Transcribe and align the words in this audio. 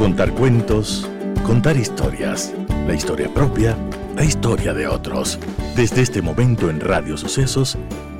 Contar 0.00 0.32
cuentos, 0.32 1.06
contar 1.44 1.76
historias, 1.76 2.54
la 2.86 2.94
historia 2.94 3.28
propia, 3.34 3.76
la 4.16 4.24
historia 4.24 4.72
de 4.72 4.86
otros. 4.86 5.38
Desde 5.76 6.00
este 6.00 6.22
momento 6.22 6.70
en 6.70 6.80
Radio 6.80 7.18
Sucesos, 7.18 7.76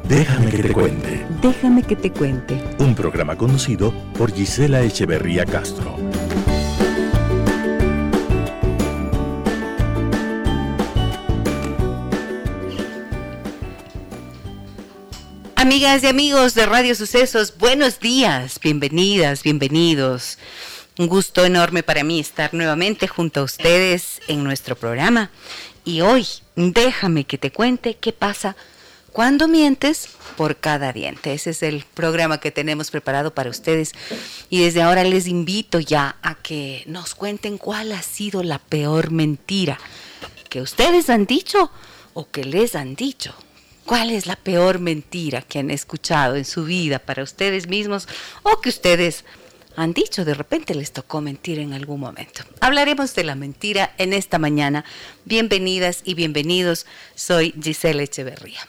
Déjame 0.07 0.51
que 0.51 0.63
te 0.63 0.73
cuente. 0.75 1.27
Déjame 1.41 1.83
que 1.83 1.97
te 1.97 2.13
cuente. 2.13 2.63
Un 2.81 2.95
programa 2.95 3.35
conocido 3.35 3.95
por 4.19 4.31
Gisela 4.31 4.83
Echeverría 4.83 5.47
Castro. 5.47 5.97
Amigas 15.57 16.03
y 16.03 16.09
amigos 16.09 16.53
de 16.55 16.67
Radio 16.67 16.95
Sucesos, 16.95 17.55
buenos 17.57 18.01
días, 18.01 18.61
bienvenidas, 18.63 19.43
bienvenidos. 19.43 20.37
Un 21.01 21.09
gusto 21.09 21.47
enorme 21.47 21.83
para 21.83 22.05
mí 22.05 22.21
estar 22.21 22.53
nuevamente 22.53 23.09
junto 23.09 23.41
a 23.41 23.45
ustedes 23.45 24.21
en 24.29 24.45
nuestro 24.45 24.77
programa. 24.77 25.31
Y 25.83 26.03
hoy, 26.03 26.27
déjame 26.57 27.25
que 27.25 27.39
te 27.39 27.51
cuente 27.51 27.97
qué 27.97 28.13
pasa 28.13 28.55
cuando 29.11 29.49
mientes 29.49 30.11
por 30.37 30.59
cada 30.59 30.93
diente. 30.93 31.33
Ese 31.33 31.51
es 31.51 31.63
el 31.63 31.87
programa 31.95 32.39
que 32.39 32.51
tenemos 32.51 32.91
preparado 32.91 33.33
para 33.33 33.49
ustedes. 33.49 33.93
Y 34.51 34.63
desde 34.63 34.83
ahora 34.83 35.03
les 35.03 35.27
invito 35.27 35.81
ya 35.81 36.17
a 36.21 36.35
que 36.35 36.85
nos 36.87 37.15
cuenten 37.15 37.57
cuál 37.57 37.93
ha 37.93 38.03
sido 38.03 38.43
la 38.43 38.59
peor 38.59 39.11
mentira 39.11 39.79
que 40.51 40.61
ustedes 40.61 41.09
han 41.09 41.25
dicho 41.25 41.71
o 42.13 42.29
que 42.29 42.45
les 42.45 42.75
han 42.75 42.95
dicho. 42.95 43.35
¿Cuál 43.87 44.11
es 44.11 44.27
la 44.27 44.37
peor 44.37 44.81
mentira 44.81 45.41
que 45.41 45.61
han 45.61 45.71
escuchado 45.71 46.37
en 46.37 46.45
su 46.45 46.65
vida 46.65 46.99
para 46.99 47.23
ustedes 47.23 47.69
mismos 47.69 48.07
o 48.43 48.61
que 48.61 48.69
ustedes 48.69 49.25
han 49.83 49.95
dicho, 49.95 50.27
de 50.27 50.35
repente 50.35 50.75
les 50.75 50.93
tocó 50.93 51.23
mentir 51.23 51.59
en 51.59 51.73
algún 51.73 52.01
momento? 52.01 52.43
Hablaremos 52.61 53.15
de 53.15 53.25
la 53.25 53.35
mentira 53.35 53.95
en 53.97 54.13
esta 54.13 54.39
mañana. 54.39 54.85
Bienvenidas 55.25 56.03
y 56.05 56.13
bienvenidos. 56.13 56.85
Soy 57.15 57.55
Giselle 57.59 58.03
Echeverría. 58.03 58.61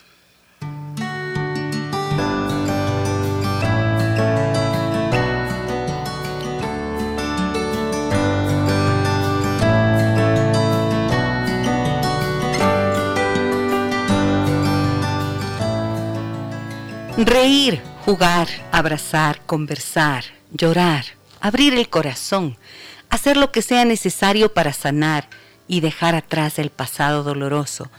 Reír, 17.18 17.82
jugar, 18.06 18.48
abrazar, 18.72 19.42
conversar, 19.44 20.24
llorar, 20.52 21.04
abrir 21.40 21.74
el 21.74 21.88
corazón, 21.88 22.56
hacer 23.08 23.36
lo 23.36 23.52
que 23.52 23.62
sea 23.62 23.84
necesario 23.84 24.52
para 24.52 24.72
sanar 24.72 25.28
y 25.66 25.80
dejar 25.80 26.14
atrás 26.14 26.58
el 26.58 26.70
pasado 26.70 27.22
doloroso, 27.22 27.90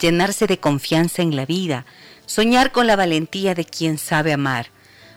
llenarse 0.00 0.46
de 0.46 0.58
confianza 0.58 1.22
en 1.22 1.34
la 1.36 1.46
vida, 1.46 1.84
soñar 2.26 2.72
con 2.72 2.86
la 2.86 2.96
valentía 2.96 3.54
de 3.54 3.64
quien 3.64 3.98
sabe 3.98 4.32
amar, 4.32 4.68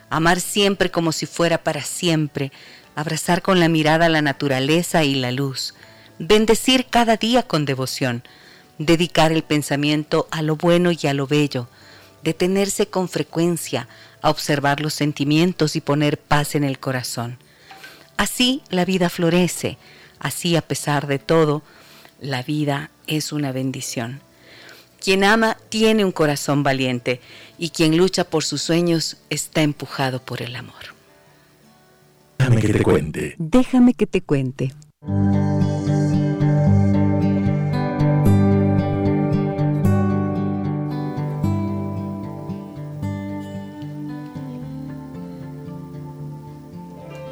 amar 0.10 0.40
siempre 0.40 0.90
como 0.92 1.12
si 1.12 1.26
fuera 1.26 1.64
para 1.64 1.84
siempre, 1.84 2.52
abrazar 2.96 3.42
con 3.42 3.60
la 3.60 3.70
mirada 3.70 4.10
la 4.10 4.22
naturaleza 4.22 5.04
y 5.04 5.16
la 5.16 5.32
luz, 5.32 5.76
bendecir 6.20 6.88
cada 6.88 7.18
día 7.18 7.44
con 7.44 7.66
devoción, 7.66 8.24
dedicar 8.78 9.32
el 9.32 9.44
pensamiento 9.44 10.28
a 10.32 10.42
lo 10.42 10.56
bueno 10.56 10.92
y 10.92 11.08
a 11.08 11.14
lo 11.14 11.28
bello, 11.28 11.68
detenerse 12.24 12.88
con 12.88 13.10
frecuencia 13.10 13.88
a 14.22 14.30
observar 14.30 14.82
los 14.82 14.94
sentimientos 14.94 15.76
y 15.76 15.82
poner 15.82 16.18
paz 16.18 16.56
en 16.56 16.64
el 16.64 16.80
corazón. 16.80 17.38
Así 18.18 18.62
la 18.70 18.86
vida 18.86 19.10
florece, 19.10 19.78
así 20.20 20.56
a 20.56 20.62
pesar 20.62 21.08
de 21.08 21.20
todo, 21.20 21.64
la 22.20 22.44
vida 22.44 22.92
es 23.08 23.32
una 23.32 23.52
bendición. 23.52 24.22
Quien 25.00 25.24
ama 25.24 25.58
tiene 25.70 26.06
un 26.06 26.12
corazón 26.12 26.62
valiente 26.62 27.20
y 27.58 27.70
quien 27.70 27.98
lucha 27.98 28.24
por 28.24 28.44
sus 28.44 28.62
sueños 28.62 29.18
está 29.32 29.62
empujado 29.64 30.22
por 30.22 30.44
el 30.44 30.56
amor. 30.56 30.76
Déjame 32.38 32.62
que 32.62 32.74
te 32.74 32.84
cuente. 32.84 33.36
Déjame 33.40 33.94
que 33.96 34.08
te 34.08 34.22
cuente. 34.22 34.72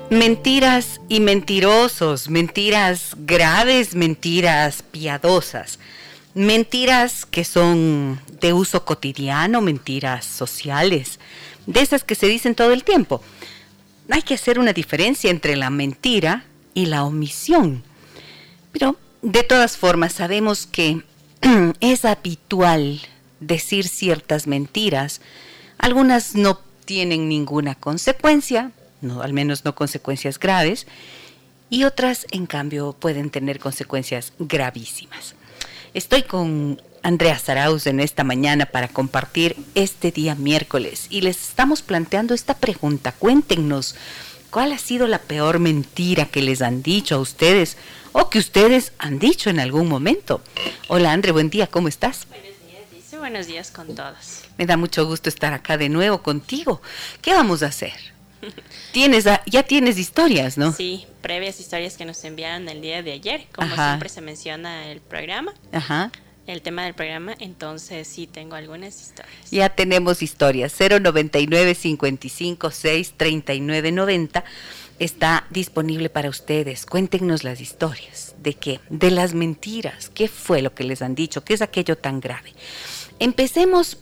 Mentiras 0.09 1.01
y 1.07 1.19
mentirosos, 1.19 2.29
mentiras 2.29 3.15
graves, 3.19 3.93
mentiras 3.93 4.81
piadosas, 4.81 5.77
mentiras 6.33 7.27
que 7.27 7.43
son 7.43 8.19
de 8.41 8.51
uso 8.53 8.85
cotidiano, 8.85 9.61
mentiras 9.61 10.25
sociales, 10.25 11.19
de 11.67 11.81
esas 11.81 12.03
que 12.03 12.15
se 12.15 12.25
dicen 12.25 12.55
todo 12.55 12.73
el 12.73 12.83
tiempo. 12.83 13.21
Hay 14.09 14.23
que 14.23 14.33
hacer 14.33 14.57
una 14.57 14.73
diferencia 14.73 15.29
entre 15.29 15.55
la 15.55 15.69
mentira 15.69 16.45
y 16.73 16.87
la 16.87 17.03
omisión. 17.03 17.83
Pero 18.71 18.97
de 19.21 19.43
todas 19.43 19.77
formas 19.77 20.13
sabemos 20.13 20.65
que 20.65 21.03
es 21.81 22.03
habitual 22.03 22.99
decir 23.39 23.87
ciertas 23.87 24.47
mentiras. 24.47 25.21
Algunas 25.77 26.33
no 26.33 26.59
tienen 26.85 27.29
ninguna 27.29 27.75
consecuencia, 27.75 28.71
no, 29.01 29.21
al 29.21 29.33
menos 29.33 29.65
no 29.65 29.75
consecuencias 29.75 30.39
graves, 30.39 30.87
y 31.69 31.83
otras, 31.83 32.25
en 32.31 32.47
cambio, 32.47 32.93
pueden 32.93 33.29
tener 33.29 33.59
consecuencias 33.59 34.33
gravísimas. 34.39 35.35
Estoy 35.93 36.23
con 36.23 36.81
Andrea 37.03 37.37
Saraus 37.39 37.87
en 37.87 37.99
esta 37.99 38.23
mañana 38.23 38.65
para 38.65 38.87
compartir 38.87 39.55
este 39.75 40.11
día 40.11 40.35
miércoles 40.35 41.07
y 41.09 41.21
les 41.21 41.49
estamos 41.49 41.81
planteando 41.81 42.33
esta 42.33 42.55
pregunta. 42.55 43.11
Cuéntenos, 43.11 43.95
¿cuál 44.49 44.71
ha 44.71 44.77
sido 44.77 45.07
la 45.07 45.19
peor 45.19 45.59
mentira 45.59 46.25
que 46.25 46.41
les 46.41 46.61
han 46.61 46.81
dicho 46.81 47.15
a 47.15 47.19
ustedes 47.19 47.77
o 48.11 48.29
que 48.29 48.39
ustedes 48.39 48.91
han 48.97 49.19
dicho 49.19 49.49
en 49.49 49.59
algún 49.59 49.87
momento? 49.87 50.41
Hola, 50.87 51.13
Andrea, 51.13 51.33
buen 51.33 51.49
día, 51.49 51.67
¿cómo 51.67 51.87
estás? 51.87 52.27
Buenos 52.27 52.47
días, 52.67 52.91
dice, 52.91 53.17
buenos 53.17 53.47
días 53.47 53.71
con 53.71 53.95
todos. 53.95 54.41
Me 54.57 54.65
da 54.65 54.77
mucho 54.77 55.05
gusto 55.05 55.29
estar 55.29 55.53
acá 55.53 55.77
de 55.77 55.89
nuevo 55.89 56.21
contigo. 56.21 56.81
¿Qué 57.21 57.33
vamos 57.33 57.63
a 57.63 57.67
hacer? 57.67 57.93
Tienes, 58.91 59.25
ya 59.45 59.63
tienes 59.63 59.97
historias, 59.97 60.57
¿no? 60.57 60.71
Sí, 60.73 61.05
previas 61.21 61.59
historias 61.59 61.97
que 61.97 62.05
nos 62.05 62.23
enviaron 62.23 62.67
el 62.69 62.81
día 62.81 63.03
de 63.03 63.11
ayer, 63.11 63.47
como 63.53 63.73
siempre 63.73 64.09
se 64.09 64.21
menciona 64.21 64.87
el 64.91 65.01
programa. 65.01 65.53
Ajá. 65.71 66.11
El 66.47 66.63
tema 66.63 66.83
del 66.83 66.95
programa, 66.95 67.35
entonces 67.39 68.07
sí 68.07 68.25
tengo 68.25 68.55
algunas 68.55 68.99
historias. 68.99 69.51
Ya 69.51 69.69
tenemos 69.69 70.23
historias. 70.23 70.73
099 70.79 71.75
556 71.75 73.13
3990 73.15 74.43
está 74.97 75.45
disponible 75.51 76.09
para 76.09 76.29
ustedes. 76.29 76.87
Cuéntenos 76.87 77.43
las 77.43 77.61
historias. 77.61 78.35
¿De 78.41 78.55
qué? 78.55 78.79
De 78.89 79.11
las 79.11 79.35
mentiras. 79.35 80.09
¿Qué 80.09 80.27
fue 80.27 80.63
lo 80.63 80.73
que 80.73 80.83
les 80.83 81.03
han 81.03 81.13
dicho? 81.13 81.43
¿Qué 81.43 81.53
es 81.53 81.61
aquello 81.61 81.97
tan 81.97 82.19
grave? 82.19 82.53
Empecemos 83.19 83.99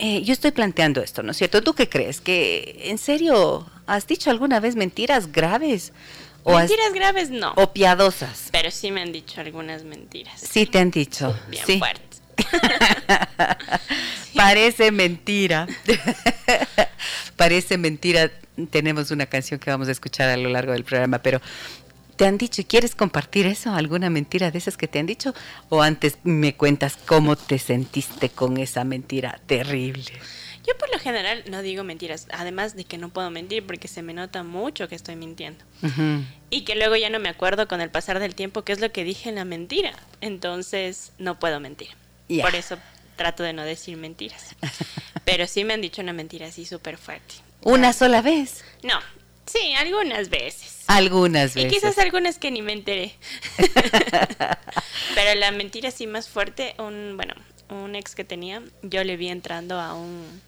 eh, 0.00 0.22
yo 0.22 0.32
estoy 0.32 0.50
planteando 0.50 1.02
esto, 1.02 1.22
¿no 1.22 1.32
es 1.32 1.36
cierto? 1.36 1.62
¿Tú 1.62 1.74
qué 1.74 1.88
crees? 1.88 2.22
¿Que 2.22 2.84
en 2.84 2.96
serio 2.96 3.70
has 3.86 4.06
dicho 4.06 4.30
alguna 4.30 4.58
vez 4.58 4.74
mentiras 4.74 5.30
graves? 5.30 5.92
O 6.42 6.56
mentiras 6.56 6.94
graves 6.94 7.28
no. 7.28 7.52
O 7.56 7.74
piadosas. 7.74 8.48
Pero 8.50 8.70
sí 8.70 8.90
me 8.90 9.02
han 9.02 9.12
dicho 9.12 9.42
algunas 9.42 9.84
mentiras. 9.84 10.40
Sí 10.40 10.64
te 10.64 10.78
han 10.78 10.90
dicho. 10.90 11.38
Bien 11.48 11.66
sí. 11.66 11.78
fuertes. 11.78 12.22
Parece 14.34 14.90
mentira. 14.90 15.66
Parece 17.36 17.76
mentira. 17.76 18.30
Tenemos 18.70 19.10
una 19.10 19.26
canción 19.26 19.60
que 19.60 19.70
vamos 19.70 19.88
a 19.88 19.92
escuchar 19.92 20.30
a 20.30 20.36
lo 20.38 20.48
largo 20.48 20.72
del 20.72 20.84
programa, 20.84 21.18
pero 21.18 21.42
¿Te 22.20 22.26
han 22.26 22.36
dicho 22.36 22.60
y 22.60 22.64
quieres 22.64 22.94
compartir 22.94 23.46
eso? 23.46 23.72
¿Alguna 23.72 24.10
mentira 24.10 24.50
de 24.50 24.58
esas 24.58 24.76
que 24.76 24.86
te 24.86 24.98
han 24.98 25.06
dicho? 25.06 25.32
¿O 25.70 25.80
antes 25.80 26.18
me 26.22 26.54
cuentas 26.54 26.98
cómo 27.06 27.34
te 27.34 27.58
sentiste 27.58 28.28
con 28.28 28.58
esa 28.58 28.84
mentira 28.84 29.40
terrible? 29.46 30.12
Yo 30.66 30.76
por 30.76 30.92
lo 30.92 30.98
general 30.98 31.42
no 31.48 31.62
digo 31.62 31.82
mentiras, 31.82 32.26
además 32.30 32.76
de 32.76 32.84
que 32.84 32.98
no 32.98 33.08
puedo 33.08 33.30
mentir 33.30 33.64
porque 33.64 33.88
se 33.88 34.02
me 34.02 34.12
nota 34.12 34.42
mucho 34.42 34.86
que 34.86 34.96
estoy 34.96 35.16
mintiendo. 35.16 35.64
Y 36.50 36.64
que 36.64 36.74
luego 36.74 36.94
ya 36.94 37.08
no 37.08 37.20
me 37.20 37.30
acuerdo 37.30 37.66
con 37.66 37.80
el 37.80 37.88
pasar 37.88 38.18
del 38.18 38.34
tiempo 38.34 38.64
qué 38.64 38.72
es 38.72 38.80
lo 38.80 38.92
que 38.92 39.02
dije 39.02 39.30
en 39.30 39.36
la 39.36 39.46
mentira. 39.46 39.94
Entonces 40.20 41.12
no 41.16 41.38
puedo 41.38 41.58
mentir. 41.58 41.88
Por 42.42 42.54
eso 42.54 42.76
trato 43.16 43.42
de 43.42 43.54
no 43.54 43.62
decir 43.62 43.96
mentiras. 43.96 44.56
Pero 45.24 45.46
sí 45.46 45.64
me 45.64 45.72
han 45.72 45.80
dicho 45.80 46.02
una 46.02 46.12
mentira 46.12 46.48
así 46.48 46.66
súper 46.66 46.98
fuerte. 46.98 47.36
¿Una 47.62 47.94
sola 47.94 48.20
vez? 48.20 48.62
No, 48.82 49.00
Sí, 49.52 49.74
algunas 49.74 50.30
veces. 50.30 50.79
Algunas 50.90 51.54
veces. 51.54 51.72
Y 51.72 51.74
quizás 51.74 51.98
algunas 51.98 52.38
que 52.38 52.50
ni 52.50 52.62
me 52.62 52.72
enteré. 52.72 53.14
Pero 55.14 55.38
la 55.38 55.52
mentira 55.52 55.90
así 55.90 56.08
más 56.08 56.28
fuerte, 56.28 56.74
un, 56.78 57.16
bueno, 57.16 57.34
un 57.68 57.94
ex 57.94 58.16
que 58.16 58.24
tenía, 58.24 58.60
yo 58.82 59.04
le 59.04 59.16
vi 59.16 59.28
entrando 59.28 59.78
a 59.78 59.94
un, 59.94 60.42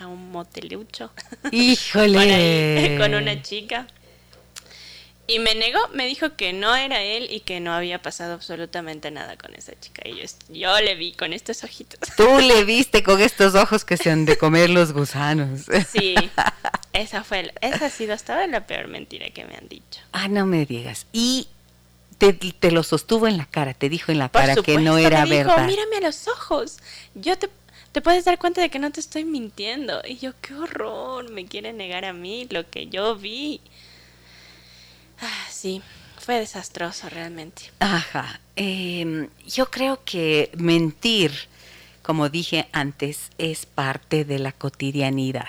a 0.00 0.08
un 0.08 0.32
motelucho. 0.32 1.12
Híjole. 1.52 2.96
con 3.00 3.14
una 3.14 3.40
chica. 3.42 3.86
Y 5.28 5.40
me 5.40 5.54
negó, 5.56 5.80
me 5.92 6.06
dijo 6.06 6.36
que 6.36 6.52
no 6.52 6.76
era 6.76 7.02
él 7.02 7.26
y 7.30 7.40
que 7.40 7.58
no 7.58 7.72
había 7.72 8.00
pasado 8.00 8.34
absolutamente 8.34 9.10
nada 9.10 9.36
con 9.36 9.54
esa 9.54 9.72
chica. 9.80 10.02
Y 10.08 10.16
yo, 10.16 10.24
yo 10.48 10.80
le 10.80 10.94
vi 10.94 11.12
con 11.12 11.32
estos 11.32 11.64
ojitos. 11.64 11.98
Tú 12.16 12.38
le 12.38 12.64
viste 12.64 13.02
con 13.02 13.20
estos 13.20 13.56
ojos 13.56 13.84
que 13.84 13.96
se 13.96 14.10
han 14.10 14.24
de 14.24 14.38
comer 14.38 14.70
los 14.70 14.92
gusanos. 14.92 15.62
Sí, 15.90 16.14
esa 16.92 17.24
fue, 17.24 17.52
esa 17.60 17.86
ha 17.86 17.90
sido 17.90 18.14
hasta 18.14 18.34
ahora 18.34 18.46
la 18.46 18.66
peor 18.66 18.86
mentira 18.86 19.30
que 19.30 19.44
me 19.44 19.56
han 19.56 19.68
dicho. 19.68 20.00
Ah, 20.12 20.28
no 20.28 20.46
me 20.46 20.64
digas. 20.64 21.06
Y 21.12 21.48
te, 22.18 22.32
te 22.32 22.70
lo 22.70 22.82
sostuvo 22.82 23.26
en 23.26 23.36
la 23.36 23.46
cara, 23.46 23.74
te 23.74 23.88
dijo 23.88 24.12
en 24.12 24.18
la 24.18 24.28
cara 24.28 24.54
que 24.56 24.78
no 24.78 24.96
era 24.96 25.26
me 25.26 25.38
dijo, 25.38 25.48
verdad. 25.48 25.66
Mírame 25.66 25.96
a 25.96 26.00
los 26.02 26.28
ojos. 26.28 26.78
Yo 27.14 27.36
te, 27.36 27.50
te 27.92 28.00
puedes 28.00 28.24
dar 28.24 28.38
cuenta 28.38 28.60
de 28.60 28.70
que 28.70 28.78
no 28.78 28.92
te 28.92 29.00
estoy 29.00 29.24
mintiendo. 29.24 30.02
Y 30.06 30.18
yo, 30.18 30.32
qué 30.40 30.54
horror, 30.54 31.30
me 31.30 31.46
quiere 31.46 31.72
negar 31.72 32.04
a 32.04 32.12
mí 32.12 32.46
lo 32.48 32.70
que 32.70 32.86
yo 32.86 33.16
vi. 33.16 33.60
Ah, 35.20 35.46
sí, 35.50 35.82
fue 36.18 36.38
desastroso 36.38 37.08
realmente. 37.08 37.70
Ajá. 37.80 38.40
Eh, 38.56 39.28
yo 39.46 39.70
creo 39.70 40.02
que 40.04 40.50
mentir, 40.56 41.32
como 42.02 42.28
dije 42.28 42.68
antes, 42.72 43.30
es 43.38 43.66
parte 43.66 44.24
de 44.24 44.38
la 44.38 44.52
cotidianidad. 44.52 45.48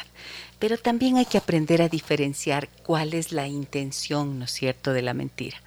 Pero 0.59 0.77
también 0.77 1.17
hay 1.17 1.25
que 1.25 1.37
aprender 1.37 1.81
a 1.81 1.89
diferenciar 1.89 2.67
cuál 2.83 3.13
es 3.13 3.31
la 3.31 3.47
intención, 3.47 4.39
¿no 4.39 4.45
es 4.45 4.51
cierto?, 4.51 4.91
de 4.93 5.03
la 5.03 5.13
mentira. 5.13 5.61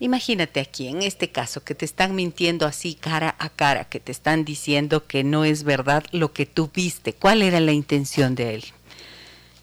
Imagínate 0.00 0.60
aquí, 0.60 0.88
en 0.88 1.02
este 1.02 1.30
caso, 1.30 1.64
que 1.64 1.74
te 1.74 1.84
están 1.84 2.14
mintiendo 2.14 2.66
así 2.66 2.94
cara 2.94 3.34
a 3.38 3.48
cara, 3.48 3.84
que 3.84 4.00
te 4.00 4.12
están 4.12 4.44
diciendo 4.44 5.06
que 5.06 5.24
no 5.24 5.44
es 5.44 5.64
verdad 5.64 6.04
lo 6.12 6.32
que 6.32 6.46
tú 6.46 6.70
viste. 6.72 7.14
¿Cuál 7.14 7.42
era 7.42 7.60
la 7.60 7.72
intención 7.72 8.34
de 8.34 8.56
él? 8.56 8.64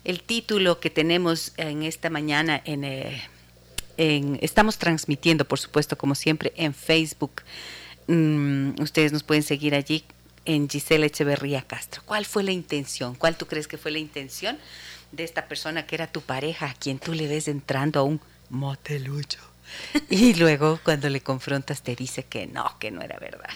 El 0.03 0.23
título 0.23 0.79
que 0.79 0.89
tenemos 0.89 1.53
en 1.57 1.83
esta 1.83 2.09
mañana 2.09 2.61
en, 2.65 2.83
eh, 2.83 3.21
en 3.97 4.39
estamos 4.41 4.77
transmitiendo, 4.77 5.45
por 5.45 5.59
supuesto, 5.59 5.97
como 5.97 6.15
siempre, 6.15 6.53
en 6.55 6.73
Facebook. 6.73 7.43
Mm, 8.07 8.81
ustedes 8.81 9.11
nos 9.11 9.23
pueden 9.23 9.43
seguir 9.43 9.75
allí 9.75 10.03
en 10.45 10.67
Gisela 10.67 11.05
Echeverría 11.05 11.61
Castro. 11.61 12.01
¿Cuál 12.05 12.25
fue 12.25 12.43
la 12.43 12.51
intención? 12.51 13.13
¿Cuál 13.15 13.37
tú 13.37 13.45
crees 13.45 13.67
que 13.67 13.77
fue 13.77 13.91
la 13.91 13.99
intención 13.99 14.57
de 15.11 15.23
esta 15.23 15.47
persona 15.47 15.85
que 15.85 15.95
era 15.95 16.07
tu 16.07 16.21
pareja, 16.21 16.67
a 16.67 16.73
quien 16.73 16.97
tú 16.97 17.13
le 17.13 17.27
ves 17.27 17.47
entrando 17.47 17.99
a 17.99 18.03
un 18.03 18.19
motelucho? 18.49 19.39
Y 20.09 20.33
luego 20.33 20.79
cuando 20.83 21.09
le 21.09 21.21
confrontas 21.21 21.81
te 21.81 21.95
dice 21.95 22.23
que 22.23 22.47
no, 22.47 22.77
que 22.79 22.91
no 22.91 23.01
era 23.01 23.17
verdad. 23.19 23.49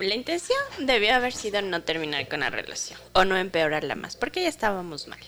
La 0.00 0.14
intención 0.14 0.58
debió 0.80 1.14
haber 1.14 1.32
sido 1.32 1.62
no 1.62 1.82
terminar 1.82 2.26
con 2.28 2.40
la 2.40 2.50
relación 2.50 2.98
o 3.12 3.24
no 3.24 3.36
empeorarla 3.36 3.94
más, 3.94 4.16
porque 4.16 4.42
ya 4.42 4.48
estábamos 4.48 5.06
mal. 5.06 5.20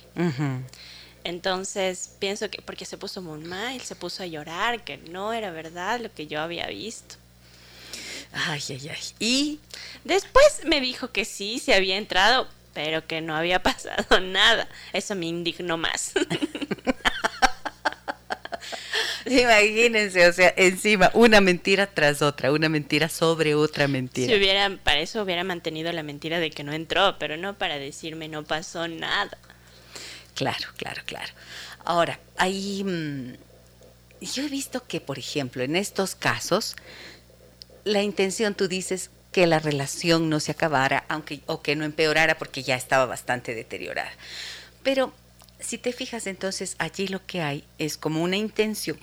Entonces 1.25 2.17
pienso 2.19 2.51
que 2.51 2.63
porque 2.63 2.85
se 2.85 2.99
puso 2.99 3.23
muy 3.23 3.41
mal, 3.41 3.81
se 3.81 3.95
puso 3.95 4.23
a 4.23 4.27
llorar, 4.27 4.83
que 4.83 4.97
no 4.97 5.33
era 5.33 5.51
verdad 5.51 6.01
lo 6.01 6.13
que 6.13 6.27
yo 6.27 6.41
había 6.41 6.67
visto. 6.67 7.17
Ay, 8.33 8.63
ay, 8.71 8.89
ay. 8.89 9.03
Y 9.19 9.61
Después 10.05 10.63
me 10.65 10.81
dijo 10.81 11.13
que 11.13 11.25
sí, 11.25 11.59
se 11.59 11.75
había 11.75 11.97
entrado, 11.97 12.49
pero 12.75 13.07
que 13.07 13.21
no 13.21 13.37
había 13.37 13.63
pasado 13.63 14.21
nada. 14.21 14.69
Eso 14.93 15.15
me 15.15 15.27
indignó 15.27 15.77
más. 15.77 16.13
imagínense, 19.27 20.27
o 20.27 20.33
sea, 20.33 20.53
encima 20.57 21.11
una 21.15 21.41
mentira 21.41 21.87
tras 21.87 22.23
otra, 22.23 22.53
una 22.53 22.69
mentira 22.69 23.09
sobre 23.09 23.55
otra 23.55 23.89
mentira. 23.89 24.33
si 24.33 24.39
hubiera, 24.39 24.77
para 24.83 25.01
eso 25.01 25.23
hubiera 25.23 25.45
mantenido 25.45 25.93
la 25.93 26.03
mentira 26.03 26.39
de 26.41 26.51
que 26.51 26.65
no 26.65 26.73
entró, 26.73 27.19
pero 27.19 27.37
no 27.37 27.59
para 27.59 27.79
decirme 27.79 28.29
no 28.29 28.45
pasó 28.45 28.89
nada. 28.89 29.37
Claro, 30.35 30.69
claro, 30.77 31.03
claro. 31.05 31.33
Ahora, 31.85 32.19
ahí 32.37 32.85
mm, 32.85 33.35
yo 34.21 34.45
he 34.45 34.49
visto 34.49 34.87
que, 34.87 35.01
por 35.01 35.19
ejemplo, 35.19 35.63
en 35.63 35.77
estos 35.77 36.15
casos, 36.15 36.77
la 37.85 38.03
intención, 38.03 38.55
tú 38.55 38.69
dices, 38.69 39.11
que 39.33 39.47
la 39.47 39.59
relación 39.59 40.29
no 40.29 40.39
se 40.41 40.53
acabara, 40.53 41.05
aunque 41.09 41.41
o 41.47 41.63
que 41.63 41.75
no 41.75 41.85
empeorara 41.85 42.37
porque 42.37 42.63
ya 42.63 42.77
estaba 42.77 43.07
bastante 43.07 43.55
deteriorada. 43.55 44.13
Pero 44.83 45.13
si 45.59 45.79
te 45.79 45.93
fijas, 45.93 46.27
entonces 46.27 46.77
allí 46.79 47.09
lo 47.09 47.25
que 47.25 47.41
hay 47.41 47.65
es 47.79 47.97
como 47.97 48.23
una 48.23 48.37
intención, 48.37 48.99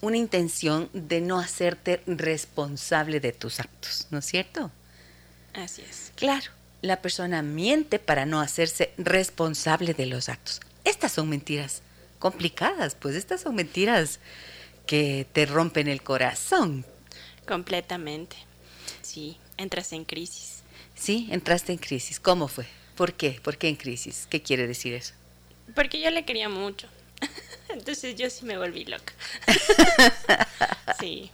una 0.00 0.16
intención 0.16 0.88
de 0.92 1.20
no 1.20 1.38
hacerte 1.38 2.02
responsable 2.06 3.20
de 3.20 3.32
tus 3.32 3.60
actos, 3.60 4.06
¿no 4.10 4.18
es 4.18 4.26
cierto? 4.26 4.70
Así 5.54 5.82
es. 5.82 6.12
Claro, 6.14 6.50
la 6.82 7.02
persona 7.02 7.42
miente 7.42 7.98
para 7.98 8.26
no 8.26 8.40
hacerse 8.40 8.92
responsable 8.96 9.94
de 9.94 10.06
los 10.06 10.28
actos. 10.28 10.60
Estas 10.84 11.12
son 11.12 11.28
mentiras 11.28 11.82
complicadas, 12.18 12.94
pues 12.94 13.14
estas 13.14 13.40
son 13.40 13.54
mentiras 13.54 14.20
que 14.86 15.26
te 15.32 15.46
rompen 15.46 15.88
el 15.88 16.02
corazón. 16.02 16.84
Completamente. 17.46 18.36
Sí, 19.02 19.38
entras 19.56 19.92
en 19.92 20.04
crisis. 20.04 20.62
Sí, 20.94 21.28
entraste 21.30 21.72
en 21.72 21.78
crisis. 21.78 22.20
¿Cómo 22.20 22.48
fue? 22.48 22.66
¿Por 22.96 23.14
qué? 23.14 23.40
¿Por 23.42 23.58
qué 23.58 23.68
en 23.68 23.76
crisis? 23.76 24.26
¿Qué 24.28 24.42
quiere 24.42 24.66
decir 24.66 24.94
eso? 24.94 25.14
Porque 25.74 26.00
yo 26.00 26.10
le 26.10 26.24
quería 26.24 26.48
mucho. 26.48 26.88
Entonces 27.68 28.16
yo 28.16 28.30
sí 28.30 28.44
me 28.44 28.58
volví 28.58 28.84
loca. 28.84 29.12
sí, 31.00 31.30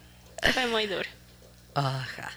fue 0.52 0.66
muy 0.66 0.86
duro. 0.86 1.08
Ajá. 1.75 2.32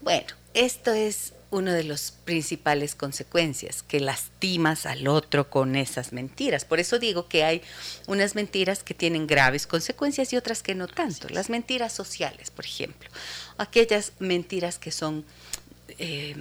Bueno, 0.00 0.28
esto 0.54 0.92
es 0.92 1.34
una 1.50 1.74
de 1.74 1.84
las 1.84 2.12
principales 2.12 2.94
consecuencias, 2.94 3.82
que 3.82 3.98
lastimas 4.00 4.86
al 4.86 5.08
otro 5.08 5.50
con 5.50 5.74
esas 5.74 6.12
mentiras. 6.12 6.64
Por 6.64 6.78
eso 6.78 6.98
digo 6.98 7.28
que 7.28 7.44
hay 7.44 7.62
unas 8.06 8.34
mentiras 8.34 8.82
que 8.84 8.94
tienen 8.94 9.26
graves 9.26 9.66
consecuencias 9.66 10.32
y 10.32 10.36
otras 10.36 10.62
que 10.62 10.74
no 10.74 10.86
tanto. 10.86 11.28
Las 11.28 11.50
mentiras 11.50 11.92
sociales, 11.92 12.50
por 12.50 12.64
ejemplo. 12.64 13.10
Aquellas 13.58 14.12
mentiras 14.20 14.78
que 14.78 14.92
son... 14.92 15.24
eh, 15.98 16.36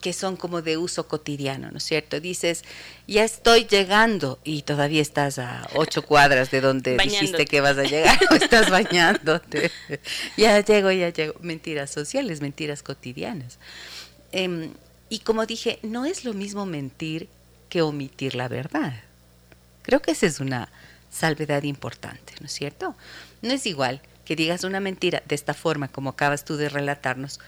que 0.00 0.12
son 0.12 0.36
como 0.36 0.62
de 0.62 0.76
uso 0.76 1.08
cotidiano, 1.08 1.70
¿no 1.70 1.78
es 1.78 1.84
cierto? 1.84 2.20
Dices, 2.20 2.64
ya 3.06 3.24
estoy 3.24 3.66
llegando 3.66 4.38
y 4.44 4.62
todavía 4.62 5.02
estás 5.02 5.38
a 5.38 5.68
ocho 5.74 6.02
cuadras 6.02 6.50
de 6.50 6.60
donde 6.60 6.96
dijiste 7.02 7.44
que 7.44 7.60
vas 7.60 7.78
a 7.78 7.84
llegar 7.84 8.18
o 8.30 8.34
estás 8.34 8.70
bañándote. 8.70 9.70
ya 10.36 10.60
llego, 10.60 10.90
ya 10.90 11.10
llego. 11.10 11.34
Mentiras 11.40 11.90
sociales, 11.90 12.40
mentiras 12.40 12.82
cotidianas. 12.82 13.58
Em, 14.32 14.72
y 15.08 15.20
como 15.20 15.46
dije, 15.46 15.78
no 15.82 16.04
es 16.04 16.24
lo 16.24 16.34
mismo 16.34 16.66
mentir 16.66 17.28
que 17.68 17.82
omitir 17.82 18.34
la 18.34 18.48
verdad. 18.48 18.94
Creo 19.82 20.00
que 20.00 20.12
esa 20.12 20.26
es 20.26 20.40
una 20.40 20.70
salvedad 21.10 21.62
importante, 21.64 22.34
¿no 22.40 22.46
es 22.46 22.52
cierto? 22.52 22.94
No 23.42 23.52
es 23.52 23.66
igual 23.66 24.00
que 24.24 24.36
digas 24.36 24.62
una 24.62 24.78
mentira 24.78 25.22
de 25.26 25.34
esta 25.34 25.54
forma 25.54 25.88
como 25.88 26.10
acabas 26.10 26.44
tú 26.44 26.56
de 26.56 26.68
relatarnos 26.68 27.40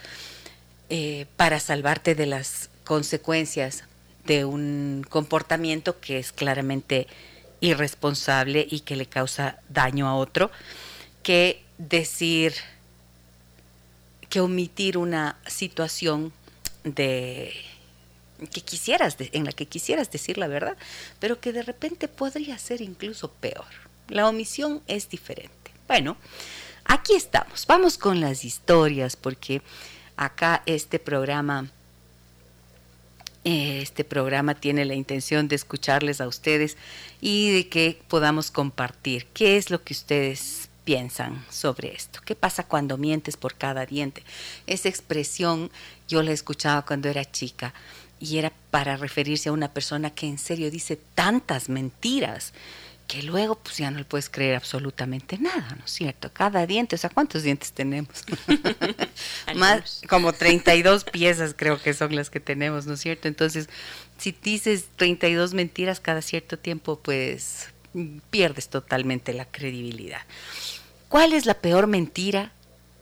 eh, 0.94 1.24
para 1.38 1.58
salvarte 1.58 2.14
de 2.14 2.26
las 2.26 2.68
consecuencias 2.84 3.84
de 4.26 4.44
un 4.44 5.06
comportamiento 5.08 6.00
que 6.00 6.18
es 6.18 6.32
claramente 6.32 7.06
irresponsable 7.60 8.66
y 8.70 8.80
que 8.80 8.96
le 8.96 9.06
causa 9.06 9.58
daño 9.70 10.06
a 10.06 10.16
otro, 10.16 10.50
que 11.22 11.64
decir, 11.78 12.52
que 14.28 14.42
omitir 14.42 14.98
una 14.98 15.38
situación 15.46 16.30
de 16.84 17.54
que 18.52 18.60
quisieras 18.60 19.16
en 19.18 19.46
la 19.46 19.52
que 19.52 19.64
quisieras 19.64 20.10
decir 20.10 20.36
la 20.36 20.46
verdad, 20.46 20.76
pero 21.20 21.40
que 21.40 21.54
de 21.54 21.62
repente 21.62 22.06
podría 22.06 22.58
ser 22.58 22.82
incluso 22.82 23.32
peor. 23.32 23.64
La 24.08 24.28
omisión 24.28 24.82
es 24.88 25.08
diferente. 25.08 25.72
Bueno, 25.88 26.18
aquí 26.84 27.14
estamos. 27.14 27.66
Vamos 27.66 27.96
con 27.96 28.20
las 28.20 28.44
historias 28.44 29.16
porque 29.16 29.62
acá 30.16 30.62
este 30.66 30.98
programa 30.98 31.70
eh, 33.44 33.80
este 33.82 34.04
programa 34.04 34.54
tiene 34.54 34.84
la 34.84 34.94
intención 34.94 35.48
de 35.48 35.56
escucharles 35.56 36.20
a 36.20 36.28
ustedes 36.28 36.76
y 37.20 37.50
de 37.50 37.68
que 37.68 38.00
podamos 38.06 38.52
compartir 38.52 39.26
qué 39.34 39.56
es 39.56 39.68
lo 39.68 39.82
que 39.82 39.94
ustedes 39.94 40.68
piensan 40.84 41.44
sobre 41.50 41.92
esto. 41.92 42.20
¿Qué 42.24 42.36
pasa 42.36 42.62
cuando 42.62 42.98
mientes 42.98 43.36
por 43.36 43.54
cada 43.54 43.84
diente? 43.84 44.22
Esa 44.68 44.88
expresión 44.88 45.70
yo 46.08 46.22
la 46.22 46.30
escuchaba 46.30 46.82
cuando 46.82 47.08
era 47.08 47.24
chica 47.24 47.74
y 48.20 48.38
era 48.38 48.52
para 48.70 48.96
referirse 48.96 49.48
a 49.48 49.52
una 49.52 49.72
persona 49.72 50.10
que 50.10 50.28
en 50.28 50.38
serio 50.38 50.70
dice 50.70 50.96
tantas 51.16 51.68
mentiras 51.68 52.52
que 53.12 53.22
luego 53.22 53.56
pues 53.56 53.76
ya 53.76 53.90
no 53.90 53.98
le 53.98 54.06
puedes 54.06 54.30
creer 54.30 54.56
absolutamente 54.56 55.36
nada, 55.36 55.76
¿no 55.78 55.84
es 55.84 55.90
cierto? 55.90 56.30
Cada 56.32 56.66
diente, 56.66 56.94
o 56.94 56.98
sea, 56.98 57.10
¿cuántos 57.10 57.42
dientes 57.42 57.72
tenemos? 57.72 58.24
Más 59.54 60.00
como 60.08 60.32
32 60.32 61.04
piezas 61.04 61.52
creo 61.54 61.78
que 61.78 61.92
son 61.92 62.16
las 62.16 62.30
que 62.30 62.40
tenemos, 62.40 62.86
¿no 62.86 62.94
es 62.94 63.00
cierto? 63.00 63.28
Entonces, 63.28 63.68
si 64.16 64.34
dices 64.42 64.86
32 64.96 65.52
mentiras 65.52 66.00
cada 66.00 66.22
cierto 66.22 66.58
tiempo, 66.58 67.00
pues 67.00 67.68
mm, 67.92 68.20
pierdes 68.30 68.70
totalmente 68.70 69.34
la 69.34 69.44
credibilidad. 69.44 70.22
¿Cuál 71.10 71.34
es 71.34 71.44
la 71.44 71.52
peor 71.52 71.88
mentira 71.88 72.50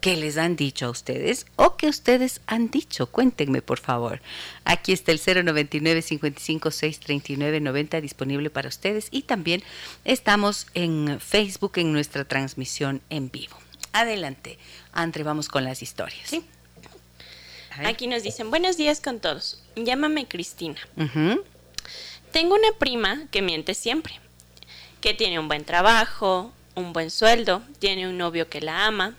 que 0.00 0.16
les 0.16 0.38
han 0.38 0.57
dicho 0.57 0.87
a 0.87 0.90
ustedes 0.90 1.47
o 1.57 1.76
que 1.76 1.88
ustedes 1.88 2.40
han 2.47 2.71
dicho. 2.71 3.07
Cuéntenme, 3.07 3.62
por 3.62 3.78
favor. 3.78 4.21
Aquí 4.64 4.92
está 4.92 5.12
el 5.12 5.21
099 5.21 6.02
55 6.02 6.71
639 6.71 7.61
90 7.61 8.00
disponible 8.00 8.50
para 8.50 8.69
ustedes 8.69 9.09
y 9.11 9.23
también 9.23 9.62
estamos 10.04 10.66
en 10.75 11.21
Facebook 11.21 11.73
en 11.76 11.92
nuestra 11.92 12.25
transmisión 12.25 13.02
en 13.11 13.30
vivo. 13.30 13.57
Adelante, 13.92 14.59
Andre, 14.92 15.23
vamos 15.25 15.49
con 15.49 15.64
las 15.64 15.83
historias. 15.83 16.28
Sí. 16.28 16.45
Aquí 17.85 18.07
nos 18.07 18.23
dicen, 18.23 18.50
buenos 18.50 18.76
días 18.76 19.00
con 19.00 19.21
todos. 19.21 19.62
Llámame 19.76 20.26
Cristina. 20.26 20.80
Tengo 22.33 22.54
una 22.54 22.73
prima 22.78 23.26
que 23.30 23.42
miente 23.42 23.75
siempre, 23.75 24.21
que 25.00 25.14
tiene 25.14 25.38
un 25.38 25.49
buen 25.49 25.64
trabajo, 25.64 26.52
un 26.75 26.92
buen 26.92 27.11
sueldo, 27.11 27.62
tiene 27.78 28.09
un 28.09 28.19
novio 28.19 28.49
que 28.49 28.61
la 28.61 28.87
ama, 28.87 29.16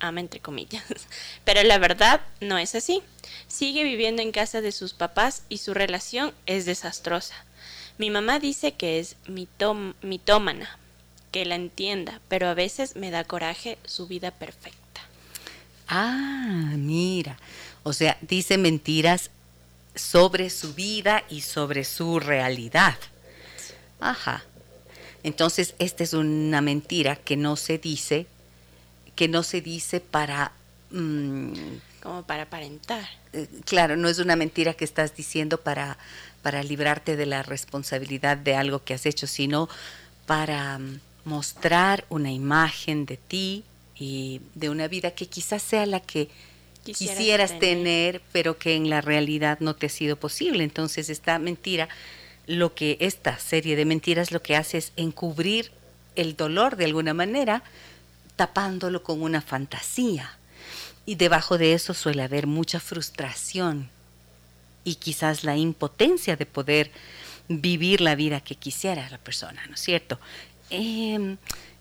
ama 0.00 0.20
entre 0.20 0.40
comillas, 0.40 0.84
pero 1.44 1.62
la 1.62 1.78
verdad 1.78 2.20
no 2.40 2.58
es 2.58 2.74
así. 2.74 3.02
Sigue 3.48 3.84
viviendo 3.84 4.22
en 4.22 4.32
casa 4.32 4.60
de 4.60 4.72
sus 4.72 4.92
papás 4.92 5.42
y 5.48 5.58
su 5.58 5.74
relación 5.74 6.32
es 6.46 6.66
desastrosa. 6.66 7.34
Mi 7.98 8.10
mamá 8.10 8.38
dice 8.38 8.72
que 8.72 8.98
es 8.98 9.16
mitómana, 9.26 10.78
que 11.32 11.44
la 11.44 11.54
entienda, 11.54 12.20
pero 12.28 12.48
a 12.48 12.54
veces 12.54 12.96
me 12.96 13.10
da 13.10 13.24
coraje 13.24 13.78
su 13.84 14.06
vida 14.06 14.30
perfecta. 14.30 15.00
Ah, 15.88 16.72
mira, 16.76 17.38
o 17.84 17.92
sea, 17.92 18.18
dice 18.20 18.58
mentiras 18.58 19.30
sobre 19.94 20.50
su 20.50 20.74
vida 20.74 21.24
y 21.30 21.40
sobre 21.40 21.84
su 21.84 22.20
realidad. 22.20 22.96
Ajá. 24.00 24.44
Entonces, 25.22 25.74
esta 25.78 26.04
es 26.04 26.12
una 26.12 26.60
mentira 26.60 27.16
que 27.16 27.36
no 27.36 27.56
se 27.56 27.78
dice, 27.78 28.26
que 29.16 29.26
no 29.28 29.42
se 29.42 29.60
dice 29.60 30.00
para... 30.00 30.52
Mm, 30.90 31.52
Como 32.02 32.22
para 32.22 32.44
aparentar. 32.44 33.04
Eh, 33.32 33.48
claro, 33.64 33.96
no 33.96 34.08
es 34.08 34.20
una 34.20 34.36
mentira 34.36 34.74
que 34.74 34.84
estás 34.84 35.16
diciendo 35.16 35.58
para, 35.58 35.98
para 36.42 36.62
librarte 36.62 37.16
de 37.16 37.26
la 37.26 37.42
responsabilidad 37.42 38.36
de 38.36 38.54
algo 38.54 38.84
que 38.84 38.94
has 38.94 39.06
hecho, 39.06 39.26
sino 39.26 39.68
para 40.26 40.78
mm, 40.78 41.00
mostrar 41.24 42.04
una 42.08 42.30
imagen 42.30 43.06
de 43.06 43.16
ti 43.16 43.64
y 43.98 44.40
de 44.54 44.68
una 44.68 44.86
vida 44.86 45.10
que 45.10 45.26
quizás 45.26 45.62
sea 45.62 45.86
la 45.86 46.00
que 46.00 46.28
quisieras, 46.84 47.58
tener. 47.58 48.20
pero 48.32 48.58
que 48.58 48.76
en 48.76 48.90
la 48.90 49.00
realidad 49.00 49.58
no 49.60 49.74
te 49.74 49.86
ha 49.86 49.88
sido 49.88 50.16
posible. 50.16 50.62
Entonces 50.62 51.08
esta 51.08 51.38
mentira, 51.38 51.88
lo 52.46 52.74
que 52.74 52.96
esta 53.00 53.38
serie 53.38 53.74
de 53.74 53.84
mentiras 53.84 54.30
lo 54.30 54.42
que 54.42 54.56
hace 54.56 54.78
es 54.78 54.92
encubrir 54.96 55.72
el 56.14 56.36
dolor 56.36 56.76
de 56.76 56.84
alguna 56.84 57.14
manera, 57.14 57.62
tapándolo 58.36 59.02
con 59.02 59.22
una 59.22 59.40
fantasía. 59.40 60.38
Y 61.04 61.14
debajo 61.16 61.58
de 61.58 61.72
eso 61.72 61.94
suele 61.94 62.22
haber 62.22 62.46
mucha 62.46 62.80
frustración 62.80 63.88
y 64.84 64.96
quizás 64.96 65.44
la 65.44 65.56
impotencia 65.56 66.36
de 66.36 66.46
poder 66.46 66.90
vivir 67.48 68.00
la 68.00 68.14
vida 68.14 68.40
que 68.40 68.54
quisiera 68.54 69.08
la 69.10 69.18
persona, 69.18 69.64
¿no 69.68 69.74
es 69.74 69.80
cierto? 69.80 70.18
Eh, 70.70 71.36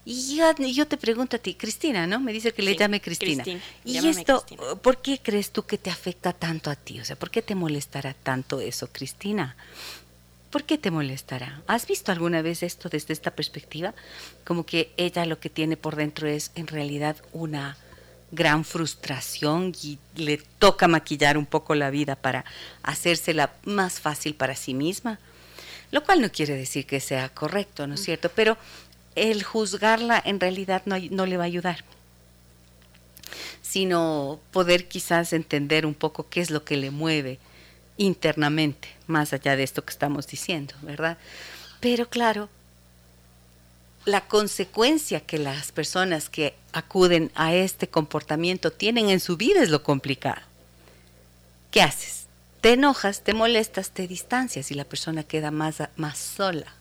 y 0.07 0.37
yo, 0.73 0.87
te 0.87 0.97
pregunto 0.97 1.35
a 1.35 1.39
ti, 1.39 1.55
Cristina, 1.55 2.05
¿no? 2.05 2.19
Me 2.19 2.31
dice 2.31 2.53
que 2.53 2.61
le 2.61 2.75
llame 2.75 3.01
Cristina. 3.01 3.43
¿Y 3.83 3.97
esto, 4.07 4.45
por 4.83 5.01
qué 5.01 5.19
crees 5.19 5.51
tú 5.51 5.63
que 5.65 5.79
te 5.79 5.89
afecta 5.89 6.31
tanto 6.31 6.69
a 6.69 6.75
ti? 6.75 6.99
O 6.99 7.05
sea, 7.05 7.15
¿por 7.15 7.31
qué 7.31 7.41
te 7.41 7.55
molestará 7.55 8.13
tanto 8.13 8.59
eso, 8.59 8.87
Cristina? 8.91 9.55
¿Por 10.55 10.63
qué 10.63 10.77
te 10.77 10.89
molestará? 10.89 11.61
¿Has 11.67 11.85
visto 11.85 12.13
alguna 12.13 12.41
vez 12.41 12.63
esto 12.63 12.87
desde 12.87 13.11
esta 13.11 13.31
perspectiva? 13.31 13.93
Como 14.45 14.65
que 14.65 14.93
ella 14.95 15.25
lo 15.25 15.37
que 15.37 15.49
tiene 15.49 15.75
por 15.75 15.97
dentro 15.97 16.29
es 16.29 16.51
en 16.55 16.67
realidad 16.67 17.17
una 17.33 17.75
gran 18.31 18.63
frustración 18.63 19.73
y 19.83 19.99
le 20.15 20.37
toca 20.37 20.87
maquillar 20.87 21.37
un 21.37 21.45
poco 21.45 21.75
la 21.75 21.89
vida 21.89 22.15
para 22.15 22.45
hacérsela 22.83 23.51
más 23.65 23.99
fácil 23.99 24.33
para 24.33 24.55
sí 24.55 24.73
misma. 24.73 25.19
Lo 25.91 26.05
cual 26.05 26.21
no 26.21 26.31
quiere 26.31 26.55
decir 26.55 26.85
que 26.85 27.01
sea 27.01 27.27
correcto, 27.27 27.85
¿no 27.85 27.95
es 27.95 28.03
cierto? 28.03 28.31
Pero 28.33 28.57
el 29.15 29.43
juzgarla 29.43 30.23
en 30.23 30.39
realidad 30.39 30.83
no, 30.85 30.95
no 31.11 31.25
le 31.25 31.35
va 31.35 31.43
a 31.43 31.47
ayudar 31.47 31.83
sino 33.61 34.39
poder 34.51 34.87
quizás 34.87 35.33
entender 35.33 35.85
un 35.85 35.95
poco 35.95 36.29
qué 36.29 36.39
es 36.39 36.49
lo 36.49 36.63
que 36.63 36.77
le 36.77 36.91
mueve 36.91 37.39
internamente, 37.97 38.89
más 39.07 39.33
allá 39.33 39.55
de 39.55 39.63
esto 39.63 39.83
que 39.83 39.91
estamos 39.91 40.27
diciendo, 40.27 40.73
¿verdad? 40.81 41.17
Pero 41.79 42.09
claro, 42.09 42.49
la 44.05 44.21
consecuencia 44.27 45.21
que 45.21 45.37
las 45.37 45.71
personas 45.71 46.29
que 46.29 46.55
acuden 46.73 47.31
a 47.35 47.53
este 47.53 47.87
comportamiento 47.87 48.71
tienen 48.71 49.09
en 49.09 49.19
su 49.19 49.37
vida 49.37 49.63
es 49.63 49.69
lo 49.69 49.83
complicado. 49.83 50.41
¿Qué 51.71 51.81
haces? 51.81 52.25
Te 52.61 52.73
enojas, 52.73 53.21
te 53.21 53.33
molestas, 53.33 53.91
te 53.91 54.07
distancias 54.07 54.71
y 54.71 54.75
la 54.75 54.85
persona 54.85 55.23
queda 55.23 55.51
más, 55.51 55.77
más 55.95 56.17
sola 56.17 56.73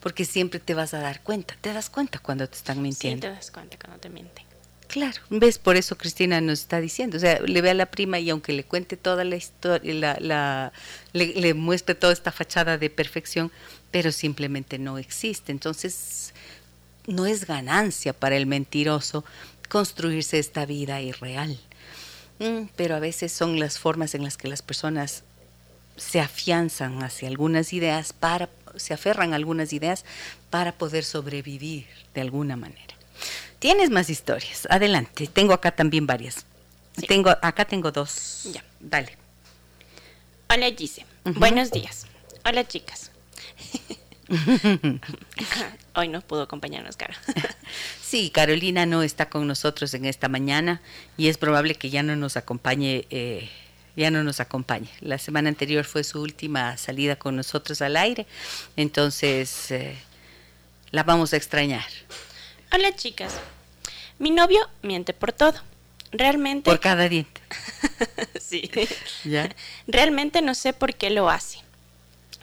porque 0.00 0.24
siempre 0.24 0.60
te 0.60 0.74
vas 0.74 0.94
a 0.94 1.00
dar 1.00 1.22
cuenta. 1.22 1.56
¿Te 1.60 1.72
das 1.72 1.90
cuenta 1.90 2.18
cuando 2.18 2.48
te 2.48 2.56
están 2.56 2.82
mintiendo? 2.82 3.26
Sí, 3.26 3.30
te 3.30 3.34
das 3.34 3.50
cuenta 3.50 3.76
cuando 3.78 3.98
te 3.98 4.08
mienten. 4.08 4.49
Claro, 4.90 5.20
ves, 5.30 5.58
por 5.58 5.76
eso 5.76 5.96
Cristina 5.96 6.40
nos 6.40 6.62
está 6.62 6.80
diciendo, 6.80 7.16
o 7.16 7.20
sea, 7.20 7.38
le 7.40 7.62
ve 7.62 7.70
a 7.70 7.74
la 7.74 7.86
prima 7.86 8.18
y 8.18 8.28
aunque 8.28 8.52
le 8.52 8.64
cuente 8.64 8.96
toda 8.96 9.22
la 9.22 9.36
historia, 9.36 10.18
le, 11.12 11.54
muestre 11.54 11.94
toda 11.94 12.12
esta 12.12 12.32
fachada 12.32 12.76
de 12.76 12.90
perfección, 12.90 13.52
pero 13.92 14.10
simplemente 14.10 14.80
no 14.80 14.98
existe. 14.98 15.52
Entonces, 15.52 16.34
no 17.06 17.26
es 17.26 17.46
ganancia 17.46 18.12
para 18.12 18.36
el 18.36 18.46
mentiroso 18.46 19.24
construirse 19.68 20.40
esta 20.40 20.66
vida 20.66 21.00
irreal. 21.00 21.56
Mm, 22.40 22.62
pero 22.74 22.96
a 22.96 22.98
veces 22.98 23.30
son 23.30 23.60
las 23.60 23.78
formas 23.78 24.16
en 24.16 24.24
las 24.24 24.36
que 24.36 24.48
las 24.48 24.60
personas 24.60 25.22
se 25.96 26.18
afianzan 26.18 27.04
hacia 27.04 27.28
algunas 27.28 27.72
ideas 27.72 28.12
se 28.74 28.92
aferran 28.92 29.34
a 29.34 29.36
algunas 29.36 29.72
ideas 29.72 30.04
para 30.48 30.72
poder 30.72 31.04
sobrevivir 31.04 31.86
de 32.12 32.22
alguna 32.22 32.56
manera. 32.56 32.99
Tienes 33.58 33.90
más 33.90 34.10
historias. 34.10 34.66
Adelante. 34.70 35.26
Tengo 35.26 35.52
acá 35.52 35.72
también 35.72 36.06
varias. 36.06 36.46
Tengo 37.06 37.30
acá 37.30 37.64
tengo 37.64 37.92
dos. 37.92 38.48
Ya. 38.52 38.64
Dale. 38.80 39.16
Hola 40.48 40.70
Gise. 40.76 41.06
Buenos 41.24 41.70
días. 41.70 42.06
Hola 42.44 42.66
chicas. 42.66 43.10
Hoy 45.94 46.08
no 46.08 46.20
pudo 46.20 46.42
acompañarnos, 46.42 46.96
Caro. 46.96 47.14
sí, 48.02 48.30
Carolina 48.30 48.86
no 48.86 49.02
está 49.02 49.28
con 49.28 49.46
nosotros 49.46 49.92
en 49.94 50.04
esta 50.04 50.28
mañana 50.28 50.80
y 51.16 51.28
es 51.28 51.36
probable 51.38 51.74
que 51.74 51.90
ya 51.90 52.02
no 52.02 52.16
nos 52.16 52.36
acompañe 52.36 53.06
eh, 53.10 53.50
ya 53.96 54.10
no 54.10 54.24
nos 54.24 54.40
acompaña. 54.40 54.88
La 55.00 55.18
semana 55.18 55.48
anterior 55.48 55.84
fue 55.84 56.04
su 56.04 56.20
última 56.20 56.76
salida 56.76 57.16
con 57.16 57.36
nosotros 57.36 57.82
al 57.82 57.96
aire, 57.96 58.26
entonces 58.76 59.70
eh, 59.70 59.96
la 60.90 61.02
vamos 61.02 61.32
a 61.32 61.36
extrañar. 61.36 61.84
Hola 62.72 62.94
chicas, 62.94 63.34
mi 64.20 64.30
novio 64.30 64.60
miente 64.82 65.12
por 65.12 65.32
todo. 65.32 65.58
Realmente... 66.12 66.70
Por 66.70 66.78
cada 66.78 67.08
diente. 67.08 67.40
sí. 68.40 68.70
¿Ya? 69.24 69.50
Realmente 69.88 70.40
no 70.40 70.54
sé 70.54 70.72
por 70.72 70.94
qué 70.94 71.10
lo 71.10 71.30
hace. 71.30 71.58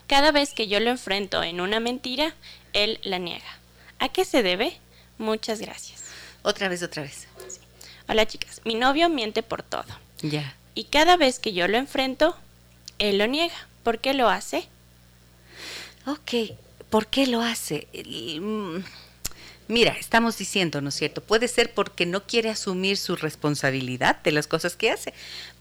Cada 0.05 0.33
vez 0.33 0.53
que 0.53 0.67
yo 0.67 0.81
lo 0.81 0.89
enfrento 0.89 1.43
en 1.43 1.61
una 1.61 1.79
mentira, 1.79 2.35
él 2.73 2.99
la 3.03 3.19
niega. 3.19 3.59
¿A 3.99 4.09
qué 4.09 4.25
se 4.25 4.43
debe? 4.43 4.77
Muchas 5.17 5.61
gracias. 5.61 6.03
Otra 6.43 6.67
vez, 6.67 6.83
otra 6.83 7.03
vez. 7.03 7.27
Hola 8.09 8.25
chicas, 8.25 8.61
mi 8.65 8.75
novio 8.75 9.07
miente 9.07 9.43
por 9.43 9.63
todo. 9.63 9.85
Ya. 10.21 10.55
Y 10.75 10.85
cada 10.85 11.15
vez 11.15 11.39
que 11.39 11.53
yo 11.53 11.69
lo 11.69 11.77
enfrento, 11.77 12.35
él 12.99 13.17
lo 13.17 13.27
niega. 13.27 13.55
¿Por 13.83 13.99
qué 13.99 14.13
lo 14.13 14.27
hace? 14.27 14.67
Ok, 16.05 16.53
¿por 16.89 17.07
qué 17.07 17.27
lo 17.27 17.41
hace? 17.41 17.87
Mm, 18.41 18.79
mira, 19.67 19.91
estamos 19.99 20.37
diciendo, 20.37 20.81
¿no 20.81 20.89
es 20.89 20.95
cierto? 20.95 21.21
Puede 21.21 21.47
ser 21.47 21.73
porque 21.73 22.05
no 22.05 22.23
quiere 22.23 22.49
asumir 22.49 22.97
su 22.97 23.15
responsabilidad 23.15 24.21
de 24.23 24.31
las 24.31 24.47
cosas 24.47 24.75
que 24.75 24.91
hace. 24.91 25.13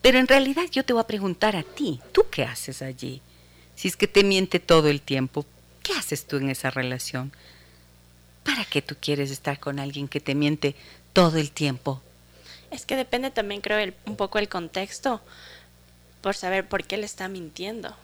Pero 0.03 0.19
en 0.19 0.29
realidad 0.29 0.65
yo 0.71 0.85
te 0.85 0.93
voy 0.93 1.01
a 1.01 1.07
preguntar 1.07 1.57
a 1.57 1.63
ti, 1.63 2.01
¿tú 2.13 2.27
qué 2.31 2.45
haces 2.45 2.83
allí? 2.83 3.21
Si 3.75 3.89
es 3.89 3.97
que 3.97 4.09
te 4.09 4.25
miente 4.25 4.61
todo 4.61 4.89
el 4.89 5.01
tiempo, 5.01 5.45
¿qué 5.83 5.93
haces 5.93 6.27
tú 6.27 6.37
en 6.37 6.49
esa 6.49 6.71
relación? 6.71 7.33
¿Para 8.45 8.65
qué 8.65 8.81
tú 8.81 8.97
quieres 9.01 9.31
estar 9.31 9.59
con 9.59 9.79
alguien 9.79 10.09
que 10.09 10.21
te 10.21 10.35
miente 10.35 10.75
todo 11.13 11.39
el 11.39 11.51
tiempo? 11.51 12.01
Es 12.71 12.87
que 12.87 12.97
depende 12.97 13.31
también, 13.31 13.61
creo, 13.61 13.93
un 14.07 14.17
poco 14.17 14.39
el 14.39 14.49
contexto, 14.49 15.21
por 16.21 16.35
saber 16.35 16.69
por 16.69 16.85
qué 16.85 16.97
le 16.97 17.07
está 17.07 17.29
mintiendo. 17.29 17.95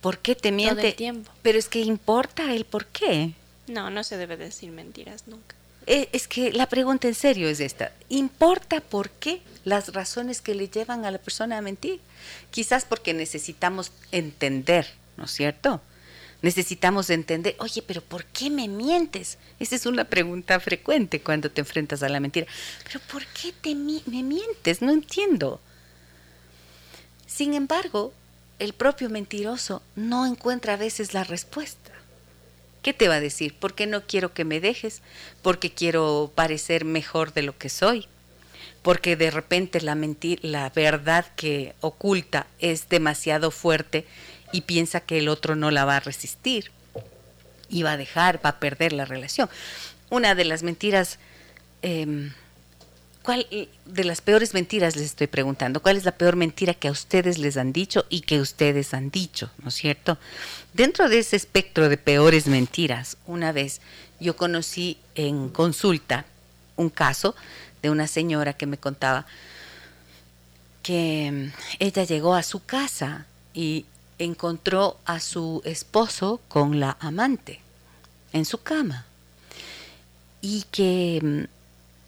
¿Por 0.00 0.18
qué 0.18 0.34
te 0.34 0.52
miente? 0.52 0.92
tiempo. 0.92 1.30
Pero 1.42 1.58
es 1.58 1.68
que 1.68 1.80
importa 1.80 2.52
el 2.52 2.64
por 2.64 2.86
qué. 2.86 3.32
No, 3.68 3.90
no 3.90 4.04
se 4.04 4.16
debe 4.16 4.36
decir 4.36 4.70
mentiras 4.70 5.26
nunca. 5.26 5.54
Eh, 5.86 6.10
es 6.12 6.28
que 6.28 6.52
la 6.52 6.68
pregunta 6.68 7.08
en 7.08 7.14
serio 7.14 7.48
es 7.48 7.60
esta. 7.60 7.92
¿Importa 8.08 8.80
por 8.80 9.08
qué 9.08 9.40
las 9.64 9.94
razones 9.94 10.42
que 10.42 10.54
le 10.54 10.68
llevan 10.68 11.04
a 11.04 11.10
la 11.10 11.18
persona 11.18 11.56
a 11.56 11.62
mentir? 11.62 12.00
Quizás 12.50 12.84
porque 12.84 13.14
necesitamos 13.14 13.90
entender, 14.12 14.86
¿no 15.16 15.24
es 15.24 15.30
cierto? 15.30 15.80
Necesitamos 16.42 17.10
entender, 17.10 17.56
oye, 17.58 17.82
pero 17.82 18.00
¿por 18.02 18.24
qué 18.26 18.50
me 18.50 18.68
mientes? 18.68 19.38
Esa 19.58 19.76
es 19.76 19.86
una 19.86 20.04
pregunta 20.04 20.60
frecuente 20.60 21.20
cuando 21.20 21.50
te 21.50 21.62
enfrentas 21.62 22.02
a 22.02 22.08
la 22.08 22.20
mentira. 22.20 22.46
Pero 22.84 23.00
¿por 23.10 23.24
qué 23.26 23.52
te 23.52 23.74
me 23.74 24.22
mientes? 24.22 24.82
No 24.82 24.92
entiendo. 24.92 25.60
Sin 27.26 27.54
embargo, 27.54 28.12
el 28.58 28.72
propio 28.72 29.10
mentiroso 29.10 29.82
no 29.96 30.26
encuentra 30.26 30.74
a 30.74 30.76
veces 30.76 31.14
la 31.14 31.24
respuesta. 31.24 31.92
¿Qué 32.88 32.94
te 32.94 33.08
va 33.08 33.16
a 33.16 33.20
decir? 33.20 33.54
Porque 33.60 33.86
no 33.86 34.06
quiero 34.06 34.32
que 34.32 34.46
me 34.46 34.60
dejes, 34.60 35.02
porque 35.42 35.70
quiero 35.70 36.32
parecer 36.34 36.86
mejor 36.86 37.34
de 37.34 37.42
lo 37.42 37.54
que 37.58 37.68
soy, 37.68 38.08
porque 38.80 39.14
de 39.14 39.30
repente 39.30 39.82
la 39.82 39.94
la 40.40 40.70
verdad 40.70 41.26
que 41.36 41.74
oculta 41.82 42.46
es 42.60 42.88
demasiado 42.88 43.50
fuerte 43.50 44.06
y 44.52 44.62
piensa 44.62 45.00
que 45.00 45.18
el 45.18 45.28
otro 45.28 45.54
no 45.54 45.70
la 45.70 45.84
va 45.84 45.96
a 45.96 46.00
resistir 46.00 46.70
y 47.68 47.82
va 47.82 47.92
a 47.92 47.96
dejar, 47.98 48.42
va 48.42 48.48
a 48.48 48.58
perder 48.58 48.94
la 48.94 49.04
relación. 49.04 49.50
Una 50.08 50.34
de 50.34 50.46
las 50.46 50.62
mentiras, 50.62 51.18
em, 51.82 52.32
¿cuál 53.28 53.46
de 53.84 54.04
las 54.04 54.22
peores 54.22 54.54
mentiras 54.54 54.96
les 54.96 55.04
estoy 55.04 55.26
preguntando? 55.26 55.82
¿Cuál 55.82 55.98
es 55.98 56.06
la 56.06 56.16
peor 56.16 56.34
mentira 56.34 56.72
que 56.72 56.88
a 56.88 56.92
ustedes 56.92 57.36
les 57.36 57.58
han 57.58 57.74
dicho 57.74 58.06
y 58.08 58.22
que 58.22 58.40
ustedes 58.40 58.94
han 58.94 59.10
dicho? 59.10 59.50
¿No 59.58 59.68
es 59.68 59.74
cierto? 59.74 60.16
Dentro 60.72 61.10
de 61.10 61.18
ese 61.18 61.36
espectro 61.36 61.90
de 61.90 61.98
peores 61.98 62.46
mentiras, 62.46 63.18
una 63.26 63.52
vez 63.52 63.82
yo 64.18 64.34
conocí 64.34 64.96
en 65.14 65.50
consulta 65.50 66.24
un 66.76 66.88
caso 66.88 67.36
de 67.82 67.90
una 67.90 68.06
señora 68.06 68.54
que 68.54 68.64
me 68.64 68.78
contaba 68.78 69.26
que 70.82 71.26
em, 71.26 71.52
ella 71.80 72.04
llegó 72.04 72.34
a 72.34 72.42
su 72.42 72.64
casa 72.64 73.26
y 73.52 73.84
encontró 74.18 74.96
a 75.04 75.20
su 75.20 75.60
esposo 75.66 76.40
con 76.48 76.80
la 76.80 76.96
amante 76.98 77.60
en 78.32 78.46
su 78.46 78.62
cama 78.62 79.04
y 80.40 80.64
que 80.70 81.20
mm, 81.22 81.44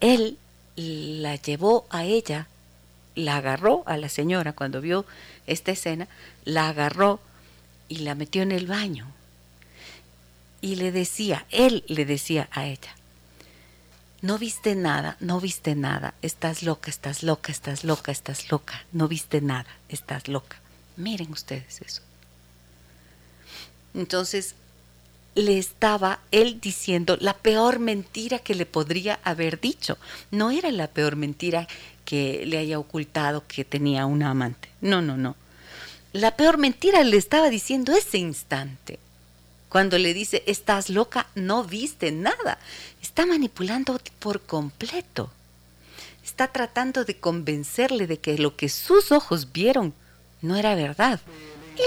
él 0.01 0.39
la 0.81 1.37
llevó 1.37 1.87
a 1.91 2.05
ella, 2.05 2.47
la 3.15 3.37
agarró 3.37 3.83
a 3.87 3.97
la 3.97 4.09
señora 4.09 4.53
cuando 4.53 4.81
vio 4.81 5.05
esta 5.47 5.73
escena, 5.73 6.09
la 6.45 6.69
agarró 6.69 7.21
y 7.89 7.99
la 7.99 8.15
metió 8.15 8.43
en 8.43 8.53
el 8.53 8.67
baño 8.67 9.07
y 10.61 10.77
le 10.77 10.93
decía, 10.93 11.47
él 11.51 11.85
le 11.87 12.05
decía 12.05 12.49
a 12.53 12.67
ella, 12.67 12.95
no 14.23 14.39
viste 14.39 14.75
nada, 14.75 15.17
no 15.21 15.41
viste 15.41 15.75
nada, 15.75 16.15
estás 16.21 16.63
loca, 16.63 16.91
estás 16.91 17.23
loca, 17.23 17.51
estás 17.51 17.85
loca, 17.85 18.13
estás 18.13 18.51
loca, 18.51 18.85
no 18.93 19.09
viste 19.09 19.41
nada, 19.41 19.71
estás 19.89 20.29
loca. 20.29 20.59
Miren 20.97 21.33
ustedes 21.33 21.81
eso. 21.81 22.03
Entonces, 23.95 24.55
le 25.35 25.59
estaba 25.59 26.21
él 26.31 26.61
diciendo 26.61 27.17
la 27.21 27.35
peor 27.35 27.79
mentira 27.79 28.39
que 28.39 28.55
le 28.55 28.67
podría 28.67 29.21
haber 29.25 29.61
dicho. 29.61 29.99
No 30.31 30.51
era 30.51 30.71
la 30.71 30.89
peor 30.89 31.17
mentira 31.17 31.69
que 32.05 32.45
le 32.47 32.59
haya 32.59 32.79
ocultado 32.79 33.45
que 33.47 33.65
tenía 33.65 34.07
una 34.07 34.31
amante. 34.31 34.69
No, 34.81 35.01
no, 35.01 35.17
no. 35.17 35.37
La 36.13 36.37
peor 36.37 36.59
mentira 36.59 37.05
le 37.05 37.17
estaba 37.17 37.51
diciendo 37.51 37.93
ese 37.93 38.19
instante. 38.19 38.99
Cuando 39.69 39.99
le 39.99 40.13
dice, 40.13 40.43
estás 40.47 40.91
loca, 40.91 41.29
no 41.37 41.63
viste 41.63 42.11
nada. 42.11 42.59
Está 43.01 43.27
manipulando 43.27 44.01
por 44.19 44.41
completo. 44.41 45.31
Está 46.25 46.49
tratando 46.49 47.05
de 47.05 47.17
convencerle 47.17 48.09
de 48.09 48.19
que 48.19 48.37
lo 48.37 48.57
que 48.57 48.69
sus 48.69 49.13
ojos 49.13 49.53
vieron 49.53 49.95
no 50.43 50.57
era 50.57 50.75
verdad. 50.75 51.21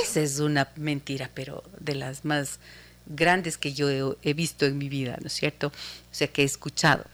Esa 0.03 0.21
es 0.21 0.39
una 0.39 0.69
mentira, 0.77 1.29
pero 1.33 1.63
de 1.79 1.95
las 1.95 2.23
más 2.23 2.59
grandes 3.05 3.57
que 3.57 3.73
yo 3.73 4.15
he, 4.21 4.33
visto 4.33 4.65
en 4.65 4.77
mi 4.77 4.89
vida, 4.89 5.17
¿no 5.21 5.27
es 5.27 5.33
cierto? 5.33 5.67
O 5.67 5.71
sea, 6.15 6.27
que 6.27 6.43
he 6.43 6.45
escuchado. 6.45 7.05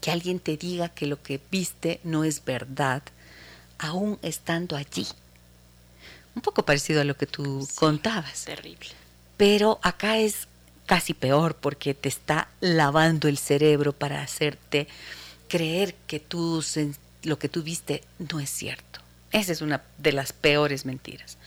Que 0.00 0.10
alguien 0.10 0.40
te 0.40 0.56
diga 0.56 0.88
que 0.88 1.06
lo 1.06 1.22
que 1.22 1.40
viste 1.50 2.00
no 2.04 2.24
es 2.24 2.44
verdad, 2.44 3.02
aún 3.78 4.18
estando 4.22 4.76
allí. 4.76 5.06
Un 6.34 6.42
poco 6.42 6.64
parecido 6.64 7.00
a 7.00 7.04
lo 7.04 7.16
que 7.16 7.26
tú 7.26 7.68
contabas. 7.74 8.44
Terrible. 8.44 8.90
Pero 9.36 9.78
acá 9.82 10.18
es 10.18 10.48
casi 10.86 11.14
peor 11.14 11.56
porque 11.56 11.94
te 11.94 12.08
está 12.08 12.48
lavando 12.60 13.28
el 13.28 13.38
cerebro 13.38 13.92
para 13.92 14.22
hacerte 14.22 14.88
creer 15.48 15.94
que 16.06 16.20
tú, 16.20 16.64
lo 17.22 17.38
que 17.38 17.48
tú 17.48 17.62
viste 17.62 18.02
no 18.18 18.40
es 18.40 18.50
cierto. 18.50 19.00
Esa 19.30 19.52
es 19.52 19.62
una 19.62 19.82
de 19.98 20.12
las 20.12 20.32
peores 20.32 20.84
mentiras. 20.84 21.38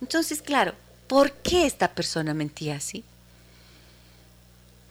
Entonces, 0.00 0.42
claro, 0.42 0.74
¿por 1.08 1.32
qué 1.32 1.66
esta 1.66 1.88
persona 1.88 2.34
mentía 2.34 2.76
así? 2.76 3.02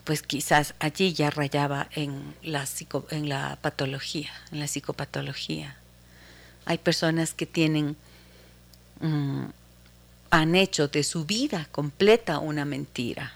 Pues 0.04 0.22
quizás 0.22 0.74
allí 0.78 1.12
ya 1.12 1.30
rayaba 1.30 1.88
en 1.92 2.34
la, 2.42 2.66
en 3.10 3.28
la 3.28 3.58
patología, 3.62 4.30
en 4.50 4.60
la 4.60 4.66
psicopatología. 4.66 5.76
Hay 6.66 6.78
personas 6.78 7.34
que 7.34 7.46
tienen, 7.46 7.96
mm, 9.00 9.44
han 10.30 10.54
hecho 10.54 10.88
de 10.88 11.04
su 11.04 11.24
vida 11.24 11.68
completa 11.70 12.38
una 12.38 12.64
mentira 12.64 13.32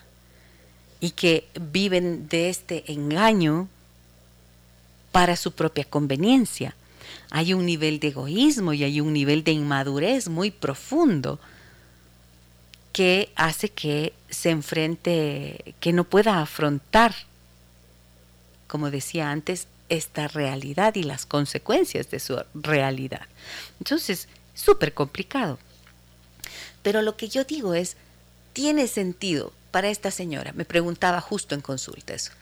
y 1.01 1.11
que 1.11 1.49
viven 1.61 2.29
de 2.29 2.51
este 2.51 2.93
engaño 2.93 3.69
para 5.13 5.37
su 5.37 5.53
propia 5.53 5.85
conveniencia. 5.85 6.75
Hay 7.31 7.55
un 7.55 7.67
nivel 7.67 8.01
de 8.01 8.09
egoísmo 8.09 8.73
y 8.73 8.85
hay 8.85 9.01
un 9.01 9.13
nivel 9.13 9.45
de 9.45 9.53
inmadurez 9.53 10.29
muy 10.29 10.51
profundo 10.51 11.39
que 12.93 13.33
hace 13.37 13.69
que 13.71 14.13
se 14.31 14.51
enfrente, 14.51 15.75
que 15.81 15.93
no 15.93 16.05
pueda 16.05 16.41
afrontar, 16.41 17.15
como 18.67 18.91
decía 18.91 19.31
antes, 19.31 19.67
esta 19.89 20.29
realidad 20.29 20.95
y 20.95 21.03
las 21.03 21.27
consecuencias 21.27 22.11
de 22.11 22.21
su 22.21 22.43
realidad. 22.55 23.27
Entonces, 23.79 24.29
súper 24.55 24.95
complicado. 24.95 25.59
Pero 26.83 27.03
lo 27.03 27.17
que 27.17 27.29
yo 27.29 27.45
digo 27.45 27.75
es, 27.75 27.97
tiene 28.53 28.87
sentido 28.89 29.53
para 29.71 29.89
esta 29.89 30.11
señora. 30.11 30.53
Me 30.53 30.65
preguntaba 30.65 31.21
justo 31.21 31.55
en 31.55 31.61
consulta 31.61 32.15
eso. 32.15 32.33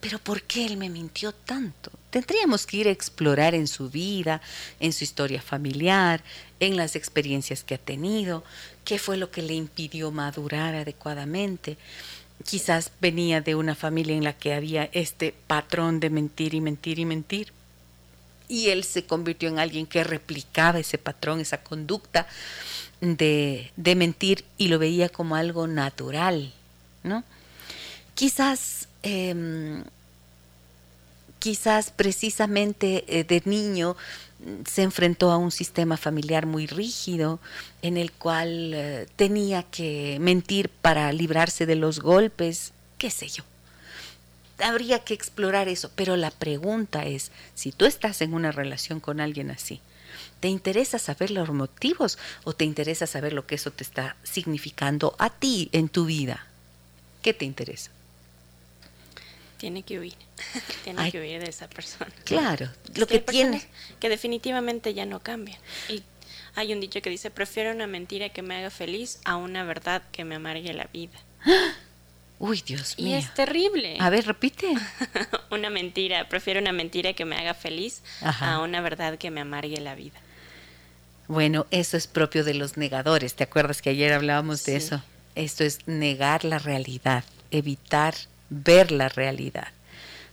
Pero 0.00 0.18
¿por 0.18 0.42
qué 0.42 0.64
él 0.64 0.76
me 0.78 0.88
mintió 0.88 1.32
tanto? 1.32 1.90
Tendríamos 2.08 2.66
que 2.66 2.78
ir 2.78 2.88
a 2.88 2.90
explorar 2.90 3.54
en 3.54 3.68
su 3.68 3.90
vida, 3.90 4.40
en 4.80 4.92
su 4.92 5.04
historia 5.04 5.42
familiar, 5.42 6.24
en 6.58 6.76
las 6.76 6.96
experiencias 6.96 7.62
que 7.62 7.74
ha 7.74 7.78
tenido, 7.78 8.42
qué 8.90 8.98
fue 8.98 9.16
lo 9.16 9.30
que 9.30 9.40
le 9.40 9.54
impidió 9.54 10.10
madurar 10.10 10.74
adecuadamente. 10.74 11.76
Quizás 12.44 12.90
venía 13.00 13.40
de 13.40 13.54
una 13.54 13.76
familia 13.76 14.16
en 14.16 14.24
la 14.24 14.32
que 14.32 14.52
había 14.52 14.90
este 14.92 15.32
patrón 15.46 16.00
de 16.00 16.10
mentir 16.10 16.54
y 16.54 16.60
mentir 16.60 16.98
y 16.98 17.04
mentir. 17.04 17.52
Y 18.48 18.70
él 18.70 18.82
se 18.82 19.06
convirtió 19.06 19.48
en 19.48 19.60
alguien 19.60 19.86
que 19.86 20.02
replicaba 20.02 20.80
ese 20.80 20.98
patrón, 20.98 21.38
esa 21.38 21.62
conducta 21.62 22.26
de, 23.00 23.70
de 23.76 23.94
mentir 23.94 24.44
y 24.58 24.66
lo 24.66 24.80
veía 24.80 25.08
como 25.08 25.36
algo 25.36 25.68
natural, 25.68 26.52
¿no? 27.04 27.22
Quizás 28.16 28.88
Em, 29.02 29.82
quizás 31.38 31.90
precisamente 31.90 33.04
eh, 33.08 33.24
de 33.24 33.40
niño 33.46 33.96
se 34.66 34.82
enfrentó 34.82 35.30
a 35.30 35.36
un 35.36 35.50
sistema 35.50 35.96
familiar 35.96 36.46
muy 36.46 36.66
rígido 36.66 37.40
en 37.82 37.96
el 37.96 38.12
cual 38.12 38.72
eh, 38.74 39.06
tenía 39.16 39.62
que 39.64 40.18
mentir 40.20 40.68
para 40.68 41.12
librarse 41.12 41.66
de 41.66 41.76
los 41.76 42.00
golpes, 42.00 42.72
qué 42.98 43.10
sé 43.10 43.28
yo. 43.28 43.44
Habría 44.58 45.04
que 45.04 45.14
explorar 45.14 45.68
eso, 45.68 45.90
pero 45.94 46.16
la 46.16 46.30
pregunta 46.30 47.04
es, 47.06 47.30
si 47.54 47.72
tú 47.72 47.86
estás 47.86 48.20
en 48.20 48.34
una 48.34 48.52
relación 48.52 49.00
con 49.00 49.20
alguien 49.20 49.50
así, 49.50 49.80
¿te 50.40 50.48
interesa 50.48 50.98
saber 50.98 51.30
los 51.30 51.50
motivos 51.50 52.18
o 52.44 52.52
te 52.52 52.64
interesa 52.64 53.06
saber 53.06 53.32
lo 53.32 53.46
que 53.46 53.54
eso 53.54 53.70
te 53.70 53.84
está 53.84 54.16
significando 54.22 55.14
a 55.18 55.30
ti 55.30 55.70
en 55.72 55.88
tu 55.88 56.04
vida? 56.04 56.46
¿Qué 57.22 57.32
te 57.32 57.44
interesa? 57.44 57.90
Tiene 59.60 59.82
que 59.82 60.00
huir. 60.00 60.16
tiene 60.84 61.12
que 61.12 61.20
huir 61.20 61.40
de 61.40 61.50
esa 61.50 61.68
persona. 61.68 62.10
Claro, 62.24 62.70
lo 62.94 63.06
que, 63.06 63.20
tiene. 63.20 63.62
Que 64.00 64.08
definitivamente 64.08 64.94
ya 64.94 65.04
no 65.04 65.20
cambian. 65.20 65.58
Y 65.88 66.02
hay 66.54 66.72
un 66.72 66.80
dicho 66.80 67.02
que 67.02 67.10
dice: 67.10 67.30
prefiero 67.30 67.70
una 67.70 67.86
mentira 67.86 68.30
que 68.30 68.40
me 68.40 68.56
haga 68.56 68.70
feliz 68.70 69.20
a 69.24 69.36
una 69.36 69.62
verdad 69.64 70.02
que 70.12 70.24
me 70.24 70.36
amargue 70.36 70.72
la 70.72 70.88
vida. 70.92 71.18
Uy, 72.38 72.62
Dios 72.64 72.98
mío. 72.98 73.08
Y 73.08 73.14
es 73.14 73.34
terrible. 73.34 73.98
A 74.00 74.08
ver, 74.08 74.26
repite. 74.26 74.74
una 75.50 75.68
mentira, 75.68 76.26
prefiero 76.26 76.58
una 76.58 76.72
mentira 76.72 77.12
que 77.12 77.26
me 77.26 77.36
haga 77.36 77.52
feliz 77.52 78.02
a 78.22 78.60
una 78.60 78.80
verdad 78.80 79.18
que 79.18 79.30
me 79.30 79.42
amargue 79.42 79.78
la 79.78 79.94
vida. 79.94 80.18
Bueno, 81.28 81.66
eso 81.70 81.98
es 81.98 82.06
propio 82.06 82.42
de 82.42 82.54
los 82.54 82.78
negadores. 82.78 83.34
¿Te 83.34 83.44
acuerdas 83.44 83.82
que 83.82 83.90
ayer 83.90 84.14
hablábamos 84.14 84.64
de 84.64 84.76
eso? 84.76 85.02
Esto 85.34 85.64
es 85.64 85.86
negar 85.86 86.44
la 86.44 86.58
realidad, 86.58 87.24
evitar 87.50 88.14
ver 88.50 88.90
la 88.92 89.08
realidad. 89.08 89.68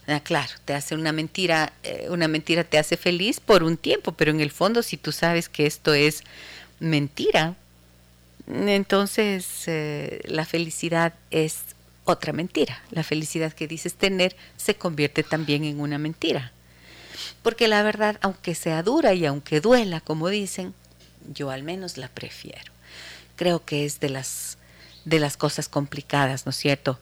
Ah, 0.07 0.21
claro, 0.21 0.53
te 0.65 0.73
hace 0.73 0.95
una 0.95 1.11
mentira, 1.11 1.73
eh, 1.83 2.07
una 2.09 2.27
mentira 2.27 2.63
te 2.63 2.77
hace 2.77 2.97
feliz 2.97 3.39
por 3.39 3.63
un 3.63 3.77
tiempo, 3.77 4.13
pero 4.13 4.31
en 4.31 4.39
el 4.39 4.51
fondo 4.51 4.81
si 4.81 4.97
tú 4.97 5.11
sabes 5.11 5.49
que 5.49 5.65
esto 5.65 5.93
es 5.93 6.23
mentira, 6.79 7.55
Entonces, 8.47 9.63
eh, 9.67 10.21
la 10.25 10.45
felicidad 10.45 11.13
es 11.31 11.75
otra 12.05 12.31
mentira. 12.33 12.81
La 12.91 13.03
felicidad 13.03 13.51
que 13.53 13.67
dices 13.67 13.95
tener 13.95 14.37
se 14.55 14.75
convierte 14.75 15.23
también 15.23 15.65
en 15.65 15.81
una 15.81 15.97
mentira. 15.97 16.53
Porque 17.43 17.67
la 17.67 17.83
verdad, 17.83 18.17
aunque 18.21 18.55
sea 18.55 18.83
dura 18.83 19.13
y 19.13 19.25
aunque 19.25 19.59
duela, 19.61 19.99
como 20.01 20.29
dicen, 20.29 20.73
yo 21.33 21.51
al 21.51 21.63
menos 21.63 21.97
la 21.97 22.07
prefiero. 22.07 22.71
Creo 23.35 23.65
que 23.65 23.85
es 23.85 23.99
de 23.99 24.09
las, 24.09 24.57
de 25.05 25.19
las 25.19 25.37
cosas 25.37 25.67
complicadas, 25.67 26.45
¿no 26.45 26.51
es 26.51 26.55
cierto? 26.55 26.99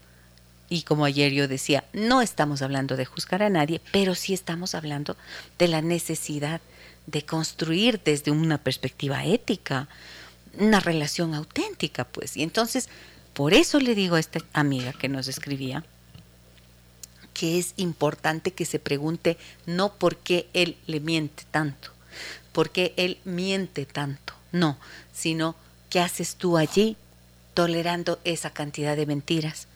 Y 0.69 0.83
como 0.83 1.05
ayer 1.05 1.31
yo 1.31 1.47
decía, 1.47 1.83
no 1.93 2.21
estamos 2.21 2.61
hablando 2.61 2.97
de 2.97 3.05
juzgar 3.05 3.43
a 3.43 3.49
nadie, 3.49 3.81
pero 3.91 4.15
sí 4.15 4.33
estamos 4.33 4.73
hablando 4.75 5.15
de 5.59 5.67
la 5.67 5.81
necesidad 5.81 6.61
de 7.05 7.23
construir 7.23 8.01
desde 8.03 8.31
una 8.31 8.57
perspectiva 8.57 9.25
ética 9.25 9.87
una 10.57 10.79
relación 10.79 11.33
auténtica, 11.33 12.05
pues. 12.05 12.37
Y 12.37 12.43
entonces, 12.43 12.89
por 13.33 13.53
eso 13.53 13.79
le 13.79 13.95
digo 13.95 14.15
a 14.15 14.19
esta 14.19 14.39
amiga 14.53 14.93
que 14.93 15.09
nos 15.09 15.27
escribía 15.27 15.83
que 17.33 17.59
es 17.59 17.73
importante 17.75 18.51
que 18.51 18.63
se 18.63 18.79
pregunte 18.79 19.37
no 19.65 19.93
por 19.93 20.15
qué 20.15 20.47
él 20.53 20.77
le 20.87 21.01
miente 21.01 21.43
tanto, 21.51 21.91
por 22.53 22.69
qué 22.69 22.93
él 22.95 23.17
miente 23.25 23.85
tanto, 23.85 24.33
no, 24.53 24.77
sino 25.13 25.55
qué 25.89 25.99
haces 25.99 26.35
tú 26.35 26.55
allí 26.57 26.95
tolerando 27.53 28.19
esa 28.23 28.51
cantidad 28.51 28.95
de 28.95 29.05
mentiras. 29.05 29.67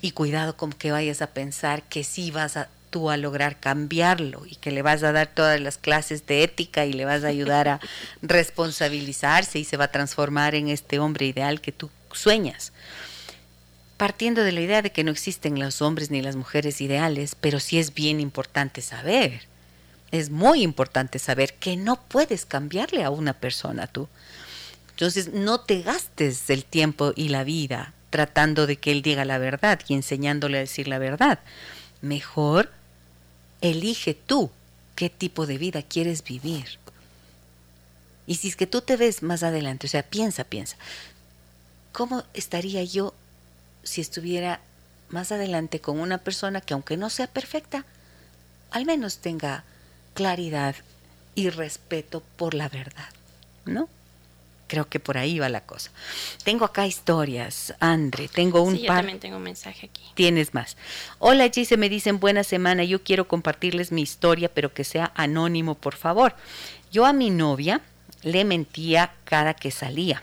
Y 0.00 0.12
cuidado 0.12 0.56
con 0.56 0.72
que 0.72 0.92
vayas 0.92 1.22
a 1.22 1.28
pensar 1.28 1.82
que 1.84 2.04
sí 2.04 2.30
vas 2.30 2.56
a 2.56 2.68
tú 2.92 3.10
a 3.10 3.16
lograr 3.16 3.58
cambiarlo 3.58 4.44
y 4.46 4.54
que 4.56 4.70
le 4.70 4.82
vas 4.82 5.02
a 5.02 5.12
dar 5.12 5.26
todas 5.26 5.58
las 5.60 5.78
clases 5.78 6.26
de 6.26 6.44
ética 6.44 6.84
y 6.84 6.92
le 6.92 7.06
vas 7.06 7.24
a 7.24 7.28
ayudar 7.28 7.66
a 7.66 7.80
responsabilizarse 8.22 9.58
y 9.58 9.64
se 9.64 9.78
va 9.78 9.86
a 9.86 9.90
transformar 9.90 10.54
en 10.54 10.68
este 10.68 11.00
hombre 11.00 11.26
ideal 11.26 11.60
que 11.60 11.72
tú 11.72 11.90
sueñas. 12.12 12.72
Partiendo 13.96 14.44
de 14.44 14.52
la 14.52 14.60
idea 14.60 14.82
de 14.82 14.92
que 14.92 15.04
no 15.04 15.10
existen 15.10 15.58
los 15.58 15.80
hombres 15.80 16.10
ni 16.10 16.20
las 16.20 16.36
mujeres 16.36 16.80
ideales, 16.80 17.34
pero 17.34 17.60
sí 17.60 17.78
es 17.78 17.94
bien 17.94 18.20
importante 18.20 18.82
saber, 18.82 19.46
es 20.10 20.28
muy 20.28 20.62
importante 20.62 21.18
saber 21.18 21.54
que 21.54 21.76
no 21.76 21.96
puedes 21.96 22.44
cambiarle 22.44 23.04
a 23.04 23.10
una 23.10 23.32
persona 23.32 23.86
tú. 23.86 24.08
Entonces 24.90 25.32
no 25.32 25.60
te 25.60 25.80
gastes 25.80 26.50
el 26.50 26.64
tiempo 26.64 27.12
y 27.16 27.30
la 27.30 27.44
vida 27.44 27.94
tratando 28.12 28.68
de 28.68 28.76
que 28.76 28.92
él 28.92 29.00
diga 29.02 29.24
la 29.24 29.38
verdad 29.38 29.80
y 29.88 29.94
enseñándole 29.94 30.58
a 30.58 30.60
decir 30.60 30.86
la 30.86 30.98
verdad. 30.98 31.40
Mejor 32.02 32.70
elige 33.62 34.12
tú 34.14 34.50
qué 34.94 35.08
tipo 35.08 35.46
de 35.46 35.56
vida 35.56 35.82
quieres 35.82 36.22
vivir. 36.22 36.78
Y 38.26 38.36
si 38.36 38.48
es 38.48 38.56
que 38.56 38.68
tú 38.68 38.82
te 38.82 38.98
ves 38.98 39.22
más 39.22 39.42
adelante, 39.42 39.86
o 39.86 39.90
sea, 39.90 40.02
piensa, 40.02 40.44
piensa, 40.44 40.76
¿cómo 41.90 42.22
estaría 42.34 42.84
yo 42.84 43.14
si 43.82 44.02
estuviera 44.02 44.60
más 45.08 45.32
adelante 45.32 45.80
con 45.80 45.98
una 45.98 46.18
persona 46.18 46.60
que 46.60 46.74
aunque 46.74 46.98
no 46.98 47.08
sea 47.08 47.26
perfecta, 47.26 47.86
al 48.70 48.84
menos 48.84 49.18
tenga 49.18 49.64
claridad 50.14 50.76
y 51.34 51.48
respeto 51.48 52.22
por 52.36 52.52
la 52.52 52.68
verdad, 52.68 53.08
¿no? 53.64 53.88
Creo 54.72 54.88
que 54.88 55.00
por 55.00 55.18
ahí 55.18 55.38
va 55.38 55.50
la 55.50 55.66
cosa. 55.66 55.90
Tengo 56.44 56.64
acá 56.64 56.86
historias, 56.86 57.74
Andre. 57.78 58.26
Tengo 58.28 58.62
un 58.62 58.76
sí, 58.76 58.84
Yo 58.84 58.86
también 58.86 59.20
tengo 59.20 59.36
un 59.36 59.42
mensaje 59.42 59.84
aquí. 59.84 60.00
Tienes 60.14 60.54
más. 60.54 60.78
Hola, 61.18 61.50
Gise, 61.50 61.76
me 61.76 61.90
dicen 61.90 62.18
buena 62.18 62.42
semana. 62.42 62.82
Yo 62.82 63.04
quiero 63.04 63.28
compartirles 63.28 63.92
mi 63.92 64.00
historia, 64.00 64.48
pero 64.48 64.72
que 64.72 64.84
sea 64.84 65.12
anónimo, 65.14 65.74
por 65.74 65.94
favor. 65.94 66.34
Yo 66.90 67.04
a 67.04 67.12
mi 67.12 67.28
novia 67.28 67.82
le 68.22 68.46
mentía 68.46 69.12
cada 69.24 69.52
que 69.52 69.70
salía. 69.70 70.22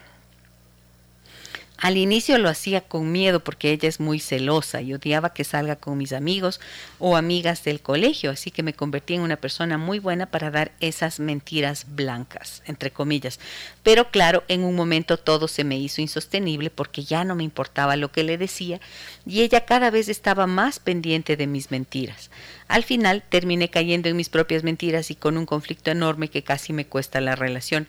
Al 1.81 1.95
inicio 1.95 2.37
lo 2.39 2.49
hacía 2.49 2.81
con 2.81 3.09
miedo 3.09 3.39
porque 3.39 3.71
ella 3.71 3.87
es 3.87 4.01
muy 4.01 4.19
celosa 4.19 4.81
y 4.81 4.93
odiaba 4.93 5.33
que 5.33 5.45
salga 5.45 5.77
con 5.77 5.97
mis 5.97 6.11
amigos 6.11 6.59
o 6.99 7.15
amigas 7.15 7.63
del 7.63 7.79
colegio, 7.79 8.31
así 8.31 8.51
que 8.51 8.63
me 8.63 8.73
convertí 8.73 9.13
en 9.13 9.21
una 9.21 9.37
persona 9.37 9.77
muy 9.77 9.99
buena 9.99 10.25
para 10.25 10.51
dar 10.51 10.73
esas 10.81 11.21
mentiras 11.21 11.85
blancas, 11.87 12.63
entre 12.65 12.91
comillas. 12.91 13.39
Pero 13.81 14.11
claro, 14.11 14.43
en 14.49 14.65
un 14.65 14.75
momento 14.75 15.15
todo 15.15 15.47
se 15.47 15.63
me 15.63 15.77
hizo 15.79 16.01
insostenible 16.01 16.69
porque 16.69 17.05
ya 17.05 17.23
no 17.23 17.35
me 17.35 17.45
importaba 17.45 17.95
lo 17.95 18.11
que 18.11 18.23
le 18.23 18.37
decía 18.37 18.81
y 19.25 19.41
ella 19.41 19.63
cada 19.63 19.89
vez 19.89 20.09
estaba 20.09 20.47
más 20.47 20.79
pendiente 20.79 21.37
de 21.37 21.47
mis 21.47 21.71
mentiras. 21.71 22.29
Al 22.69 22.83
final 22.83 23.23
terminé 23.27 23.69
cayendo 23.69 24.09
en 24.09 24.15
mis 24.15 24.29
propias 24.29 24.63
mentiras 24.63 25.09
y 25.09 25.15
con 25.15 25.37
un 25.37 25.47
conflicto 25.47 25.89
enorme 25.89 26.29
que 26.29 26.43
casi 26.43 26.71
me 26.71 26.85
cuesta 26.85 27.19
la 27.19 27.35
relación. 27.35 27.87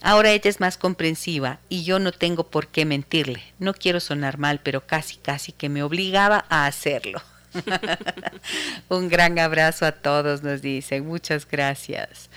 Ahora 0.00 0.30
ella 0.30 0.48
es 0.48 0.58
más 0.58 0.78
comprensiva 0.78 1.58
y 1.68 1.84
yo 1.84 1.98
no 1.98 2.12
tengo 2.12 2.44
por 2.44 2.68
qué 2.68 2.86
mentirle. 2.86 3.42
No 3.58 3.74
quiero 3.74 4.00
sonar 4.00 4.38
mal, 4.38 4.60
pero 4.62 4.86
casi, 4.86 5.16
casi 5.16 5.52
que 5.52 5.68
me 5.68 5.82
obligaba 5.82 6.46
a 6.48 6.64
hacerlo. 6.64 7.20
un 8.88 9.10
gran 9.10 9.38
abrazo 9.38 9.84
a 9.84 9.92
todos, 9.92 10.42
nos 10.42 10.62
dicen. 10.62 11.06
Muchas 11.06 11.46
gracias. 11.46 12.30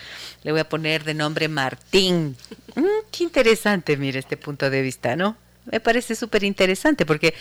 Le 0.43 0.51
voy 0.51 0.59
a 0.59 0.67
poner 0.67 1.05
de 1.05 1.13
nombre 1.13 1.47
Martín. 1.47 2.35
Mm, 2.75 2.83
qué 3.09 3.23
interesante, 3.23 3.95
mire, 3.95 4.19
este 4.19 4.35
punto 4.35 4.69
de 4.69 4.81
vista, 4.81 5.15
¿no? 5.15 5.37
Me 5.71 5.79
parece 5.79 6.13
súper 6.13 6.43
interesante 6.43 7.05
porque 7.05 7.33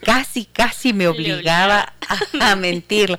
casi, 0.00 0.44
casi 0.46 0.92
me 0.92 1.06
obligaba 1.06 1.94
a, 2.40 2.50
a 2.50 2.56
mentirlo. 2.56 3.16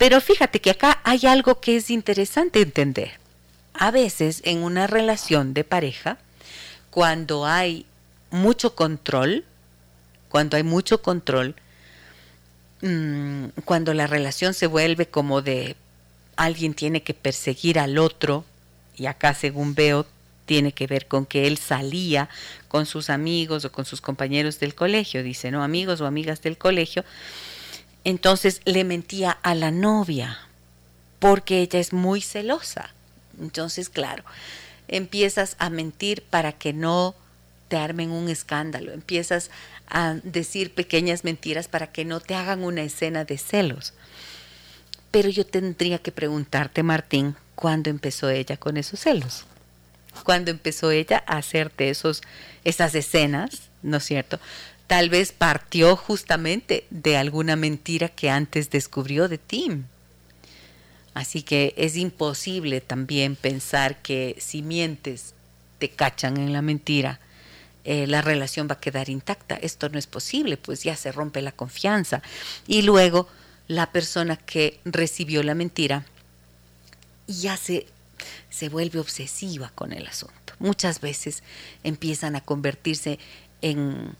Pero 0.00 0.22
fíjate 0.22 0.62
que 0.62 0.70
acá 0.70 0.98
hay 1.04 1.26
algo 1.26 1.60
que 1.60 1.76
es 1.76 1.90
interesante 1.90 2.62
entender. 2.62 3.10
A 3.74 3.90
veces 3.90 4.40
en 4.46 4.62
una 4.62 4.86
relación 4.86 5.52
de 5.52 5.62
pareja, 5.62 6.16
cuando 6.88 7.44
hay 7.44 7.84
mucho 8.30 8.74
control, 8.74 9.44
cuando 10.30 10.56
hay 10.56 10.62
mucho 10.62 11.02
control, 11.02 11.54
mm, 12.80 13.48
cuando 13.66 13.92
la 13.92 14.06
relación 14.06 14.54
se 14.54 14.66
vuelve 14.66 15.04
como 15.04 15.42
de 15.42 15.76
alguien 16.34 16.72
tiene 16.72 17.02
que 17.02 17.12
perseguir 17.12 17.78
al 17.78 17.98
otro, 17.98 18.46
y 18.96 19.04
acá 19.04 19.34
según 19.34 19.74
veo 19.74 20.06
tiene 20.46 20.72
que 20.72 20.86
ver 20.86 21.08
con 21.08 21.26
que 21.26 21.46
él 21.46 21.58
salía 21.58 22.30
con 22.68 22.86
sus 22.86 23.10
amigos 23.10 23.66
o 23.66 23.70
con 23.70 23.84
sus 23.84 24.00
compañeros 24.00 24.60
del 24.60 24.74
colegio, 24.74 25.22
dice, 25.22 25.50
¿no? 25.50 25.62
Amigos 25.62 26.00
o 26.00 26.06
amigas 26.06 26.40
del 26.40 26.56
colegio, 26.56 27.04
entonces 28.04 28.60
le 28.64 28.84
mentía 28.84 29.30
a 29.30 29.54
la 29.54 29.70
novia 29.70 30.38
porque 31.18 31.60
ella 31.60 31.78
es 31.78 31.92
muy 31.92 32.20
celosa. 32.20 32.90
Entonces, 33.40 33.88
claro, 33.88 34.24
empiezas 34.88 35.56
a 35.58 35.70
mentir 35.70 36.22
para 36.22 36.52
que 36.52 36.72
no 36.72 37.14
te 37.68 37.76
armen 37.76 38.10
un 38.10 38.28
escándalo, 38.28 38.92
empiezas 38.92 39.50
a 39.88 40.14
decir 40.24 40.74
pequeñas 40.74 41.24
mentiras 41.24 41.68
para 41.68 41.92
que 41.92 42.04
no 42.04 42.20
te 42.20 42.34
hagan 42.34 42.64
una 42.64 42.82
escena 42.82 43.24
de 43.24 43.38
celos. 43.38 43.92
Pero 45.10 45.28
yo 45.28 45.46
tendría 45.46 45.98
que 45.98 46.12
preguntarte, 46.12 46.82
Martín, 46.82 47.36
¿cuándo 47.54 47.90
empezó 47.90 48.28
ella 48.28 48.56
con 48.56 48.76
esos 48.76 49.00
celos? 49.00 49.44
¿Cuándo 50.24 50.50
empezó 50.50 50.90
ella 50.90 51.22
a 51.26 51.38
hacerte 51.38 51.90
esos, 51.90 52.22
esas 52.64 52.94
escenas, 52.94 53.70
¿no 53.82 53.98
es 53.98 54.04
cierto? 54.04 54.40
Tal 54.90 55.08
vez 55.08 55.30
partió 55.30 55.94
justamente 55.94 56.84
de 56.90 57.16
alguna 57.16 57.54
mentira 57.54 58.08
que 58.08 58.28
antes 58.28 58.70
descubrió 58.70 59.28
de 59.28 59.38
ti. 59.38 59.84
Así 61.14 61.42
que 61.42 61.74
es 61.76 61.96
imposible 61.96 62.80
también 62.80 63.36
pensar 63.36 64.02
que 64.02 64.34
si 64.40 64.62
mientes, 64.62 65.34
te 65.78 65.90
cachan 65.90 66.38
en 66.38 66.52
la 66.52 66.60
mentira, 66.60 67.20
eh, 67.84 68.08
la 68.08 68.20
relación 68.20 68.66
va 68.68 68.74
a 68.74 68.80
quedar 68.80 69.10
intacta. 69.10 69.54
Esto 69.54 69.88
no 69.90 69.96
es 69.96 70.08
posible, 70.08 70.56
pues 70.56 70.82
ya 70.82 70.96
se 70.96 71.12
rompe 71.12 71.40
la 71.40 71.52
confianza. 71.52 72.20
Y 72.66 72.82
luego 72.82 73.28
la 73.68 73.92
persona 73.92 74.36
que 74.36 74.80
recibió 74.84 75.44
la 75.44 75.54
mentira 75.54 76.04
ya 77.28 77.56
se, 77.56 77.86
se 78.48 78.68
vuelve 78.68 78.98
obsesiva 78.98 79.70
con 79.72 79.92
el 79.92 80.08
asunto. 80.08 80.54
Muchas 80.58 81.00
veces 81.00 81.44
empiezan 81.84 82.34
a 82.34 82.40
convertirse 82.40 83.20
en 83.62 84.16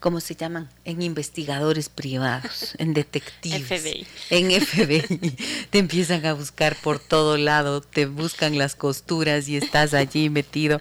¿cómo 0.00 0.20
se 0.20 0.34
llaman? 0.34 0.68
En 0.84 1.02
investigadores 1.02 1.88
privados, 1.88 2.74
en 2.78 2.94
detectives. 2.94 3.66
FBI. 3.66 4.06
En 4.30 4.60
FBI. 4.60 5.36
Te 5.70 5.78
empiezan 5.78 6.24
a 6.26 6.34
buscar 6.34 6.76
por 6.76 6.98
todo 6.98 7.36
lado, 7.36 7.80
te 7.80 8.06
buscan 8.06 8.58
las 8.58 8.74
costuras 8.74 9.48
y 9.48 9.56
estás 9.56 9.94
allí 9.94 10.30
metido 10.30 10.80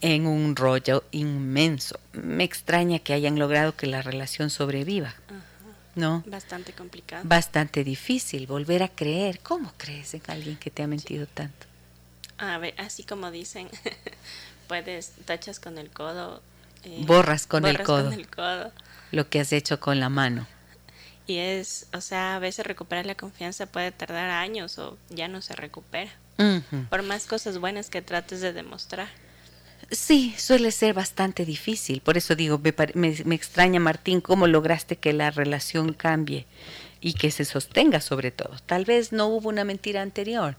en 0.00 0.26
un 0.26 0.56
rollo 0.56 1.04
inmenso. 1.10 1.98
Me 2.12 2.44
extraña 2.44 2.98
que 2.98 3.12
hayan 3.12 3.38
logrado 3.38 3.74
que 3.76 3.86
la 3.86 4.02
relación 4.02 4.50
sobreviva. 4.50 5.14
¿No? 5.94 6.22
Bastante 6.26 6.72
complicado. 6.72 7.22
Bastante 7.26 7.82
difícil 7.82 8.46
volver 8.46 8.84
a 8.84 8.88
creer. 8.88 9.40
¿Cómo 9.40 9.72
crees 9.76 10.14
en 10.14 10.22
alguien 10.28 10.56
que 10.56 10.70
te 10.70 10.84
ha 10.84 10.86
mentido 10.86 11.26
tanto? 11.26 11.66
A 12.38 12.56
ver, 12.58 12.74
así 12.78 13.02
como 13.02 13.32
dicen, 13.32 13.68
puedes, 14.68 15.10
tachas 15.24 15.58
con 15.58 15.76
el 15.76 15.90
codo 15.90 16.40
eh, 16.84 17.02
borras, 17.06 17.46
con, 17.46 17.64
el 17.66 17.82
codo, 17.82 18.12
lo 19.10 19.28
que 19.28 19.40
has 19.40 19.52
hecho 19.52 19.80
con 19.80 20.00
la 20.00 20.08
mano. 20.08 20.46
Y 21.26 21.36
es, 21.36 21.86
o 21.92 22.00
sea, 22.00 22.36
a 22.36 22.38
veces 22.38 22.66
recuperar 22.66 23.04
la 23.04 23.14
confianza 23.14 23.66
puede 23.66 23.92
tardar 23.92 24.30
años 24.30 24.78
o 24.78 24.96
ya 25.10 25.28
no 25.28 25.42
se 25.42 25.54
recupera. 25.54 26.10
Por 26.88 27.02
más 27.02 27.26
cosas 27.26 27.58
buenas 27.58 27.90
que 27.90 28.00
trates 28.00 28.40
de 28.40 28.52
demostrar. 28.52 29.08
Sí, 29.90 30.34
suele 30.38 30.70
ser 30.70 30.94
bastante 30.94 31.44
difícil. 31.44 32.00
Por 32.00 32.16
eso 32.16 32.34
digo, 32.34 32.60
me, 32.94 33.16
me, 33.24 33.34
extraña, 33.34 33.80
Martín, 33.80 34.20
cómo 34.20 34.46
lograste 34.46 34.96
que 34.96 35.12
la 35.12 35.30
relación 35.30 35.94
cambie 35.94 36.46
y 37.00 37.14
que 37.14 37.30
se 37.30 37.44
sostenga 37.44 38.00
sobre 38.00 38.30
todo. 38.30 38.54
Tal 38.66 38.84
vez 38.84 39.12
no 39.12 39.26
hubo 39.26 39.48
una 39.48 39.64
mentira 39.64 40.02
anterior, 40.02 40.56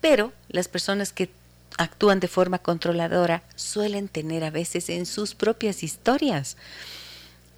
pero 0.00 0.32
las 0.48 0.68
personas 0.68 1.12
que 1.12 1.30
actúan 1.76 2.20
de 2.20 2.28
forma 2.28 2.58
controladora 2.58 3.42
suelen 3.56 4.08
tener 4.08 4.44
a 4.44 4.50
veces 4.50 4.88
en 4.88 5.06
sus 5.06 5.34
propias 5.34 5.82
historias 5.82 6.56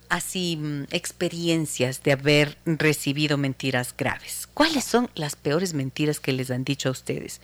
así 0.08 0.56
mm, 0.56 0.84
experiencias 0.90 2.02
de 2.02 2.12
haber 2.12 2.56
recibido 2.64 3.36
mentiras 3.36 3.94
graves. 3.96 4.48
¿Cuáles 4.54 4.84
son 4.84 5.10
las 5.14 5.36
peores 5.36 5.74
mentiras 5.74 6.20
que 6.20 6.32
les 6.32 6.50
han 6.50 6.64
dicho 6.64 6.88
a 6.88 6.92
ustedes? 6.92 7.40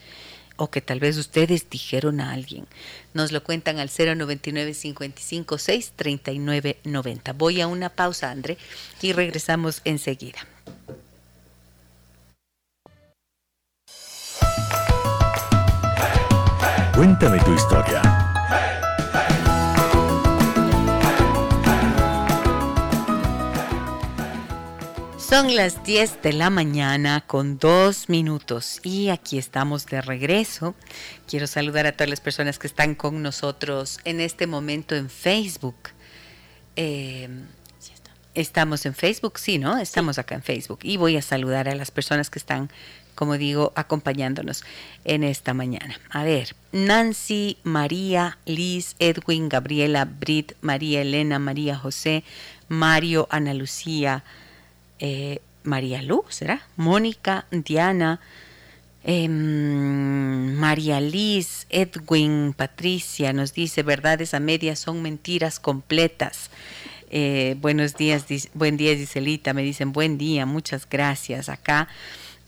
O 0.56 0.70
que 0.70 0.80
tal 0.80 1.00
vez 1.00 1.16
ustedes 1.16 1.68
dijeron 1.70 2.20
a 2.20 2.32
alguien. 2.32 2.66
Nos 3.14 3.32
lo 3.32 3.42
cuentan 3.42 3.78
al 3.78 3.90
099 3.90 4.74
55 4.74 5.58
6 5.58 5.92
39 5.96 6.78
90. 6.85 7.32
Voy 7.32 7.61
a 7.61 7.66
una 7.66 7.88
pausa, 7.88 8.30
André, 8.30 8.58
y 9.00 9.12
regresamos 9.12 9.80
enseguida. 9.85 10.46
Cuéntame 17.02 17.40
tu 17.40 17.52
historia. 17.52 18.00
Son 25.18 25.56
las 25.56 25.82
10 25.82 26.22
de 26.22 26.32
la 26.32 26.48
mañana 26.48 27.24
con 27.26 27.58
dos 27.58 28.08
minutos 28.08 28.78
y 28.84 29.08
aquí 29.08 29.36
estamos 29.36 29.86
de 29.86 30.00
regreso. 30.00 30.76
Quiero 31.26 31.48
saludar 31.48 31.88
a 31.88 31.92
todas 31.92 32.08
las 32.08 32.20
personas 32.20 32.60
que 32.60 32.68
están 32.68 32.94
con 32.94 33.20
nosotros 33.20 33.98
en 34.04 34.20
este 34.20 34.46
momento 34.46 34.94
en 34.94 35.10
Facebook. 35.10 35.88
Eh, 36.76 37.28
estamos 38.34 38.86
en 38.86 38.94
Facebook, 38.94 39.40
sí, 39.40 39.58
¿no? 39.58 39.76
Estamos 39.76 40.18
acá 40.18 40.36
en 40.36 40.42
Facebook 40.44 40.78
y 40.84 40.98
voy 40.98 41.16
a 41.16 41.22
saludar 41.22 41.68
a 41.68 41.74
las 41.74 41.90
personas 41.90 42.30
que 42.30 42.38
están 42.38 42.70
como 43.22 43.38
digo, 43.38 43.72
acompañándonos 43.76 44.64
en 45.04 45.22
esta 45.22 45.54
mañana. 45.54 45.94
A 46.11 46.24
ver, 46.24 46.56
Nancy, 46.72 47.56
María, 47.62 48.37
Liz, 48.46 48.96
Edwin, 48.98 49.48
Gabriela, 49.48 50.06
Brit, 50.06 50.54
María 50.61 51.02
Elena, 51.02 51.38
María 51.38 51.76
José, 51.76 52.24
Mario, 52.66 53.28
Ana 53.30 53.54
Lucía, 53.54 54.24
eh, 54.98 55.38
María 55.62 56.02
Luz, 56.02 56.24
¿será? 56.30 56.62
Mónica, 56.76 57.46
Diana, 57.52 58.18
em, 59.04 60.56
María 60.56 61.00
Liz, 61.00 61.68
Edwin, 61.70 62.54
Patricia, 62.54 63.32
nos 63.32 63.54
dice, 63.54 63.85
verdades 63.85 64.35
a 64.35 64.40
medias 64.40 64.80
son 64.80 65.00
mentiras 65.00 65.61
completas. 65.61 66.50
Eh, 67.08 67.54
buenos 67.61 67.94
días, 67.94 68.24
buen 68.52 68.76
día 68.76 68.96
Giselita, 68.96 69.54
me 69.54 69.62
dicen 69.62 69.92
buen 69.92 70.18
día, 70.18 70.44
muchas 70.44 70.88
gracias. 70.90 71.48
Acá 71.48 71.87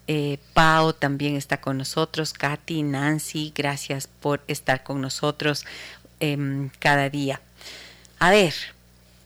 eh, 0.07 0.39
Pau 0.53 0.93
también 0.93 1.37
está 1.37 1.61
con 1.61 1.79
nosotros, 1.79 2.33
Katy, 2.33 2.83
Nancy, 2.83 3.53
gracias 3.55 4.07
por 4.07 4.43
estar 4.49 4.83
con 4.83 5.01
nosotros 5.01 5.65
em, 6.21 6.71
cada 6.79 7.09
día. 7.09 7.41
A 8.19 8.31
ver, 8.31 8.55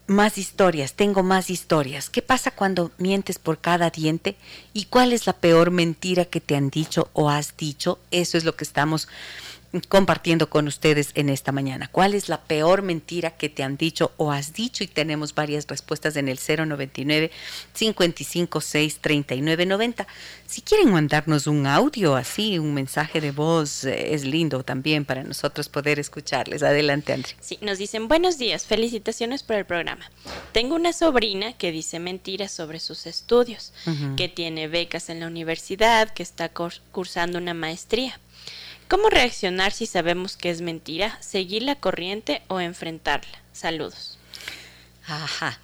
más 0.06 0.38
historias, 0.38 0.94
tengo 0.94 1.22
más 1.22 1.50
historias. 1.50 2.08
¿Qué 2.10 2.22
pasa 2.22 2.50
cuando 2.50 2.90
mientes 2.98 3.38
por 3.38 3.58
cada 3.58 3.90
diente? 3.90 4.36
¿Y 4.72 4.84
cuál 4.86 5.12
es 5.12 5.26
la 5.26 5.34
peor 5.34 5.70
mentira 5.70 6.24
que 6.24 6.40
te 6.40 6.56
han 6.56 6.70
dicho 6.70 7.10
o 7.12 7.28
has 7.28 7.56
dicho? 7.56 7.98
Eso 8.10 8.38
es 8.38 8.44
lo 8.44 8.56
que 8.56 8.64
estamos 8.64 9.08
compartiendo 9.88 10.48
con 10.48 10.66
ustedes 10.66 11.10
en 11.14 11.28
esta 11.28 11.52
mañana. 11.52 11.88
¿Cuál 11.88 12.14
es 12.14 12.28
la 12.28 12.40
peor 12.42 12.82
mentira 12.82 13.32
que 13.32 13.48
te 13.48 13.62
han 13.62 13.76
dicho 13.76 14.12
o 14.16 14.32
has 14.32 14.54
dicho? 14.54 14.82
Y 14.82 14.86
tenemos 14.86 15.34
varias 15.34 15.66
respuestas 15.66 16.16
en 16.16 16.28
el 16.28 16.38
099 16.38 17.30
556 17.74 18.98
3990. 19.00 20.06
Si 20.46 20.62
quieren 20.62 20.90
mandarnos 20.90 21.46
un 21.46 21.66
audio 21.66 22.16
así, 22.16 22.58
un 22.58 22.72
mensaje 22.72 23.20
de 23.20 23.30
voz, 23.30 23.84
eh, 23.84 24.14
es 24.14 24.24
lindo 24.24 24.62
también 24.62 25.04
para 25.04 25.22
nosotros 25.22 25.68
poder 25.68 25.98
escucharles. 25.98 26.62
Adelante, 26.62 27.12
André. 27.12 27.30
Sí, 27.40 27.58
nos 27.60 27.76
dicen 27.76 28.08
buenos 28.08 28.38
días, 28.38 28.64
felicitaciones 28.64 29.42
por 29.42 29.56
el 29.56 29.66
programa. 29.66 30.10
Tengo 30.52 30.74
una 30.76 30.94
sobrina 30.94 31.52
que 31.52 31.72
dice 31.72 31.98
mentiras 31.98 32.52
sobre 32.52 32.80
sus 32.80 33.06
estudios, 33.06 33.72
que 34.16 34.28
tiene 34.28 34.68
becas 34.68 35.10
en 35.10 35.20
la 35.20 35.26
universidad, 35.26 36.08
que 36.10 36.22
está 36.22 36.50
cursando 36.50 37.38
una 37.38 37.54
maestría 37.54 38.18
¿Cómo 38.88 39.10
reaccionar 39.10 39.72
si 39.72 39.84
sabemos 39.86 40.36
que 40.36 40.48
es 40.50 40.62
mentira? 40.62 41.20
¿Seguir 41.20 41.62
la 41.62 41.76
corriente 41.76 42.42
o 42.48 42.58
enfrentarla? 42.58 43.38
Saludos. 43.52 44.18
Ajá. 45.06 45.58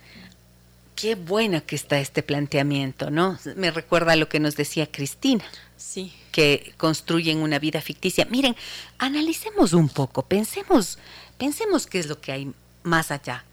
Qué 0.94 1.14
bueno 1.14 1.64
que 1.66 1.74
está 1.74 1.98
este 1.98 2.22
planteamiento, 2.22 3.10
¿no? 3.10 3.38
Me 3.56 3.70
recuerda 3.70 4.12
a 4.12 4.16
lo 4.16 4.28
que 4.28 4.40
nos 4.40 4.56
decía 4.56 4.90
Cristina. 4.90 5.44
Sí. 5.76 6.12
Que 6.32 6.74
construyen 6.76 7.38
una 7.38 7.58
vida 7.58 7.80
ficticia. 7.80 8.26
Miren, 8.26 8.56
analicemos 8.98 9.72
un 9.72 9.88
poco, 9.88 10.22
pensemos, 10.26 10.98
pensemos 11.38 11.86
qué 11.86 11.98
es 11.98 12.06
lo 12.06 12.20
que 12.20 12.32
hay 12.32 12.52
más 12.82 13.10
allá 13.10 13.44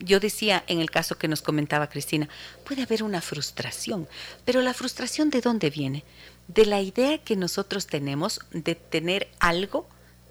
yo 0.00 0.18
decía 0.18 0.64
en 0.66 0.80
el 0.80 0.90
caso 0.90 1.18
que 1.18 1.28
nos 1.28 1.42
comentaba 1.42 1.88
Cristina, 1.88 2.28
puede 2.64 2.82
haber 2.82 3.02
una 3.02 3.20
frustración, 3.20 4.08
pero 4.44 4.62
la 4.62 4.74
frustración 4.74 5.30
de 5.30 5.40
dónde 5.40 5.70
viene? 5.70 6.04
De 6.54 6.66
la 6.66 6.80
idea 6.80 7.18
que 7.18 7.36
nosotros 7.36 7.86
tenemos 7.86 8.40
de 8.50 8.74
tener 8.74 9.28
algo 9.38 9.88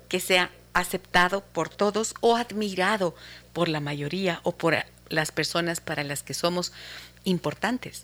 que 0.10 0.20
sea 0.20 0.52
aceptado 0.74 1.42
por 1.42 1.70
todos 1.70 2.14
o 2.20 2.36
admirado 2.36 3.16
por 3.54 3.70
la 3.70 3.80
mayoría 3.80 4.42
o 4.44 4.52
por 4.52 4.76
las 5.08 5.32
personas 5.32 5.80
para 5.80 6.04
las 6.04 6.22
que 6.22 6.34
somos 6.34 6.74
importantes. 7.24 8.04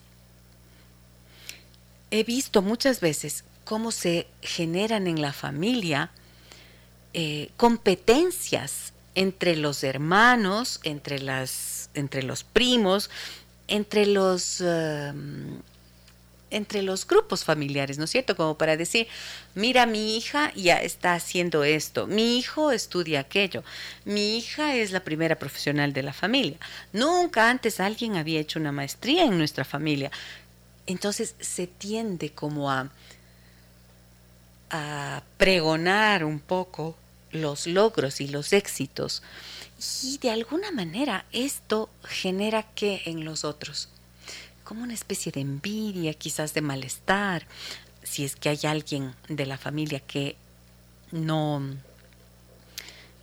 He 2.10 2.24
visto 2.24 2.62
muchas 2.62 3.02
veces 3.02 3.44
cómo 3.66 3.92
se 3.92 4.28
generan 4.42 5.08
en 5.08 5.22
la 5.22 5.34
familia 5.34 6.12
eh, 7.14 7.50
competencias 7.58 8.94
entre 9.14 9.56
los 9.56 9.84
hermanos, 9.84 10.80
entre, 10.84 11.20
las, 11.20 11.90
entre 11.94 12.24
los 12.24 12.44
primos, 12.44 13.10
entre 13.68 14.06
los 14.06 14.62
em, 14.62 15.62
entre 16.52 16.82
los 16.82 17.08
grupos 17.08 17.44
familiares, 17.44 17.98
¿no 17.98 18.06
es 18.06 18.12
cierto? 18.12 18.36
Como 18.36 18.58
para 18.58 18.78
decir, 18.78 19.08
mira, 19.56 19.86
mi 19.86 20.16
hija 20.16 20.54
ya 20.56 20.78
está 20.78 21.14
haciendo 21.14 21.64
esto, 21.64 22.08
mi 22.08 22.38
hijo 22.38 22.72
estudia 22.72 23.22
aquello, 23.22 23.64
mi 24.06 24.38
hija 24.38 24.76
es 24.76 24.92
la 24.92 25.04
primera 25.04 25.38
profesional 25.38 25.94
de 25.94 26.04
la 26.04 26.14
familia, 26.14 26.58
nunca 26.94 27.50
antes 27.50 27.80
alguien 27.80 28.16
había 28.16 28.40
hecho 28.40 28.60
una 28.60 28.72
maestría 28.72 29.26
en 29.26 29.38
nuestra 29.38 29.66
familia. 29.66 30.12
Entonces 30.88 31.36
se 31.40 31.66
tiende 31.66 32.30
como 32.30 32.72
a, 32.72 32.90
a 34.70 35.24
pregonar 35.38 36.24
un 36.24 36.40
poco 36.40 36.96
los 37.32 37.66
logros 37.68 38.22
y 38.22 38.28
los 38.28 38.54
éxitos. 38.54 39.24
Y 40.04 40.20
de 40.20 40.30
alguna 40.30 40.72
manera 40.72 41.26
esto 41.32 41.90
genera 42.04 42.64
que 42.76 43.02
en 43.06 43.26
los 43.26 43.44
otros 43.44 43.90
como 44.66 44.84
una 44.84 44.94
especie 44.94 45.32
de 45.32 45.40
envidia, 45.40 46.14
quizás 46.14 46.54
de 46.54 46.62
malestar, 46.62 47.48
si 48.04 48.26
es 48.26 48.36
que 48.36 48.50
hay 48.50 48.60
alguien 48.66 49.16
de 49.30 49.46
la 49.46 49.58
familia 49.58 50.02
que 50.02 50.36
no 51.12 51.62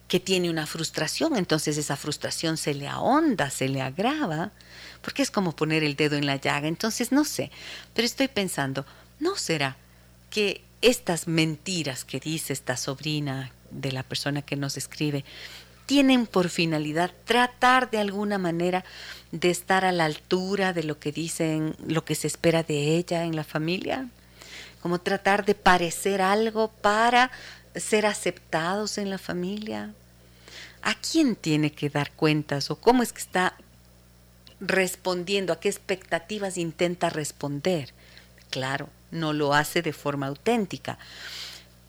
que 0.08 0.20
tiene 0.20 0.50
una 0.50 0.66
frustración, 0.66 1.36
entonces 1.36 1.78
esa 1.78 1.96
frustración 1.96 2.58
se 2.58 2.74
le 2.74 2.86
ahonda, 2.86 3.48
se 3.48 3.66
le 3.70 3.80
agrava, 3.80 4.50
porque 5.00 5.22
es 5.22 5.30
como 5.30 5.56
poner 5.56 5.82
el 5.82 5.96
dedo 5.96 6.16
en 6.16 6.26
la 6.26 6.36
llaga, 6.36 6.68
entonces 6.68 7.12
no 7.12 7.24
sé, 7.24 7.50
pero 7.94 8.04
estoy 8.04 8.28
pensando, 8.28 8.84
¿no 9.20 9.36
será 9.36 9.78
que 10.28 10.62
estas 10.82 11.28
mentiras 11.28 12.04
que 12.04 12.20
dice 12.20 12.52
esta 12.52 12.76
sobrina 12.76 13.52
de 13.70 13.90
la 13.90 14.02
persona 14.02 14.42
que 14.42 14.54
nos 14.54 14.76
escribe 14.76 15.24
tienen 15.86 16.26
por 16.26 16.48
finalidad 16.48 17.10
tratar 17.24 17.90
de 17.90 17.98
alguna 17.98 18.38
manera 18.38 18.84
de 19.30 19.50
estar 19.50 19.84
a 19.84 19.92
la 19.92 20.04
altura 20.04 20.72
de 20.72 20.84
lo 20.84 20.98
que 20.98 21.12
dicen, 21.12 21.74
lo 21.86 22.04
que 22.04 22.14
se 22.14 22.26
espera 22.26 22.62
de 22.62 22.96
ella 22.96 23.24
en 23.24 23.36
la 23.36 23.44
familia, 23.44 24.08
como 24.80 25.00
tratar 25.00 25.44
de 25.44 25.54
parecer 25.54 26.20
algo 26.20 26.68
para 26.68 27.30
ser 27.74 28.06
aceptados 28.06 28.98
en 28.98 29.10
la 29.10 29.18
familia. 29.18 29.94
¿A 30.82 30.94
quién 30.94 31.36
tiene 31.36 31.72
que 31.72 31.90
dar 31.90 32.10
cuentas 32.12 32.70
o 32.70 32.76
cómo 32.76 33.02
es 33.02 33.12
que 33.12 33.20
está 33.20 33.54
respondiendo, 34.60 35.52
a 35.52 35.60
qué 35.60 35.68
expectativas 35.68 36.58
intenta 36.58 37.08
responder? 37.08 37.92
Claro, 38.50 38.88
no 39.10 39.32
lo 39.32 39.54
hace 39.54 39.80
de 39.80 39.92
forma 39.92 40.26
auténtica. 40.26 40.98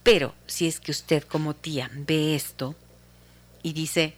Pero 0.03 0.33
si 0.45 0.67
es 0.67 0.79
que 0.79 0.91
usted 0.91 1.23
como 1.23 1.55
tía 1.55 1.89
ve 1.93 2.35
esto 2.35 2.75
y 3.63 3.73
dice, 3.73 4.13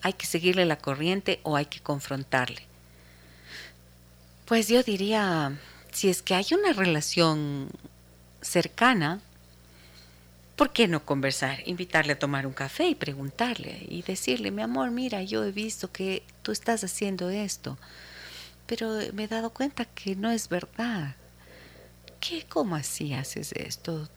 hay 0.00 0.12
que 0.14 0.26
seguirle 0.26 0.64
la 0.64 0.78
corriente 0.78 1.40
o 1.42 1.56
hay 1.56 1.66
que 1.66 1.80
confrontarle. 1.80 2.62
Pues 4.46 4.68
yo 4.68 4.82
diría, 4.82 5.58
si 5.92 6.08
es 6.08 6.22
que 6.22 6.34
hay 6.34 6.46
una 6.52 6.72
relación 6.72 7.68
cercana, 8.40 9.20
¿por 10.56 10.72
qué 10.72 10.88
no 10.88 11.04
conversar? 11.04 11.60
Invitarle 11.66 12.12
a 12.12 12.18
tomar 12.18 12.46
un 12.46 12.54
café 12.54 12.88
y 12.88 12.94
preguntarle 12.94 13.84
y 13.88 14.02
decirle, 14.02 14.50
mi 14.50 14.62
amor, 14.62 14.90
mira, 14.90 15.22
yo 15.22 15.44
he 15.44 15.52
visto 15.52 15.92
que 15.92 16.22
tú 16.42 16.52
estás 16.52 16.82
haciendo 16.84 17.28
esto, 17.28 17.76
pero 18.66 18.98
me 19.12 19.24
he 19.24 19.28
dado 19.28 19.50
cuenta 19.50 19.84
que 19.84 20.16
no 20.16 20.30
es 20.30 20.48
verdad. 20.48 21.16
¿Qué, 22.20 22.46
cómo 22.48 22.76
así 22.76 23.12
haces 23.12 23.52
esto? 23.52 24.08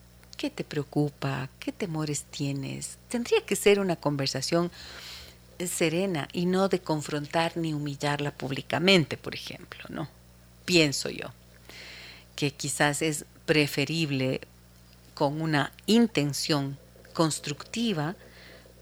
¿Qué 0.42 0.50
te 0.50 0.64
preocupa? 0.64 1.48
¿Qué 1.60 1.70
temores 1.70 2.24
tienes? 2.24 2.98
Tendría 3.08 3.46
que 3.46 3.54
ser 3.54 3.78
una 3.78 3.94
conversación 3.94 4.72
serena 5.68 6.26
y 6.32 6.46
no 6.46 6.68
de 6.68 6.80
confrontar 6.80 7.56
ni 7.56 7.72
humillarla 7.72 8.32
públicamente, 8.32 9.16
por 9.16 9.36
ejemplo, 9.36 9.84
¿no? 9.88 10.08
Pienso 10.64 11.10
yo 11.10 11.28
que 12.34 12.50
quizás 12.50 13.02
es 13.02 13.24
preferible 13.46 14.40
con 15.14 15.40
una 15.40 15.70
intención 15.86 16.76
constructiva 17.12 18.16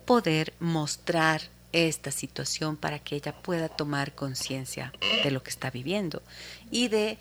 poder 0.07 0.55
mostrar 0.61 1.43
esta 1.73 2.11
situación 2.11 2.79
para 2.79 3.01
que 3.01 3.17
ella 3.17 3.35
pueda 3.35 3.69
tomar 3.69 4.15
conciencia 4.15 4.95
de 5.23 5.31
lo 5.31 5.43
que 5.43 5.51
está 5.51 5.71
viviendo 5.71 6.23
y 6.71 6.89
de 6.89 7.19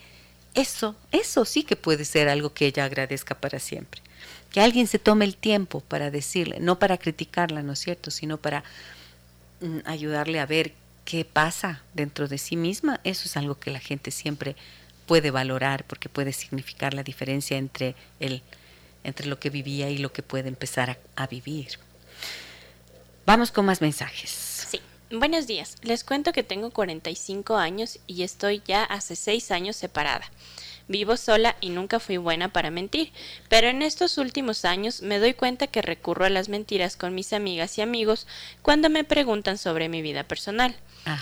eso, 0.53 0.95
eso 1.11 1.43
sí 1.43 1.63
que 1.63 1.75
puede 1.75 2.05
ser 2.05 2.29
algo 2.29 2.53
que 2.53 2.67
ella 2.67 2.85
agradezca 2.85 3.35
para 3.35 3.59
siempre. 3.59 4.01
Que 4.51 4.61
alguien 4.61 4.87
se 4.87 4.99
tome 4.99 5.25
el 5.25 5.35
tiempo 5.35 5.81
para 5.81 6.11
decirle, 6.11 6.59
no 6.59 6.79
para 6.79 6.97
criticarla, 6.97 7.61
¿no 7.61 7.73
es 7.73 7.79
cierto?, 7.79 8.11
sino 8.11 8.37
para 8.37 8.63
mm, 9.61 9.79
ayudarle 9.85 10.39
a 10.39 10.45
ver 10.45 10.73
qué 11.05 11.25
pasa 11.25 11.81
dentro 11.93 12.27
de 12.27 12.37
sí 12.37 12.55
misma, 12.55 12.99
eso 13.03 13.23
es 13.25 13.37
algo 13.37 13.59
que 13.59 13.71
la 13.71 13.79
gente 13.79 14.11
siempre 14.11 14.55
puede 15.07 15.31
valorar 15.31 15.85
porque 15.85 16.07
puede 16.07 16.33
significar 16.33 16.93
la 16.93 17.03
diferencia 17.03 17.57
entre 17.57 17.95
el 18.19 18.43
entre 19.03 19.27
lo 19.27 19.39
que 19.39 19.49
vivía 19.49 19.89
y 19.89 19.97
lo 19.97 20.11
que 20.11 20.21
puede 20.21 20.49
empezar 20.49 20.89
a, 20.89 20.97
a 21.15 21.25
vivir. 21.25 21.79
Vamos 23.25 23.49
con 23.49 23.65
más 23.65 23.81
mensajes. 23.81 24.29
Sí. 24.69 24.81
Buenos 25.11 25.47
días. 25.47 25.77
Les 25.81 26.03
cuento 26.03 26.33
que 26.33 26.43
tengo 26.43 26.69
45 26.69 27.57
años 27.57 27.97
y 28.05 28.21
estoy 28.21 28.61
ya 28.67 28.83
hace 28.83 29.15
6 29.15 29.49
años 29.49 29.75
separada. 29.75 30.29
Vivo 30.89 31.17
sola 31.17 31.55
y 31.61 31.69
nunca 31.69 31.99
fui 31.99 32.17
buena 32.17 32.51
para 32.51 32.71
mentir, 32.71 33.13
pero 33.47 33.67
en 33.67 33.83
estos 33.83 34.17
últimos 34.17 34.65
años 34.65 35.03
me 35.03 35.19
doy 35.19 35.35
cuenta 35.35 35.67
que 35.67 35.83
recurro 35.83 36.25
a 36.25 36.31
las 36.31 36.49
mentiras 36.49 36.97
con 36.97 37.13
mis 37.13 37.31
amigas 37.31 37.77
y 37.77 37.81
amigos 37.81 38.25
cuando 38.63 38.89
me 38.89 39.03
preguntan 39.03 39.59
sobre 39.59 39.87
mi 39.87 40.01
vida 40.01 40.23
personal, 40.23 40.75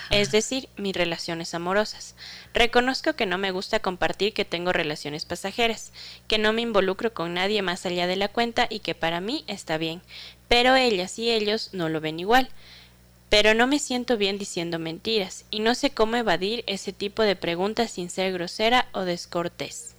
es 0.09 0.31
decir, 0.31 0.69
mis 0.77 0.95
relaciones 0.95 1.53
amorosas. 1.53 2.15
Reconozco 2.53 3.17
que 3.17 3.25
no 3.25 3.37
me 3.37 3.51
gusta 3.51 3.81
compartir 3.81 4.33
que 4.33 4.45
tengo 4.45 4.71
relaciones 4.71 5.25
pasajeras, 5.25 5.91
que 6.29 6.37
no 6.37 6.53
me 6.53 6.61
involucro 6.61 7.13
con 7.13 7.33
nadie 7.33 7.61
más 7.61 7.85
allá 7.85 8.07
de 8.07 8.15
la 8.15 8.29
cuenta 8.29 8.67
y 8.69 8.79
que 8.79 8.95
para 8.95 9.19
mí 9.19 9.43
está 9.47 9.77
bien, 9.77 10.01
pero 10.47 10.77
ellas 10.77 11.19
y 11.19 11.29
ellos 11.29 11.71
no 11.73 11.89
lo 11.89 11.99
ven 11.99 12.21
igual 12.21 12.49
pero 13.29 13.53
no 13.53 13.67
me 13.67 13.79
siento 13.79 14.17
bien 14.17 14.37
diciendo 14.37 14.79
mentiras 14.79 15.45
y 15.51 15.59
no 15.59 15.75
sé 15.75 15.89
cómo 15.89 16.15
evadir 16.15 16.63
ese 16.67 16.93
tipo 16.93 17.23
de 17.23 17.35
preguntas 17.35 17.91
sin 17.91 18.09
ser 18.09 18.31
grosera 18.33 18.87
o 18.93 19.01
descortés. 19.01 19.93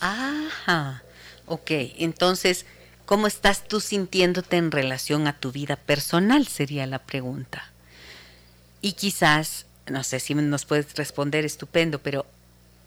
Ajá, 0.00 1.02
ok, 1.46 1.70
entonces, 1.98 2.66
¿cómo 3.04 3.26
estás 3.26 3.68
tú 3.68 3.80
sintiéndote 3.80 4.56
en 4.56 4.70
relación 4.70 5.26
a 5.26 5.38
tu 5.38 5.52
vida 5.52 5.76
personal? 5.76 6.46
Sería 6.48 6.86
la 6.86 6.98
pregunta. 6.98 7.70
Y 8.80 8.92
quizás, 8.92 9.66
no 9.86 10.02
sé 10.02 10.18
si 10.18 10.34
nos 10.34 10.64
puedes 10.64 10.94
responder 10.94 11.44
estupendo, 11.44 12.00
pero 12.00 12.26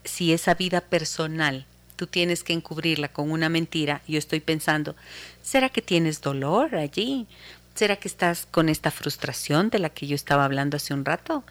si 0.04 0.34
esa 0.34 0.56
vida 0.56 0.82
personal 0.82 1.66
tú 1.96 2.08
tienes 2.08 2.44
que 2.44 2.54
encubrirla 2.54 3.08
con 3.08 3.32
una 3.32 3.48
mentira, 3.48 4.02
yo 4.08 4.18
estoy 4.18 4.40
pensando, 4.40 4.96
¿será 5.42 5.70
que 5.70 5.82
tienes 5.82 6.20
dolor 6.22 6.76
allí? 6.76 7.28
¿Será 7.76 7.98
que 7.98 8.08
estás 8.08 8.48
con 8.50 8.70
esta 8.70 8.90
frustración 8.90 9.70
de 9.70 9.80
la 9.80 9.90
que 9.90 10.08
yo 10.08 10.16
estaba 10.16 10.46
hablando 10.46 10.78
hace 10.78 10.94
un 10.94 11.04
rato? 11.04 11.44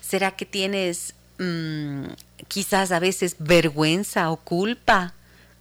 ¿Será 0.00 0.30
que 0.36 0.46
tienes 0.46 1.14
mm, 1.38 2.04
quizás 2.46 2.92
a 2.92 3.00
veces 3.00 3.34
vergüenza 3.40 4.30
o 4.30 4.36
culpa 4.36 5.12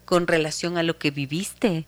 con 0.05 0.27
relación 0.27 0.77
a 0.77 0.83
lo 0.83 0.99
que 0.99 1.09
viviste? 1.09 1.85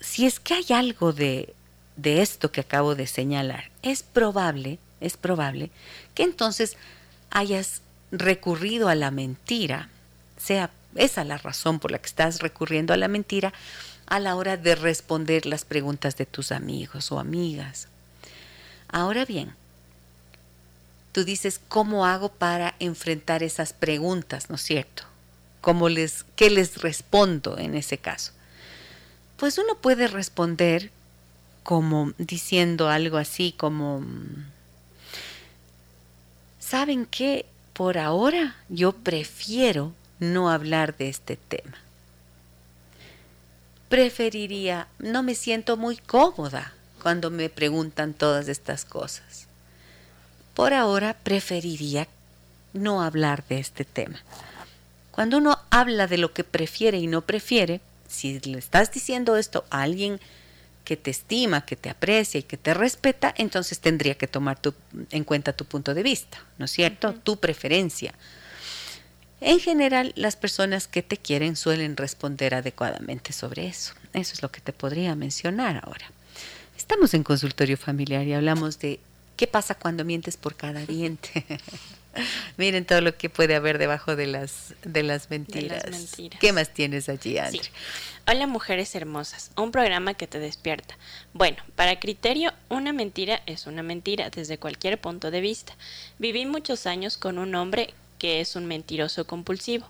Si 0.00 0.26
es 0.26 0.38
que 0.38 0.52
hay 0.52 0.66
algo 0.70 1.14
de, 1.14 1.54
de 1.96 2.20
esto 2.20 2.52
que 2.52 2.60
acabo 2.60 2.94
de 2.94 3.06
señalar, 3.06 3.70
es 3.82 4.02
probable, 4.02 4.78
es 5.00 5.16
probable 5.16 5.70
que 6.14 6.24
entonces 6.24 6.76
hayas 7.30 7.80
recurrido 8.12 8.90
a 8.90 8.94
la 8.94 9.10
mentira, 9.10 9.88
sea 10.36 10.70
esa 10.94 11.24
la 11.24 11.38
razón 11.38 11.78
por 11.78 11.90
la 11.90 11.98
que 11.98 12.06
estás 12.06 12.40
recurriendo 12.40 12.92
a 12.92 12.98
la 12.98 13.08
mentira, 13.08 13.54
a 14.10 14.18
la 14.18 14.34
hora 14.34 14.56
de 14.56 14.74
responder 14.74 15.46
las 15.46 15.64
preguntas 15.64 16.16
de 16.16 16.26
tus 16.26 16.50
amigos 16.50 17.12
o 17.12 17.20
amigas. 17.20 17.86
Ahora 18.88 19.24
bien, 19.24 19.54
tú 21.12 21.24
dices, 21.24 21.60
¿cómo 21.68 22.04
hago 22.04 22.28
para 22.28 22.74
enfrentar 22.80 23.44
esas 23.44 23.72
preguntas, 23.72 24.50
no 24.50 24.56
es 24.56 24.62
cierto? 24.62 25.04
¿Cómo 25.60 25.88
les, 25.88 26.24
¿Qué 26.34 26.50
les 26.50 26.82
respondo 26.82 27.56
en 27.56 27.76
ese 27.76 27.98
caso? 27.98 28.32
Pues 29.36 29.58
uno 29.58 29.76
puede 29.76 30.08
responder 30.08 30.90
como 31.62 32.12
diciendo 32.18 32.88
algo 32.88 33.16
así 33.16 33.54
como, 33.56 34.04
¿saben 36.58 37.06
qué? 37.06 37.46
Por 37.74 37.96
ahora 37.96 38.56
yo 38.68 38.90
prefiero 38.90 39.92
no 40.18 40.50
hablar 40.50 40.96
de 40.96 41.08
este 41.08 41.36
tema 41.36 41.78
preferiría, 43.90 44.86
no 45.00 45.22
me 45.22 45.34
siento 45.34 45.76
muy 45.76 45.96
cómoda 45.96 46.72
cuando 47.02 47.30
me 47.30 47.50
preguntan 47.50 48.14
todas 48.14 48.48
estas 48.48 48.84
cosas. 48.86 49.48
Por 50.54 50.72
ahora 50.72 51.16
preferiría 51.22 52.06
no 52.72 53.02
hablar 53.02 53.44
de 53.48 53.58
este 53.58 53.84
tema. 53.84 54.22
Cuando 55.10 55.38
uno 55.38 55.58
habla 55.70 56.06
de 56.06 56.18
lo 56.18 56.32
que 56.32 56.44
prefiere 56.44 56.98
y 56.98 57.08
no 57.08 57.22
prefiere, 57.22 57.80
si 58.08 58.38
le 58.40 58.58
estás 58.58 58.92
diciendo 58.92 59.36
esto 59.36 59.64
a 59.70 59.82
alguien 59.82 60.20
que 60.84 60.96
te 60.96 61.10
estima, 61.10 61.66
que 61.66 61.74
te 61.76 61.90
aprecia 61.90 62.38
y 62.38 62.44
que 62.44 62.56
te 62.56 62.74
respeta, 62.74 63.34
entonces 63.36 63.80
tendría 63.80 64.14
que 64.14 64.28
tomar 64.28 64.58
en 65.10 65.24
cuenta 65.24 65.52
tu 65.52 65.64
punto 65.64 65.94
de 65.94 66.04
vista, 66.04 66.38
¿no 66.58 66.66
es 66.66 66.70
cierto? 66.70 67.12
Tu 67.12 67.38
preferencia. 67.38 68.14
En 69.40 69.58
general, 69.58 70.12
las 70.16 70.36
personas 70.36 70.86
que 70.86 71.02
te 71.02 71.16
quieren 71.16 71.56
suelen 71.56 71.96
responder 71.96 72.54
adecuadamente 72.54 73.32
sobre 73.32 73.66
eso. 73.66 73.94
Eso 74.12 74.34
es 74.34 74.42
lo 74.42 74.50
que 74.50 74.60
te 74.60 74.72
podría 74.72 75.14
mencionar 75.14 75.80
ahora. 75.84 76.10
Estamos 76.76 77.14
en 77.14 77.22
consultorio 77.22 77.76
familiar 77.76 78.26
y 78.26 78.34
hablamos 78.34 78.78
de 78.78 79.00
qué 79.36 79.46
pasa 79.46 79.74
cuando 79.74 80.04
mientes 80.04 80.36
por 80.36 80.56
cada 80.56 80.84
diente. 80.84 81.44
Miren 82.56 82.84
todo 82.84 83.00
lo 83.00 83.16
que 83.16 83.30
puede 83.30 83.54
haber 83.54 83.78
debajo 83.78 84.16
de 84.16 84.26
las, 84.26 84.74
de 84.82 85.02
las, 85.02 85.30
mentiras. 85.30 85.84
¿Qué 86.40 86.52
más 86.52 86.74
tienes 86.74 87.08
allí, 87.08 87.38
André? 87.38 87.60
Hola, 88.26 88.46
mujeres 88.46 88.94
hermosas. 88.94 89.52
Un 89.56 89.70
programa 89.70 90.14
que 90.14 90.26
te 90.26 90.38
despierta. 90.40 90.96
Bueno, 91.32 91.58
para 91.76 91.98
criterio, 92.00 92.52
una 92.68 92.92
mentira 92.92 93.42
es 93.46 93.66
una 93.66 93.82
mentira 93.82 94.28
desde 94.28 94.58
cualquier 94.58 95.00
punto 95.00 95.30
de 95.30 95.40
vista. 95.40 95.74
Viví 96.18 96.44
muchos 96.46 96.86
años 96.86 97.16
con 97.16 97.38
un 97.38 97.54
hombre 97.54 97.94
que 98.20 98.40
es 98.40 98.54
un 98.54 98.66
mentiroso 98.66 99.26
compulsivo. 99.26 99.88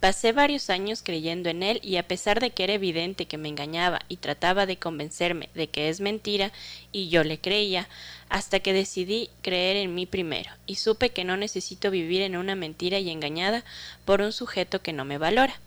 Pasé 0.00 0.32
varios 0.32 0.68
años 0.70 1.02
creyendo 1.02 1.48
en 1.48 1.62
él 1.62 1.80
y 1.82 1.96
a 1.96 2.06
pesar 2.06 2.38
de 2.38 2.50
que 2.50 2.64
era 2.64 2.74
evidente 2.74 3.26
que 3.26 3.38
me 3.38 3.48
engañaba 3.48 4.00
y 4.08 4.18
trataba 4.18 4.66
de 4.66 4.78
convencerme 4.78 5.48
de 5.54 5.68
que 5.68 5.88
es 5.88 6.00
mentira 6.00 6.52
y 6.92 7.08
yo 7.08 7.24
le 7.24 7.40
creía, 7.40 7.88
hasta 8.28 8.60
que 8.60 8.72
decidí 8.72 9.30
creer 9.42 9.76
en 9.76 9.94
mí 9.94 10.06
primero 10.06 10.50
y 10.66 10.76
supe 10.76 11.10
que 11.10 11.24
no 11.24 11.36
necesito 11.36 11.90
vivir 11.90 12.22
en 12.22 12.36
una 12.36 12.54
mentira 12.54 12.98
y 12.98 13.10
engañada 13.10 13.64
por 14.04 14.20
un 14.20 14.32
sujeto 14.32 14.82
que 14.82 14.92
no 14.92 15.04
me 15.04 15.18
valora. 15.18 15.58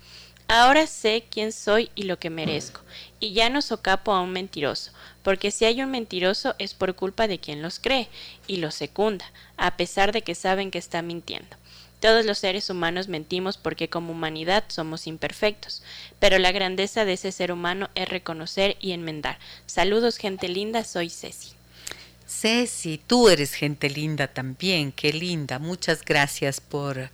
Ahora 0.48 0.86
sé 0.86 1.26
quién 1.30 1.54
soy 1.54 1.90
y 1.96 2.04
lo 2.04 2.20
que 2.20 2.30
merezco, 2.30 2.82
y 3.22 3.32
ya 3.32 3.50
no 3.50 3.62
socapo 3.62 4.12
a 4.12 4.20
un 4.20 4.32
mentiroso, 4.32 4.92
porque 5.24 5.50
si 5.50 5.64
hay 5.64 5.82
un 5.82 5.92
mentiroso 5.92 6.56
es 6.60 6.74
por 6.74 6.94
culpa 6.94 7.28
de 7.28 7.40
quien 7.40 7.62
los 7.62 7.80
cree 7.80 8.10
y 8.48 8.58
los 8.58 8.76
secunda, 8.76 9.32
a 9.56 9.78
pesar 9.78 10.12
de 10.12 10.24
que 10.24 10.36
saben 10.36 10.70
que 10.70 10.78
está 10.78 11.02
mintiendo. 11.02 11.61
Todos 12.02 12.26
los 12.26 12.40
seres 12.40 12.72
humanos 12.72 13.08
mentimos 13.08 13.58
porque 13.58 13.88
como 13.88 14.12
humanidad 14.12 14.64
somos 14.70 15.06
imperfectos, 15.06 15.84
pero 16.20 16.40
la 16.40 16.52
grandeza 16.52 17.06
de 17.06 17.14
ese 17.14 17.32
ser 17.32 17.52
humano 17.52 17.92
es 17.94 18.10
reconocer 18.10 18.76
y 18.82 18.94
enmendar. 18.94 19.38
Saludos, 19.68 20.18
gente 20.18 20.50
linda, 20.50 20.84
soy 20.84 21.12
Ceci. 21.12 21.52
Ceci, 22.28 22.98
tú 22.98 23.30
eres 23.30 23.54
gente 23.54 23.88
linda 23.88 24.28
también, 24.28 24.92
qué 24.92 25.14
linda. 25.14 25.60
Muchas 25.60 26.04
gracias 26.04 26.60
por, 26.60 27.12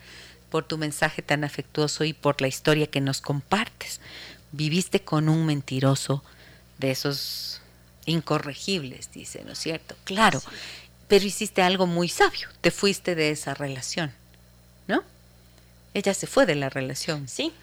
por 0.50 0.64
tu 0.64 0.78
mensaje 0.78 1.22
tan 1.22 1.44
afectuoso 1.44 2.06
y 2.06 2.14
por 2.14 2.40
la 2.42 2.48
historia 2.48 2.88
que 2.88 3.02
nos 3.02 3.20
compartes. 3.20 4.00
Viviste 4.54 5.02
con 5.02 5.28
un 5.28 5.46
mentiroso 5.46 6.24
de 6.78 6.92
esos 6.92 7.60
incorregibles, 8.06 9.12
dice, 9.12 9.44
¿no 9.44 9.52
es 9.52 9.60
cierto? 9.60 9.96
Claro, 10.06 10.42
pero 11.10 11.26
hiciste 11.26 11.62
algo 11.62 11.88
muy 11.88 12.08
sabio, 12.08 12.48
te 12.62 12.72
fuiste 12.72 13.16
de 13.16 13.32
esa 13.32 13.54
relación. 13.54 14.14
Ella 15.94 16.14
se 16.14 16.28
fue 16.28 16.46
de 16.46 16.56
la 16.56 16.70
relación. 16.70 17.28
Sí. 17.28 17.54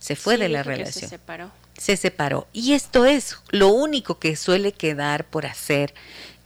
Se 0.00 0.16
fue 0.16 0.34
Sí, 0.34 0.40
de 0.42 0.48
la 0.48 0.62
relación. 0.62 1.04
Se 1.04 1.08
separó. 1.08 1.50
se 1.78 1.96
separó. 1.96 2.46
Y 2.52 2.72
esto 2.72 3.04
es 3.06 3.36
lo 3.50 3.68
único 3.68 4.18
que 4.18 4.34
suele 4.36 4.72
quedar 4.72 5.24
por 5.24 5.46
hacer 5.46 5.94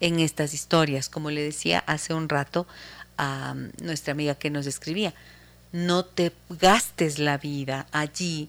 en 0.01 0.20
estas 0.20 0.53
historias. 0.53 1.09
Como 1.09 1.30
le 1.30 1.43
decía 1.43 1.82
hace 1.86 2.12
un 2.12 2.28
rato 2.28 2.66
a 3.16 3.55
nuestra 3.80 4.12
amiga 4.12 4.34
que 4.34 4.51
nos 4.51 4.66
escribía, 4.66 5.14
no 5.72 6.05
te 6.05 6.32
gastes 6.51 7.18
la 7.18 7.39
vida 7.39 7.86
allí 7.93 8.49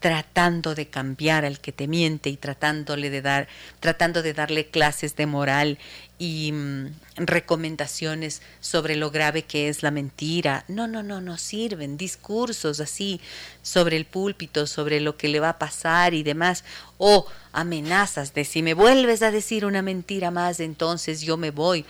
tratando 0.00 0.74
de 0.74 0.88
cambiar 0.88 1.44
al 1.44 1.60
que 1.60 1.72
te 1.72 1.86
miente 1.86 2.30
y 2.30 2.36
tratándole 2.36 3.10
de 3.10 3.20
dar, 3.20 3.48
tratando 3.80 4.22
de 4.22 4.32
darle 4.32 4.66
clases 4.66 5.14
de 5.14 5.26
moral 5.26 5.78
y 6.18 6.52
mm, 6.52 6.86
recomendaciones 7.16 8.40
sobre 8.60 8.96
lo 8.96 9.10
grave 9.10 9.42
que 9.42 9.68
es 9.68 9.82
la 9.82 9.90
mentira. 9.90 10.64
No, 10.68 10.88
no, 10.88 11.02
no, 11.02 11.20
no 11.20 11.36
sirven 11.36 11.98
discursos 11.98 12.80
así 12.80 13.20
sobre 13.62 13.98
el 13.98 14.06
púlpito, 14.06 14.66
sobre 14.66 15.00
lo 15.00 15.16
que 15.18 15.28
le 15.28 15.38
va 15.38 15.50
a 15.50 15.58
pasar 15.58 16.14
y 16.14 16.22
demás, 16.22 16.64
o 16.96 17.26
amenazas 17.52 18.32
de 18.32 18.44
si 18.44 18.62
me 18.62 18.74
vuelves 18.74 19.22
a 19.22 19.30
decir 19.30 19.66
una 19.66 19.82
mentira 19.82 20.30
más, 20.30 20.60
entonces 20.60 21.20
yo 21.20 21.36
me 21.36 21.50
voy. 21.50 21.84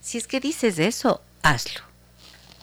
Si 0.00 0.18
es 0.18 0.26
que 0.26 0.40
dices 0.40 0.78
eso, 0.78 1.22
hazlo. 1.42 1.80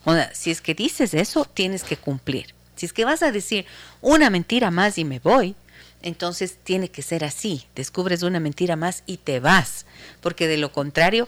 O 0.06 0.14
sea, 0.14 0.34
si 0.36 0.52
es 0.52 0.62
que 0.62 0.76
dices 0.76 1.16
eso, 1.16 1.46
tienes 1.46 1.84
que 1.84 1.98
cumplir. 1.98 2.55
Si 2.76 2.86
es 2.86 2.94
que 2.94 3.06
vas 3.06 3.24
a 3.24 3.32
decir 3.32 3.66
una 4.02 4.30
mentira 4.30 4.72
más 4.72 4.98
y 4.98 5.06
me 5.06 5.20
voy, 5.20 5.56
entonces 6.02 6.58
tiene 6.64 6.90
que 6.90 7.02
ser 7.02 7.24
así. 7.24 7.66
Descubres 7.76 8.24
una 8.24 8.40
mentira 8.40 8.76
más 8.76 9.04
y 9.06 9.18
te 9.18 9.40
vas. 9.40 9.86
Porque 10.22 10.48
de 10.48 10.58
lo 10.58 10.72
contrario, 10.72 11.28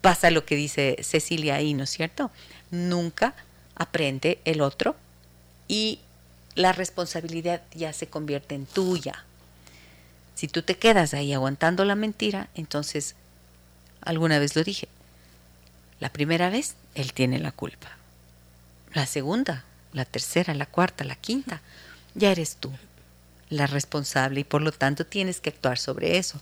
pasa 0.00 0.30
lo 0.30 0.44
que 0.44 0.56
dice 0.56 0.96
Cecilia 1.02 1.56
ahí, 1.56 1.74
¿no 1.74 1.84
es 1.84 1.90
cierto? 1.90 2.30
Nunca 2.70 3.34
aprende 3.74 4.38
el 4.44 4.60
otro 4.60 4.94
y 5.68 6.00
la 6.54 6.72
responsabilidad 6.72 7.62
ya 7.74 7.92
se 7.92 8.06
convierte 8.06 8.54
en 8.54 8.66
tuya. 8.66 9.24
Si 10.34 10.48
tú 10.48 10.62
te 10.62 10.76
quedas 10.76 11.14
ahí 11.14 11.32
aguantando 11.32 11.84
la 11.84 11.94
mentira, 11.94 12.48
entonces, 12.54 13.14
alguna 14.00 14.38
vez 14.38 14.54
lo 14.56 14.64
dije, 14.64 14.88
la 16.00 16.12
primera 16.12 16.50
vez 16.50 16.74
él 16.94 17.12
tiene 17.12 17.38
la 17.38 17.52
culpa. 17.52 17.96
La 18.92 19.06
segunda, 19.06 19.64
la 19.92 20.04
tercera, 20.04 20.54
la 20.54 20.66
cuarta, 20.66 21.04
la 21.04 21.16
quinta, 21.16 21.60
ya 22.14 22.30
eres 22.32 22.56
tú 22.56 22.72
la 23.52 23.66
responsable 23.66 24.40
y 24.40 24.44
por 24.44 24.62
lo 24.62 24.72
tanto 24.72 25.06
tienes 25.06 25.40
que 25.40 25.50
actuar 25.50 25.78
sobre 25.78 26.18
eso. 26.18 26.40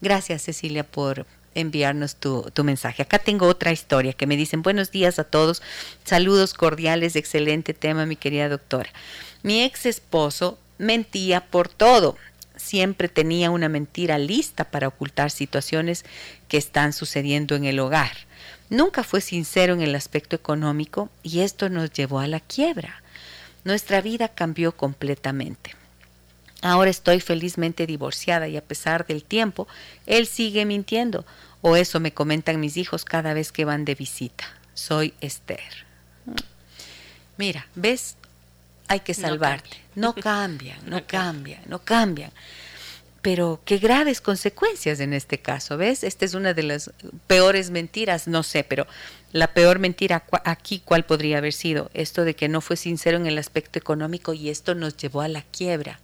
Gracias 0.00 0.42
Cecilia 0.42 0.84
por 0.84 1.26
enviarnos 1.54 2.16
tu, 2.16 2.42
tu, 2.52 2.64
mensaje. 2.64 3.02
Acá 3.02 3.18
tengo 3.18 3.46
otra 3.46 3.72
historia 3.72 4.12
que 4.12 4.26
me 4.26 4.36
dicen 4.36 4.62
buenos 4.62 4.90
días 4.90 5.18
a 5.18 5.24
todos, 5.24 5.62
saludos 6.04 6.54
cordiales, 6.54 7.16
excelente 7.16 7.74
tema 7.74 8.06
mi 8.06 8.16
querida 8.16 8.48
doctora. 8.48 8.90
Mi 9.42 9.62
ex 9.62 9.86
esposo 9.86 10.58
mentía 10.78 11.46
por 11.46 11.68
todo, 11.68 12.16
siempre 12.56 13.08
tenía 13.08 13.50
una 13.50 13.68
mentira 13.68 14.18
lista 14.18 14.64
para 14.64 14.88
ocultar 14.88 15.30
situaciones 15.30 16.04
que 16.48 16.58
están 16.58 16.92
sucediendo 16.92 17.54
en 17.56 17.64
el 17.64 17.78
hogar. 17.78 18.25
Nunca 18.68 19.04
fue 19.04 19.20
sincero 19.20 19.74
en 19.74 19.80
el 19.80 19.94
aspecto 19.94 20.36
económico 20.36 21.08
y 21.22 21.40
esto 21.40 21.68
nos 21.68 21.92
llevó 21.92 22.18
a 22.18 22.26
la 22.26 22.40
quiebra. 22.40 23.02
Nuestra 23.64 24.00
vida 24.00 24.28
cambió 24.28 24.72
completamente. 24.72 25.74
Ahora 26.62 26.90
estoy 26.90 27.20
felizmente 27.20 27.86
divorciada 27.86 28.48
y 28.48 28.56
a 28.56 28.64
pesar 28.64 29.06
del 29.06 29.22
tiempo, 29.22 29.68
él 30.06 30.26
sigue 30.26 30.64
mintiendo, 30.64 31.24
o 31.60 31.76
eso 31.76 32.00
me 32.00 32.12
comentan 32.12 32.60
mis 32.60 32.76
hijos 32.76 33.04
cada 33.04 33.34
vez 33.34 33.52
que 33.52 33.64
van 33.64 33.84
de 33.84 33.94
visita. 33.94 34.44
Soy 34.74 35.14
Esther. 35.20 35.86
Mira, 37.36 37.66
¿ves? 37.74 38.16
Hay 38.88 39.00
que 39.00 39.14
salvarte. 39.14 39.76
No 39.94 40.14
cambian, 40.20 40.78
no, 40.84 40.96
no 40.96 41.06
cambian, 41.06 41.62
no 41.66 41.78
cambian. 41.80 42.32
Pero 43.26 43.60
qué 43.64 43.78
graves 43.78 44.20
consecuencias 44.20 45.00
en 45.00 45.12
este 45.12 45.38
caso, 45.38 45.76
¿ves? 45.76 46.04
Esta 46.04 46.24
es 46.24 46.34
una 46.34 46.54
de 46.54 46.62
las 46.62 46.92
peores 47.26 47.70
mentiras, 47.70 48.28
no 48.28 48.44
sé, 48.44 48.62
pero 48.62 48.86
la 49.32 49.52
peor 49.52 49.80
mentira 49.80 50.22
aquí, 50.44 50.80
¿cuál 50.84 51.04
podría 51.04 51.38
haber 51.38 51.52
sido? 51.52 51.90
Esto 51.92 52.22
de 52.22 52.36
que 52.36 52.48
no 52.48 52.60
fue 52.60 52.76
sincero 52.76 53.16
en 53.16 53.26
el 53.26 53.36
aspecto 53.38 53.80
económico 53.80 54.32
y 54.32 54.48
esto 54.48 54.76
nos 54.76 54.96
llevó 54.96 55.22
a 55.22 55.28
la 55.28 55.42
quiebra 55.42 55.98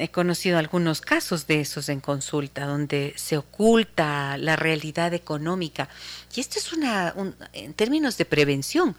he 0.00 0.08
conocido 0.08 0.58
algunos 0.58 1.00
casos 1.00 1.46
de 1.46 1.60
esos 1.60 1.88
en 1.88 2.00
consulta, 2.00 2.66
donde 2.66 3.12
se 3.14 3.36
oculta 3.36 4.36
la 4.38 4.56
realidad 4.56 5.14
económica. 5.14 5.88
Y 6.34 6.40
esto 6.40 6.58
es 6.58 6.72
una, 6.72 7.12
un, 7.14 7.36
en 7.52 7.72
términos 7.74 8.18
de 8.18 8.24
prevención, 8.24 8.96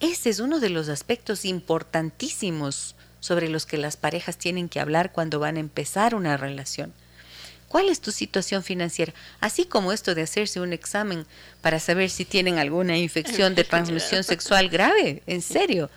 ese 0.00 0.28
es 0.28 0.38
uno 0.38 0.60
de 0.60 0.68
los 0.68 0.90
aspectos 0.90 1.46
importantísimos 1.46 2.94
sobre 3.20 3.48
los 3.48 3.66
que 3.66 3.78
las 3.78 3.96
parejas 3.96 4.36
tienen 4.36 4.68
que 4.68 4.80
hablar 4.80 5.12
cuando 5.12 5.38
van 5.38 5.56
a 5.56 5.60
empezar 5.60 6.14
una 6.14 6.36
relación. 6.36 6.92
¿Cuál 7.68 7.88
es 7.88 8.00
tu 8.00 8.12
situación 8.12 8.62
financiera? 8.62 9.12
Así 9.40 9.64
como 9.64 9.92
esto 9.92 10.14
de 10.14 10.22
hacerse 10.22 10.60
un 10.60 10.72
examen 10.72 11.26
para 11.62 11.80
saber 11.80 12.10
si 12.10 12.24
tienen 12.24 12.58
alguna 12.58 12.96
infección 12.96 13.54
de 13.54 13.64
transmisión 13.64 14.22
sexual 14.24 14.68
grave, 14.68 15.22
en 15.26 15.42
serio 15.42 15.90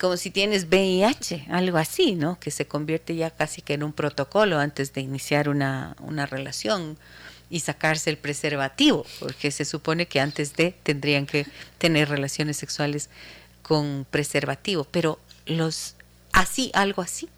como 0.00 0.16
si 0.16 0.30
tienes 0.30 0.64
VIH, 0.64 1.46
algo 1.50 1.76
así, 1.76 2.14
¿no? 2.14 2.40
Que 2.40 2.50
se 2.50 2.66
convierte 2.66 3.14
ya 3.14 3.30
casi 3.30 3.60
que 3.60 3.74
en 3.74 3.82
un 3.82 3.92
protocolo 3.92 4.58
antes 4.58 4.94
de 4.94 5.02
iniciar 5.02 5.50
una, 5.50 5.94
una 6.00 6.24
relación 6.24 6.96
y 7.50 7.60
sacarse 7.60 8.08
el 8.08 8.16
preservativo, 8.16 9.04
porque 9.18 9.50
se 9.50 9.66
supone 9.66 10.06
que 10.06 10.20
antes 10.20 10.56
de 10.56 10.74
tendrían 10.82 11.26
que 11.26 11.46
tener 11.76 12.08
relaciones 12.08 12.56
sexuales 12.56 13.10
con 13.62 14.06
preservativo, 14.10 14.84
pero 14.90 15.20
los 15.44 15.96
así, 16.32 16.70
algo 16.74 17.02
así 17.02 17.28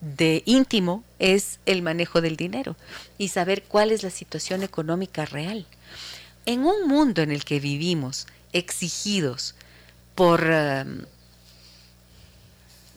de 0.00 0.42
íntimo 0.46 1.04
es 1.18 1.58
el 1.66 1.82
manejo 1.82 2.20
del 2.20 2.36
dinero 2.36 2.76
y 3.18 3.28
saber 3.28 3.64
cuál 3.64 3.90
es 3.90 4.02
la 4.02 4.10
situación 4.10 4.62
económica 4.62 5.24
real. 5.24 5.66
En 6.46 6.60
un 6.60 6.86
mundo 6.86 7.22
en 7.22 7.32
el 7.32 7.44
que 7.44 7.60
vivimos 7.60 8.26
exigidos 8.52 9.54
por 10.14 10.42
um, 10.42 11.02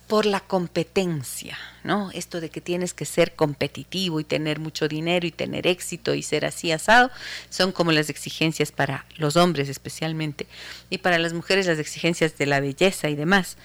por 0.07 0.25
la 0.25 0.41
competencia, 0.41 1.57
¿no? 1.85 2.11
Esto 2.11 2.41
de 2.41 2.49
que 2.49 2.59
tienes 2.59 2.93
que 2.93 3.05
ser 3.05 3.33
competitivo 3.33 4.19
y 4.19 4.25
tener 4.25 4.59
mucho 4.59 4.89
dinero 4.89 5.25
y 5.25 5.31
tener 5.31 5.67
éxito 5.67 6.13
y 6.13 6.21
ser 6.21 6.43
así 6.43 6.73
asado, 6.73 7.09
son 7.49 7.71
como 7.71 7.93
las 7.93 8.09
exigencias 8.09 8.73
para 8.73 9.05
los 9.15 9.37
hombres 9.37 9.69
especialmente 9.69 10.47
y 10.89 10.97
para 10.97 11.17
las 11.17 11.31
mujeres 11.31 11.65
las 11.65 11.79
exigencias 11.79 12.37
de 12.37 12.45
la 12.45 12.59
belleza 12.59 13.07
y 13.07 13.15
demás. 13.15 13.55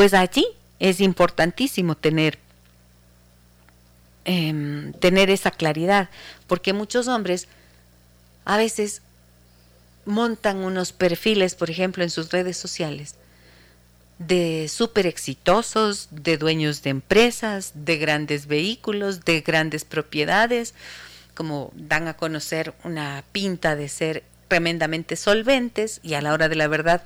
Pues 0.00 0.14
allí 0.14 0.46
es 0.78 0.98
importantísimo 1.02 1.94
tener 1.94 2.38
eh, 4.24 4.94
tener 4.98 5.28
esa 5.28 5.50
claridad, 5.50 6.08
porque 6.46 6.72
muchos 6.72 7.06
hombres 7.06 7.48
a 8.46 8.56
veces 8.56 9.02
montan 10.06 10.64
unos 10.64 10.94
perfiles, 10.94 11.54
por 11.54 11.68
ejemplo, 11.68 12.02
en 12.02 12.08
sus 12.08 12.30
redes 12.30 12.56
sociales 12.56 13.16
de 14.18 14.70
súper 14.70 15.06
exitosos, 15.06 16.08
de 16.10 16.38
dueños 16.38 16.82
de 16.82 16.88
empresas, 16.88 17.72
de 17.74 17.98
grandes 17.98 18.46
vehículos, 18.46 19.26
de 19.26 19.42
grandes 19.42 19.84
propiedades, 19.84 20.72
como 21.34 21.72
dan 21.74 22.08
a 22.08 22.16
conocer 22.16 22.72
una 22.84 23.22
pinta 23.32 23.76
de 23.76 23.90
ser 23.90 24.24
tremendamente 24.48 25.16
solventes 25.16 26.00
y 26.02 26.14
a 26.14 26.22
la 26.22 26.32
hora 26.32 26.48
de 26.48 26.56
la 26.56 26.68
verdad 26.68 27.02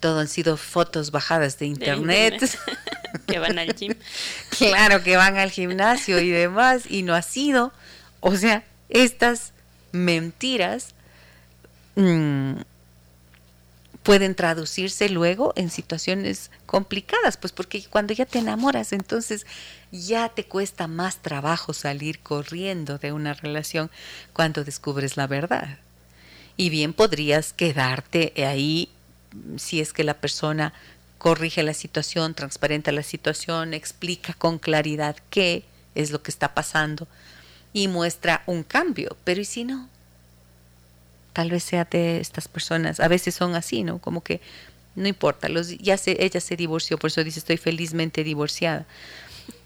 todo 0.00 0.20
han 0.20 0.28
sido 0.28 0.56
fotos 0.56 1.10
bajadas 1.10 1.58
de 1.58 1.66
internet. 1.66 2.40
De 2.40 2.46
internet. 2.46 3.24
que 3.26 3.38
van 3.38 3.58
al 3.58 3.74
gym. 3.74 3.94
claro, 4.58 5.02
que 5.02 5.16
van 5.16 5.36
al 5.36 5.50
gimnasio 5.50 6.20
y 6.20 6.30
demás 6.30 6.84
y 6.88 7.02
no 7.02 7.14
ha 7.14 7.22
sido. 7.22 7.72
O 8.20 8.36
sea, 8.36 8.64
estas 8.88 9.52
mentiras 9.92 10.94
mmm, 11.96 12.54
pueden 14.06 14.36
traducirse 14.36 15.08
luego 15.08 15.52
en 15.56 15.68
situaciones 15.68 16.52
complicadas, 16.64 17.36
pues 17.36 17.52
porque 17.52 17.84
cuando 17.86 18.14
ya 18.14 18.24
te 18.24 18.38
enamoras, 18.38 18.92
entonces 18.92 19.46
ya 19.90 20.28
te 20.28 20.44
cuesta 20.44 20.86
más 20.86 21.22
trabajo 21.22 21.72
salir 21.72 22.20
corriendo 22.20 22.98
de 22.98 23.12
una 23.12 23.34
relación 23.34 23.90
cuando 24.32 24.62
descubres 24.62 25.16
la 25.16 25.26
verdad. 25.26 25.78
Y 26.56 26.70
bien 26.70 26.92
podrías 26.92 27.52
quedarte 27.52 28.32
ahí 28.46 28.90
si 29.56 29.80
es 29.80 29.92
que 29.92 30.04
la 30.04 30.14
persona 30.14 30.72
corrige 31.18 31.62
la 31.62 31.74
situación, 31.74 32.34
transparenta 32.34 32.92
la 32.92 33.02
situación, 33.02 33.74
explica 33.74 34.34
con 34.34 34.58
claridad 34.58 35.16
qué 35.30 35.64
es 35.94 36.10
lo 36.10 36.22
que 36.22 36.30
está 36.30 36.54
pasando 36.54 37.08
y 37.72 37.88
muestra 37.88 38.42
un 38.46 38.62
cambio. 38.62 39.16
Pero 39.24 39.40
¿y 39.40 39.44
si 39.44 39.64
no? 39.64 39.88
tal 41.36 41.50
vez 41.50 41.64
sea 41.64 41.84
de 41.84 42.18
estas 42.18 42.48
personas, 42.48 42.98
a 42.98 43.08
veces 43.08 43.34
son 43.34 43.56
así, 43.56 43.82
¿no? 43.82 43.98
Como 43.98 44.22
que 44.22 44.40
no 44.94 45.06
importa, 45.06 45.50
los, 45.50 45.76
ya 45.76 45.98
se, 45.98 46.24
ella 46.24 46.40
se 46.40 46.56
divorció, 46.56 46.98
por 46.98 47.08
eso 47.08 47.22
dice 47.22 47.40
estoy 47.40 47.58
felizmente 47.58 48.24
divorciada, 48.24 48.86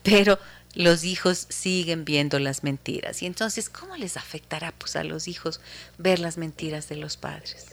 pero 0.03 0.37
los 0.75 1.05
hijos 1.05 1.47
siguen 1.49 2.05
viendo 2.05 2.41
las 2.41 2.65
mentiras. 2.65 3.23
Y 3.23 3.27
entonces, 3.27 3.71
¿cómo 3.71 3.97
les 3.97 4.17
afectará 4.17 4.73
pues, 4.73 4.97
a 4.97 5.05
los 5.05 5.29
hijos 5.29 5.61
ver 5.97 6.19
las 6.19 6.39
mentiras 6.39 6.89
de 6.89 6.97
los 6.97 7.17
padres? 7.17 7.67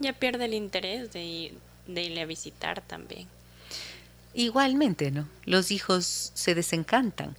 Ya 0.00 0.12
pierde 0.12 0.46
el 0.46 0.54
interés 0.54 1.12
de, 1.12 1.52
de 1.86 2.02
irle 2.02 2.22
a 2.22 2.26
visitar 2.26 2.80
también. 2.82 3.26
Igualmente, 4.34 5.10
¿no? 5.10 5.28
Los 5.44 5.70
hijos 5.70 6.32
se 6.34 6.54
desencantan. 6.54 7.36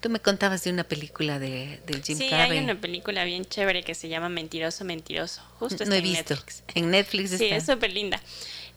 Tú 0.00 0.08
me 0.10 0.20
contabas 0.20 0.64
de 0.64 0.70
una 0.70 0.84
película 0.84 1.38
de, 1.38 1.80
de 1.86 2.02
Jim 2.02 2.16
sí, 2.18 2.28
Carrey. 2.30 2.58
hay 2.58 2.64
una 2.64 2.74
película 2.80 3.24
bien 3.24 3.44
chévere 3.44 3.82
que 3.82 3.94
se 3.94 4.08
llama 4.08 4.28
Mentiroso, 4.28 4.84
Mentiroso. 4.84 5.42
Justo 5.58 5.84
no 5.84 5.94
está 5.94 5.94
he 5.94 5.98
en 5.98 6.04
visto. 6.04 6.34
Netflix. 6.34 6.62
En 6.74 6.90
Netflix 6.90 7.30
Sí, 7.30 7.44
está. 7.44 7.56
es 7.56 7.66
súper 7.66 7.92
linda. 7.92 8.20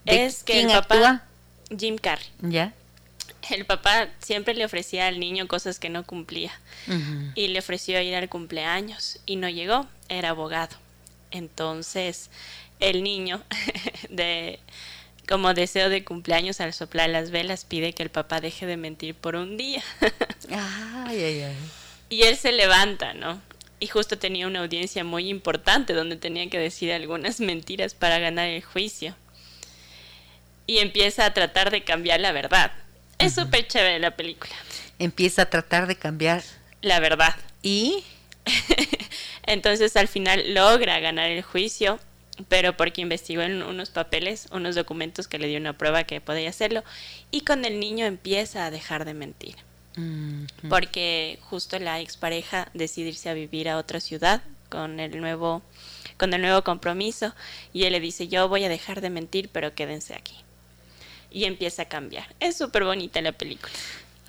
¿De 0.06 0.26
Es 0.26 0.44
que 0.44 0.54
quién 0.54 0.70
el 0.70 0.78
papá, 0.78 0.96
actúa? 0.96 1.24
Jim 1.78 1.98
Carrey, 1.98 2.28
¿Ya? 2.42 2.74
el 3.52 3.66
papá 3.66 4.10
siempre 4.20 4.54
le 4.54 4.64
ofrecía 4.66 5.08
al 5.08 5.20
niño 5.20 5.48
cosas 5.48 5.80
que 5.80 5.90
no 5.90 6.06
cumplía. 6.06 6.52
Ujú. 6.88 7.32
y 7.36 7.48
le 7.48 7.60
ofreció 7.60 8.02
ir 8.02 8.16
al 8.16 8.28
cumpleaños 8.28 9.20
y 9.26 9.38
no 9.38 9.48
llegó, 9.50 9.88
era 10.10 10.30
abogado. 10.30 10.76
Entonces, 11.32 12.30
el 12.80 13.04
niño 13.04 13.42
de 14.10 14.60
como 15.28 15.54
deseo 15.54 15.90
de 15.90 16.04
cumpleaños 16.04 16.60
al 16.60 16.74
soplar 16.74 17.10
las 17.10 17.32
velas 17.32 17.66
pide 17.66 17.94
que 17.94 18.04
el 18.04 18.10
papá 18.10 18.42
deje 18.42 18.66
de 18.66 18.78
mentir 18.78 19.16
por 19.16 19.36
un 19.36 19.58
día. 19.58 19.82
Ay, 20.50 21.24
ay, 21.24 21.42
ay. 21.42 21.56
y 22.10 22.24
él 22.24 22.36
se 22.36 22.52
levanta, 22.52 23.14
¿no? 23.14 23.42
Y 23.80 23.88
justo 23.88 24.18
tenía 24.18 24.48
una 24.48 24.60
audiencia 24.60 25.04
muy 25.04 25.30
importante 25.30 25.94
donde 25.94 26.16
tenía 26.16 26.50
que 26.50 26.60
decir 26.60 26.92
algunas 26.92 27.40
mentiras 27.40 27.94
para 27.94 28.20
ganar 28.20 28.48
el 28.48 28.62
juicio. 28.64 29.16
Y 30.68 30.78
empieza 30.78 31.26
a 31.26 31.34
tratar 31.34 31.72
de 31.72 31.84
cambiar 31.84 32.20
la 32.20 32.32
verdad. 32.32 32.72
Es 33.20 33.36
súper 33.36 33.68
chévere 33.68 34.00
la 34.00 34.12
película. 34.12 34.54
Empieza 35.00 35.44
a 35.44 35.50
tratar 35.50 35.88
de 35.88 35.96
cambiar. 35.98 36.44
La 36.82 37.00
verdad. 37.00 37.36
¿Y? 37.62 38.04
Entonces 39.46 39.96
al 39.98 40.08
final 40.08 40.54
logra 40.54 41.00
ganar 41.00 41.30
el 41.30 41.42
juicio, 41.42 42.00
pero 42.48 42.76
porque 42.76 43.02
investigó 43.02 43.42
en 43.42 43.62
unos 43.64 43.90
papeles, 43.90 44.48
unos 44.52 44.76
documentos 44.76 45.28
que 45.28 45.40
le 45.40 45.48
dio 45.48 45.60
una 45.60 45.78
prueba 45.78 46.04
que 46.04 46.22
podía 46.22 46.50
hacerlo, 46.50 46.84
y 47.32 47.42
con 47.42 47.66
el 47.66 47.80
niño 47.80 48.06
empieza 48.06 48.66
a 48.66 48.72
dejar 48.72 49.06
de 49.06 49.14
mentir, 49.14 49.56
Mm, 49.96 50.46
porque 50.70 51.38
justo 51.42 51.78
la 51.78 52.00
expareja 52.00 52.70
decide 52.74 53.10
irse 53.10 53.30
a 53.30 53.34
vivir 53.34 53.70
a 53.70 53.78
otra 53.78 54.00
ciudad 54.00 54.42
con 54.70 55.00
el 55.00 55.20
nuevo 55.22 55.62
con 56.18 56.34
el 56.34 56.42
nuevo 56.42 56.64
compromiso 56.64 57.34
y 57.74 57.84
él 57.84 57.94
le 57.94 58.00
dice 58.00 58.28
yo 58.28 58.48
voy 58.48 58.64
a 58.64 58.70
dejar 58.70 59.02
de 59.02 59.12
mentir 59.12 59.50
pero 59.50 59.76
quédense 59.76 60.16
aquí 60.16 60.36
y 61.30 61.46
empieza 61.46 61.84
a 61.84 61.86
cambiar. 61.86 62.28
Es 62.40 62.58
súper 62.58 62.84
bonita 62.84 63.20
la 63.22 63.32
película. 63.32 63.74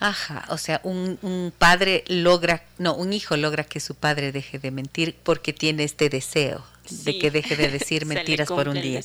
Ajá, 0.01 0.47
o 0.49 0.57
sea, 0.57 0.81
un, 0.83 1.19
un 1.21 1.53
padre 1.57 2.03
logra, 2.09 2.65
no, 2.79 2.95
un 2.95 3.13
hijo 3.13 3.37
logra 3.37 3.63
que 3.65 3.79
su 3.79 3.95
padre 3.95 4.33
deje 4.33 4.59
de 4.59 4.71
mentir 4.71 5.15
porque 5.23 5.53
tiene 5.53 5.85
este 5.85 6.09
deseo 6.09 6.65
de 6.91 7.19
que 7.19 7.31
deje 7.31 7.57
de 7.57 7.69
decir 7.71 8.07
mentiras 8.07 8.49
por 8.49 8.69
un 8.69 8.81
día. 8.81 9.01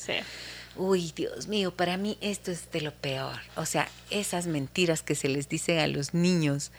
Uy, 0.75 1.11
Dios 1.15 1.47
mío, 1.47 1.71
para 1.71 1.97
mí 1.97 2.17
esto 2.21 2.51
es 2.51 2.71
de 2.71 2.81
lo 2.81 2.93
peor. 2.93 3.39
O 3.55 3.65
sea, 3.65 3.89
esas 4.09 4.47
mentiras 4.47 5.01
que 5.01 5.15
se 5.15 5.27
les 5.27 5.49
dicen 5.49 5.79
a 5.79 5.87
los 5.87 6.13
niños 6.13 6.71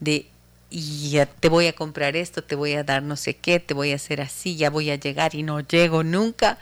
de 0.00 0.26
y 0.68 1.10
ya 1.10 1.26
te 1.26 1.48
voy 1.48 1.68
a 1.68 1.74
comprar 1.74 2.16
esto, 2.16 2.42
te 2.42 2.56
voy 2.56 2.74
a 2.74 2.82
dar 2.82 3.02
no 3.02 3.16
sé 3.16 3.36
qué, 3.36 3.60
te 3.60 3.72
voy 3.72 3.92
a 3.92 3.96
hacer 3.96 4.20
así, 4.20 4.56
ya 4.56 4.68
voy 4.68 4.90
a 4.90 4.96
llegar 4.96 5.34
y 5.34 5.42
no 5.42 5.60
llego 5.60 6.02
nunca. 6.02 6.58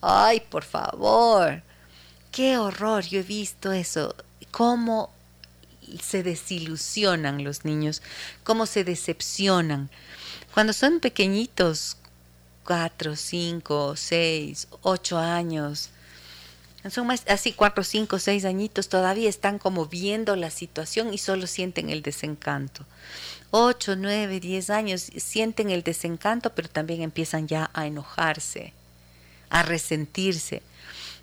Ay, 0.00 0.40
por 0.40 0.64
favor. 0.64 1.62
Qué 2.30 2.56
horror, 2.56 3.04
yo 3.04 3.20
he 3.20 3.22
visto 3.22 3.72
eso. 3.72 4.16
Cómo 4.50 5.12
se 6.02 6.22
desilusionan 6.22 7.44
los 7.44 7.64
niños, 7.64 8.02
cómo 8.42 8.66
se 8.66 8.84
decepcionan. 8.84 9.90
Cuando 10.54 10.72
son 10.72 11.00
pequeñitos, 11.00 11.98
cuatro, 12.64 13.16
cinco, 13.16 13.94
seis, 13.96 14.68
ocho 14.82 15.18
años, 15.18 15.90
son 16.90 17.06
más 17.06 17.22
así 17.28 17.52
cuatro, 17.52 17.84
cinco, 17.84 18.18
seis 18.18 18.44
añitos, 18.44 18.88
todavía 18.88 19.28
están 19.28 19.58
como 19.58 19.86
viendo 19.86 20.34
la 20.34 20.50
situación 20.50 21.14
y 21.14 21.18
solo 21.18 21.46
sienten 21.46 21.90
el 21.90 22.02
desencanto. 22.02 22.84
Ocho, 23.50 23.94
nueve, 23.94 24.40
diez 24.40 24.68
años 24.68 25.10
sienten 25.16 25.70
el 25.70 25.84
desencanto, 25.84 26.54
pero 26.54 26.68
también 26.68 27.02
empiezan 27.02 27.46
ya 27.46 27.70
a 27.72 27.86
enojarse, 27.86 28.72
a 29.48 29.62
resentirse. 29.62 30.62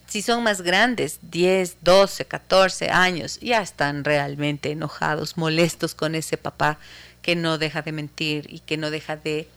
Si 0.08 0.22
son 0.22 0.44
más 0.44 0.62
grandes, 0.62 1.20
10, 1.24 1.78
12, 1.82 2.26
14 2.26 2.90
años, 2.90 3.40
ya 3.42 3.62
están 3.62 4.04
realmente 4.04 4.72
enojados, 4.72 5.38
molestos 5.38 5.94
con 5.94 6.16
ese 6.16 6.38
papá 6.38 6.80
que 7.22 7.36
no 7.36 7.58
deja 7.58 7.82
de 7.82 7.92
mentir 7.92 8.48
y 8.50 8.60
que 8.60 8.78
no 8.78 8.92
deja 8.92 9.18
de, 9.18 9.48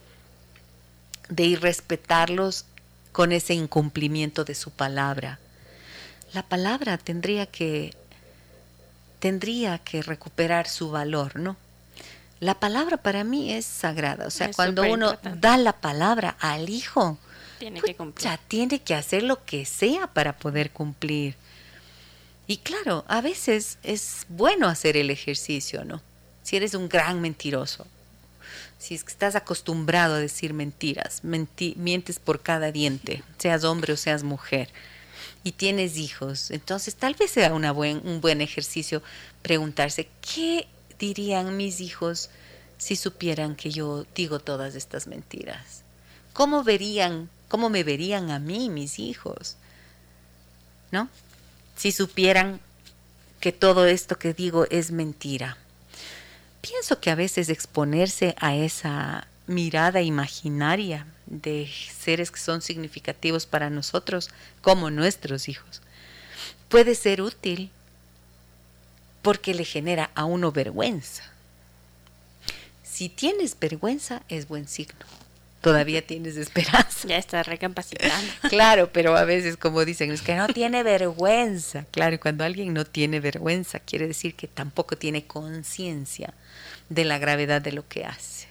de 1.28 1.44
irrespetarlos 1.44 2.66
con 3.12 3.32
ese 3.32 3.54
incumplimiento 3.54 4.44
de 4.44 4.54
su 4.54 4.70
palabra. 4.70 5.38
La 6.32 6.42
palabra 6.42 6.98
tendría 6.98 7.46
que 7.46 7.94
tendría 9.18 9.78
que 9.78 10.02
recuperar 10.02 10.68
su 10.68 10.90
valor, 10.90 11.38
¿no? 11.38 11.56
La 12.40 12.58
palabra 12.58 12.96
para 12.96 13.22
mí 13.22 13.52
es 13.52 13.64
sagrada, 13.64 14.26
o 14.26 14.30
sea, 14.30 14.48
Es 14.48 14.56
cuando 14.56 14.82
uno 14.82 15.16
da 15.36 15.56
la 15.56 15.74
palabra 15.74 16.36
al 16.40 16.68
hijo, 16.68 17.18
tiene 17.60 17.78
pues 17.78 17.92
que 17.92 17.96
cumplir 17.96 18.24
ya 18.24 18.36
tiene 18.36 18.80
que 18.80 18.96
hacer 18.96 19.22
lo 19.22 19.44
que 19.44 19.64
sea 19.64 20.08
para 20.08 20.36
poder 20.36 20.72
cumplir. 20.72 21.36
Y 22.48 22.56
claro, 22.56 23.04
a 23.06 23.20
veces 23.20 23.78
es 23.84 24.26
bueno 24.28 24.66
hacer 24.66 24.96
el 24.96 25.10
ejercicio, 25.10 25.84
¿no? 25.84 26.02
Si 26.42 26.56
eres 26.56 26.74
un 26.74 26.88
gran 26.88 27.20
mentiroso, 27.20 27.86
si 28.82 28.96
es 28.96 29.04
que 29.04 29.12
estás 29.12 29.36
acostumbrado 29.36 30.16
a 30.16 30.18
decir 30.18 30.54
mentiras, 30.54 31.22
menti- 31.22 31.76
mientes 31.76 32.18
por 32.18 32.40
cada 32.40 32.72
diente, 32.72 33.22
seas 33.38 33.62
hombre 33.62 33.92
o 33.92 33.96
seas 33.96 34.24
mujer, 34.24 34.70
y 35.44 35.52
tienes 35.52 35.98
hijos, 35.98 36.50
entonces 36.50 36.96
tal 36.96 37.14
vez 37.14 37.30
sea 37.30 37.54
un 37.54 38.20
buen 38.20 38.40
ejercicio 38.40 39.00
preguntarse, 39.40 40.08
¿qué 40.34 40.66
dirían 40.98 41.56
mis 41.56 41.80
hijos 41.80 42.28
si 42.76 42.96
supieran 42.96 43.54
que 43.54 43.70
yo 43.70 44.04
digo 44.16 44.40
todas 44.40 44.74
estas 44.74 45.06
mentiras? 45.06 45.82
¿Cómo 46.32 46.64
verían, 46.64 47.28
cómo 47.48 47.70
me 47.70 47.84
verían 47.84 48.32
a 48.32 48.40
mí 48.40 48.68
mis 48.68 48.98
hijos? 48.98 49.56
¿No? 50.90 51.08
Si 51.76 51.92
supieran 51.92 52.60
que 53.38 53.52
todo 53.52 53.86
esto 53.86 54.18
que 54.18 54.34
digo 54.34 54.66
es 54.70 54.90
mentira. 54.90 55.56
Pienso 56.62 57.00
que 57.00 57.10
a 57.10 57.14
veces 57.14 57.50
exponerse 57.50 58.34
a 58.38 58.54
esa 58.54 59.26
mirada 59.46 60.00
imaginaria 60.00 61.06
de 61.26 61.68
seres 61.98 62.30
que 62.30 62.38
son 62.38 62.62
significativos 62.62 63.46
para 63.46 63.68
nosotros, 63.68 64.30
como 64.60 64.90
nuestros 64.90 65.48
hijos, 65.48 65.82
puede 66.68 66.94
ser 66.94 67.20
útil 67.20 67.70
porque 69.22 69.54
le 69.54 69.64
genera 69.64 70.10
a 70.14 70.24
uno 70.24 70.52
vergüenza. 70.52 71.24
Si 72.82 73.08
tienes 73.08 73.58
vergüenza, 73.58 74.22
es 74.28 74.46
buen 74.46 74.68
signo. 74.68 75.04
Todavía 75.62 76.06
tienes 76.06 76.36
esperanza. 76.36 77.08
ya 77.08 77.16
está 77.16 77.42
recapacitando 77.42 78.30
Claro, 78.50 78.90
pero 78.92 79.16
a 79.16 79.24
veces 79.24 79.56
como 79.56 79.84
dicen, 79.84 80.12
es 80.12 80.20
que 80.20 80.34
no 80.34 80.48
tiene 80.48 80.82
vergüenza. 80.82 81.86
Claro, 81.90 82.16
y 82.16 82.18
cuando 82.18 82.44
alguien 82.44 82.74
no 82.74 82.84
tiene 82.84 83.20
vergüenza, 83.20 83.78
quiere 83.78 84.06
decir 84.08 84.34
que 84.34 84.48
tampoco 84.48 84.96
tiene 84.98 85.24
conciencia 85.26 86.34
de 86.90 87.04
la 87.04 87.18
gravedad 87.18 87.62
de 87.62 87.72
lo 87.72 87.88
que 87.88 88.04
hace. 88.04 88.48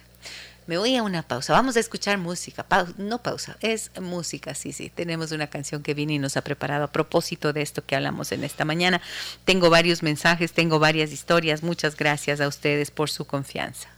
Me 0.68 0.78
voy 0.78 0.96
a 0.96 1.02
una 1.02 1.22
pausa. 1.22 1.52
Vamos 1.52 1.76
a 1.76 1.80
escuchar 1.80 2.18
música. 2.18 2.62
Pau- 2.62 2.94
no 2.96 3.20
pausa, 3.20 3.56
es 3.60 3.90
música, 4.00 4.54
sí, 4.54 4.72
sí. 4.72 4.90
Tenemos 4.94 5.32
una 5.32 5.48
canción 5.48 5.82
que 5.82 5.92
Vini 5.92 6.20
nos 6.20 6.36
ha 6.36 6.42
preparado 6.44 6.84
a 6.84 6.92
propósito 6.92 7.52
de 7.52 7.62
esto 7.62 7.84
que 7.84 7.96
hablamos 7.96 8.30
en 8.30 8.44
esta 8.44 8.64
mañana. 8.64 9.02
Tengo 9.44 9.70
varios 9.70 10.04
mensajes, 10.04 10.52
tengo 10.52 10.78
varias 10.78 11.10
historias. 11.12 11.62
Muchas 11.64 11.96
gracias 11.96 12.40
a 12.40 12.46
ustedes 12.48 12.90
por 12.92 13.10
su 13.10 13.26
confianza. 13.26 13.88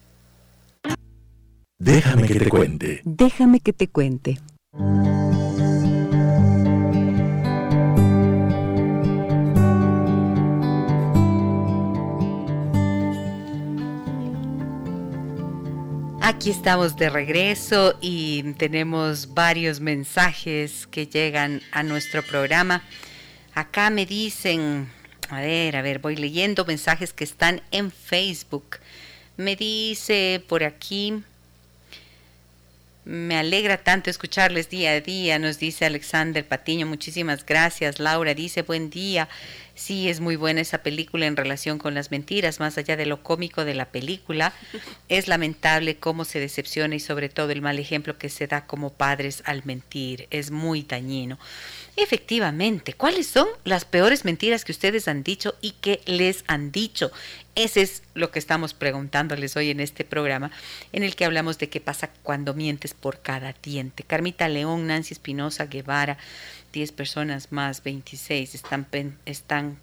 Déjame 1.79 2.29
que 2.29 2.39
te 2.39 2.49
cuente. 2.49 3.01
Déjame 3.05 3.61
que 3.61 3.73
te 3.73 3.89
cuente. 3.89 4.39
Aquí 16.21 16.51
estamos 16.51 16.97
de 16.97 17.11
regreso 17.11 17.99
y 18.01 18.55
tenemos 18.55 19.35
varios 19.35 19.81
mensajes 19.81 20.87
que 20.87 21.07
llegan 21.07 21.61
a 21.73 21.83
nuestro 21.83 22.23
programa. 22.23 22.85
Acá 23.53 23.91
me 23.91 24.07
dicen, 24.07 24.89
a 25.29 25.41
ver, 25.41 25.77
a 25.77 25.83
ver, 25.83 25.99
voy 25.99 26.15
leyendo 26.15 26.65
mensajes 26.65 27.13
que 27.13 27.25
están 27.25 27.63
en 27.73 27.91
Facebook. 27.91 28.79
Me 29.37 29.57
dice 29.57 30.43
por 30.49 30.63
aquí, 30.63 31.25
me 33.05 33.37
alegra 33.37 33.77
tanto 33.77 34.09
escucharles 34.09 34.71
día 34.71 34.93
a 34.93 35.01
día, 35.01 35.39
nos 35.39 35.59
dice 35.59 35.85
Alexander 35.85 36.47
Patiño. 36.47 36.87
Muchísimas 36.87 37.45
gracias. 37.45 37.99
Laura 37.99 38.33
dice, 38.35 38.63
buen 38.63 38.89
día. 38.89 39.29
Sí, 39.75 40.09
es 40.09 40.21
muy 40.21 40.37
buena 40.37 40.63
esa 40.63 40.83
película 40.83 41.27
en 41.27 41.37
relación 41.37 41.79
con 41.79 41.95
las 41.95 42.11
mentiras, 42.11 42.61
más 42.61 42.79
allá 42.79 42.97
de 42.97 43.07
lo 43.07 43.23
cómico 43.23 43.65
de 43.65 43.75
la 43.75 43.87
película. 43.87 44.53
Es 45.09 45.29
lamentable 45.29 45.97
cómo 45.97 46.25
se 46.25 46.41
decepciona 46.41 46.95
y 46.95 47.01
sobre 47.01 47.29
todo 47.29 47.51
el 47.51 47.61
mal 47.61 47.79
ejemplo 47.79 48.17
que 48.17 48.31
se 48.31 48.47
da 48.47 48.67
como 48.67 48.91
padres 48.91 49.43
al 49.45 49.65
mentir. 49.65 50.27
Es 50.31 50.51
muy 50.51 50.83
dañino. 50.83 51.39
Efectivamente, 51.97 52.93
¿cuáles 52.95 53.29
son 53.29 53.47
las 53.63 53.85
peores 53.85 54.25
mentiras 54.25 54.65
que 54.65 54.73
ustedes 54.73 55.07
han 55.07 55.23
dicho 55.23 55.55
y 55.61 55.73
que 55.73 56.01
les 56.07 56.43
han 56.49 56.73
dicho? 56.73 57.13
Ese 57.55 57.83
es 57.83 58.03
lo 58.15 58.33
que 58.33 58.41
estamos 58.41 58.75
preguntándoles 58.75 59.57
hoy 59.57 59.71
en 59.71 59.79
este 59.79 60.05
programa, 60.05 60.51
en 60.93 61.05
el 61.05 61.15
que 61.15 61.25
hablamos 61.25 61.57
de 61.59 61.69
qué 61.69 61.81
pasa 61.81 62.11
cuando 62.25 62.53
mientes 62.53 62.95
por 62.95 63.21
cada 63.23 63.55
diente. 63.63 64.03
Carmita 64.03 64.49
León, 64.49 64.89
Nancy 64.89 65.15
Espinosa, 65.15 65.67
Guevara, 65.67 66.19
10 66.73 66.91
personas 66.91 67.53
más, 67.53 67.85
26, 67.85 68.57
están, 68.57 68.89
están 69.25 69.79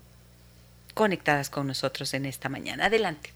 conectadas 0.94 1.50
con 1.50 1.68
nosotros 1.68 2.14
en 2.14 2.26
esta 2.26 2.50
mañana. 2.50 2.86
Adelante. 2.86 3.34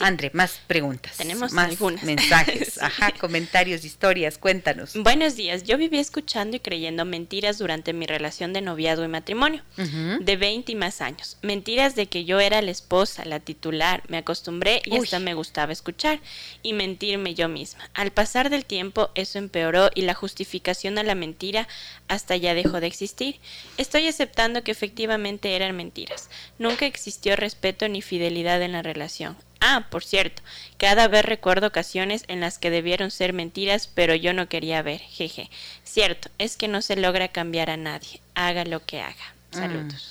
André, 0.00 0.30
más 0.34 0.60
preguntas. 0.66 1.16
Tenemos 1.16 1.52
más 1.52 1.70
algunas. 1.70 2.04
mensajes, 2.04 2.78
ajá, 2.82 3.12
comentarios, 3.12 3.84
historias, 3.84 4.38
cuéntanos. 4.38 4.94
Buenos 4.94 5.36
días. 5.36 5.64
Yo 5.64 5.76
viví 5.76 5.98
escuchando 5.98 6.56
y 6.56 6.60
creyendo 6.60 7.04
mentiras 7.04 7.58
durante 7.58 7.92
mi 7.92 8.06
relación 8.06 8.52
de 8.52 8.60
noviazgo 8.60 9.04
y 9.04 9.08
matrimonio, 9.08 9.62
de 9.76 10.36
20 10.36 10.72
y 10.72 10.74
más 10.74 11.00
años. 11.00 11.38
Mentiras 11.42 11.94
de 11.94 12.06
que 12.06 12.24
yo 12.24 12.40
era 12.40 12.62
la 12.62 12.70
esposa, 12.70 13.24
la 13.24 13.40
titular, 13.40 14.02
me 14.08 14.18
acostumbré 14.18 14.82
y 14.84 14.96
hasta 14.96 15.18
me 15.18 15.34
gustaba 15.34 15.72
escuchar 15.72 16.20
y 16.62 16.72
mentirme 16.72 17.34
yo 17.34 17.48
misma. 17.48 17.90
Al 17.94 18.10
pasar 18.10 18.50
del 18.50 18.64
tiempo 18.64 19.10
eso 19.14 19.38
empeoró 19.38 19.90
y 19.94 20.02
la 20.02 20.14
justificación 20.14 20.98
a 20.98 21.02
la 21.02 21.14
mentira 21.14 21.68
hasta 22.06 22.36
ya 22.36 22.54
dejó 22.54 22.80
de 22.80 22.86
existir. 22.86 23.40
Estoy 23.76 24.06
aceptando 24.06 24.62
que 24.62 24.70
efectivamente 24.70 25.54
eran 25.56 25.76
mentiras. 25.76 26.30
Nunca 26.58 26.86
existió 26.98 27.36
respeto 27.36 27.86
ni 27.86 28.02
fidelidad 28.02 28.60
en 28.60 28.72
la 28.72 28.82
relación. 28.82 29.36
Ah, 29.60 29.86
por 29.88 30.02
cierto, 30.02 30.42
cada 30.78 31.06
vez 31.06 31.24
recuerdo 31.24 31.68
ocasiones 31.68 32.24
en 32.26 32.40
las 32.40 32.58
que 32.58 32.70
debieron 32.70 33.12
ser 33.12 33.32
mentiras, 33.32 33.88
pero 33.92 34.16
yo 34.16 34.32
no 34.32 34.48
quería 34.48 34.82
ver. 34.82 35.00
Jeje. 35.00 35.48
Cierto, 35.84 36.28
es 36.38 36.56
que 36.56 36.66
no 36.66 36.82
se 36.82 36.96
logra 36.96 37.28
cambiar 37.28 37.70
a 37.70 37.76
nadie, 37.76 38.20
haga 38.34 38.64
lo 38.64 38.84
que 38.84 39.00
haga. 39.00 39.34
Saludos. 39.52 40.10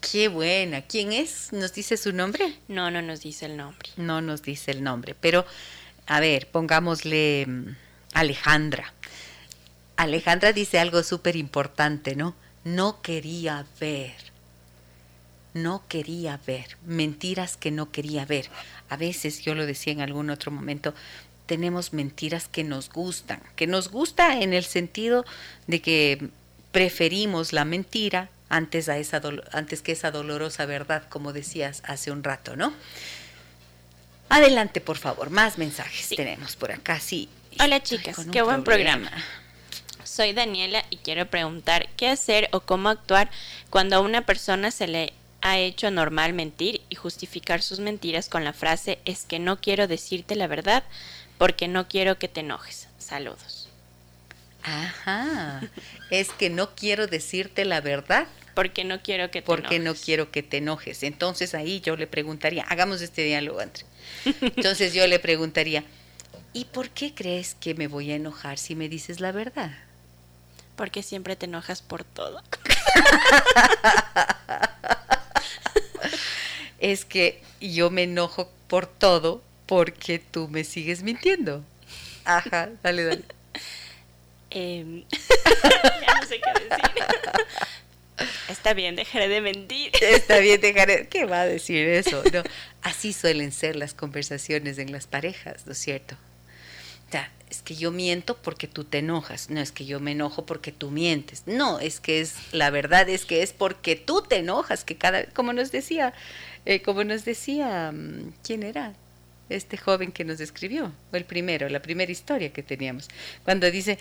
Qué 0.00 0.28
buena. 0.28 0.82
¿Quién 0.82 1.12
es? 1.12 1.52
¿Nos 1.52 1.74
dice 1.74 1.96
su 1.96 2.12
nombre? 2.12 2.56
No, 2.68 2.90
no 2.92 3.02
nos 3.02 3.20
dice 3.20 3.46
el 3.46 3.56
nombre. 3.56 3.90
No 3.96 4.20
nos 4.20 4.42
dice 4.42 4.70
el 4.70 4.82
nombre, 4.82 5.16
pero 5.20 5.44
a 6.06 6.20
ver, 6.20 6.46
pongámosle 6.46 7.46
mm, 7.46 7.76
Alejandra. 8.14 8.94
Alejandra 9.96 10.52
dice 10.52 10.78
algo 10.78 11.02
súper 11.02 11.34
importante, 11.34 12.14
¿no? 12.14 12.34
No 12.64 13.02
quería 13.02 13.66
ver 13.80 14.29
no 15.54 15.82
quería 15.88 16.40
ver, 16.46 16.76
mentiras 16.84 17.56
que 17.56 17.70
no 17.70 17.90
quería 17.90 18.24
ver. 18.24 18.48
A 18.88 18.96
veces, 18.96 19.40
yo 19.42 19.54
lo 19.54 19.66
decía 19.66 19.92
en 19.92 20.00
algún 20.00 20.30
otro 20.30 20.50
momento, 20.52 20.94
tenemos 21.46 21.92
mentiras 21.92 22.46
que 22.48 22.62
nos 22.62 22.90
gustan, 22.90 23.42
que 23.56 23.66
nos 23.66 23.90
gusta 23.90 24.40
en 24.40 24.52
el 24.52 24.64
sentido 24.64 25.24
de 25.66 25.82
que 25.82 26.28
preferimos 26.70 27.52
la 27.52 27.64
mentira 27.64 28.30
antes, 28.48 28.88
a 28.88 28.98
esa 28.98 29.20
antes 29.52 29.82
que 29.82 29.92
esa 29.92 30.10
dolorosa 30.10 30.66
verdad, 30.66 31.04
como 31.08 31.32
decías 31.32 31.82
hace 31.86 32.10
un 32.10 32.22
rato, 32.22 32.56
¿no? 32.56 32.72
Adelante, 34.28 34.80
por 34.80 34.96
favor, 34.96 35.30
más 35.30 35.58
mensajes 35.58 36.10
tenemos 36.10 36.54
por 36.54 36.70
acá, 36.70 37.00
sí. 37.00 37.28
Hola 37.58 37.82
chicas, 37.82 38.26
qué 38.30 38.42
buen 38.42 38.62
programa. 38.62 39.10
Soy 40.04 40.32
Daniela 40.32 40.84
y 40.90 40.98
quiero 40.98 41.26
preguntar 41.26 41.88
qué 41.96 42.08
hacer 42.08 42.48
o 42.52 42.60
cómo 42.60 42.88
actuar 42.88 43.30
cuando 43.70 43.96
a 43.96 44.00
una 44.00 44.22
persona 44.22 44.70
se 44.70 44.86
le 44.86 45.12
ha 45.42 45.58
hecho 45.58 45.90
normal 45.90 46.32
mentir 46.32 46.82
y 46.88 46.96
justificar 46.96 47.62
sus 47.62 47.80
mentiras 47.80 48.28
con 48.28 48.44
la 48.44 48.52
frase 48.52 48.98
es 49.04 49.24
que 49.24 49.38
no 49.38 49.60
quiero 49.60 49.86
decirte 49.86 50.36
la 50.36 50.46
verdad 50.46 50.84
porque 51.38 51.68
no 51.68 51.88
quiero 51.88 52.18
que 52.18 52.28
te 52.28 52.40
enojes. 52.40 52.88
Saludos. 52.98 53.68
Ajá. 54.62 55.62
Es 56.10 56.30
que 56.30 56.50
no 56.50 56.74
quiero 56.74 57.06
decirte 57.06 57.64
la 57.64 57.80
verdad. 57.80 58.26
Porque 58.54 58.84
no 58.84 59.00
quiero 59.00 59.30
que 59.30 59.40
te 59.40 59.46
porque 59.46 59.78
no 59.78 59.94
quiero 59.94 60.30
que 60.30 60.42
te 60.42 60.58
enojes. 60.58 61.02
Entonces 61.02 61.54
ahí 61.54 61.80
yo 61.80 61.96
le 61.96 62.06
preguntaría, 62.06 62.64
hagamos 62.64 63.00
este 63.00 63.22
diálogo, 63.22 63.60
André. 63.60 63.84
Entonces 64.24 64.92
yo 64.92 65.06
le 65.06 65.18
preguntaría, 65.18 65.84
¿y 66.52 66.66
por 66.66 66.90
qué 66.90 67.14
crees 67.14 67.54
que 67.54 67.74
me 67.74 67.86
voy 67.86 68.10
a 68.10 68.16
enojar 68.16 68.58
si 68.58 68.74
me 68.74 68.88
dices 68.88 69.20
la 69.20 69.32
verdad? 69.32 69.70
Porque 70.76 71.02
siempre 71.02 71.36
te 71.36 71.46
enojas 71.46 71.80
por 71.80 72.04
todo. 72.04 72.42
es 76.80 77.04
que 77.04 77.40
yo 77.60 77.90
me 77.90 78.04
enojo 78.04 78.50
por 78.68 78.86
todo 78.86 79.42
porque 79.66 80.18
tú 80.18 80.48
me 80.48 80.64
sigues 80.64 81.02
mintiendo. 81.02 81.64
Ajá, 82.24 82.70
dale, 82.82 83.04
dale. 83.04 83.24
Em, 84.52 85.04
ya 85.10 86.20
no 86.20 86.26
sé 86.26 86.40
qué 86.40 86.50
decir. 86.64 86.84
Está 88.48 88.74
bien, 88.74 88.96
dejaré 88.96 89.28
de 89.28 89.40
mentir. 89.40 89.92
Está 90.00 90.38
bien, 90.38 90.60
dejaré. 90.60 91.06
¿Qué 91.06 91.24
va 91.24 91.42
a 91.42 91.46
decir 91.46 91.86
eso? 91.86 92.20
No, 92.32 92.42
así 92.82 93.12
suelen 93.12 93.52
ser 93.52 93.76
las 93.76 93.94
conversaciones 93.94 94.78
en 94.78 94.90
las 94.90 95.06
parejas, 95.06 95.66
¿no 95.66 95.72
es 95.72 95.78
cierto? 95.78 96.16
O 97.10 97.12
sea, 97.12 97.30
es 97.50 97.60
que 97.60 97.74
yo 97.74 97.90
miento 97.90 98.36
porque 98.36 98.68
tú 98.68 98.84
te 98.84 98.98
enojas. 98.98 99.50
No 99.50 99.60
es 99.60 99.72
que 99.72 99.84
yo 99.84 99.98
me 99.98 100.12
enojo 100.12 100.46
porque 100.46 100.70
tú 100.70 100.90
mientes. 100.90 101.42
No, 101.46 101.80
es 101.80 101.98
que 101.98 102.20
es 102.20 102.36
la 102.52 102.70
verdad 102.70 103.08
es 103.08 103.26
que 103.26 103.42
es 103.42 103.52
porque 103.52 103.96
tú 103.96 104.22
te 104.22 104.36
enojas, 104.36 104.84
que 104.84 104.96
cada 104.96 105.26
como 105.26 105.52
nos 105.52 105.72
decía 105.72 106.14
eh, 106.66 106.82
como 106.82 107.04
nos 107.04 107.24
decía, 107.24 107.92
mm, 107.92 108.32
¿quién 108.44 108.62
era? 108.62 108.94
Este 109.48 109.76
joven 109.76 110.12
que 110.12 110.24
nos 110.24 110.40
escribió, 110.40 110.92
o 111.12 111.16
el 111.16 111.24
primero, 111.24 111.68
la 111.68 111.82
primera 111.82 112.12
historia 112.12 112.52
que 112.52 112.62
teníamos, 112.62 113.08
cuando 113.44 113.70
dice, 113.70 113.98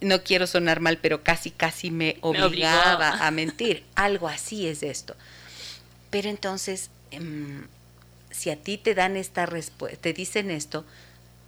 no 0.00 0.22
quiero 0.22 0.46
sonar 0.46 0.80
mal, 0.80 0.98
pero 0.98 1.24
casi, 1.24 1.50
casi 1.50 1.90
me 1.90 2.18
obligaba 2.20 3.26
a 3.26 3.30
mentir. 3.30 3.84
Algo 3.96 4.28
así 4.28 4.68
es 4.68 4.82
esto. 4.82 5.16
Pero 6.10 6.28
entonces, 6.28 6.90
em, 7.10 7.66
si 8.30 8.50
a 8.50 8.56
ti 8.56 8.78
te 8.78 8.94
dan 8.94 9.16
esta 9.16 9.46
respuesta, 9.46 9.98
te 10.00 10.12
dicen 10.12 10.50
esto, 10.50 10.84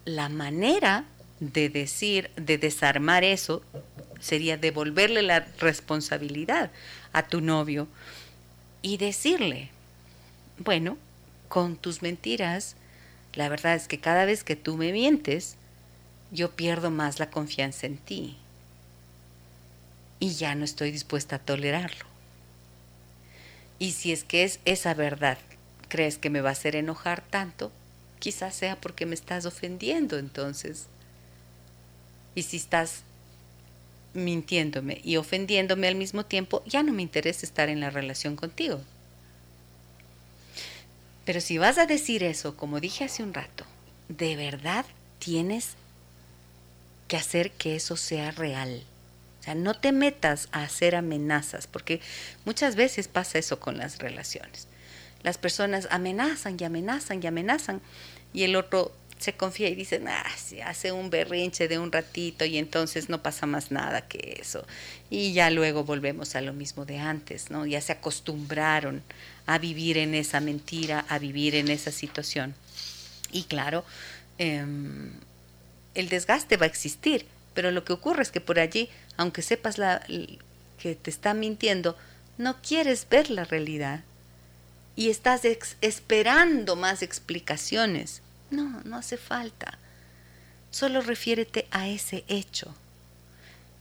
la 0.05 0.28
manera 0.28 1.05
de 1.40 1.68
decir, 1.68 2.30
de 2.36 2.59
desarmar 2.59 3.24
eso, 3.24 3.62
sería 4.20 4.57
devolverle 4.57 5.22
la 5.22 5.46
responsabilidad 5.59 6.70
a 7.12 7.26
tu 7.26 7.40
novio 7.40 7.88
y 8.82 8.98
decirle, 8.98 9.70
bueno, 10.59 10.96
con 11.48 11.76
tus 11.76 12.03
mentiras, 12.03 12.76
la 13.34 13.48
verdad 13.48 13.74
es 13.74 13.88
que 13.88 13.98
cada 13.98 14.24
vez 14.24 14.44
que 14.44 14.57
tú 14.57 14.76
me 14.76 14.92
mientes, 14.92 15.57
yo 16.30 16.51
pierdo 16.53 16.90
más 16.90 17.18
la 17.18 17.30
confianza 17.30 17.86
en 17.86 17.98
ti. 17.98 18.36
Y 20.18 20.34
ya 20.34 20.55
no 20.55 20.64
estoy 20.64 20.90
dispuesta 20.90 21.36
a 21.36 21.38
tolerarlo. 21.38 22.05
Y 23.78 23.92
si 23.92 24.12
es 24.12 24.24
que 24.24 24.44
es 24.44 24.61
esa 24.66 24.92
verdad, 24.92 25.38
crees 25.88 26.18
que 26.18 26.30
me 26.30 26.42
va 26.42 26.51
a 26.51 26.53
hacer 26.53 26.76
enojar 26.76 27.22
tanto, 27.22 27.72
quizás 28.20 28.54
sea 28.54 28.80
porque 28.80 29.06
me 29.06 29.14
estás 29.14 29.46
ofendiendo 29.46 30.18
entonces. 30.18 30.86
Y 32.36 32.44
si 32.44 32.58
estás 32.58 33.02
mintiéndome 34.14 35.00
y 35.02 35.16
ofendiéndome 35.16 35.88
al 35.88 35.96
mismo 35.96 36.24
tiempo, 36.24 36.62
ya 36.66 36.84
no 36.84 36.92
me 36.92 37.02
interesa 37.02 37.44
estar 37.44 37.68
en 37.68 37.80
la 37.80 37.90
relación 37.90 38.36
contigo. 38.36 38.80
Pero 41.24 41.40
si 41.40 41.58
vas 41.58 41.78
a 41.78 41.86
decir 41.86 42.22
eso, 42.22 42.56
como 42.56 42.80
dije 42.80 43.04
hace 43.04 43.22
un 43.22 43.34
rato, 43.34 43.64
de 44.08 44.36
verdad 44.36 44.84
tienes 45.18 45.74
que 47.08 47.16
hacer 47.16 47.50
que 47.52 47.76
eso 47.76 47.96
sea 47.96 48.30
real. 48.30 48.84
O 49.40 49.42
sea, 49.42 49.54
no 49.54 49.74
te 49.74 49.92
metas 49.92 50.48
a 50.52 50.62
hacer 50.62 50.94
amenazas, 50.94 51.66
porque 51.66 52.00
muchas 52.44 52.76
veces 52.76 53.08
pasa 53.08 53.38
eso 53.38 53.58
con 53.58 53.78
las 53.78 53.98
relaciones. 53.98 54.68
Las 55.22 55.38
personas 55.38 55.88
amenazan 55.90 56.56
y 56.58 56.64
amenazan 56.64 57.22
y 57.22 57.26
amenazan, 57.26 57.80
y 58.32 58.44
el 58.44 58.56
otro 58.56 58.92
se 59.20 59.34
confía 59.34 59.68
y 59.68 59.74
dice, 59.74 60.02
ah, 60.08 60.24
se 60.36 60.62
hace 60.62 60.92
un 60.92 61.10
berrinche 61.10 61.68
de 61.68 61.78
un 61.78 61.92
ratito 61.92 62.46
y 62.46 62.56
entonces 62.56 63.10
no 63.10 63.22
pasa 63.22 63.44
más 63.44 63.70
nada 63.70 64.08
que 64.08 64.38
eso. 64.40 64.66
Y 65.10 65.34
ya 65.34 65.50
luego 65.50 65.84
volvemos 65.84 66.34
a 66.36 66.40
lo 66.40 66.54
mismo 66.54 66.86
de 66.86 66.98
antes, 66.98 67.50
¿no? 67.50 67.66
Ya 67.66 67.82
se 67.82 67.92
acostumbraron 67.92 69.02
a 69.44 69.58
vivir 69.58 69.98
en 69.98 70.14
esa 70.14 70.40
mentira, 70.40 71.04
a 71.08 71.18
vivir 71.18 71.54
en 71.54 71.68
esa 71.68 71.92
situación. 71.92 72.54
Y 73.30 73.44
claro, 73.44 73.84
em, 74.38 75.12
el 75.94 76.08
desgaste 76.08 76.56
va 76.56 76.64
a 76.64 76.68
existir, 76.68 77.26
pero 77.52 77.70
lo 77.72 77.84
que 77.84 77.92
ocurre 77.92 78.22
es 78.22 78.30
que 78.30 78.40
por 78.40 78.58
allí, 78.58 78.88
aunque 79.18 79.42
sepas 79.42 79.76
la, 79.76 80.02
que 80.78 80.94
te 80.94 81.10
está 81.10 81.34
mintiendo, 81.34 81.94
no 82.38 82.56
quieres 82.62 83.06
ver 83.10 83.28
la 83.28 83.44
realidad 83.44 84.02
y 84.97 85.11
estás 85.11 85.43
esperando 85.80 86.76
más 86.76 87.03
explicaciones 87.03 88.22
no, 88.51 88.80
no 88.84 88.97
hace 88.97 89.16
falta. 89.16 89.78
Solo 90.70 91.01
refiérete 91.01 91.66
a 91.70 91.88
ese 91.88 92.24
hecho. 92.28 92.74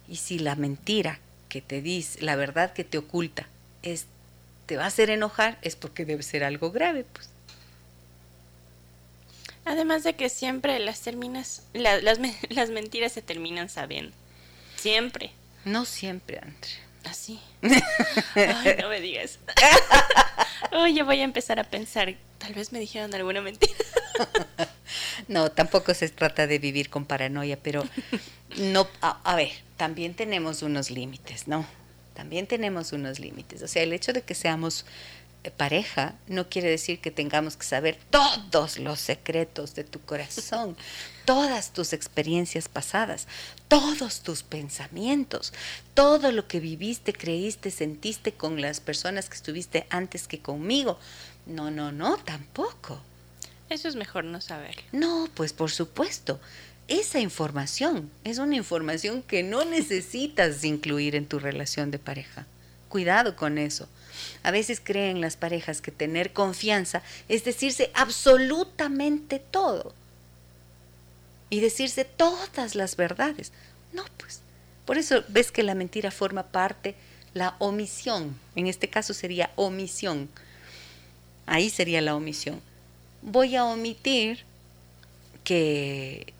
Y 0.07 0.17
si 0.17 0.39
la 0.39 0.55
mentira 0.55 1.19
que 1.49 1.61
te 1.61 1.81
dice, 1.81 2.21
la 2.21 2.35
verdad 2.35 2.73
que 2.73 2.83
te 2.83 2.97
oculta, 2.97 3.47
es 3.81 4.05
te 4.65 4.77
va 4.77 4.83
a 4.83 4.87
hacer 4.87 5.09
enojar, 5.09 5.57
es 5.63 5.75
porque 5.75 6.05
debe 6.05 6.21
ser 6.21 6.43
algo 6.43 6.71
grave, 6.71 7.03
pues. 7.03 7.29
Además 9.65 10.03
de 10.03 10.15
que 10.15 10.29
siempre 10.29 10.77
las 10.79 11.01
terminas, 11.01 11.63
las, 11.73 12.03
las 12.49 12.69
mentiras 12.69 13.11
se 13.11 13.23
terminan 13.23 13.69
sabiendo. 13.69 14.15
Siempre. 14.75 15.31
No 15.65 15.85
siempre, 15.85 16.37
André. 16.37 16.69
Así. 17.05 17.39
Ay, 17.61 18.75
no 18.81 18.89
me 18.89 18.99
digas. 19.01 19.39
Oye, 20.71 21.03
voy 21.03 21.21
a 21.21 21.23
empezar 21.23 21.59
a 21.59 21.63
pensar, 21.63 22.15
tal 22.37 22.53
vez 22.53 22.71
me 22.71 22.79
dijeron 22.79 23.13
alguna 23.13 23.41
mentira. 23.41 23.73
No, 25.27 25.51
tampoco 25.51 25.93
se 25.93 26.09
trata 26.09 26.47
de 26.47 26.57
vivir 26.57 26.89
con 26.89 27.05
paranoia, 27.05 27.57
pero 27.61 27.83
no, 28.57 28.87
a, 29.01 29.21
a 29.23 29.35
ver, 29.35 29.51
también 29.77 30.15
tenemos 30.15 30.63
unos 30.63 30.89
límites, 30.89 31.47
¿no? 31.47 31.65
También 32.15 32.47
tenemos 32.47 32.91
unos 32.91 33.19
límites. 33.19 33.61
O 33.61 33.67
sea, 33.67 33.83
el 33.83 33.93
hecho 33.93 34.11
de 34.11 34.23
que 34.23 34.33
seamos 34.33 34.85
pareja 35.55 36.15
no 36.27 36.49
quiere 36.49 36.69
decir 36.69 36.99
que 36.99 37.11
tengamos 37.11 37.55
que 37.55 37.65
saber 37.65 37.97
todos 38.09 38.77
los 38.77 38.99
secretos 38.99 39.73
de 39.73 39.83
tu 39.83 40.01
corazón, 40.01 40.75
todas 41.25 41.71
tus 41.71 41.93
experiencias 41.93 42.67
pasadas, 42.67 43.27
todos 43.67 44.21
tus 44.21 44.43
pensamientos, 44.43 45.53
todo 45.93 46.31
lo 46.31 46.47
que 46.47 46.59
viviste, 46.59 47.13
creíste, 47.13 47.71
sentiste 47.71 48.33
con 48.33 48.61
las 48.61 48.79
personas 48.81 49.29
que 49.29 49.35
estuviste 49.35 49.87
antes 49.89 50.27
que 50.27 50.39
conmigo. 50.39 50.99
No, 51.45 51.71
no, 51.71 51.91
no, 51.91 52.17
tampoco. 52.17 53.01
Eso 53.69 53.87
es 53.87 53.95
mejor 53.95 54.25
no 54.25 54.41
saber. 54.41 54.75
No, 54.91 55.29
pues 55.35 55.53
por 55.53 55.71
supuesto. 55.71 56.39
Esa 56.87 57.19
información 57.19 58.09
es 58.23 58.39
una 58.39 58.55
información 58.55 59.21
que 59.21 59.43
no 59.43 59.63
necesitas 59.63 60.63
incluir 60.63 61.15
en 61.15 61.27
tu 61.27 61.37
relación 61.37 61.91
de 61.91 61.99
pareja. 61.99 62.47
Cuidado 62.89 63.35
con 63.35 63.59
eso. 63.59 63.87
A 64.43 64.51
veces 64.51 64.81
creen 64.83 65.21
las 65.21 65.37
parejas 65.37 65.81
que 65.81 65.91
tener 65.91 66.33
confianza 66.33 67.01
es 67.27 67.43
decirse 67.43 67.91
absolutamente 67.93 69.39
todo 69.39 69.93
y 71.49 71.59
decirse 71.59 72.05
todas 72.05 72.75
las 72.75 72.95
verdades. 72.95 73.51
No, 73.93 74.03
pues. 74.17 74.41
Por 74.85 74.97
eso 74.97 75.23
ves 75.27 75.51
que 75.51 75.63
la 75.63 75.75
mentira 75.75 76.11
forma 76.11 76.43
parte, 76.43 76.95
la 77.33 77.55
omisión. 77.59 78.39
En 78.55 78.67
este 78.67 78.87
caso 78.87 79.13
sería 79.13 79.51
omisión. 79.55 80.29
Ahí 81.45 81.69
sería 81.69 82.01
la 82.01 82.15
omisión. 82.15 82.61
Voy 83.21 83.55
a 83.55 83.65
omitir 83.65 84.45
que, 85.43 86.33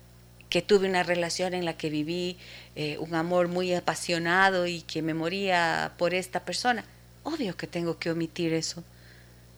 que 0.50 0.62
tuve 0.62 0.88
una 0.88 1.04
relación 1.04 1.54
en 1.54 1.66
la 1.66 1.78
que 1.78 1.90
viví 1.90 2.38
eh, 2.76 2.98
un 3.00 3.16
amor 3.16 3.48
muy 3.48 3.74
apasionado 3.74 4.66
y 4.66 4.82
que 4.82 5.02
me 5.02 5.14
moría 5.14 5.94
por 5.98 6.14
esta 6.14 6.46
persona. 6.46 6.86
Obvio 7.24 7.58
que 7.58 7.68
tengo 7.68 8.00
que 8.00 8.12
omitir 8.12 8.54
eso. 8.54 8.84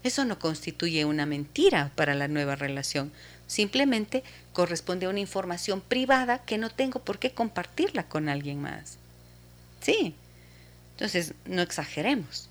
Eso 0.04 0.26
no 0.26 0.40
constituye 0.40 1.06
una 1.06 1.26
mentira 1.26 1.92
para 1.96 2.16
la 2.16 2.28
nueva 2.28 2.56
relación. 2.56 3.12
Simplemente 3.48 4.24
corresponde 4.54 5.06
a 5.06 5.10
una 5.10 5.20
información 5.20 5.82
privada 5.82 6.40
que 6.40 6.58
no 6.58 6.70
tengo 6.70 7.00
por 7.00 7.20
qué 7.20 7.32
compartirla 7.32 8.08
con 8.08 8.30
alguien 8.30 8.62
más. 8.62 8.98
Sí. 9.82 10.16
Entonces, 10.94 11.34
no 11.46 11.62
exageremos. 11.62 12.50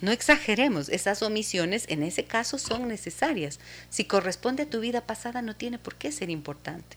No 0.00 0.10
exageremos, 0.10 0.88
esas 0.88 1.22
omisiones 1.22 1.86
en 1.88 2.02
ese 2.02 2.24
caso 2.24 2.58
son 2.58 2.88
necesarias. 2.88 3.58
Si 3.88 4.04
corresponde 4.04 4.64
a 4.64 4.70
tu 4.70 4.80
vida 4.80 5.00
pasada 5.00 5.42
no 5.42 5.56
tiene 5.56 5.78
por 5.78 5.94
qué 5.94 6.12
ser 6.12 6.28
importante. 6.28 6.96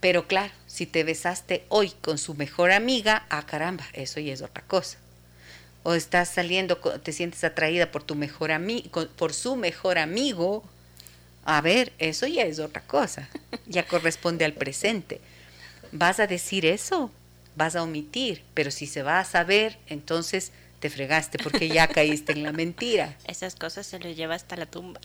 Pero 0.00 0.28
claro, 0.28 0.52
si 0.66 0.86
te 0.86 1.04
besaste 1.04 1.64
hoy 1.68 1.90
con 1.90 2.18
su 2.18 2.34
mejor 2.34 2.70
amiga, 2.70 3.26
ah 3.28 3.44
caramba, 3.44 3.84
eso 3.92 4.20
ya 4.20 4.32
es 4.32 4.42
otra 4.42 4.62
cosa. 4.62 4.98
O 5.88 5.94
estás 5.94 6.30
saliendo, 6.30 6.78
te 6.78 7.12
sientes 7.12 7.44
atraída 7.44 7.92
por 7.92 8.02
tu 8.02 8.16
mejor 8.16 8.50
amigo, 8.50 9.06
por 9.16 9.32
su 9.32 9.54
mejor 9.54 9.98
amigo, 9.98 10.64
a 11.44 11.60
ver, 11.60 11.92
eso 12.00 12.26
ya 12.26 12.42
es 12.42 12.58
otra 12.58 12.82
cosa. 12.82 13.28
Ya 13.66 13.86
corresponde 13.86 14.44
al 14.44 14.52
presente. 14.52 15.20
¿Vas 15.92 16.18
a 16.18 16.26
decir 16.26 16.66
eso? 16.66 17.12
Vas 17.54 17.76
a 17.76 17.84
omitir, 17.84 18.42
pero 18.52 18.72
si 18.72 18.88
se 18.88 19.04
va 19.04 19.20
a 19.20 19.24
saber, 19.24 19.78
entonces 19.86 20.50
te 20.80 20.90
fregaste 20.90 21.38
porque 21.38 21.68
ya 21.68 21.86
caíste 22.00 22.32
en 22.32 22.42
la 22.42 22.50
mentira. 22.50 23.16
Esas 23.28 23.54
cosas 23.54 23.86
se 23.86 24.00
les 24.00 24.16
lleva 24.16 24.34
hasta 24.34 24.56
la 24.56 24.66
tumba. 24.66 25.00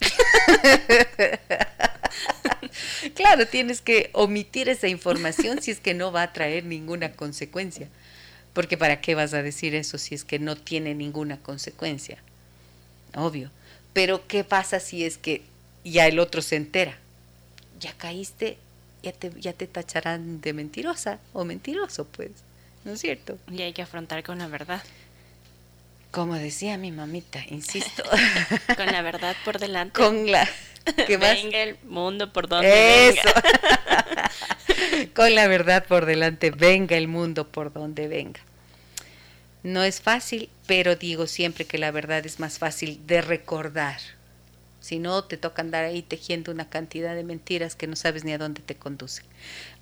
claro, 3.16 3.48
tienes 3.48 3.82
que 3.82 4.10
omitir 4.14 4.68
esa 4.68 4.88
información 4.88 5.62
si 5.62 5.70
es 5.70 5.80
que 5.80 5.94
no 5.94 6.12
va 6.12 6.24
a 6.24 6.34
traer 6.34 6.66
ninguna 6.66 7.12
consecuencia. 7.12 7.88
Porque 8.54 8.78
¿para 8.78 9.02
qué 9.02 9.16
vas 9.16 9.34
a 9.34 9.44
decir 9.44 9.76
eso 9.76 9.98
si 9.98 10.16
es 10.16 10.24
que 10.24 10.40
no 10.40 10.56
tiene 10.56 10.94
ninguna 10.94 11.38
consecuencia? 11.38 12.18
Obvio. 13.16 13.50
Pero 13.94 14.28
¿qué 14.28 14.44
pasa 14.44 14.80
si 14.80 15.06
es 15.06 15.18
que 15.18 15.44
ya 15.84 16.08
el 16.08 16.20
otro 16.20 16.42
se 16.42 16.56
entera? 16.56 16.98
Ya 17.80 17.94
caíste, 17.94 18.58
ya 19.04 19.12
te, 19.12 19.32
ya 19.40 19.54
te 19.54 19.68
tacharán 19.68 20.42
de 20.42 20.54
mentirosa 20.54 21.20
o 21.34 21.46
mentiroso, 21.46 22.06
pues. 22.06 22.32
¿No 22.84 22.94
es 22.94 23.00
cierto? 23.02 23.38
Y 23.50 23.62
hay 23.62 23.74
que 23.74 23.82
afrontar 23.82 24.24
con 24.24 24.40
la 24.40 24.48
verdad. 24.48 24.84
Como 26.12 26.36
decía 26.36 26.78
mi 26.78 26.92
mamita, 26.92 27.42
insisto. 27.50 28.04
Con 28.76 28.88
la 28.88 29.02
verdad 29.02 29.34
por 29.46 29.60
delante. 29.60 29.94
Con 29.94 30.30
la. 30.30 30.46
¿qué 31.08 31.18
más? 31.18 31.42
Venga 31.42 31.64
el 31.64 31.78
mundo 31.84 32.34
por 32.34 32.50
donde 32.50 33.10
Eso. 33.10 33.22
venga. 33.24 34.31
Con 35.14 35.36
la 35.36 35.48
verdad 35.48 35.86
por 35.88 36.06
delante, 36.06 36.52
venga 36.52 36.98
el 36.98 37.08
mundo 37.08 37.48
por 37.48 37.74
donde 37.74 38.08
venga. 38.08 38.40
No 39.64 39.84
es 39.84 40.02
fácil, 40.02 40.50
pero 40.66 40.96
digo 40.96 41.28
siempre 41.28 41.66
que 41.66 41.78
la 41.78 41.92
verdad 41.92 42.26
es 42.26 42.40
más 42.40 42.58
fácil 42.58 43.00
de 43.06 43.22
recordar. 43.22 44.00
Si 44.80 44.98
no, 44.98 45.24
te 45.24 45.38
toca 45.38 45.62
andar 45.62 45.84
ahí 45.86 46.02
tejiendo 46.02 46.52
una 46.52 46.68
cantidad 46.68 47.14
de 47.14 47.24
mentiras 47.24 47.76
que 47.76 47.86
no 47.86 47.96
sabes 47.96 48.24
ni 48.24 48.32
a 48.34 48.40
dónde 48.40 48.62
te 48.64 48.74
conducen. 48.74 49.24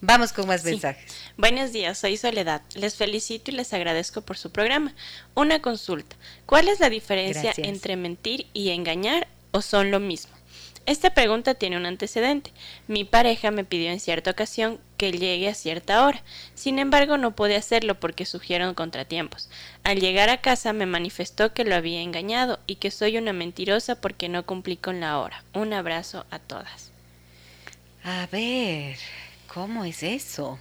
Vamos 0.01 0.33
con 0.33 0.45
más 0.47 0.61
Sí. 0.63 0.71
mensajes. 0.71 1.15
Buenos 1.37 1.71
días, 1.71 1.97
soy 1.97 2.17
Soledad. 2.17 2.61
Les 2.75 2.95
felicito 2.95 3.49
y 3.51 3.53
les 3.53 3.73
agradezco 3.73 4.21
por 4.21 4.37
su 4.37 4.51
programa. 4.51 4.93
Una 5.35 5.61
consulta. 5.61 6.17
¿Cuál 6.45 6.67
es 6.67 6.81
la 6.81 6.89
diferencia 6.89 7.43
Gracias. 7.43 7.65
entre 7.65 7.95
mentir 7.95 8.47
y 8.53 8.71
engañar 8.71 9.27
o 9.51 9.61
son 9.61 9.89
lo 9.89 10.01
mismo? 10.01 10.33
Esta 10.89 11.11
pregunta 11.11 11.53
tiene 11.53 11.77
un 11.77 11.85
antecedente. 11.85 12.51
Mi 12.87 13.03
pareja 13.03 13.51
me 13.51 13.63
pidió 13.63 13.91
en 13.91 13.99
cierta 13.99 14.31
ocasión 14.31 14.79
que 14.97 15.11
llegue 15.11 15.47
a 15.47 15.53
cierta 15.53 16.03
hora. 16.03 16.23
Sin 16.55 16.79
embargo, 16.79 17.15
no 17.19 17.35
pude 17.35 17.55
hacerlo 17.55 17.99
porque 17.99 18.25
surgieron 18.25 18.73
contratiempos. 18.73 19.51
Al 19.83 19.99
llegar 19.99 20.31
a 20.31 20.41
casa 20.41 20.73
me 20.73 20.87
manifestó 20.87 21.53
que 21.53 21.63
lo 21.63 21.75
había 21.75 22.01
engañado 22.01 22.57
y 22.65 22.77
que 22.77 22.89
soy 22.89 23.19
una 23.19 23.33
mentirosa 23.33 24.01
porque 24.01 24.29
no 24.29 24.47
cumplí 24.47 24.77
con 24.77 24.99
la 24.99 25.19
hora. 25.19 25.43
Un 25.53 25.73
abrazo 25.73 26.25
a 26.31 26.39
todas. 26.39 26.89
A 28.03 28.27
ver, 28.31 28.97
¿cómo 29.45 29.85
es 29.85 30.01
eso? 30.01 30.57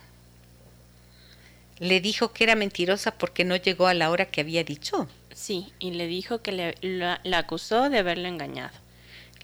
Le 1.79 2.03
dijo 2.03 2.35
que 2.35 2.45
era 2.45 2.55
mentirosa 2.55 3.13
porque 3.13 3.47
no 3.47 3.57
llegó 3.57 3.87
a 3.87 3.95
la 3.95 4.11
hora 4.11 4.27
que 4.27 4.43
había 4.43 4.63
dicho. 4.63 5.09
Sí, 5.33 5.73
y 5.79 5.93
le 5.93 6.07
dijo 6.07 6.43
que 6.43 6.53
le, 6.53 6.75
la, 6.83 7.19
la 7.25 7.39
acusó 7.39 7.89
de 7.89 8.01
haberlo 8.01 8.29
engañado. 8.29 8.88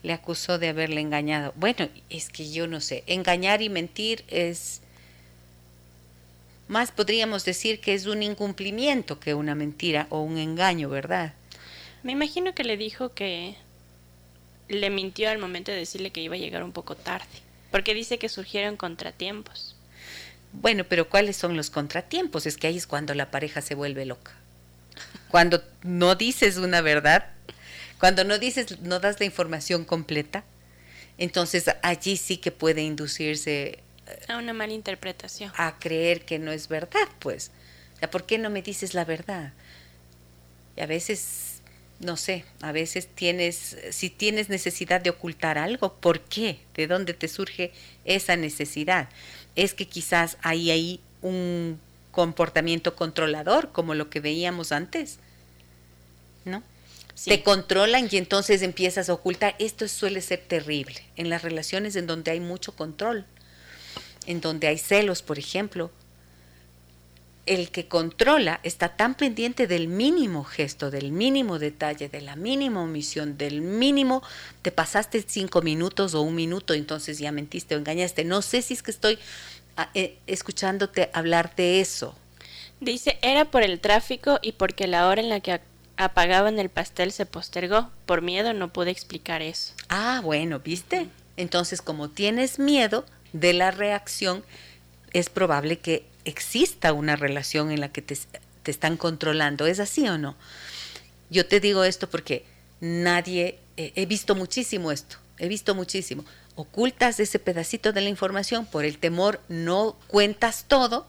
Le 0.04 0.12
acusó 0.12 0.58
de 0.60 0.68
haberle 0.68 1.00
engañado. 1.00 1.52
Bueno, 1.56 1.88
es 2.10 2.28
que 2.28 2.52
yo 2.52 2.68
no 2.68 2.80
sé. 2.80 3.02
Engañar 3.08 3.60
y 3.60 3.68
mentir 3.70 4.24
es... 4.28 4.82
Más 6.68 6.92
podríamos 6.92 7.44
decir 7.44 7.80
que 7.80 7.94
es 7.94 8.06
un 8.06 8.22
incumplimiento 8.22 9.18
que 9.18 9.34
una 9.34 9.56
mentira 9.56 10.06
o 10.10 10.20
un 10.20 10.38
engaño, 10.38 10.88
¿verdad? 10.88 11.34
Me 12.02 12.12
imagino 12.12 12.54
que 12.54 12.64
le 12.64 12.76
dijo 12.76 13.12
que 13.14 13.56
le 14.68 14.90
mintió 14.90 15.30
al 15.30 15.38
momento 15.38 15.72
de 15.72 15.78
decirle 15.78 16.10
que 16.10 16.22
iba 16.22 16.36
a 16.36 16.38
llegar 16.38 16.62
un 16.62 16.72
poco 16.72 16.94
tarde, 16.94 17.26
porque 17.70 17.94
dice 17.94 18.18
que 18.18 18.28
surgieron 18.28 18.76
contratiempos. 18.76 19.76
Bueno, 20.52 20.84
pero 20.84 21.08
¿cuáles 21.08 21.36
son 21.36 21.56
los 21.56 21.70
contratiempos? 21.70 22.46
Es 22.46 22.56
que 22.56 22.66
ahí 22.66 22.76
es 22.76 22.86
cuando 22.86 23.14
la 23.14 23.30
pareja 23.30 23.60
se 23.60 23.74
vuelve 23.74 24.06
loca. 24.06 24.32
Cuando 25.28 25.62
no 25.82 26.14
dices 26.14 26.56
una 26.58 26.80
verdad, 26.80 27.33
cuando 27.98 28.24
no 28.24 28.38
dices, 28.38 28.80
no 28.80 29.00
das 29.00 29.18
la 29.20 29.26
información 29.26 29.84
completa, 29.84 30.44
entonces 31.18 31.64
allí 31.82 32.16
sí 32.16 32.38
que 32.38 32.50
puede 32.50 32.82
inducirse 32.82 33.78
A 34.28 34.36
una 34.36 34.52
mala 34.52 34.72
interpretación. 34.72 35.52
a 35.56 35.78
creer 35.78 36.24
que 36.24 36.38
no 36.38 36.52
es 36.52 36.68
verdad, 36.68 37.08
pues. 37.20 37.50
O 37.94 37.98
sea, 37.98 38.10
¿por 38.10 38.26
qué 38.26 38.38
no 38.38 38.50
me 38.50 38.62
dices 38.62 38.94
la 38.94 39.04
verdad? 39.04 39.52
Y 40.76 40.80
a 40.80 40.86
veces, 40.86 41.62
no 42.00 42.16
sé, 42.16 42.44
a 42.60 42.72
veces 42.72 43.06
tienes, 43.06 43.76
si 43.90 44.10
tienes 44.10 44.48
necesidad 44.48 45.00
de 45.00 45.10
ocultar 45.10 45.56
algo, 45.56 45.94
¿por 45.94 46.20
qué? 46.20 46.58
¿De 46.74 46.86
dónde 46.86 47.14
te 47.14 47.28
surge 47.28 47.72
esa 48.04 48.36
necesidad? 48.36 49.08
Es 49.54 49.72
que 49.72 49.86
quizás 49.86 50.36
hay 50.42 50.70
ahí 50.72 51.00
un 51.22 51.80
comportamiento 52.10 52.96
controlador, 52.96 53.70
como 53.72 53.94
lo 53.94 54.10
que 54.10 54.20
veíamos 54.20 54.72
antes, 54.72 55.18
¿no? 56.44 56.62
Sí. 57.14 57.30
Te 57.30 57.42
controlan 57.42 58.08
y 58.10 58.16
entonces 58.16 58.62
empiezas 58.62 59.08
a 59.08 59.14
ocultar. 59.14 59.54
Esto 59.58 59.86
suele 59.86 60.20
ser 60.20 60.40
terrible 60.40 61.02
en 61.16 61.30
las 61.30 61.42
relaciones 61.42 61.94
en 61.96 62.06
donde 62.06 62.32
hay 62.32 62.40
mucho 62.40 62.74
control, 62.74 63.24
en 64.26 64.40
donde 64.40 64.66
hay 64.66 64.78
celos, 64.78 65.22
por 65.22 65.38
ejemplo. 65.38 65.90
El 67.46 67.70
que 67.70 67.88
controla 67.88 68.58
está 68.62 68.96
tan 68.96 69.14
pendiente 69.14 69.66
del 69.66 69.86
mínimo 69.86 70.44
gesto, 70.44 70.90
del 70.90 71.12
mínimo 71.12 71.58
detalle, 71.58 72.08
de 72.08 72.22
la 72.22 72.36
mínima 72.36 72.82
omisión, 72.82 73.36
del 73.36 73.60
mínimo, 73.60 74.22
te 74.62 74.72
pasaste 74.72 75.22
cinco 75.26 75.60
minutos 75.60 76.14
o 76.14 76.22
un 76.22 76.34
minuto, 76.34 76.72
entonces 76.72 77.18
ya 77.18 77.32
mentiste 77.32 77.74
o 77.74 77.78
engañaste. 77.78 78.24
No 78.24 78.40
sé 78.40 78.62
si 78.62 78.74
es 78.74 78.82
que 78.82 78.90
estoy 78.90 79.18
ah, 79.76 79.90
eh, 79.94 80.18
escuchándote 80.26 81.10
hablar 81.12 81.54
de 81.54 81.80
eso. 81.80 82.16
Dice, 82.80 83.18
era 83.22 83.44
por 83.50 83.62
el 83.62 83.78
tráfico 83.78 84.38
y 84.42 84.52
porque 84.52 84.86
la 84.86 85.06
hora 85.06 85.20
en 85.20 85.28
la 85.28 85.40
que 85.40 85.60
apagaban 85.96 86.58
el 86.58 86.70
pastel 86.70 87.12
se 87.12 87.26
postergó. 87.26 87.90
Por 88.06 88.22
miedo 88.22 88.52
no 88.52 88.72
pude 88.72 88.90
explicar 88.90 89.42
eso. 89.42 89.72
Ah, 89.88 90.20
bueno, 90.22 90.60
¿viste? 90.60 91.08
Entonces, 91.36 91.82
como 91.82 92.10
tienes 92.10 92.58
miedo 92.58 93.04
de 93.32 93.52
la 93.52 93.70
reacción, 93.70 94.44
es 95.12 95.30
probable 95.30 95.78
que 95.78 96.04
exista 96.24 96.92
una 96.92 97.16
relación 97.16 97.70
en 97.70 97.80
la 97.80 97.90
que 97.90 98.02
te, 98.02 98.18
te 98.62 98.70
están 98.70 98.96
controlando. 98.96 99.66
¿Es 99.66 99.80
así 99.80 100.08
o 100.08 100.18
no? 100.18 100.36
Yo 101.30 101.46
te 101.46 101.60
digo 101.60 101.84
esto 101.84 102.08
porque 102.08 102.44
nadie, 102.80 103.58
eh, 103.76 103.92
he 103.94 104.06
visto 104.06 104.34
muchísimo 104.34 104.92
esto, 104.92 105.16
he 105.38 105.48
visto 105.48 105.74
muchísimo. 105.74 106.24
Ocultas 106.56 107.18
ese 107.18 107.38
pedacito 107.38 107.92
de 107.92 108.00
la 108.00 108.08
información 108.08 108.66
por 108.66 108.84
el 108.84 108.98
temor, 108.98 109.40
no 109.48 109.96
cuentas 110.06 110.66
todo 110.68 111.06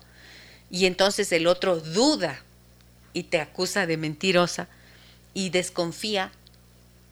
y 0.72 0.86
entonces 0.86 1.32
el 1.32 1.46
otro 1.48 1.80
duda 1.80 2.45
y 3.16 3.24
te 3.24 3.39
acusa 3.39 3.88
de 3.88 3.95
mentirosa 3.95 4.68
y 5.34 5.49
desconfía, 5.49 6.34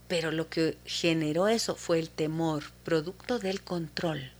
pero 0.09 0.33
lo 0.33 0.49
que 0.49 0.77
generó 0.85 1.47
eso 1.47 1.75
fue 1.75 1.97
el 1.97 2.09
temor, 2.09 2.65
producto 2.83 3.39
del 3.39 3.61
control. 3.61 4.31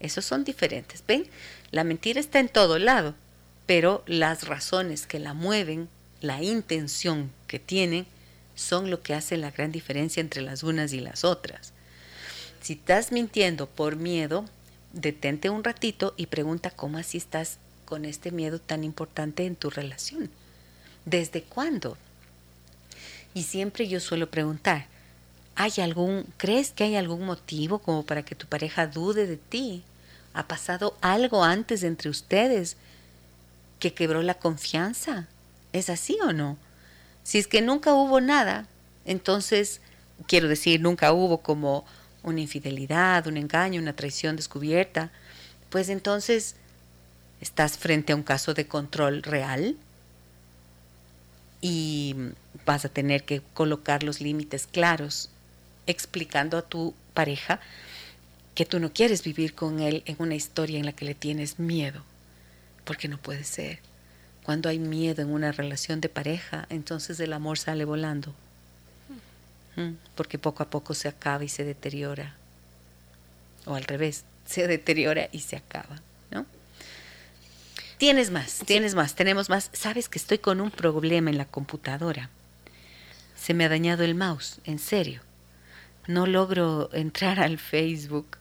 Esos 0.00 0.24
son 0.24 0.44
diferentes. 0.44 1.04
¿Ven? 1.06 1.26
La 1.70 1.84
mentira 1.84 2.18
está 2.18 2.40
en 2.40 2.48
todo 2.48 2.78
lado, 2.78 3.14
pero 3.66 4.02
las 4.06 4.48
razones 4.48 5.06
que 5.06 5.18
la 5.18 5.34
mueven, 5.34 5.90
la 6.22 6.42
intención 6.42 7.30
que 7.48 7.58
tienen, 7.58 8.06
son 8.54 8.90
lo 8.90 9.02
que 9.02 9.12
hace 9.12 9.36
la 9.36 9.50
gran 9.50 9.72
diferencia 9.72 10.22
entre 10.22 10.40
las 10.40 10.62
unas 10.62 10.94
y 10.94 11.00
las 11.00 11.22
otras. 11.22 11.74
Si 12.62 12.72
estás 12.72 13.12
mintiendo 13.12 13.68
por 13.68 13.96
miedo, 13.96 14.46
detente 14.94 15.50
un 15.50 15.64
ratito 15.64 16.14
y 16.16 16.26
pregunta 16.26 16.70
cómo 16.70 16.96
así 16.96 17.18
estás 17.18 17.58
con 17.84 18.06
este 18.06 18.30
miedo 18.30 18.58
tan 18.58 18.84
importante 18.84 19.44
en 19.44 19.54
tu 19.54 19.68
relación. 19.68 20.30
¿Desde 21.04 21.42
cuándo? 21.42 21.96
Y 23.34 23.42
siempre 23.42 23.88
yo 23.88 24.00
suelo 24.00 24.30
preguntar, 24.30 24.86
¿hay 25.56 25.72
algún, 25.78 26.26
crees 26.36 26.70
que 26.70 26.84
hay 26.84 26.96
algún 26.96 27.24
motivo 27.24 27.78
como 27.80 28.04
para 28.04 28.22
que 28.22 28.34
tu 28.34 28.46
pareja 28.46 28.86
dude 28.86 29.26
de 29.26 29.36
ti? 29.36 29.82
¿Ha 30.32 30.46
pasado 30.48 30.96
algo 31.00 31.44
antes 31.44 31.82
entre 31.82 32.10
ustedes 32.10 32.76
que 33.78 33.92
quebró 33.92 34.22
la 34.22 34.34
confianza? 34.34 35.26
¿Es 35.72 35.90
así 35.90 36.18
o 36.22 36.32
no? 36.32 36.56
Si 37.22 37.38
es 37.38 37.46
que 37.46 37.60
nunca 37.60 37.92
hubo 37.94 38.20
nada, 38.20 38.66
entonces, 39.04 39.80
quiero 40.26 40.48
decir, 40.48 40.80
nunca 40.80 41.12
hubo 41.12 41.38
como 41.38 41.84
una 42.22 42.40
infidelidad, 42.40 43.26
un 43.26 43.36
engaño, 43.36 43.80
una 43.80 43.94
traición 43.94 44.36
descubierta, 44.36 45.10
pues 45.70 45.88
entonces 45.88 46.56
estás 47.40 47.76
frente 47.76 48.12
a 48.12 48.16
un 48.16 48.22
caso 48.22 48.54
de 48.54 48.66
control 48.66 49.22
real 49.22 49.76
y 51.66 52.14
vas 52.66 52.84
a 52.84 52.90
tener 52.90 53.24
que 53.24 53.40
colocar 53.54 54.02
los 54.02 54.20
límites 54.20 54.66
claros, 54.66 55.30
explicando 55.86 56.58
a 56.58 56.62
tu 56.62 56.92
pareja 57.14 57.58
que 58.54 58.66
tú 58.66 58.80
no 58.80 58.92
quieres 58.92 59.24
vivir 59.24 59.54
con 59.54 59.80
él 59.80 60.02
en 60.04 60.16
una 60.18 60.34
historia 60.34 60.78
en 60.78 60.84
la 60.84 60.92
que 60.92 61.06
le 61.06 61.14
tienes 61.14 61.58
miedo, 61.58 62.02
porque 62.84 63.08
no 63.08 63.16
puede 63.16 63.44
ser. 63.44 63.78
Cuando 64.42 64.68
hay 64.68 64.78
miedo 64.78 65.22
en 65.22 65.30
una 65.30 65.52
relación 65.52 66.02
de 66.02 66.10
pareja, 66.10 66.66
entonces 66.68 67.18
el 67.18 67.32
amor 67.32 67.58
sale 67.58 67.86
volando, 67.86 68.34
porque 70.16 70.38
poco 70.38 70.62
a 70.64 70.68
poco 70.68 70.92
se 70.92 71.08
acaba 71.08 71.44
y 71.44 71.48
se 71.48 71.64
deteriora, 71.64 72.36
o 73.64 73.74
al 73.74 73.84
revés, 73.84 74.24
se 74.44 74.68
deteriora 74.68 75.30
y 75.32 75.40
se 75.40 75.56
acaba. 75.56 76.02
Tienes 78.04 78.30
más, 78.30 78.60
tienes 78.66 78.94
más, 78.94 79.14
tenemos 79.14 79.48
más. 79.48 79.70
Sabes 79.72 80.10
que 80.10 80.18
estoy 80.18 80.36
con 80.36 80.60
un 80.60 80.70
problema 80.70 81.30
en 81.30 81.38
la 81.38 81.46
computadora. 81.46 82.28
Se 83.34 83.54
me 83.54 83.64
ha 83.64 83.70
dañado 83.70 84.04
el 84.04 84.14
mouse, 84.14 84.60
en 84.64 84.78
serio. 84.78 85.22
No 86.06 86.26
logro 86.26 86.90
entrar 86.92 87.40
al 87.40 87.56
Facebook. 87.56 88.36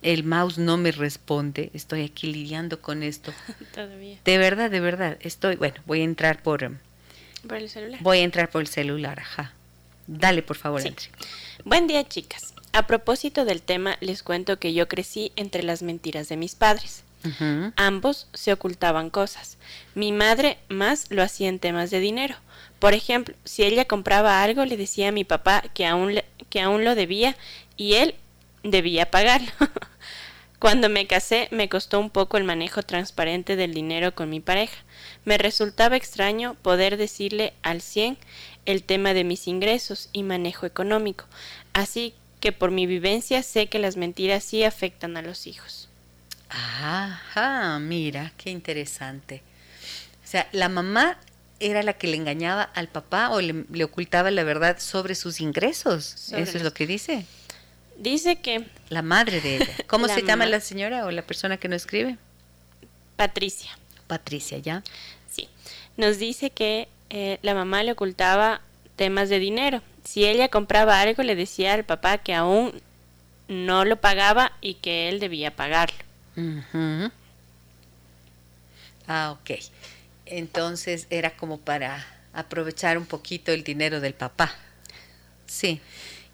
El 0.00 0.22
mouse 0.22 0.58
no 0.58 0.76
me 0.76 0.92
responde. 0.92 1.72
Estoy 1.74 2.04
aquí 2.04 2.32
lidiando 2.32 2.80
con 2.80 3.02
esto. 3.02 3.32
Todavía. 3.74 4.16
De 4.24 4.38
verdad, 4.38 4.70
de 4.70 4.78
verdad. 4.78 5.18
Estoy, 5.22 5.56
bueno, 5.56 5.82
voy 5.86 6.02
a 6.02 6.04
entrar 6.04 6.40
por... 6.40 6.60
¿Por 7.48 7.56
el 7.58 7.68
celular? 7.68 8.00
Voy 8.04 8.18
a 8.18 8.22
entrar 8.22 8.48
por 8.48 8.60
el 8.60 8.68
celular, 8.68 9.18
ajá. 9.18 9.54
Dale, 10.06 10.44
por 10.44 10.56
favor, 10.56 10.82
Sí. 10.82 10.86
entre. 10.86 11.08
Buen 11.64 11.88
día, 11.88 12.06
chicas. 12.06 12.54
A 12.72 12.86
propósito 12.86 13.44
del 13.44 13.60
tema, 13.60 13.96
les 13.98 14.22
cuento 14.22 14.60
que 14.60 14.72
yo 14.72 14.86
crecí 14.86 15.32
entre 15.34 15.64
las 15.64 15.82
mentiras 15.82 16.28
de 16.28 16.36
mis 16.36 16.54
padres. 16.54 17.02
Ambos 17.76 18.28
se 18.32 18.52
ocultaban 18.52 19.10
cosas. 19.10 19.58
Mi 19.94 20.12
madre 20.12 20.58
más 20.68 21.10
lo 21.10 21.22
hacía 21.22 21.48
en 21.48 21.58
temas 21.58 21.90
de 21.90 22.00
dinero. 22.00 22.36
Por 22.78 22.94
ejemplo, 22.94 23.34
si 23.44 23.62
ella 23.62 23.84
compraba 23.84 24.42
algo, 24.42 24.64
le 24.64 24.76
decía 24.76 25.08
a 25.08 25.12
mi 25.12 25.24
papá 25.24 25.62
que 25.74 25.86
aún, 25.86 26.20
que 26.48 26.60
aún 26.60 26.84
lo 26.84 26.94
debía 26.94 27.36
y 27.76 27.94
él 27.94 28.14
debía 28.62 29.10
pagarlo. 29.10 29.50
Cuando 30.58 30.88
me 30.90 31.06
casé, 31.06 31.48
me 31.50 31.68
costó 31.68 31.98
un 32.00 32.10
poco 32.10 32.36
el 32.36 32.44
manejo 32.44 32.82
transparente 32.82 33.56
del 33.56 33.72
dinero 33.72 34.14
con 34.14 34.28
mi 34.28 34.40
pareja. 34.40 34.76
Me 35.24 35.38
resultaba 35.38 35.96
extraño 35.96 36.54
poder 36.62 36.96
decirle 36.96 37.54
al 37.62 37.80
100 37.80 38.18
el 38.66 38.82
tema 38.82 39.14
de 39.14 39.24
mis 39.24 39.46
ingresos 39.46 40.08
y 40.12 40.22
manejo 40.22 40.66
económico. 40.66 41.26
Así 41.72 42.14
que 42.40 42.52
por 42.52 42.70
mi 42.70 42.86
vivencia 42.86 43.42
sé 43.42 43.68
que 43.68 43.78
las 43.78 43.96
mentiras 43.96 44.44
sí 44.44 44.64
afectan 44.64 45.16
a 45.16 45.22
los 45.22 45.46
hijos. 45.46 45.89
Ajá, 46.50 47.78
mira, 47.78 48.32
qué 48.36 48.50
interesante. 48.50 49.42
O 50.24 50.26
sea, 50.26 50.48
la 50.52 50.68
mamá 50.68 51.18
era 51.60 51.82
la 51.82 51.94
que 51.94 52.06
le 52.06 52.16
engañaba 52.16 52.62
al 52.62 52.88
papá 52.88 53.30
o 53.30 53.40
le, 53.40 53.64
le 53.70 53.84
ocultaba 53.84 54.30
la 54.30 54.44
verdad 54.44 54.78
sobre 54.78 55.14
sus 55.14 55.40
ingresos. 55.40 56.04
Sobre 56.04 56.42
Eso 56.42 56.58
es 56.58 56.64
lo 56.64 56.74
que 56.74 56.86
dice 56.86 57.24
Dice 58.00 58.36
que 58.36 58.66
la 58.88 59.02
madre 59.02 59.42
de 59.42 59.56
ella. 59.56 59.74
¿Cómo 59.86 60.08
se 60.08 60.22
llama 60.22 60.46
la 60.46 60.60
señora 60.60 61.04
o 61.04 61.10
la 61.10 61.20
persona 61.20 61.58
que 61.58 61.68
no 61.68 61.76
escribe? 61.76 62.16
Patricia, 63.16 63.78
Patricia, 64.06 64.56
¿ya? 64.56 64.82
sí, 65.30 65.50
nos 65.98 66.18
dice 66.18 66.48
que 66.48 66.88
eh, 67.10 67.38
la 67.42 67.54
mamá 67.54 67.82
le 67.82 67.92
ocultaba 67.92 68.62
temas 68.96 69.28
de 69.28 69.38
dinero. 69.38 69.82
Si 70.02 70.24
ella 70.24 70.48
compraba 70.48 71.02
algo, 71.02 71.22
le 71.22 71.36
decía 71.36 71.74
al 71.74 71.84
papá 71.84 72.16
que 72.16 72.32
aún 72.32 72.72
no 73.48 73.84
lo 73.84 74.00
pagaba 74.00 74.52
y 74.62 74.74
que 74.74 75.10
él 75.10 75.20
debía 75.20 75.54
pagarlo. 75.54 75.98
Ah, 79.06 79.32
ok. 79.32 79.60
Entonces 80.26 81.06
era 81.10 81.36
como 81.36 81.58
para 81.58 82.06
aprovechar 82.32 82.96
un 82.98 83.06
poquito 83.06 83.52
el 83.52 83.64
dinero 83.64 84.00
del 84.00 84.14
papá. 84.14 84.54
Sí. 85.46 85.80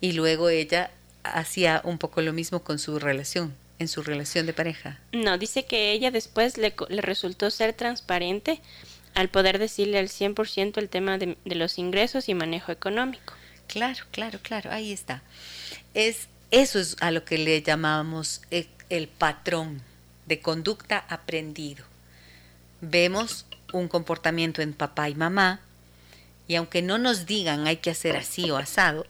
Y 0.00 0.12
luego 0.12 0.48
ella 0.50 0.90
hacía 1.22 1.80
un 1.84 1.98
poco 1.98 2.20
lo 2.20 2.32
mismo 2.32 2.62
con 2.62 2.78
su 2.78 2.98
relación, 2.98 3.54
en 3.78 3.88
su 3.88 4.02
relación 4.02 4.46
de 4.46 4.52
pareja. 4.52 4.98
No, 5.12 5.38
dice 5.38 5.64
que 5.64 5.92
ella 5.92 6.10
después 6.10 6.58
le, 6.58 6.74
le 6.88 7.00
resultó 7.02 7.50
ser 7.50 7.72
transparente 7.72 8.60
al 9.14 9.30
poder 9.30 9.58
decirle 9.58 9.98
al 9.98 10.08
100% 10.08 10.76
el 10.76 10.90
tema 10.90 11.16
de, 11.16 11.38
de 11.44 11.54
los 11.54 11.78
ingresos 11.78 12.28
y 12.28 12.34
manejo 12.34 12.70
económico. 12.70 13.32
Claro, 13.66 14.04
claro, 14.10 14.38
claro, 14.42 14.70
ahí 14.70 14.92
está. 14.92 15.22
Es, 15.94 16.28
eso 16.50 16.78
es 16.78 16.96
a 17.00 17.10
lo 17.10 17.24
que 17.24 17.38
le 17.38 17.62
llamamos 17.62 18.42
e- 18.50 18.68
el 18.90 19.08
patrón 19.08 19.80
de 20.26 20.40
conducta 20.40 21.04
aprendido. 21.08 21.84
Vemos 22.80 23.46
un 23.72 23.88
comportamiento 23.88 24.62
en 24.62 24.74
papá 24.74 25.08
y 25.08 25.14
mamá 25.14 25.60
y 26.48 26.56
aunque 26.56 26.82
no 26.82 26.98
nos 26.98 27.26
digan 27.26 27.66
hay 27.66 27.78
que 27.78 27.90
hacer 27.90 28.16
así 28.16 28.50
o 28.50 28.56
asado, 28.56 29.06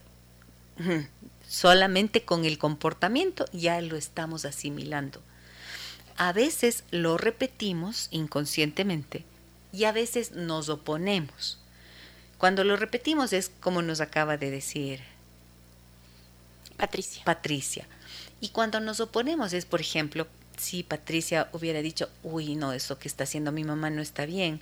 solamente 1.48 2.24
con 2.24 2.44
el 2.44 2.58
comportamiento 2.58 3.44
ya 3.52 3.80
lo 3.80 3.96
estamos 3.96 4.44
asimilando. 4.44 5.20
A 6.16 6.32
veces 6.32 6.84
lo 6.90 7.18
repetimos 7.18 8.08
inconscientemente 8.10 9.24
y 9.72 9.84
a 9.84 9.92
veces 9.92 10.32
nos 10.32 10.68
oponemos. 10.68 11.58
Cuando 12.38 12.64
lo 12.64 12.76
repetimos 12.76 13.32
es 13.32 13.50
como 13.60 13.82
nos 13.82 14.00
acaba 14.00 14.36
de 14.36 14.50
decir 14.50 15.00
Patricia. 16.76 17.22
Patricia. 17.24 17.86
Y 18.40 18.50
cuando 18.50 18.80
nos 18.80 19.00
oponemos 19.00 19.52
es, 19.52 19.64
por 19.64 19.80
ejemplo, 19.80 20.26
si 20.56 20.82
Patricia 20.82 21.48
hubiera 21.52 21.82
dicho, 21.82 22.08
uy, 22.22 22.54
no, 22.54 22.72
eso 22.72 22.98
que 22.98 23.08
está 23.08 23.24
haciendo 23.24 23.52
mi 23.52 23.64
mamá 23.64 23.90
no 23.90 24.02
está 24.02 24.26
bien, 24.26 24.60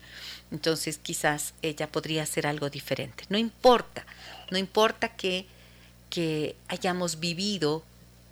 entonces 0.50 0.98
quizás 0.98 1.54
ella 1.62 1.90
podría 1.90 2.22
hacer 2.22 2.46
algo 2.46 2.70
diferente. 2.70 3.24
No 3.28 3.38
importa, 3.38 4.04
no 4.50 4.58
importa 4.58 5.08
que, 5.16 5.46
que 6.10 6.56
hayamos 6.68 7.20
vivido 7.20 7.84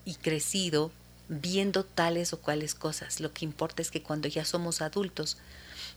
y 0.04 0.14
crecido 0.14 0.90
viendo 1.28 1.84
tales 1.84 2.32
o 2.32 2.40
cuales 2.40 2.74
cosas. 2.74 3.20
Lo 3.20 3.32
que 3.32 3.44
importa 3.44 3.82
es 3.82 3.90
que 3.90 4.02
cuando 4.02 4.28
ya 4.28 4.44
somos 4.44 4.82
adultos 4.82 5.38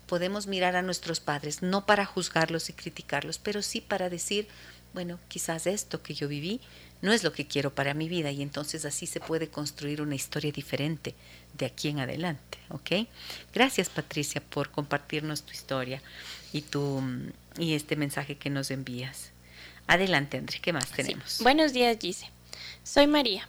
podemos 0.07 0.47
mirar 0.47 0.76
a 0.76 0.82
nuestros 0.82 1.20
padres, 1.20 1.61
no 1.61 1.86
para 1.86 2.05
juzgarlos 2.05 2.70
y 2.70 2.74
criticarlos, 2.74 3.39
pero 3.39 3.61
sí 3.61 3.82
para 3.82 4.09
decir, 4.09 4.47
bueno, 4.93 5.20
quizás 5.28 5.68
esto 5.68 6.01
que 6.01 6.13
yo 6.13 6.28
viví 6.28 6.61
no 7.02 7.14
es 7.14 7.24
lo 7.24 7.34
que 7.34 7.46
quiero 7.46 7.74
para 7.74 7.93
mi 7.93 8.10
vida 8.10 8.32
y 8.32 8.41
entonces 8.41 8.86
así 8.86 9.06
se 9.06 9.20
puede 9.20 9.50
construir 9.50 10.02
una 10.02 10.16
historia 10.16 10.52
diferente 10.52 11.16
de 11.58 11.66
aquí 11.66 11.89
en 11.89 12.00
adelante, 12.00 12.58
¿ok? 12.70 13.08
Gracias 13.54 13.89
Patricia 13.89 14.41
por 14.41 14.72
compartirnos 14.72 15.43
tu 15.43 15.54
historia 15.54 16.02
y, 16.52 16.62
tu, 16.62 17.02
y 17.58 17.74
este 17.74 17.96
mensaje 17.96 18.38
que 18.38 18.50
nos 18.50 18.72
envías. 18.72 19.32
Adelante 19.88 20.38
André, 20.38 20.60
¿qué 20.60 20.74
más 20.74 20.91
tenemos? 20.91 21.39
Buenos 21.41 21.74
días 21.74 21.98
Gise, 22.00 22.30
soy 22.84 23.08
María. 23.08 23.48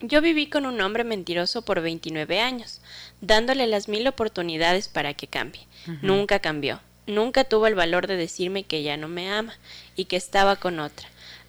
Yo 0.00 0.20
viví 0.20 0.48
con 0.48 0.66
un 0.66 0.80
hombre 0.82 1.04
mentiroso 1.04 1.62
por 1.62 1.80
29 1.80 2.40
años, 2.40 2.80
dándole 3.22 3.66
las 3.66 3.88
mil 3.88 4.06
oportunidades 4.06 4.88
para 4.88 5.14
que 5.14 5.26
cambie. 5.26 5.66
Nunca 6.02 6.40
cambió. 6.40 6.80
Nunca 7.06 7.44
tuvo 7.44 7.66
el 7.66 7.74
valor 7.74 8.06
de 8.06 8.16
decirme 8.16 8.64
que 8.64 8.82
ya 8.82 8.96
no 8.96 9.08
me 9.08 9.30
ama 9.30 9.54
y 9.94 10.06
que 10.06 10.16
estaba 10.16 10.56
con 10.56 10.80
otra. 10.80 11.08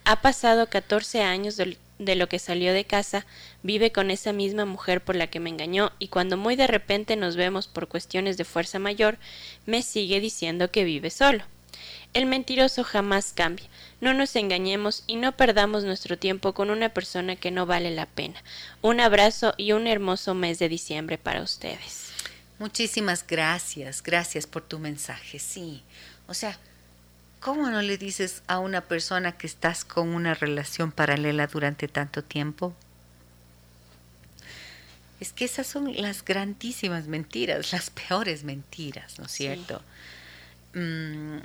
Ha 0.09 0.21
pasado 0.21 0.69
14 0.69 1.21
años 1.21 1.57
de, 1.57 2.15
lo 2.15 2.29
que 2.29 2.39
salió 2.39 2.71
de 2.71 2.85
casa, 2.85 3.25
vive 3.61 3.91
con 3.91 4.09
esa 4.09 4.31
misma 4.31 4.63
mujer 4.63 5.03
por 5.03 5.17
la 5.17 5.27
que 5.27 5.41
me 5.41 5.49
engañó 5.49 5.91
y 5.99 6.07
cuando 6.07 6.37
muy 6.37 6.55
de 6.55 6.65
repente 6.65 7.17
nos 7.17 7.35
vemos 7.35 7.67
por 7.67 7.89
cuestiones 7.89 8.37
de 8.37 8.45
fuerza 8.45 8.79
mayor, 8.79 9.17
me 9.65 9.81
sigue 9.81 10.21
diciendo 10.21 10.71
que 10.71 10.85
vive 10.85 11.09
solo. 11.09 11.43
El 12.13 12.25
mentiroso 12.25 12.85
jamás 12.85 13.33
cambia. 13.33 13.67
No 13.99 14.13
nos 14.13 14.37
engañemos 14.37 15.03
y 15.07 15.17
no 15.17 15.35
perdamos 15.35 15.83
nuestro 15.83 16.17
tiempo 16.17 16.53
con 16.53 16.69
una 16.69 16.87
persona 16.93 17.35
que 17.35 17.51
no 17.51 17.65
vale 17.65 17.91
la 17.91 18.05
pena. 18.05 18.41
Un 18.81 19.01
abrazo 19.01 19.55
y 19.57 19.73
un 19.73 19.87
hermoso 19.87 20.33
mes 20.33 20.57
de 20.57 20.69
diciembre 20.69 21.17
para 21.17 21.41
ustedes. 21.41 22.11
Muchísimas 22.59 23.27
gracias, 23.27 24.01
gracias 24.01 24.47
por 24.47 24.61
tu 24.63 24.79
mensaje. 24.79 25.37
Sí, 25.37 25.83
o 26.27 26.33
sea, 26.33 26.57
¿Cómo 27.39 27.69
no 27.69 27.81
le 27.81 27.97
dices 27.97 28.41
a 28.47 28.59
una 28.59 28.81
persona 28.81 29.37
que 29.37 29.47
estás 29.47 29.85
con 29.85 30.09
una 30.09 30.33
relación 30.33 30.91
paralela 30.91 31.47
durante 31.47 31.87
tanto 31.87 32.23
tiempo? 32.23 32.75
Es 35.19 35.33
que 35.33 35.45
esas 35.45 35.67
son 35.67 35.93
las 36.01 36.23
grandísimas 36.23 37.07
mentiras, 37.07 37.71
las 37.73 37.89
peores 37.89 38.43
mentiras, 38.43 39.19
¿no 39.19 39.25
es 39.25 39.31
cierto? 39.31 39.81
Mm, 40.73 41.37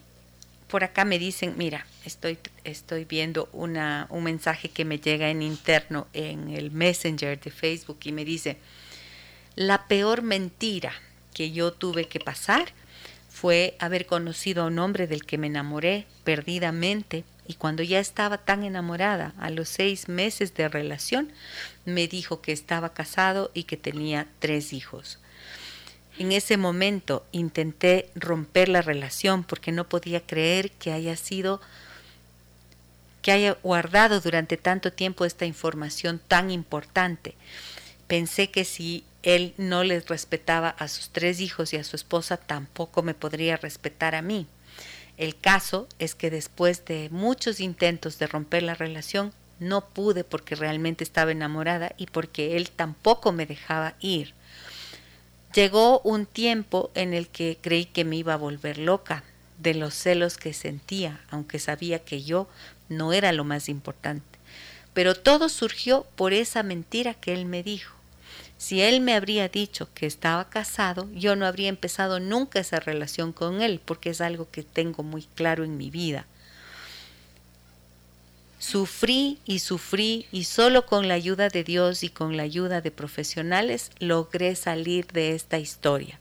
por 0.68 0.84
acá 0.84 1.04
me 1.04 1.18
dicen, 1.18 1.54
mira, 1.58 1.86
estoy, 2.04 2.38
estoy 2.64 3.04
viendo 3.04 3.48
una, 3.52 4.06
un 4.08 4.24
mensaje 4.24 4.70
que 4.70 4.86
me 4.86 4.98
llega 4.98 5.28
en 5.28 5.42
interno 5.42 6.08
en 6.14 6.48
el 6.48 6.70
Messenger 6.70 7.38
de 7.38 7.50
Facebook 7.50 7.98
y 8.04 8.12
me 8.12 8.24
dice, 8.24 8.56
la 9.54 9.86
peor 9.86 10.22
mentira 10.22 10.94
que 11.34 11.52
yo 11.52 11.72
tuve 11.72 12.08
que 12.08 12.20
pasar 12.20 12.72
fue 13.42 13.74
haber 13.80 14.06
conocido 14.06 14.62
a 14.62 14.66
un 14.66 14.78
hombre 14.78 15.08
del 15.08 15.26
que 15.26 15.36
me 15.36 15.48
enamoré 15.48 16.06
perdidamente 16.22 17.24
y 17.48 17.54
cuando 17.54 17.82
ya 17.82 17.98
estaba 17.98 18.38
tan 18.38 18.62
enamorada, 18.62 19.34
a 19.36 19.50
los 19.50 19.68
seis 19.68 20.08
meses 20.08 20.54
de 20.54 20.68
relación, 20.68 21.28
me 21.84 22.06
dijo 22.06 22.40
que 22.40 22.52
estaba 22.52 22.94
casado 22.94 23.50
y 23.52 23.64
que 23.64 23.76
tenía 23.76 24.28
tres 24.38 24.72
hijos. 24.72 25.18
En 26.20 26.30
ese 26.30 26.56
momento 26.56 27.26
intenté 27.32 28.08
romper 28.14 28.68
la 28.68 28.80
relación 28.80 29.42
porque 29.42 29.72
no 29.72 29.88
podía 29.88 30.20
creer 30.20 30.70
que 30.70 30.92
haya 30.92 31.16
sido 31.16 31.60
que 33.22 33.32
haya 33.32 33.58
guardado 33.64 34.20
durante 34.20 34.56
tanto 34.56 34.92
tiempo 34.92 35.24
esta 35.24 35.46
información 35.46 36.20
tan 36.28 36.52
importante. 36.52 37.34
Pensé 38.06 38.52
que 38.52 38.64
si 38.64 39.02
él 39.22 39.54
no 39.56 39.84
les 39.84 40.08
respetaba 40.08 40.70
a 40.70 40.88
sus 40.88 41.10
tres 41.10 41.40
hijos 41.40 41.72
y 41.72 41.76
a 41.76 41.84
su 41.84 41.96
esposa, 41.96 42.36
tampoco 42.36 43.02
me 43.02 43.14
podría 43.14 43.56
respetar 43.56 44.14
a 44.14 44.22
mí. 44.22 44.46
El 45.16 45.36
caso 45.36 45.88
es 45.98 46.14
que 46.14 46.30
después 46.30 46.84
de 46.84 47.08
muchos 47.10 47.60
intentos 47.60 48.18
de 48.18 48.26
romper 48.26 48.62
la 48.62 48.74
relación, 48.74 49.32
no 49.60 49.86
pude 49.88 50.24
porque 50.24 50.56
realmente 50.56 51.04
estaba 51.04 51.30
enamorada 51.30 51.92
y 51.96 52.06
porque 52.06 52.56
él 52.56 52.70
tampoco 52.70 53.32
me 53.32 53.46
dejaba 53.46 53.94
ir. 54.00 54.34
Llegó 55.54 56.00
un 56.00 56.26
tiempo 56.26 56.90
en 56.94 57.14
el 57.14 57.28
que 57.28 57.58
creí 57.60 57.84
que 57.84 58.04
me 58.04 58.16
iba 58.16 58.34
a 58.34 58.38
volver 58.38 58.78
loca 58.78 59.22
de 59.58 59.74
los 59.74 59.94
celos 59.94 60.38
que 60.38 60.52
sentía, 60.52 61.20
aunque 61.30 61.58
sabía 61.58 62.00
que 62.00 62.22
yo 62.22 62.48
no 62.88 63.12
era 63.12 63.32
lo 63.32 63.44
más 63.44 63.68
importante. 63.68 64.38
Pero 64.94 65.14
todo 65.14 65.48
surgió 65.48 66.06
por 66.16 66.32
esa 66.32 66.62
mentira 66.62 67.14
que 67.14 67.32
él 67.32 67.44
me 67.44 67.62
dijo. 67.62 68.01
Si 68.62 68.80
él 68.80 69.00
me 69.00 69.14
habría 69.14 69.48
dicho 69.48 69.88
que 69.92 70.06
estaba 70.06 70.48
casado, 70.48 71.10
yo 71.14 71.34
no 71.34 71.46
habría 71.46 71.68
empezado 71.68 72.20
nunca 72.20 72.60
esa 72.60 72.78
relación 72.78 73.32
con 73.32 73.60
él, 73.60 73.80
porque 73.84 74.10
es 74.10 74.20
algo 74.20 74.48
que 74.52 74.62
tengo 74.62 75.02
muy 75.02 75.24
claro 75.34 75.64
en 75.64 75.76
mi 75.76 75.90
vida. 75.90 76.26
Sufrí 78.60 79.40
y 79.46 79.58
sufrí 79.58 80.26
y 80.30 80.44
solo 80.44 80.86
con 80.86 81.08
la 81.08 81.14
ayuda 81.14 81.48
de 81.48 81.64
Dios 81.64 82.04
y 82.04 82.08
con 82.08 82.36
la 82.36 82.44
ayuda 82.44 82.80
de 82.80 82.92
profesionales 82.92 83.90
logré 83.98 84.54
salir 84.54 85.08
de 85.08 85.34
esta 85.34 85.58
historia. 85.58 86.20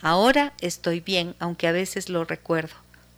Ahora 0.00 0.54
estoy 0.60 0.98
bien, 0.98 1.36
aunque 1.38 1.68
a 1.68 1.72
veces 1.72 2.08
lo 2.08 2.24
recuerdo, 2.24 2.74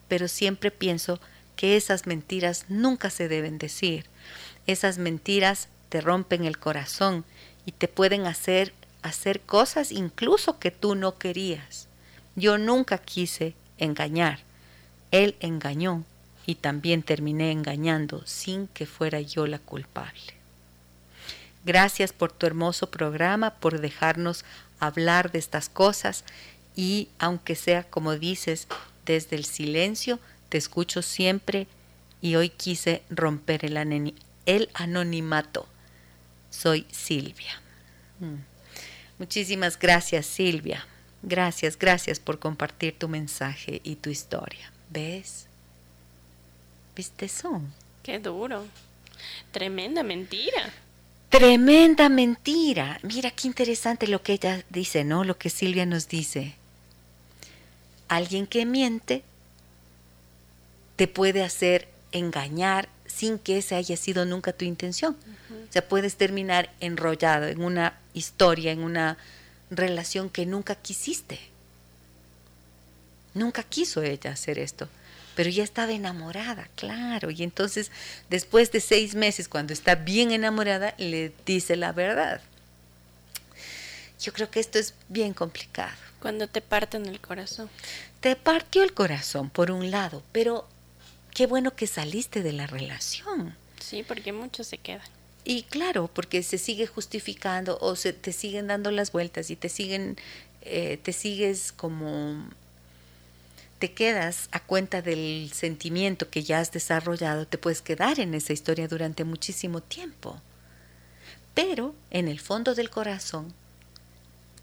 pero 0.06 0.28
siempre 0.28 0.70
pienso 0.70 1.18
que 1.56 1.78
esas 1.78 2.06
mentiras 2.06 2.66
nunca 2.68 3.08
se 3.08 3.26
deben 3.26 3.56
decir. 3.56 4.04
Esas 4.66 4.98
mentiras 4.98 5.68
te 5.88 6.02
rompen 6.02 6.44
el 6.44 6.58
corazón 6.58 7.24
y 7.66 7.72
te 7.72 7.88
pueden 7.88 8.26
hacer 8.26 8.72
hacer 9.04 9.40
cosas 9.40 9.92
incluso 9.92 10.58
que 10.58 10.70
tú 10.70 10.94
no 10.94 11.18
querías. 11.18 11.88
Yo 12.36 12.56
nunca 12.56 12.96
quise 12.96 13.54
engañar. 13.76 14.38
Él 15.10 15.36
engañó 15.40 16.04
y 16.46 16.54
también 16.54 17.02
terminé 17.02 17.52
engañando 17.52 18.22
sin 18.26 18.66
que 18.68 18.86
fuera 18.86 19.20
yo 19.20 19.46
la 19.46 19.58
culpable. 19.58 20.34
Gracias 21.66 22.14
por 22.14 22.32
tu 22.32 22.46
hermoso 22.46 22.90
programa, 22.90 23.50
por 23.50 23.78
dejarnos 23.78 24.46
hablar 24.80 25.30
de 25.30 25.38
estas 25.38 25.68
cosas 25.68 26.24
y 26.74 27.08
aunque 27.18 27.56
sea 27.56 27.84
como 27.84 28.16
dices, 28.16 28.68
desde 29.04 29.36
el 29.36 29.44
silencio, 29.44 30.18
te 30.48 30.56
escucho 30.56 31.02
siempre 31.02 31.66
y 32.22 32.36
hoy 32.36 32.48
quise 32.48 33.02
romper 33.10 33.66
el, 33.66 34.14
el 34.46 34.70
anonimato 34.72 35.68
soy 36.54 36.86
Silvia. 36.90 37.60
Mm. 38.20 38.36
Muchísimas 39.18 39.78
gracias 39.78 40.26
Silvia. 40.26 40.86
Gracias, 41.22 41.78
gracias 41.78 42.20
por 42.20 42.38
compartir 42.38 42.98
tu 42.98 43.08
mensaje 43.08 43.80
y 43.82 43.96
tu 43.96 44.10
historia. 44.10 44.70
¿Ves? 44.90 45.46
¿Viste 46.94 47.26
eso? 47.26 47.60
Qué 48.02 48.18
duro. 48.18 48.66
Tremenda 49.50 50.02
mentira. 50.02 50.70
Tremenda 51.28 52.08
mentira. 52.08 53.00
Mira 53.02 53.30
qué 53.30 53.48
interesante 53.48 54.06
lo 54.06 54.22
que 54.22 54.34
ella 54.34 54.64
dice, 54.70 55.02
¿no? 55.04 55.24
Lo 55.24 55.38
que 55.38 55.50
Silvia 55.50 55.86
nos 55.86 56.08
dice. 56.08 56.54
Alguien 58.08 58.46
que 58.46 58.66
miente 58.66 59.24
te 60.96 61.08
puede 61.08 61.42
hacer 61.42 61.88
engañar 62.12 62.88
sin 63.14 63.38
que 63.38 63.58
esa 63.58 63.76
haya 63.76 63.96
sido 63.96 64.24
nunca 64.24 64.52
tu 64.52 64.64
intención. 64.64 65.16
O 65.68 65.72
sea, 65.72 65.86
puedes 65.88 66.16
terminar 66.16 66.72
enrollado 66.80 67.46
en 67.46 67.62
una 67.62 67.98
historia, 68.12 68.72
en 68.72 68.80
una 68.80 69.16
relación 69.70 70.30
que 70.30 70.46
nunca 70.46 70.74
quisiste. 70.74 71.38
Nunca 73.34 73.62
quiso 73.62 74.02
ella 74.02 74.30
hacer 74.30 74.58
esto, 74.58 74.88
pero 75.34 75.50
ya 75.50 75.64
estaba 75.64 75.92
enamorada, 75.92 76.68
claro. 76.76 77.30
Y 77.30 77.42
entonces, 77.42 77.90
después 78.30 78.70
de 78.70 78.80
seis 78.80 79.14
meses, 79.14 79.48
cuando 79.48 79.72
está 79.72 79.94
bien 79.96 80.30
enamorada, 80.30 80.94
le 80.98 81.32
dice 81.44 81.76
la 81.76 81.92
verdad. 81.92 82.40
Yo 84.20 84.32
creo 84.32 84.50
que 84.50 84.60
esto 84.60 84.78
es 84.78 84.94
bien 85.08 85.34
complicado. 85.34 85.96
Cuando 86.20 86.48
te 86.48 86.60
parten 86.62 87.06
el 87.06 87.20
corazón. 87.20 87.68
Te 88.20 88.36
partió 88.36 88.82
el 88.82 88.94
corazón, 88.94 89.50
por 89.50 89.70
un 89.70 89.90
lado, 89.90 90.22
pero 90.32 90.66
qué 91.34 91.46
bueno 91.46 91.74
que 91.74 91.86
saliste 91.86 92.42
de 92.42 92.52
la 92.52 92.66
relación. 92.66 93.56
Sí, 93.80 94.02
porque 94.02 94.32
muchos 94.32 94.68
se 94.68 94.78
quedan. 94.78 95.06
Y 95.44 95.64
claro, 95.64 96.08
porque 96.12 96.42
se 96.42 96.56
sigue 96.56 96.86
justificando 96.86 97.76
o 97.82 97.96
se 97.96 98.14
te 98.14 98.32
siguen 98.32 98.68
dando 98.68 98.90
las 98.90 99.12
vueltas 99.12 99.50
y 99.50 99.56
te 99.56 99.68
siguen, 99.68 100.16
eh, 100.62 100.98
te 101.02 101.12
sigues 101.12 101.72
como, 101.72 102.48
te 103.78 103.92
quedas 103.92 104.48
a 104.52 104.60
cuenta 104.60 105.02
del 105.02 105.50
sentimiento 105.52 106.30
que 106.30 106.42
ya 106.42 106.60
has 106.60 106.72
desarrollado, 106.72 107.46
te 107.46 107.58
puedes 107.58 107.82
quedar 107.82 108.20
en 108.20 108.32
esa 108.32 108.54
historia 108.54 108.88
durante 108.88 109.24
muchísimo 109.24 109.82
tiempo. 109.82 110.40
Pero 111.52 111.94
en 112.10 112.28
el 112.28 112.40
fondo 112.40 112.74
del 112.74 112.88
corazón 112.88 113.52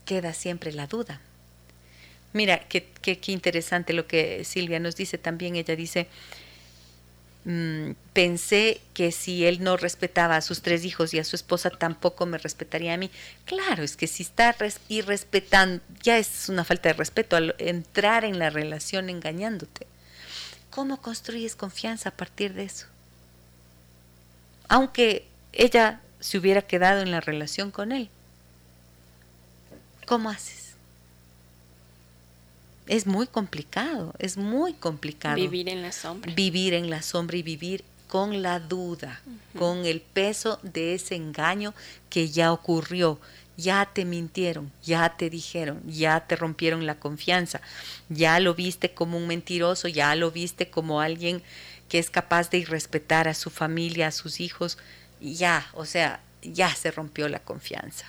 queda 0.06 0.34
siempre 0.34 0.74
la 0.74 0.88
duda. 0.88 1.22
Mira, 2.34 2.68
qué, 2.68 2.90
qué, 3.02 3.20
qué 3.20 3.32
interesante 3.34 3.94
lo 3.94 4.08
que 4.08 4.44
Silvia 4.46 4.80
nos 4.80 4.96
dice 4.96 5.18
también. 5.18 5.56
Ella 5.56 5.76
dice, 5.76 6.08
Mm, 7.44 7.92
pensé 8.14 8.82
que 8.94 9.12
si 9.12 9.46
él 9.46 9.64
no 9.64 9.78
respetaba 9.78 10.36
a 10.36 10.42
sus 10.42 10.62
tres 10.62 10.86
hijos 10.86 11.14
y 11.14 11.20
a 11.20 11.24
su 11.24 11.36
esposa, 11.36 11.70
tampoco 11.70 12.26
me 12.26 12.38
respetaría 12.38 12.94
a 12.94 12.98
mí. 12.98 13.10
Claro, 13.46 13.84
es 13.84 13.98
que 13.98 14.08
si 14.08 14.24
está 14.24 14.56
irrespetando, 14.90 15.84
ya 16.04 16.18
es 16.18 16.50
una 16.50 16.64
falta 16.64 16.90
de 16.90 16.94
respeto 16.94 17.36
al 17.36 17.56
entrar 17.58 18.26
en 18.26 18.38
la 18.40 18.50
relación 18.50 19.10
engañándote. 19.10 19.88
¿Cómo 20.70 21.02
construyes 21.02 21.56
confianza 21.56 22.10
a 22.10 22.16
partir 22.16 22.54
de 22.54 22.64
eso? 22.64 22.86
aunque 24.72 25.28
ella 25.52 26.00
se 26.22 26.38
hubiera 26.38 26.62
quedado 26.62 27.02
en 27.02 27.12
la 27.12 27.20
relación 27.20 27.72
con 27.72 27.92
él. 27.92 28.10
¿Cómo 30.08 30.30
haces? 30.30 30.61
Es 32.92 33.08
muy 33.08 33.26
complicado, 33.26 34.14
es 34.20 34.36
muy 34.36 34.74
complicado. 34.74 35.36
Vivir 35.36 35.70
en 35.70 35.82
la 35.82 35.94
sombra. 35.94 36.34
Vivir 36.34 36.74
en 36.74 36.90
la 36.90 37.02
sombra 37.02 37.38
y 37.38 37.42
vivir 37.42 37.86
con 38.10 38.42
la 38.42 38.60
duda, 38.60 39.22
con 39.58 39.86
el 39.86 40.02
peso 40.02 40.60
de 40.62 40.96
ese 40.96 41.16
engaño 41.16 41.74
que 42.10 42.28
ya 42.28 42.52
ocurrió. 42.52 43.18
Ya 43.56 43.86
te 43.86 44.04
mintieron, 44.04 44.74
ya 44.84 45.16
te 45.16 45.30
dijeron, 45.30 45.82
ya 45.88 46.28
te 46.28 46.36
rompieron 46.36 46.86
la 46.86 46.96
confianza, 46.96 47.62
ya 48.10 48.42
lo 48.42 48.56
viste 48.56 48.94
como 48.94 49.18
un 49.18 49.28
mentiroso, 49.28 49.88
ya 49.88 50.14
lo 50.16 50.30
viste 50.30 50.70
como 50.70 51.00
alguien 51.00 51.42
que 51.88 51.98
es 51.98 52.10
capaz 52.10 52.50
de 52.50 52.58
irrespetar 52.58 53.30
a 53.30 53.34
su 53.34 53.50
familia, 53.52 54.08
a 54.08 54.12
sus 54.12 54.42
hijos, 54.42 54.78
ya, 55.22 55.66
o 55.76 55.86
sea, 55.86 56.20
ya 56.42 56.76
se 56.76 56.92
rompió 56.92 57.30
la 57.30 57.40
confianza. 57.40 58.06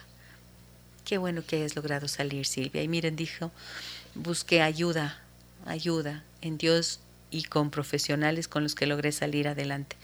Qué 1.05 1.19
bueno 1.19 1.45
que 1.47 1.57
hayas 1.57 1.77
logrado 1.77 2.09
salir, 2.09 2.47
Silvia. 2.47 2.83
Y 2.83 2.89
miren, 2.89 3.15
dijo, 3.15 3.53
busqué 4.15 4.63
ayuda, 4.63 5.19
ayuda 5.67 6.23
en 6.41 6.59
Dios 6.59 7.01
y 7.31 7.45
con 7.45 7.71
profesionales 7.71 8.49
con 8.49 8.63
los 8.63 8.75
que 8.75 8.87
logré 8.87 9.13
salir 9.13 9.49
adelante. 9.49 9.97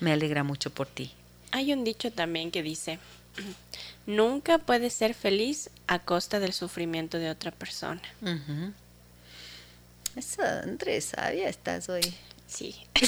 Me 0.00 0.12
alegra 0.12 0.44
mucho 0.44 0.70
por 0.70 0.86
ti. 0.86 1.12
Hay 1.50 1.72
un 1.72 1.84
dicho 1.84 2.12
también 2.12 2.50
que 2.50 2.62
dice, 2.62 2.98
nunca 4.06 4.58
puedes 4.58 4.92
ser 4.92 5.14
feliz 5.14 5.70
a 5.86 5.98
costa 5.98 6.40
del 6.40 6.52
sufrimiento 6.52 7.18
de 7.18 7.30
otra 7.30 7.50
persona. 7.50 8.02
Eso, 10.14 10.42
Andrés, 10.42 11.06
sabia 11.16 11.48
estás 11.48 11.88
hoy. 11.88 12.14
Sí. 12.56 12.74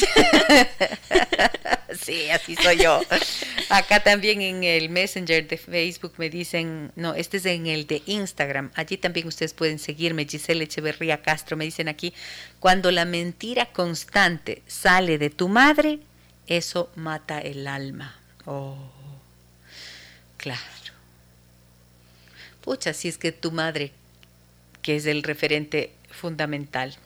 sí, 2.03 2.29
así 2.29 2.55
soy 2.57 2.83
yo. 2.83 3.01
Acá 3.71 4.01
también 4.01 4.43
en 4.43 4.63
el 4.63 4.91
Messenger 4.91 5.49
de 5.49 5.57
Facebook 5.57 6.13
me 6.19 6.29
dicen, 6.29 6.93
no, 6.97 7.15
este 7.15 7.39
es 7.39 7.47
en 7.47 7.67
el 7.67 7.87
de 7.87 8.03
Instagram. 8.05 8.71
Allí 8.75 8.99
también 8.99 9.27
ustedes 9.27 9.55
pueden 9.55 9.79
seguirme, 9.79 10.27
Giselle 10.27 10.65
Echeverría 10.65 11.23
Castro. 11.23 11.57
Me 11.57 11.65
dicen 11.65 11.89
aquí, 11.89 12.13
cuando 12.61 12.91
la 12.91 13.07
mentira 13.07 13.73
constante 13.73 14.61
sale 14.67 15.17
de 15.17 15.31
tu 15.31 15.49
madre, 15.49 16.01
eso 16.47 16.91
mata 16.95 17.39
el 17.39 17.67
alma. 17.69 18.21
Oh, 18.45 18.77
claro. 20.37 20.61
Pucha, 22.61 22.93
si 22.93 23.09
es 23.09 23.17
que 23.17 23.33
tu 23.33 23.51
madre, 23.51 23.93
que 24.83 24.97
es 24.97 25.07
el 25.07 25.23
referente 25.23 25.93
fundamental, 26.11 26.99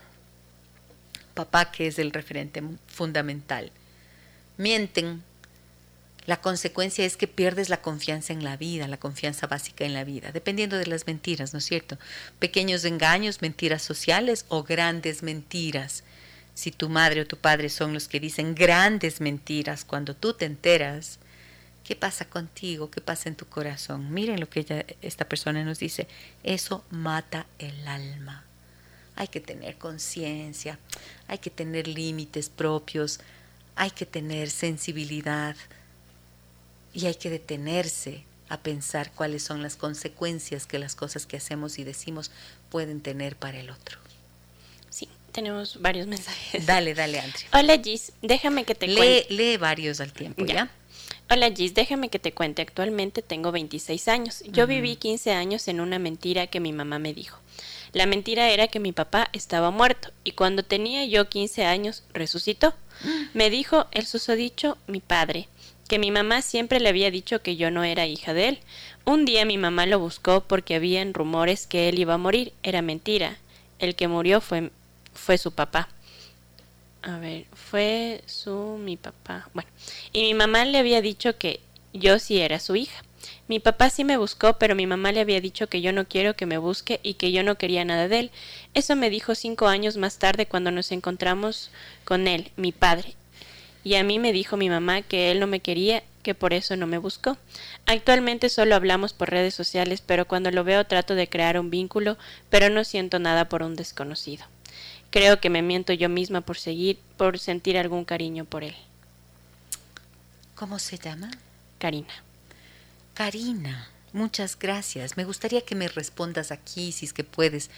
papá 1.32 1.70
que 1.70 1.86
es 1.86 1.98
el 1.98 2.12
referente 2.12 2.62
fundamental. 2.86 3.72
Mienten. 4.56 5.22
La 6.24 6.40
consecuencia 6.40 7.04
es 7.04 7.16
que 7.16 7.26
pierdes 7.26 7.68
la 7.68 7.82
confianza 7.82 8.32
en 8.32 8.44
la 8.44 8.56
vida, 8.56 8.86
la 8.86 8.96
confianza 8.96 9.48
básica 9.48 9.84
en 9.84 9.92
la 9.92 10.04
vida, 10.04 10.30
dependiendo 10.30 10.78
de 10.78 10.86
las 10.86 11.04
mentiras, 11.08 11.52
¿no 11.52 11.58
es 11.58 11.64
cierto? 11.64 11.98
Pequeños 12.38 12.84
engaños, 12.84 13.42
mentiras 13.42 13.82
sociales 13.82 14.44
o 14.46 14.62
grandes 14.62 15.24
mentiras. 15.24 16.04
Si 16.54 16.70
tu 16.70 16.88
madre 16.88 17.22
o 17.22 17.26
tu 17.26 17.38
padre 17.38 17.68
son 17.70 17.92
los 17.92 18.06
que 18.06 18.20
dicen 18.20 18.54
grandes 18.54 19.20
mentiras, 19.20 19.84
cuando 19.84 20.14
tú 20.14 20.34
te 20.34 20.44
enteras, 20.44 21.18
¿qué 21.82 21.96
pasa 21.96 22.26
contigo? 22.26 22.88
¿Qué 22.88 23.00
pasa 23.00 23.28
en 23.28 23.34
tu 23.34 23.46
corazón? 23.46 24.12
Miren 24.12 24.38
lo 24.38 24.48
que 24.48 24.96
esta 25.02 25.24
persona 25.28 25.64
nos 25.64 25.80
dice, 25.80 26.06
eso 26.44 26.84
mata 26.90 27.46
el 27.58 27.88
alma 27.88 28.44
hay 29.22 29.28
que 29.28 29.40
tener 29.40 29.76
conciencia, 29.76 30.80
hay 31.28 31.38
que 31.38 31.48
tener 31.48 31.86
límites 31.86 32.48
propios, 32.48 33.20
hay 33.76 33.92
que 33.92 34.04
tener 34.04 34.50
sensibilidad 34.50 35.54
y 36.92 37.06
hay 37.06 37.14
que 37.14 37.30
detenerse 37.30 38.24
a 38.48 38.58
pensar 38.58 39.12
cuáles 39.12 39.44
son 39.44 39.62
las 39.62 39.76
consecuencias 39.76 40.66
que 40.66 40.80
las 40.80 40.96
cosas 40.96 41.24
que 41.24 41.36
hacemos 41.36 41.78
y 41.78 41.84
decimos 41.84 42.32
pueden 42.68 43.00
tener 43.00 43.36
para 43.36 43.60
el 43.60 43.70
otro. 43.70 43.96
Sí, 44.90 45.08
tenemos 45.30 45.80
varios 45.80 46.08
mensajes. 46.08 46.66
Dale, 46.66 46.92
dale, 46.92 47.20
Andrea. 47.20 47.48
Hola 47.52 47.80
Gis, 47.80 48.12
déjame 48.22 48.64
que 48.64 48.74
te 48.74 48.88
lee, 48.88 48.96
cuente. 48.96 49.26
Lee 49.30 49.56
varios 49.56 50.00
al 50.00 50.12
tiempo, 50.12 50.44
¿ya? 50.44 50.68
Hola 51.30 51.48
Gis, 51.52 51.74
déjame 51.74 52.08
que 52.08 52.18
te 52.18 52.32
cuente. 52.32 52.60
Actualmente 52.60 53.22
tengo 53.22 53.52
26 53.52 54.08
años. 54.08 54.42
Yo 54.48 54.66
viví 54.66 54.96
15 54.96 55.30
años 55.30 55.68
en 55.68 55.80
una 55.80 56.00
mentira 56.00 56.48
que 56.48 56.58
mi 56.58 56.72
mamá 56.72 56.98
me 56.98 57.14
dijo. 57.14 57.38
La 57.92 58.06
mentira 58.06 58.50
era 58.50 58.68
que 58.68 58.80
mi 58.80 58.92
papá 58.92 59.28
estaba 59.32 59.70
muerto 59.70 60.10
y 60.24 60.32
cuando 60.32 60.62
tenía 60.62 61.04
yo 61.04 61.28
15 61.28 61.64
años 61.64 62.04
resucitó. 62.14 62.74
Me 63.34 63.50
dijo 63.50 63.86
el 63.92 64.06
susodicho 64.06 64.78
mi 64.86 65.00
padre, 65.00 65.48
que 65.88 65.98
mi 65.98 66.10
mamá 66.10 66.40
siempre 66.40 66.80
le 66.80 66.88
había 66.88 67.10
dicho 67.10 67.42
que 67.42 67.56
yo 67.56 67.70
no 67.70 67.84
era 67.84 68.06
hija 68.06 68.32
de 68.32 68.48
él. 68.48 68.58
Un 69.04 69.24
día 69.24 69.44
mi 69.44 69.58
mamá 69.58 69.84
lo 69.84 69.98
buscó 69.98 70.42
porque 70.42 70.74
habían 70.74 71.12
rumores 71.12 71.66
que 71.66 71.88
él 71.88 71.98
iba 71.98 72.14
a 72.14 72.18
morir. 72.18 72.54
Era 72.62 72.80
mentira. 72.80 73.36
El 73.78 73.94
que 73.94 74.08
murió 74.08 74.40
fue, 74.40 74.70
fue 75.12 75.36
su 75.36 75.52
papá. 75.52 75.88
A 77.02 77.18
ver, 77.18 77.46
fue 77.52 78.22
su 78.26 78.78
mi 78.80 78.96
papá. 78.96 79.50
Bueno, 79.52 79.68
y 80.12 80.22
mi 80.22 80.34
mamá 80.34 80.64
le 80.64 80.78
había 80.78 81.02
dicho 81.02 81.36
que 81.36 81.60
yo 81.92 82.18
sí 82.18 82.38
era 82.38 82.58
su 82.58 82.76
hija. 82.76 83.02
Mi 83.48 83.60
papá 83.60 83.90
sí 83.90 84.04
me 84.04 84.16
buscó, 84.16 84.58
pero 84.58 84.74
mi 84.74 84.86
mamá 84.86 85.12
le 85.12 85.20
había 85.20 85.40
dicho 85.40 85.68
que 85.68 85.80
yo 85.80 85.92
no 85.92 86.06
quiero 86.06 86.34
que 86.34 86.46
me 86.46 86.58
busque 86.58 87.00
y 87.02 87.14
que 87.14 87.32
yo 87.32 87.42
no 87.42 87.56
quería 87.56 87.84
nada 87.84 88.08
de 88.08 88.18
él. 88.18 88.30
Eso 88.74 88.96
me 88.96 89.10
dijo 89.10 89.34
cinco 89.34 89.68
años 89.68 89.96
más 89.96 90.18
tarde 90.18 90.46
cuando 90.46 90.70
nos 90.70 90.92
encontramos 90.92 91.70
con 92.04 92.28
él, 92.28 92.50
mi 92.56 92.72
padre. 92.72 93.14
Y 93.84 93.96
a 93.96 94.04
mí 94.04 94.18
me 94.18 94.32
dijo 94.32 94.56
mi 94.56 94.70
mamá 94.70 95.02
que 95.02 95.30
él 95.30 95.40
no 95.40 95.46
me 95.46 95.60
quería, 95.60 96.02
que 96.22 96.34
por 96.34 96.52
eso 96.52 96.76
no 96.76 96.86
me 96.86 96.98
buscó. 96.98 97.36
Actualmente 97.86 98.48
solo 98.48 98.76
hablamos 98.76 99.12
por 99.12 99.30
redes 99.30 99.54
sociales, 99.54 100.02
pero 100.04 100.26
cuando 100.26 100.50
lo 100.50 100.64
veo 100.64 100.86
trato 100.86 101.14
de 101.14 101.28
crear 101.28 101.58
un 101.58 101.70
vínculo, 101.70 102.16
pero 102.48 102.70
no 102.70 102.84
siento 102.84 103.18
nada 103.18 103.48
por 103.48 103.62
un 103.62 103.74
desconocido. 103.74 104.44
Creo 105.10 105.40
que 105.40 105.50
me 105.50 105.62
miento 105.62 105.92
yo 105.92 106.08
misma 106.08 106.40
por 106.40 106.58
seguir, 106.58 106.98
por 107.16 107.38
sentir 107.38 107.76
algún 107.76 108.04
cariño 108.04 108.44
por 108.44 108.64
él. 108.64 108.74
¿Cómo 110.54 110.78
se 110.78 110.96
llama? 110.96 111.30
Karina. 111.78 112.22
Karina, 113.22 113.88
muchas 114.12 114.58
gracias. 114.58 115.16
Me 115.16 115.24
gustaría 115.24 115.60
que 115.60 115.76
me 115.76 115.86
respondas 115.86 116.50
aquí, 116.50 116.90
si 116.90 117.06
es 117.06 117.12
que 117.12 117.22
puedes. 117.22 117.70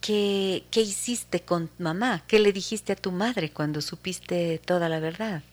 ¿Qué, 0.00 0.64
¿Qué 0.72 0.80
hiciste 0.80 1.42
con 1.42 1.70
mamá? 1.78 2.24
¿Qué 2.26 2.40
le 2.40 2.52
dijiste 2.52 2.94
a 2.94 2.96
tu 2.96 3.12
madre 3.12 3.52
cuando 3.52 3.80
supiste 3.80 4.58
toda 4.58 4.88
la 4.88 4.98
verdad? 4.98 5.44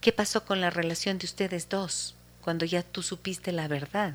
¿Qué 0.00 0.12
pasó 0.12 0.44
con 0.44 0.60
la 0.60 0.70
relación 0.70 1.18
de 1.18 1.26
ustedes 1.26 1.68
dos 1.68 2.14
cuando 2.40 2.64
ya 2.64 2.84
tú 2.84 3.02
supiste 3.02 3.50
la 3.50 3.66
verdad? 3.66 4.14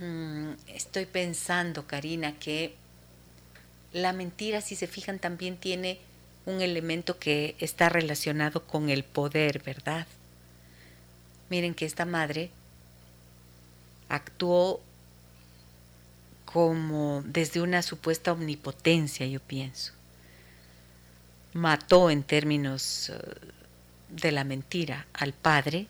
Mm, 0.00 0.52
estoy 0.68 1.04
pensando, 1.04 1.86
Karina, 1.86 2.38
que 2.38 2.76
la 3.92 4.14
mentira, 4.14 4.62
si 4.62 4.74
se 4.74 4.86
fijan, 4.86 5.18
también 5.18 5.58
tiene 5.58 6.00
un 6.48 6.62
elemento 6.62 7.18
que 7.18 7.56
está 7.58 7.90
relacionado 7.90 8.66
con 8.66 8.88
el 8.88 9.04
poder, 9.04 9.62
¿verdad? 9.62 10.06
Miren 11.50 11.74
que 11.74 11.84
esta 11.84 12.06
madre 12.06 12.50
actuó 14.08 14.80
como 16.46 17.22
desde 17.26 17.60
una 17.60 17.82
supuesta 17.82 18.32
omnipotencia, 18.32 19.26
yo 19.26 19.40
pienso. 19.40 19.92
Mató 21.52 22.08
en 22.08 22.22
términos 22.22 23.10
eh, 23.10 23.18
de 24.08 24.32
la 24.32 24.44
mentira 24.44 25.06
al 25.12 25.34
padre 25.34 25.86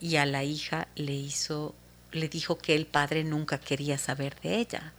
y 0.00 0.16
a 0.16 0.24
la 0.24 0.44
hija 0.44 0.88
le 0.94 1.12
hizo 1.12 1.74
le 2.10 2.30
dijo 2.30 2.56
que 2.56 2.74
el 2.74 2.86
padre 2.86 3.22
nunca 3.22 3.58
quería 3.58 3.98
saber 3.98 4.40
de 4.40 4.56
ella. 4.56 4.94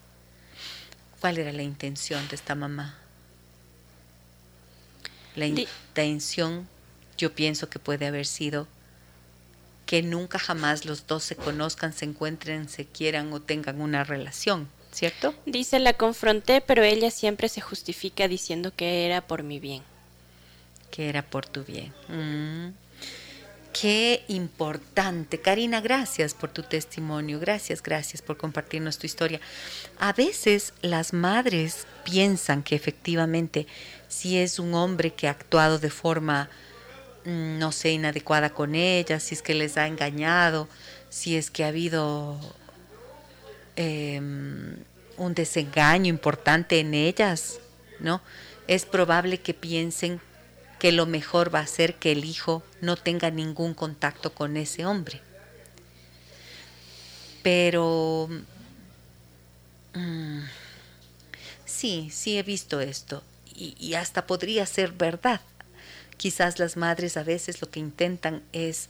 ¿Cuál 1.20 1.40
era 1.40 1.52
la 1.52 1.64
intención 1.64 2.28
de 2.28 2.36
esta 2.36 2.54
mamá? 2.54 3.09
La 5.36 5.46
intención, 5.46 6.68
yo 7.18 7.34
pienso 7.34 7.70
que 7.70 7.80
puede 7.80 8.08
haber 8.08 8.26
sido 8.26 8.68
que 9.86 10.04
nunca 10.04 10.38
jamás 10.38 10.86
los 10.86 11.08
dos 11.08 11.24
se 11.24 11.36
conozcan, 11.36 11.94
se 11.94 12.06
encuentren, 12.06 12.70
se 12.70 12.86
quieran 12.86 13.34
o 13.34 13.42
tengan 13.42 13.82
una 13.82 14.04
relación, 14.04 14.70
¿cierto? 14.92 15.34
Dice, 15.48 15.80
la 15.80 15.94
confronté, 15.94 16.62
pero 16.62 16.84
ella 16.84 17.10
siempre 17.10 17.50
se 17.50 17.60
justifica 17.60 18.28
diciendo 18.28 18.72
que 18.76 19.08
era 19.08 19.22
por 19.22 19.42
mi 19.42 19.60
bien. 19.60 19.82
Que 20.92 21.10
era 21.10 21.24
por 21.24 21.48
tu 21.48 21.64
bien. 21.64 21.92
Mm. 22.08 22.74
Qué 23.74 24.24
importante. 24.28 25.40
Karina, 25.40 25.80
gracias 25.80 26.34
por 26.34 26.52
tu 26.52 26.64
testimonio. 26.64 27.40
Gracias, 27.40 27.82
gracias 27.82 28.22
por 28.22 28.38
compartirnos 28.38 28.98
tu 28.98 29.06
historia. 29.06 29.40
A 30.00 30.12
veces 30.14 30.74
las 30.82 31.14
madres 31.14 31.88
piensan 32.04 32.62
que 32.62 32.76
efectivamente 32.76 33.68
si 34.10 34.38
es 34.40 34.60
un 34.60 34.74
hombre 34.74 35.14
que 35.14 35.28
ha 35.28 35.32
actuado 35.32 35.80
de 35.80 35.92
forma, 35.92 36.50
mm, 37.26 37.60
no 37.60 37.72
sé, 37.72 37.92
inadecuada 37.92 38.50
con 38.50 38.76
ellas, 38.76 39.24
si 39.24 39.36
es 39.36 39.42
que 39.42 39.54
les 39.54 39.78
ha 39.78 39.88
engañado, 39.88 40.68
si 41.10 41.38
es 41.38 41.50
que 41.50 41.64
ha 41.64 41.68
habido 41.70 42.38
em, 43.76 44.76
un 45.16 45.34
desengaño 45.34 46.10
importante 46.10 46.80
en 46.80 46.94
ellas, 46.94 47.60
¿no? 48.00 48.22
Es 48.68 48.86
probable 48.86 49.40
que 49.40 49.54
piensen 49.54 50.20
que 50.80 50.92
lo 50.92 51.06
mejor 51.06 51.54
va 51.54 51.60
a 51.60 51.68
ser 51.68 51.96
que 51.96 52.12
el 52.12 52.26
hijo 52.26 52.64
no 52.82 52.98
tenga 52.98 53.32
ningún 53.32 53.74
contacto 53.74 54.34
con 54.34 54.58
ese 54.58 54.86
hombre. 54.86 55.22
Pero 57.44 58.30
mm, 59.94 60.42
sí, 61.66 62.10
sí 62.12 62.38
he 62.38 62.44
visto 62.44 62.82
esto 62.82 63.24
y, 63.60 63.94
hasta 63.96 64.26
podría 64.26 64.66
ser 64.66 64.94
verdad. 64.94 65.42
Quizás 66.18 66.60
las 66.60 66.78
madres 66.78 67.18
a 67.18 67.24
veces 67.24 67.62
lo 67.62 67.70
que 67.70 67.80
intentan 67.80 68.42
es 68.54 68.90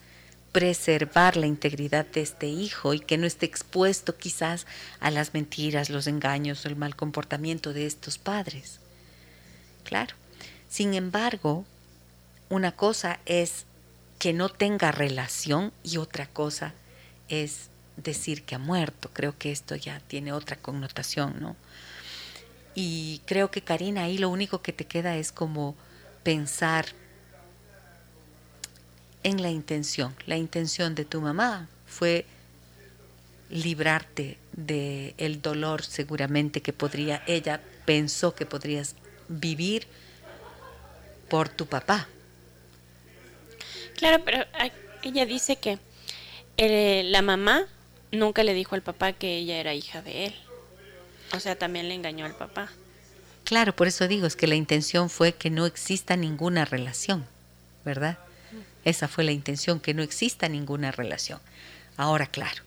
preservar 0.51 1.37
la 1.37 1.45
integridad 1.45 2.05
de 2.05 2.21
este 2.21 2.47
hijo 2.47 2.93
y 2.93 2.99
que 2.99 3.17
no 3.17 3.27
esté 3.27 3.45
expuesto 3.45 4.17
quizás 4.17 4.65
a 4.99 5.11
las 5.11 5.33
mentiras, 5.33 5.89
los 5.89 6.07
engaños 6.07 6.65
o 6.65 6.67
el 6.67 6.75
mal 6.75 6.95
comportamiento 6.95 7.73
de 7.73 7.85
estos 7.85 8.17
padres. 8.17 8.79
Claro. 9.83 10.15
Sin 10.69 10.93
embargo, 10.93 11.65
una 12.49 12.71
cosa 12.71 13.19
es 13.25 13.65
que 14.17 14.33
no 14.33 14.49
tenga 14.49 14.91
relación 14.91 15.71
y 15.83 15.97
otra 15.97 16.27
cosa 16.27 16.73
es 17.27 17.69
decir 17.95 18.43
que 18.43 18.55
ha 18.55 18.59
muerto. 18.59 19.09
Creo 19.13 19.37
que 19.37 19.51
esto 19.51 19.75
ya 19.75 19.99
tiene 20.07 20.33
otra 20.33 20.55
connotación, 20.57 21.39
¿no? 21.39 21.55
Y 22.75 23.21
creo 23.25 23.51
que 23.51 23.61
Karina, 23.61 24.03
ahí 24.03 24.17
lo 24.17 24.29
único 24.29 24.61
que 24.61 24.73
te 24.73 24.85
queda 24.85 25.17
es 25.17 25.31
como 25.31 25.75
pensar 26.23 26.85
en 29.23 29.41
la 29.41 29.49
intención. 29.49 30.15
La 30.25 30.37
intención 30.37 30.95
de 30.95 31.05
tu 31.05 31.21
mamá 31.21 31.67
fue 31.85 32.25
librarte 33.49 34.37
de 34.53 35.15
el 35.17 35.41
dolor 35.41 35.83
seguramente 35.83 36.61
que 36.61 36.71
podría 36.71 37.23
ella 37.25 37.61
pensó 37.85 38.35
que 38.35 38.45
podrías 38.45 38.95
vivir 39.27 39.87
por 41.29 41.49
tu 41.49 41.65
papá. 41.65 42.07
Claro, 43.95 44.23
pero 44.23 44.45
ella 45.03 45.25
dice 45.25 45.55
que 45.57 45.79
eh, 46.57 47.03
la 47.05 47.21
mamá 47.21 47.65
nunca 48.11 48.43
le 48.43 48.53
dijo 48.53 48.75
al 48.75 48.81
papá 48.81 49.13
que 49.13 49.37
ella 49.37 49.57
era 49.57 49.73
hija 49.73 50.01
de 50.01 50.27
él. 50.27 50.35
O 51.33 51.39
sea, 51.39 51.57
también 51.57 51.87
le 51.87 51.95
engañó 51.95 52.25
al 52.25 52.35
papá. 52.35 52.69
Claro, 53.43 53.75
por 53.75 53.87
eso 53.87 54.07
digo, 54.07 54.27
es 54.27 54.35
que 54.35 54.47
la 54.47 54.55
intención 54.55 55.09
fue 55.09 55.33
que 55.33 55.49
no 55.49 55.65
exista 55.65 56.15
ninguna 56.15 56.65
relación, 56.65 57.25
¿verdad? 57.83 58.19
Esa 58.85 59.07
fue 59.07 59.23
la 59.23 59.31
intención, 59.31 59.79
que 59.79 59.93
no 59.93 60.03
exista 60.03 60.47
ninguna 60.49 60.91
relación. 60.91 61.39
Ahora, 61.97 62.27
claro, 62.27 62.63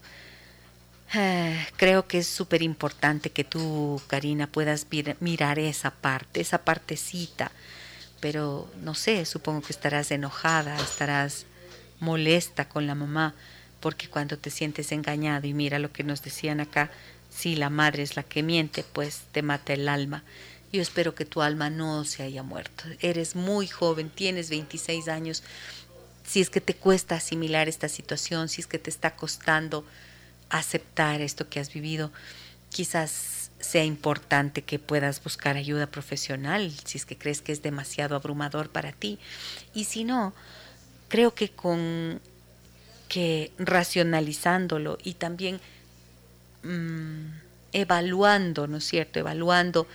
eh, 1.14 1.66
creo 1.76 2.06
que 2.06 2.18
es 2.18 2.26
súper 2.26 2.62
importante 2.62 3.30
que 3.30 3.44
tú, 3.44 4.00
Karina, 4.06 4.46
puedas 4.46 4.86
mirar 5.20 5.58
esa 5.58 5.90
parte, 5.90 6.40
esa 6.40 6.64
partecita, 6.64 7.52
pero 8.20 8.70
no 8.80 8.94
sé, 8.94 9.24
supongo 9.24 9.62
que 9.62 9.72
estarás 9.72 10.10
enojada, 10.10 10.76
estarás 10.80 11.46
molesta 12.00 12.68
con 12.68 12.86
la 12.86 12.94
mamá, 12.94 13.34
porque 13.80 14.08
cuando 14.08 14.38
te 14.38 14.50
sientes 14.50 14.90
engañado 14.92 15.46
y 15.46 15.54
mira 15.54 15.78
lo 15.78 15.92
que 15.92 16.02
nos 16.02 16.22
decían 16.22 16.60
acá, 16.60 16.90
si 17.34 17.56
la 17.56 17.70
madre 17.70 18.02
es 18.02 18.16
la 18.16 18.22
que 18.22 18.42
miente, 18.42 18.84
pues 18.92 19.22
te 19.32 19.42
mata 19.42 19.72
el 19.72 19.88
alma. 19.88 20.22
Yo 20.72 20.80
espero 20.80 21.14
que 21.14 21.24
tu 21.24 21.42
alma 21.42 21.70
no 21.70 22.04
se 22.04 22.22
haya 22.22 22.42
muerto. 22.42 22.84
Eres 23.00 23.36
muy 23.36 23.66
joven, 23.66 24.10
tienes 24.10 24.50
26 24.50 25.08
años 25.08 25.42
si 26.24 26.40
es 26.40 26.50
que 26.50 26.60
te 26.60 26.74
cuesta 26.74 27.16
asimilar 27.16 27.68
esta 27.68 27.88
situación, 27.88 28.48
si 28.48 28.60
es 28.60 28.66
que 28.66 28.78
te 28.78 28.90
está 28.90 29.16
costando 29.16 29.84
aceptar 30.50 31.20
esto 31.20 31.48
que 31.48 31.60
has 31.60 31.72
vivido, 31.72 32.12
quizás 32.70 33.50
sea 33.60 33.84
importante 33.84 34.62
que 34.62 34.78
puedas 34.78 35.22
buscar 35.22 35.56
ayuda 35.56 35.86
profesional 35.86 36.72
si 36.84 36.98
es 36.98 37.06
que 37.06 37.16
crees 37.16 37.40
que 37.40 37.52
es 37.52 37.62
demasiado 37.62 38.16
abrumador 38.16 38.70
para 38.70 38.92
ti. 38.92 39.18
Y 39.74 39.84
si 39.84 40.04
no, 40.04 40.34
creo 41.08 41.34
que 41.34 41.50
con 41.50 42.20
que 43.08 43.52
racionalizándolo 43.58 44.98
y 45.04 45.14
también 45.14 45.60
mm, 46.62 47.26
evaluando, 47.72 48.66
¿no 48.66 48.78
es 48.78 48.84
cierto? 48.84 49.18
Evaluando 49.18 49.86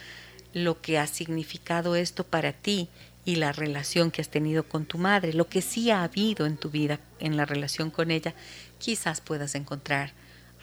lo 0.53 0.81
que 0.81 0.97
ha 0.97 1.07
significado 1.07 1.95
esto 1.95 2.23
para 2.23 2.53
ti 2.53 2.89
y 3.25 3.35
la 3.35 3.51
relación 3.51 4.09
que 4.09 4.21
has 4.21 4.29
tenido 4.29 4.63
con 4.63 4.85
tu 4.85 4.97
madre, 4.97 5.33
lo 5.33 5.47
que 5.49 5.61
sí 5.61 5.91
ha 5.91 6.03
habido 6.03 6.45
en 6.45 6.57
tu 6.57 6.69
vida 6.69 6.99
en 7.19 7.37
la 7.37 7.45
relación 7.45 7.91
con 7.91 8.09
ella, 8.09 8.33
quizás 8.79 9.21
puedas 9.21 9.55
encontrar 9.55 10.13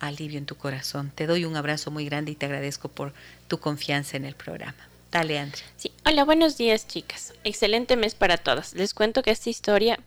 alivio 0.00 0.38
en 0.38 0.46
tu 0.46 0.56
corazón. 0.56 1.12
Te 1.14 1.26
doy 1.26 1.44
un 1.44 1.56
abrazo 1.56 1.90
muy 1.90 2.04
grande 2.06 2.32
y 2.32 2.34
te 2.34 2.46
agradezco 2.46 2.88
por 2.88 3.12
tu 3.48 3.58
confianza 3.58 4.16
en 4.16 4.24
el 4.24 4.34
programa. 4.34 4.88
Dale, 5.12 5.38
Andrea. 5.38 5.64
Sí, 5.76 5.92
hola, 6.04 6.24
buenos 6.24 6.56
días, 6.56 6.88
chicas. 6.88 7.34
Excelente 7.44 7.96
mes 7.96 8.14
para 8.14 8.36
todas. 8.36 8.74
Les 8.74 8.94
cuento 8.94 9.22
que 9.22 9.30
esta 9.30 9.50
historia 9.50 10.00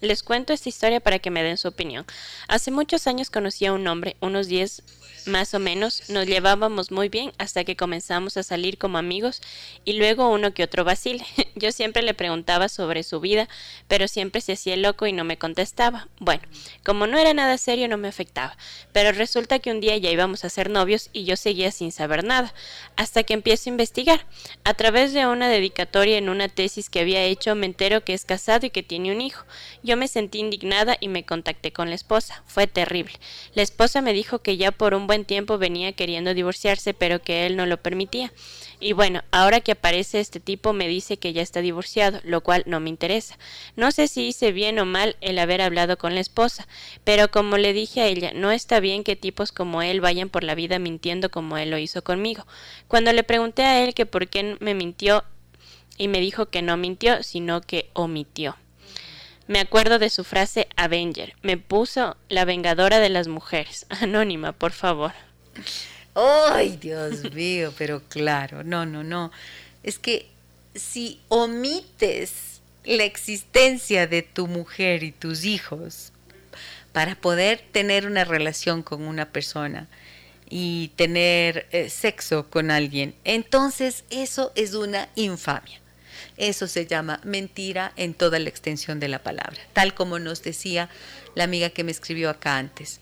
les 0.00 0.22
cuento 0.22 0.52
esta 0.52 0.68
historia 0.68 1.00
para 1.00 1.18
que 1.18 1.30
me 1.30 1.42
den 1.42 1.56
su 1.56 1.68
opinión. 1.68 2.04
Hace 2.48 2.70
muchos 2.70 3.06
años 3.06 3.30
conocí 3.30 3.66
a 3.66 3.72
un 3.72 3.86
hombre, 3.86 4.16
unos 4.20 4.48
10 4.48 4.82
más 5.26 5.54
o 5.54 5.58
menos, 5.58 6.08
nos 6.08 6.26
llevábamos 6.26 6.90
muy 6.90 7.08
bien 7.08 7.32
hasta 7.38 7.64
que 7.64 7.76
comenzamos 7.76 8.36
a 8.36 8.42
salir 8.42 8.78
como 8.78 8.98
amigos 8.98 9.40
y 9.84 9.94
luego 9.94 10.30
uno 10.30 10.54
que 10.54 10.64
otro 10.64 10.84
vacile. 10.84 11.24
Yo 11.54 11.72
siempre 11.72 12.02
le 12.02 12.14
preguntaba 12.14 12.68
sobre 12.68 13.02
su 13.02 13.20
vida, 13.20 13.48
pero 13.88 14.08
siempre 14.08 14.40
se 14.40 14.52
hacía 14.52 14.76
loco 14.76 15.06
y 15.06 15.12
no 15.12 15.24
me 15.24 15.38
contestaba. 15.38 16.08
Bueno, 16.18 16.42
como 16.84 17.06
no 17.06 17.18
era 17.18 17.34
nada 17.34 17.58
serio 17.58 17.88
no 17.88 17.96
me 17.96 18.08
afectaba, 18.08 18.56
pero 18.92 19.12
resulta 19.12 19.58
que 19.58 19.70
un 19.70 19.80
día 19.80 19.96
ya 19.96 20.10
íbamos 20.10 20.44
a 20.44 20.50
ser 20.50 20.70
novios 20.70 21.10
y 21.12 21.24
yo 21.24 21.36
seguía 21.36 21.70
sin 21.70 21.92
saber 21.92 22.24
nada, 22.24 22.52
hasta 22.96 23.22
que 23.22 23.34
empiezo 23.34 23.68
a 23.68 23.72
investigar. 23.72 24.26
A 24.64 24.74
través 24.74 25.12
de 25.12 25.26
una 25.26 25.48
dedicatoria 25.48 26.18
en 26.18 26.28
una 26.28 26.48
tesis 26.48 26.90
que 26.90 27.00
había 27.00 27.22
hecho 27.22 27.54
me 27.54 27.66
entero 27.66 28.04
que 28.04 28.14
es 28.14 28.24
casado 28.24 28.66
y 28.66 28.70
que 28.70 28.82
tiene 28.82 29.12
un 29.12 29.20
hijo. 29.20 29.44
Yo 29.82 29.96
me 29.96 30.08
sentí 30.08 30.38
indignada 30.38 30.96
y 31.00 31.08
me 31.08 31.24
contacté 31.24 31.72
con 31.72 31.88
la 31.88 31.94
esposa. 31.94 32.42
Fue 32.46 32.66
terrible. 32.66 33.14
La 33.54 33.62
esposa 33.62 34.00
me 34.00 34.12
dijo 34.12 34.40
que 34.40 34.56
ya 34.56 34.72
por 34.72 34.94
un 34.94 35.06
buen 35.06 35.13
tiempo 35.22 35.56
venía 35.56 35.92
queriendo 35.92 36.34
divorciarse, 36.34 36.94
pero 36.94 37.22
que 37.22 37.46
él 37.46 37.56
no 37.56 37.66
lo 37.66 37.76
permitía. 37.76 38.32
Y 38.80 38.92
bueno, 38.92 39.22
ahora 39.30 39.60
que 39.60 39.72
aparece 39.72 40.18
este 40.18 40.40
tipo 40.40 40.72
me 40.72 40.88
dice 40.88 41.16
que 41.16 41.32
ya 41.32 41.42
está 41.42 41.60
divorciado, 41.60 42.20
lo 42.24 42.40
cual 42.40 42.64
no 42.66 42.80
me 42.80 42.90
interesa. 42.90 43.38
No 43.76 43.92
sé 43.92 44.08
si 44.08 44.26
hice 44.26 44.50
bien 44.50 44.80
o 44.80 44.84
mal 44.84 45.16
el 45.20 45.38
haber 45.38 45.62
hablado 45.62 45.96
con 45.96 46.14
la 46.14 46.20
esposa, 46.20 46.66
pero 47.04 47.30
como 47.30 47.56
le 47.56 47.72
dije 47.72 48.00
a 48.00 48.06
ella, 48.06 48.32
no 48.34 48.50
está 48.50 48.80
bien 48.80 49.04
que 49.04 49.14
tipos 49.14 49.52
como 49.52 49.82
él 49.82 50.00
vayan 50.00 50.28
por 50.28 50.42
la 50.42 50.56
vida 50.56 50.80
mintiendo 50.80 51.30
como 51.30 51.56
él 51.56 51.70
lo 51.70 51.78
hizo 51.78 52.02
conmigo. 52.02 52.46
Cuando 52.88 53.12
le 53.12 53.22
pregunté 53.22 53.62
a 53.62 53.84
él 53.84 53.94
que 53.94 54.06
por 54.06 54.26
qué 54.26 54.56
me 54.58 54.74
mintió 54.74 55.24
y 55.96 56.08
me 56.08 56.18
dijo 56.18 56.46
que 56.46 56.62
no 56.62 56.76
mintió, 56.76 57.22
sino 57.22 57.60
que 57.60 57.90
omitió. 57.92 58.56
Me 59.46 59.60
acuerdo 59.60 59.98
de 59.98 60.08
su 60.08 60.24
frase 60.24 60.68
Avenger. 60.76 61.34
Me 61.42 61.58
puso 61.58 62.16
la 62.28 62.44
vengadora 62.44 62.98
de 62.98 63.10
las 63.10 63.28
mujeres. 63.28 63.86
Anónima, 64.00 64.52
por 64.52 64.72
favor. 64.72 65.12
Ay, 66.14 66.78
Dios 66.80 67.32
mío, 67.34 67.72
pero 67.76 68.02
claro, 68.08 68.62
no, 68.64 68.86
no, 68.86 69.04
no. 69.04 69.32
Es 69.82 69.98
que 69.98 70.28
si 70.74 71.20
omites 71.28 72.60
la 72.84 73.04
existencia 73.04 74.06
de 74.06 74.22
tu 74.22 74.46
mujer 74.46 75.02
y 75.02 75.12
tus 75.12 75.44
hijos 75.44 76.12
para 76.92 77.16
poder 77.16 77.62
tener 77.72 78.06
una 78.06 78.24
relación 78.24 78.82
con 78.82 79.02
una 79.02 79.30
persona 79.30 79.88
y 80.48 80.92
tener 80.96 81.66
eh, 81.72 81.90
sexo 81.90 82.48
con 82.48 82.70
alguien, 82.70 83.14
entonces 83.24 84.04
eso 84.10 84.52
es 84.54 84.74
una 84.74 85.08
infamia. 85.16 85.83
Eso 86.36 86.66
se 86.66 86.86
llama 86.86 87.20
mentira 87.24 87.92
en 87.96 88.14
toda 88.14 88.38
la 88.38 88.48
extensión 88.48 88.98
de 89.00 89.08
la 89.08 89.22
palabra, 89.22 89.60
tal 89.72 89.94
como 89.94 90.18
nos 90.18 90.42
decía 90.42 90.88
la 91.34 91.44
amiga 91.44 91.70
que 91.70 91.84
me 91.84 91.92
escribió 91.92 92.30
acá 92.30 92.58
antes. 92.58 93.00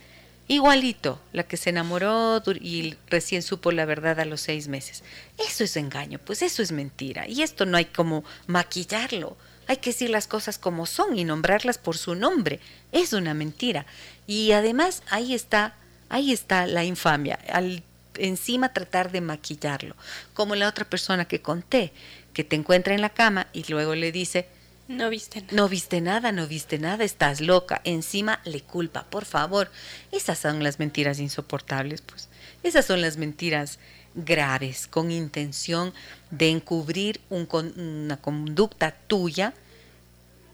Igualito, 0.49 1.21
la 1.33 1.45
que 1.45 1.57
se 1.57 1.71
enamoró 1.71 2.43
y 2.61 2.97
recién 3.09 3.43
supo 3.43 3.73
la 3.73 3.87
verdad 3.87 4.21
a 4.21 4.25
los 4.25 4.41
seis 4.43 4.69
meses. 4.69 5.03
Eso 5.39 5.65
es 5.65 5.77
engaño, 5.77 6.19
pues 6.19 6.43
eso 6.43 6.63
es 6.63 6.73
mentira. 6.73 7.27
Y 7.27 7.43
esto 7.43 7.65
no 7.65 7.77
hay 7.79 7.87
como 7.87 8.25
maquillarlo. 8.47 9.37
Hay 9.69 9.79
que 9.79 9.91
decir 9.91 10.11
las 10.11 10.27
cosas 10.27 10.59
como 10.59 10.85
son 10.85 11.17
y 11.17 11.25
nombrarlas 11.25 11.79
por 11.79 11.97
su 11.97 12.15
nombre. 12.15 12.61
Es 12.91 13.13
una 13.13 13.33
mentira. 13.33 13.87
Y 14.27 14.53
además 14.53 15.03
ahí 15.09 15.33
está, 15.33 15.77
ahí 16.09 16.33
está 16.33 16.67
la 16.67 16.85
infamia. 16.85 17.39
Al 17.51 17.83
encima 18.19 18.73
tratar 18.73 19.11
de 19.11 19.21
maquillarlo. 19.21 19.97
Como 20.35 20.55
la 20.55 20.69
otra 20.69 20.85
persona 20.85 21.27
que 21.27 21.41
conté, 21.41 21.93
que 22.33 22.45
te 22.45 22.57
encuentra 22.57 22.95
en 22.95 23.01
la 23.01 23.11
cama 23.11 23.49
y 23.53 23.65
luego 23.71 23.95
le 23.95 24.13
dice, 24.13 24.47
no 24.89 25.11
viste 25.11 25.41
nada. 25.41 25.53
No 25.53 25.69
viste 25.69 26.01
nada, 26.01 26.33
no 26.33 26.47
viste 26.47 26.79
nada, 26.79 27.05
estás 27.05 27.41
loca. 27.41 27.81
Encima 27.85 28.41
le 28.45 28.61
culpa, 28.61 29.05
por 29.05 29.25
favor. 29.25 29.71
Esas 30.11 30.39
son 30.39 30.63
las 30.63 30.79
mentiras 30.79 31.19
insoportables, 31.19 32.03
pues. 32.03 32.29
Esas 32.63 32.85
son 32.85 33.01
las 33.01 33.17
mentiras 33.17 33.79
graves, 34.15 34.87
con 34.87 35.11
intención 35.11 35.95
de 36.31 36.51
encubrir 36.51 37.21
una 37.31 38.17
conducta 38.19 38.93
tuya 39.07 39.55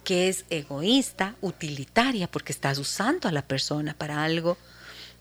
que 0.05 0.28
es 0.28 0.44
egoísta, 0.48 1.34
utilitaria, 1.40 2.30
porque 2.30 2.52
estás 2.52 2.78
usando 2.78 3.28
a 3.28 3.32
la 3.32 3.42
persona 3.42 3.94
para 3.94 4.24
algo, 4.24 4.56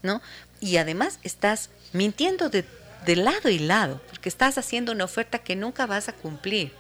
¿no? 0.01 0.21
Y 0.61 0.77
además 0.77 1.19
estás 1.23 1.71
mintiendo 1.91 2.49
de 2.49 2.63
de 3.06 3.15
lado 3.15 3.49
y 3.49 3.60
lado, 3.60 4.02
porque 4.10 4.30
estás 4.30 4.57
haciendo 4.57 4.91
una 4.91 5.06
oferta 5.06 5.40
que 5.40 5.56
nunca 5.56 5.86
vas 5.86 6.10
a 6.10 6.14
cumplir. 6.14 6.72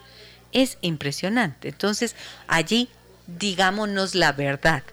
es 0.53 0.77
impresionante. 0.81 1.67
Entonces, 1.67 2.15
allí 2.47 2.89
digámonos 3.27 4.15
la 4.15 4.31
verdad. 4.31 4.83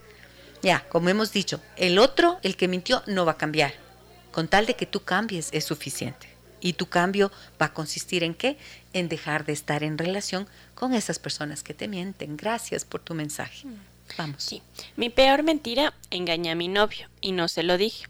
Ya, 0.63 0.81
como 0.89 1.09
hemos 1.11 1.33
dicho, 1.33 1.61
el 1.77 1.99
otro, 1.99 2.39
el 2.43 2.57
que 2.57 2.69
mintió, 2.69 3.03
no 3.07 3.25
va 3.25 3.33
a 3.33 3.39
cambiar. 3.39 3.75
Con 4.33 4.49
tal 4.49 4.67
de 4.67 4.75
que 4.75 4.87
tú 4.87 5.05
cambies 5.05 5.49
es 5.53 5.65
suficiente. 5.65 6.27
Y 6.61 6.73
tu 6.73 6.87
cambio 6.87 7.31
va 7.61 7.67
a 7.67 7.75
consistir 7.75 8.25
en 8.25 8.35
qué? 8.35 8.57
En 8.93 9.09
dejar 9.09 9.45
de 9.45 9.53
estar 9.53 9.85
en 9.85 9.99
relación 9.99 10.49
con 10.75 10.95
esas 10.95 11.19
personas 11.19 11.63
que 11.63 11.75
te 11.75 11.87
mienten. 11.87 12.37
Gracias 12.37 12.85
por 12.85 13.01
tu 13.01 13.15
mensaje. 13.15 13.67
Mm. 13.67 13.95
Vamos. 14.19 14.43
Sí. 14.43 14.63
Mi 14.97 15.11
peor 15.11 15.43
mentira, 15.43 15.95
engañé 16.11 16.51
a 16.51 16.55
mi 16.55 16.69
novio 16.69 17.09
y 17.21 17.33
no 17.33 17.49
se 17.49 17.63
lo 17.63 17.77
dije. 17.77 18.07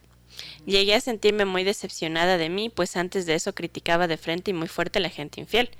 Llegué 0.66 0.94
a 0.94 1.01
sentirme 1.01 1.44
muy 1.44 1.62
decepcionada 1.62 2.39
de 2.39 2.48
mí, 2.48 2.70
pues 2.70 2.97
antes 2.97 3.27
de 3.27 3.35
eso 3.35 3.55
criticaba 3.55 4.06
de 4.06 4.16
frente 4.16 4.51
y 4.51 4.55
muy 4.55 4.69
fuerte 4.69 4.98
a 4.98 5.02
la 5.02 5.11
gente 5.11 5.40
infiel. 5.40 5.70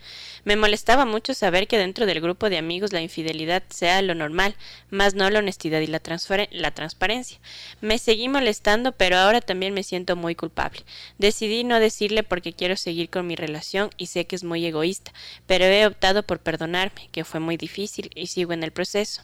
Me 0.44 0.56
molestaba 0.56 1.06
mucho 1.06 1.32
saber 1.32 1.66
que 1.66 1.78
dentro 1.78 2.05
del 2.05 2.20
grupo 2.20 2.51
de 2.51 2.59
amigos 2.59 2.93
la 2.93 3.01
infidelidad 3.01 3.62
sea 3.70 4.02
lo 4.02 4.14
normal, 4.14 4.56
más 4.90 5.14
no 5.14 5.31
la 5.31 5.39
honestidad 5.39 5.81
y 5.81 5.86
la, 5.86 6.01
transparencia. 6.01 7.39
Me 7.81 7.98
seguí 7.98 8.28
molestando, 8.28 8.93
pero 8.93 9.16
ahora 9.16 9.40
también 9.40 9.72
me 9.72 9.82
siento 9.82 10.16
muy 10.16 10.35
culpable. 10.35 10.81
Decidí 11.18 11.64
no 11.64 11.81
decirle 11.81 12.22
porque 12.22 12.52
quiero 12.52 12.76
seguir 12.76 13.09
con 13.09 13.26
mi 13.26 13.36
relación 13.36 13.90
y 13.97 14.06
sé 14.06 14.26
que 14.26 14.36
es 14.36 14.44
muy 14.44 14.64
egoísta, 14.66 15.12
pero 15.47 15.64
he 15.64 15.86
optado 15.86 16.22
por 16.22 16.40
perdonarme, 16.40 17.09
que 17.10 17.24
fue 17.24 17.40
muy 17.40 17.56
difícil 17.56 18.10
y 18.14 18.26
sigo 18.26 18.52
en 18.52 18.62
el 18.62 18.72
proceso 18.72 19.22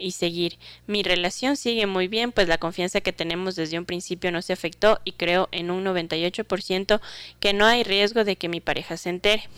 y 0.00 0.12
seguir. 0.12 0.58
Mi 0.86 1.02
relación 1.02 1.56
sigue 1.56 1.86
muy 1.86 2.08
bien, 2.08 2.32
pues 2.32 2.48
la 2.48 2.58
confianza 2.58 3.00
que 3.00 3.12
tenemos 3.12 3.56
desde 3.56 3.78
un 3.78 3.84
principio 3.84 4.32
no 4.32 4.42
se 4.42 4.52
afectó 4.52 5.00
y 5.04 5.12
creo 5.12 5.48
en 5.52 5.70
un 5.70 5.84
98% 5.84 7.00
que 7.38 7.52
no 7.52 7.66
hay 7.66 7.84
riesgo 7.84 8.24
de 8.24 8.36
que 8.36 8.48
mi 8.48 8.60
pareja 8.60 8.96
se 8.96 9.10
entere. 9.10 9.48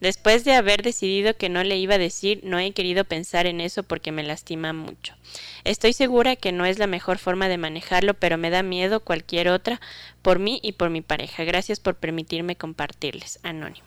Después 0.00 0.44
de 0.44 0.54
haber 0.54 0.82
decidido 0.82 1.36
que 1.36 1.48
no 1.48 1.64
le 1.64 1.76
iba 1.76 1.96
a 1.96 1.98
decir, 1.98 2.40
no 2.44 2.58
he 2.58 2.72
querido 2.72 3.04
pensar 3.04 3.46
en 3.46 3.60
eso 3.60 3.82
porque 3.82 4.12
me 4.12 4.22
lastima 4.22 4.72
mucho. 4.72 5.14
Estoy 5.64 5.92
segura 5.92 6.36
que 6.36 6.52
no 6.52 6.66
es 6.66 6.78
la 6.78 6.86
mejor 6.86 7.18
forma 7.18 7.48
de 7.48 7.58
manejarlo, 7.58 8.14
pero 8.14 8.38
me 8.38 8.50
da 8.50 8.62
miedo 8.62 9.00
cualquier 9.00 9.48
otra 9.48 9.80
por 10.22 10.38
mí 10.38 10.60
y 10.62 10.72
por 10.72 10.90
mi 10.90 11.00
pareja. 11.00 11.44
Gracias 11.44 11.80
por 11.80 11.96
permitirme 11.96 12.56
compartirles. 12.56 13.40
Anónimo. 13.42 13.86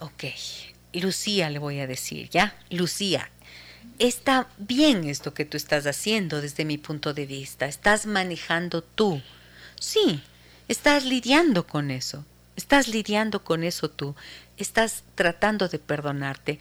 Ok. 0.00 0.24
Lucía 0.92 1.48
le 1.48 1.58
voy 1.58 1.80
a 1.80 1.86
decir, 1.86 2.28
¿ya? 2.28 2.54
Lucía, 2.68 3.30
está 4.08 4.48
bien 4.58 5.04
esto 5.04 5.32
que 5.32 5.44
tú 5.44 5.56
estás 5.56 5.86
haciendo 5.86 6.40
desde 6.40 6.64
mi 6.64 6.76
punto 6.76 7.14
de 7.14 7.24
vista, 7.24 7.66
estás 7.66 8.04
manejando 8.04 8.82
tú. 8.82 9.22
Sí, 9.78 10.20
estás 10.66 11.04
lidiando 11.04 11.68
con 11.68 11.92
eso, 11.92 12.24
estás 12.56 12.88
lidiando 12.88 13.44
con 13.44 13.62
eso 13.62 13.88
tú, 13.88 14.16
estás 14.56 15.04
tratando 15.14 15.68
de 15.68 15.78
perdonarte. 15.78 16.58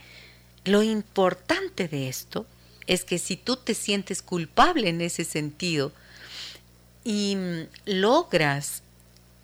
Lo 0.66 0.84
importante 0.84 1.88
de 1.88 2.10
esto 2.10 2.46
es 2.86 3.04
que 3.06 3.18
si 3.18 3.38
tú 3.38 3.56
te 3.56 3.74
sientes 3.74 4.22
culpable 4.22 4.90
en 4.90 5.02
ese 5.02 5.24
sentido 5.24 5.92
y 7.04 7.36
mm, 7.38 7.62
logras 7.86 8.84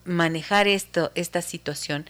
manejar 0.06 0.68
esto, 0.68 1.12
esta 1.16 1.42
situación, 1.42 2.06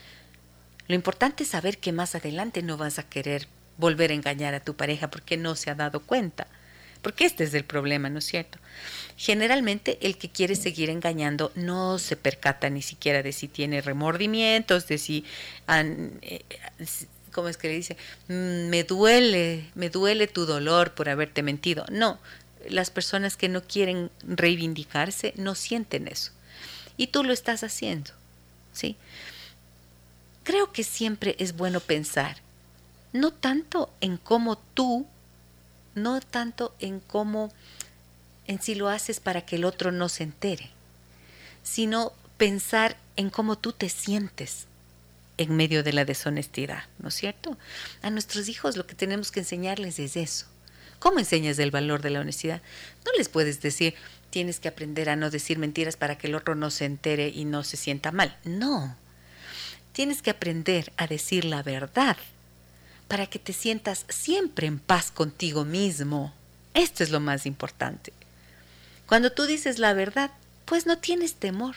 lo 0.89 0.95
importante 0.95 1.43
es 1.43 1.49
saber 1.49 1.77
que 1.77 1.93
más 1.93 2.13
adelante 2.13 2.61
no 2.61 2.75
vas 2.75 2.99
a 2.99 3.07
querer 3.07 3.47
volver 3.77 4.11
a 4.11 4.15
engañar 4.15 4.53
a 4.53 4.59
tu 4.59 4.75
pareja 4.75 5.09
porque 5.09 5.37
no 5.37 5.55
se 5.55 5.69
ha 5.69 5.75
dado 5.75 6.01
cuenta. 6.01 6.47
Porque 7.01 7.25
este 7.25 7.43
es 7.43 7.53
el 7.53 7.63
problema, 7.63 8.09
¿no 8.09 8.19
es 8.19 8.25
cierto? 8.25 8.57
Generalmente 9.15 9.97
el 10.01 10.17
que 10.17 10.29
quiere 10.29 10.55
seguir 10.55 10.89
engañando 10.89 11.51
no 11.55 11.99
se 11.99 12.15
percata 12.15 12.69
ni 12.69 12.81
siquiera 12.81 13.23
de 13.23 13.31
si 13.31 13.47
tiene 13.47 13.81
remordimientos, 13.81 14.87
de 14.87 14.97
si, 14.97 15.23
eh, 15.69 16.41
¿cómo 17.31 17.47
es 17.47 17.57
que 17.57 17.67
le 17.67 17.75
dice? 17.75 17.97
Mm, 18.27 18.69
me 18.69 18.83
duele, 18.83 19.69
me 19.75 19.89
duele 19.89 20.27
tu 20.27 20.45
dolor 20.45 20.93
por 20.93 21.07
haberte 21.07 21.43
mentido. 21.43 21.85
No, 21.91 22.19
las 22.67 22.89
personas 22.89 23.37
que 23.37 23.49
no 23.49 23.63
quieren 23.63 24.09
reivindicarse 24.23 25.33
no 25.37 25.55
sienten 25.55 26.07
eso. 26.07 26.31
Y 26.97 27.07
tú 27.07 27.23
lo 27.23 27.31
estás 27.31 27.63
haciendo, 27.63 28.11
¿sí? 28.73 28.97
Creo 30.43 30.71
que 30.71 30.83
siempre 30.83 31.35
es 31.39 31.55
bueno 31.55 31.79
pensar 31.79 32.37
no 33.13 33.31
tanto 33.31 33.91
en 34.01 34.17
cómo 34.17 34.57
tú, 34.57 35.07
no 35.95 36.19
tanto 36.21 36.75
en 36.79 36.99
cómo, 36.99 37.51
en 38.45 38.61
si 38.61 38.75
lo 38.75 38.89
haces 38.89 39.19
para 39.19 39.45
que 39.45 39.55
el 39.55 39.65
otro 39.65 39.91
no 39.91 40.09
se 40.09 40.23
entere, 40.23 40.69
sino 41.63 42.13
pensar 42.37 42.97
en 43.15 43.29
cómo 43.29 43.57
tú 43.57 43.73
te 43.73 43.89
sientes 43.89 44.67
en 45.37 45.55
medio 45.55 45.83
de 45.83 45.93
la 45.93 46.05
deshonestidad, 46.05 46.83
¿no 46.99 47.09
es 47.09 47.15
cierto? 47.15 47.57
A 48.01 48.09
nuestros 48.09 48.49
hijos 48.49 48.75
lo 48.75 48.87
que 48.87 48.95
tenemos 48.95 49.31
que 49.31 49.41
enseñarles 49.41 49.99
es 49.99 50.17
eso. 50.17 50.47
¿Cómo 50.99 51.19
enseñas 51.19 51.59
el 51.59 51.69
valor 51.69 52.01
de 52.01 52.09
la 52.09 52.21
honestidad? 52.21 52.61
No 53.05 53.11
les 53.17 53.29
puedes 53.29 53.61
decir, 53.61 53.93
tienes 54.31 54.59
que 54.59 54.67
aprender 54.67 55.09
a 55.09 55.15
no 55.15 55.29
decir 55.29 55.59
mentiras 55.59 55.95
para 55.95 56.17
que 56.17 56.27
el 56.27 56.35
otro 56.35 56.55
no 56.55 56.71
se 56.71 56.85
entere 56.85 57.29
y 57.29 57.45
no 57.45 57.63
se 57.63 57.77
sienta 57.77 58.11
mal. 58.11 58.35
No. 58.43 58.97
Tienes 59.91 60.23
que 60.23 60.31
aprender 60.31 60.91
a 60.97 61.05
decir 61.05 61.45
la 61.45 61.61
verdad 61.61 62.17
para 63.07 63.27
que 63.27 63.39
te 63.39 63.53
sientas 63.53 64.05
siempre 64.09 64.67
en 64.67 64.79
paz 64.79 65.11
contigo 65.11 65.65
mismo. 65.65 66.33
Esto 66.73 67.03
es 67.03 67.09
lo 67.09 67.19
más 67.19 67.45
importante. 67.45 68.13
Cuando 69.07 69.31
tú 69.31 69.45
dices 69.45 69.79
la 69.79 69.93
verdad, 69.93 70.31
pues 70.65 70.85
no 70.85 70.97
tienes 70.97 71.35
temor. 71.35 71.75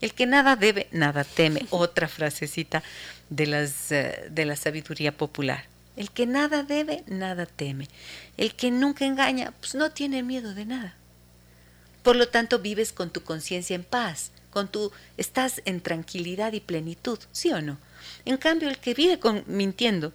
El 0.00 0.14
que 0.14 0.26
nada 0.26 0.56
debe, 0.56 0.88
nada 0.90 1.24
teme. 1.24 1.66
Otra 1.70 2.08
frasecita 2.08 2.82
de, 3.28 3.46
las, 3.46 3.92
eh, 3.92 4.28
de 4.30 4.44
la 4.46 4.56
sabiduría 4.56 5.16
popular. 5.16 5.64
El 5.96 6.10
que 6.10 6.26
nada 6.26 6.62
debe, 6.62 7.04
nada 7.06 7.44
teme. 7.44 7.88
El 8.38 8.54
que 8.54 8.70
nunca 8.70 9.04
engaña, 9.04 9.52
pues 9.60 9.74
no 9.74 9.90
tiene 9.90 10.22
miedo 10.22 10.54
de 10.54 10.64
nada. 10.64 10.94
Por 12.02 12.16
lo 12.16 12.28
tanto, 12.28 12.60
vives 12.60 12.92
con 12.92 13.10
tu 13.10 13.22
conciencia 13.22 13.76
en 13.76 13.84
paz, 13.84 14.30
con 14.50 14.68
tu 14.68 14.90
estás 15.18 15.60
en 15.66 15.82
tranquilidad 15.82 16.54
y 16.54 16.60
plenitud, 16.60 17.18
¿sí 17.32 17.52
o 17.52 17.60
no? 17.60 17.76
En 18.24 18.38
cambio, 18.38 18.70
el 18.70 18.78
que 18.78 18.94
vive 18.94 19.18
con, 19.18 19.44
mintiendo, 19.46 20.14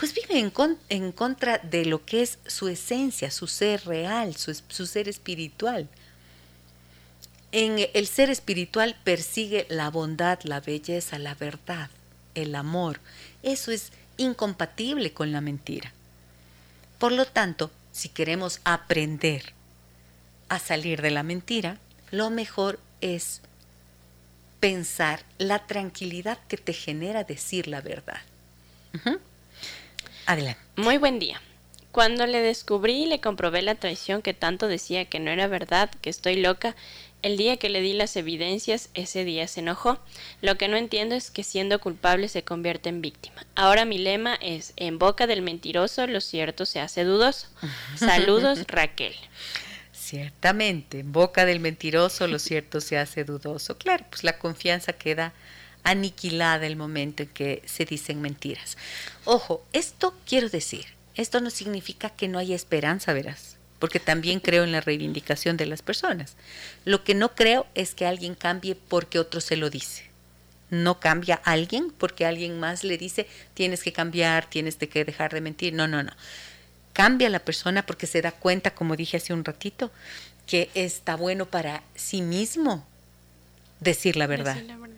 pues 0.00 0.14
vive 0.14 0.50
en, 0.88 1.12
contra 1.12 1.58
de 1.58 1.84
lo 1.84 2.06
que 2.06 2.22
es 2.22 2.38
su 2.46 2.68
esencia, 2.68 3.30
su 3.30 3.46
ser 3.46 3.84
real, 3.84 4.34
su, 4.34 4.54
ser 4.86 5.10
espiritual. 5.10 5.90
En 7.52 7.76
el 7.92 8.06
ser 8.06 8.30
espiritual 8.30 8.96
persigue 9.04 9.66
la 9.68 9.90
bondad, 9.90 10.40
la 10.44 10.60
belleza, 10.60 11.18
la 11.18 11.34
verdad, 11.34 11.90
el 12.34 12.54
amor. 12.54 12.98
Eso 13.42 13.72
es 13.72 13.92
incompatible 14.16 15.12
con 15.12 15.32
la 15.32 15.42
mentira. 15.42 15.92
Por 16.98 17.12
lo 17.12 17.26
tanto, 17.26 17.70
si 17.92 18.08
queremos 18.08 18.62
aprender 18.64 19.52
a 20.48 20.58
salir 20.60 21.02
de 21.02 21.10
la 21.10 21.22
mentira, 21.22 21.76
lo 22.10 22.30
mejor 22.30 22.80
es 23.02 23.42
pensar 24.60 25.26
la 25.36 25.66
tranquilidad 25.66 26.38
que 26.48 26.56
te 26.56 26.72
genera 26.72 27.22
decir 27.22 27.68
la 27.68 27.82
verdad. 27.82 28.22
Muy 30.76 30.96
buen 30.96 31.18
día. 31.18 31.42
Cuando 31.90 32.24
le 32.24 32.40
descubrí 32.40 33.02
y 33.02 33.06
le 33.06 33.20
comprobé 33.20 33.62
la 33.62 33.74
traición 33.74 34.22
que 34.22 34.32
tanto 34.32 34.68
decía 34.68 35.04
que 35.06 35.18
no 35.18 35.32
era 35.32 35.48
verdad, 35.48 35.90
que 36.02 36.08
estoy 36.08 36.36
loca, 36.36 36.76
el 37.22 37.36
día 37.36 37.56
que 37.56 37.68
le 37.68 37.80
di 37.80 37.94
las 37.94 38.14
evidencias, 38.14 38.90
ese 38.94 39.24
día 39.24 39.48
se 39.48 39.58
enojó. 39.58 39.98
Lo 40.40 40.56
que 40.56 40.68
no 40.68 40.76
entiendo 40.76 41.16
es 41.16 41.32
que 41.32 41.42
siendo 41.42 41.80
culpable 41.80 42.28
se 42.28 42.44
convierte 42.44 42.88
en 42.90 43.00
víctima. 43.00 43.44
Ahora 43.56 43.84
mi 43.84 43.98
lema 43.98 44.36
es, 44.36 44.72
en 44.76 45.00
boca 45.00 45.26
del 45.26 45.42
mentiroso 45.42 46.06
lo 46.06 46.20
cierto 46.20 46.64
se 46.64 46.78
hace 46.78 47.02
dudoso. 47.02 47.48
Saludos, 47.96 48.64
Raquel. 48.68 49.16
Ciertamente, 49.92 51.00
en 51.00 51.10
boca 51.10 51.44
del 51.44 51.58
mentiroso 51.58 52.28
lo 52.28 52.38
cierto 52.38 52.80
se 52.80 52.98
hace 52.98 53.24
dudoso. 53.24 53.78
Claro, 53.78 54.04
pues 54.08 54.22
la 54.22 54.38
confianza 54.38 54.92
queda 54.92 55.32
aniquilada 55.82 56.66
el 56.66 56.76
momento 56.76 57.22
en 57.22 57.28
que 57.30 57.62
se 57.66 57.84
dicen 57.84 58.20
mentiras. 58.20 58.76
Ojo, 59.24 59.64
esto 59.72 60.14
quiero 60.26 60.48
decir, 60.48 60.86
esto 61.16 61.40
no 61.40 61.50
significa 61.50 62.10
que 62.10 62.28
no 62.28 62.38
haya 62.38 62.54
esperanza, 62.54 63.12
verás, 63.12 63.56
porque 63.78 64.00
también 64.00 64.40
creo 64.44 64.64
en 64.64 64.72
la 64.72 64.80
reivindicación 64.80 65.56
de 65.56 65.66
las 65.66 65.82
personas. 65.82 66.36
Lo 66.84 67.04
que 67.04 67.14
no 67.14 67.34
creo 67.34 67.66
es 67.74 67.94
que 67.94 68.06
alguien 68.06 68.34
cambie 68.34 68.74
porque 68.74 69.18
otro 69.18 69.40
se 69.40 69.56
lo 69.56 69.70
dice. 69.70 70.08
No 70.70 71.00
cambia 71.00 71.34
alguien 71.44 71.90
porque 71.90 72.26
alguien 72.26 72.60
más 72.60 72.84
le 72.84 72.96
dice 72.96 73.26
tienes 73.54 73.82
que 73.82 73.92
cambiar, 73.92 74.48
tienes 74.48 74.76
que 74.76 75.04
dejar 75.04 75.32
de 75.32 75.40
mentir. 75.40 75.72
No, 75.72 75.88
no, 75.88 76.02
no. 76.02 76.12
Cambia 76.92 77.28
la 77.28 77.40
persona 77.40 77.84
porque 77.84 78.06
se 78.06 78.22
da 78.22 78.30
cuenta, 78.30 78.72
como 78.72 78.94
dije 78.94 79.16
hace 79.16 79.32
un 79.32 79.44
ratito, 79.44 79.90
que 80.46 80.70
está 80.74 81.16
bueno 81.16 81.46
para 81.46 81.82
sí 81.96 82.22
mismo 82.22 82.86
decir 83.80 84.16
la 84.16 84.28
verdad. 84.28 84.54
Decir 84.54 84.68
la 84.68 84.76
verdad 84.76 84.89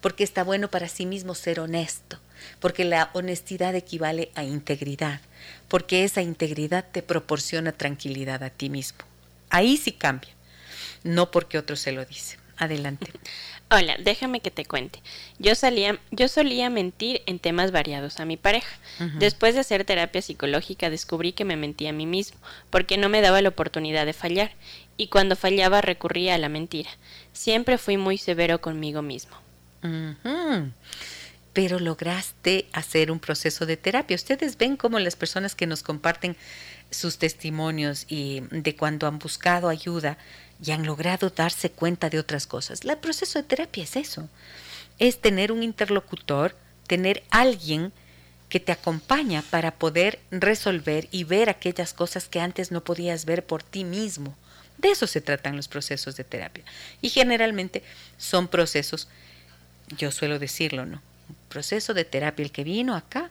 porque 0.00 0.24
está 0.24 0.44
bueno 0.44 0.70
para 0.70 0.88
sí 0.88 1.06
mismo 1.06 1.34
ser 1.34 1.60
honesto, 1.60 2.18
porque 2.58 2.84
la 2.84 3.10
honestidad 3.12 3.74
equivale 3.74 4.30
a 4.34 4.44
integridad, 4.44 5.20
porque 5.68 6.04
esa 6.04 6.22
integridad 6.22 6.86
te 6.90 7.02
proporciona 7.02 7.72
tranquilidad 7.72 8.42
a 8.42 8.50
ti 8.50 8.70
mismo. 8.70 9.00
Ahí 9.50 9.76
sí 9.76 9.92
cambia, 9.92 10.30
no 11.02 11.30
porque 11.30 11.58
otro 11.58 11.76
se 11.76 11.92
lo 11.92 12.04
dice. 12.04 12.38
Adelante. 12.56 13.10
Hola, 13.70 13.96
déjame 13.98 14.40
que 14.40 14.50
te 14.50 14.66
cuente. 14.66 15.00
Yo 15.38 15.54
salía, 15.54 15.98
yo 16.10 16.28
solía 16.28 16.68
mentir 16.68 17.22
en 17.26 17.38
temas 17.38 17.70
variados 17.70 18.18
a 18.18 18.24
mi 18.24 18.36
pareja. 18.36 18.76
Después 19.18 19.54
de 19.54 19.60
hacer 19.60 19.84
terapia 19.84 20.20
psicológica 20.20 20.90
descubrí 20.90 21.32
que 21.32 21.44
me 21.44 21.56
mentía 21.56 21.90
a 21.90 21.94
mí 21.94 22.04
mismo, 22.04 22.38
porque 22.68 22.98
no 22.98 23.08
me 23.08 23.20
daba 23.20 23.40
la 23.40 23.48
oportunidad 23.48 24.06
de 24.06 24.12
fallar, 24.12 24.50
y 24.96 25.06
cuando 25.06 25.36
fallaba 25.36 25.80
recurría 25.80 26.34
a 26.34 26.38
la 26.38 26.48
mentira. 26.48 26.90
Siempre 27.32 27.78
fui 27.78 27.96
muy 27.96 28.18
severo 28.18 28.60
conmigo 28.60 29.02
mismo. 29.02 29.36
Pero 31.52 31.78
lograste 31.78 32.66
hacer 32.72 33.10
un 33.10 33.18
proceso 33.18 33.66
de 33.66 33.76
terapia. 33.76 34.14
Ustedes 34.14 34.56
ven 34.56 34.76
cómo 34.76 34.98
las 34.98 35.16
personas 35.16 35.54
que 35.54 35.66
nos 35.66 35.82
comparten 35.82 36.36
sus 36.90 37.18
testimonios 37.18 38.06
y 38.08 38.40
de 38.50 38.76
cuando 38.76 39.06
han 39.06 39.18
buscado 39.18 39.68
ayuda, 39.68 40.18
y 40.62 40.72
han 40.72 40.84
logrado 40.84 41.30
darse 41.30 41.70
cuenta 41.70 42.10
de 42.10 42.18
otras 42.18 42.46
cosas. 42.46 42.82
El 42.84 42.96
proceso 42.98 43.38
de 43.38 43.48
terapia 43.48 43.84
es 43.84 43.96
eso, 43.96 44.28
es 44.98 45.20
tener 45.20 45.52
un 45.52 45.62
interlocutor, 45.62 46.56
tener 46.86 47.22
alguien 47.30 47.92
que 48.48 48.60
te 48.60 48.72
acompaña 48.72 49.42
para 49.42 49.76
poder 49.76 50.18
resolver 50.30 51.08
y 51.12 51.24
ver 51.24 51.48
aquellas 51.48 51.94
cosas 51.94 52.28
que 52.28 52.40
antes 52.40 52.72
no 52.72 52.82
podías 52.82 53.24
ver 53.24 53.46
por 53.46 53.62
ti 53.62 53.84
mismo. 53.84 54.36
De 54.76 54.90
eso 54.90 55.06
se 55.06 55.20
tratan 55.20 55.56
los 55.56 55.68
procesos 55.68 56.16
de 56.16 56.24
terapia. 56.24 56.64
Y 57.00 57.10
generalmente 57.10 57.82
son 58.18 58.48
procesos, 58.48 59.08
yo 59.96 60.10
suelo 60.10 60.38
decirlo, 60.38 60.86
¿no? 60.86 61.02
Un 61.28 61.36
proceso 61.48 61.94
de 61.94 62.04
terapia, 62.04 62.44
el 62.44 62.52
que 62.52 62.64
vino 62.64 62.94
acá 62.94 63.30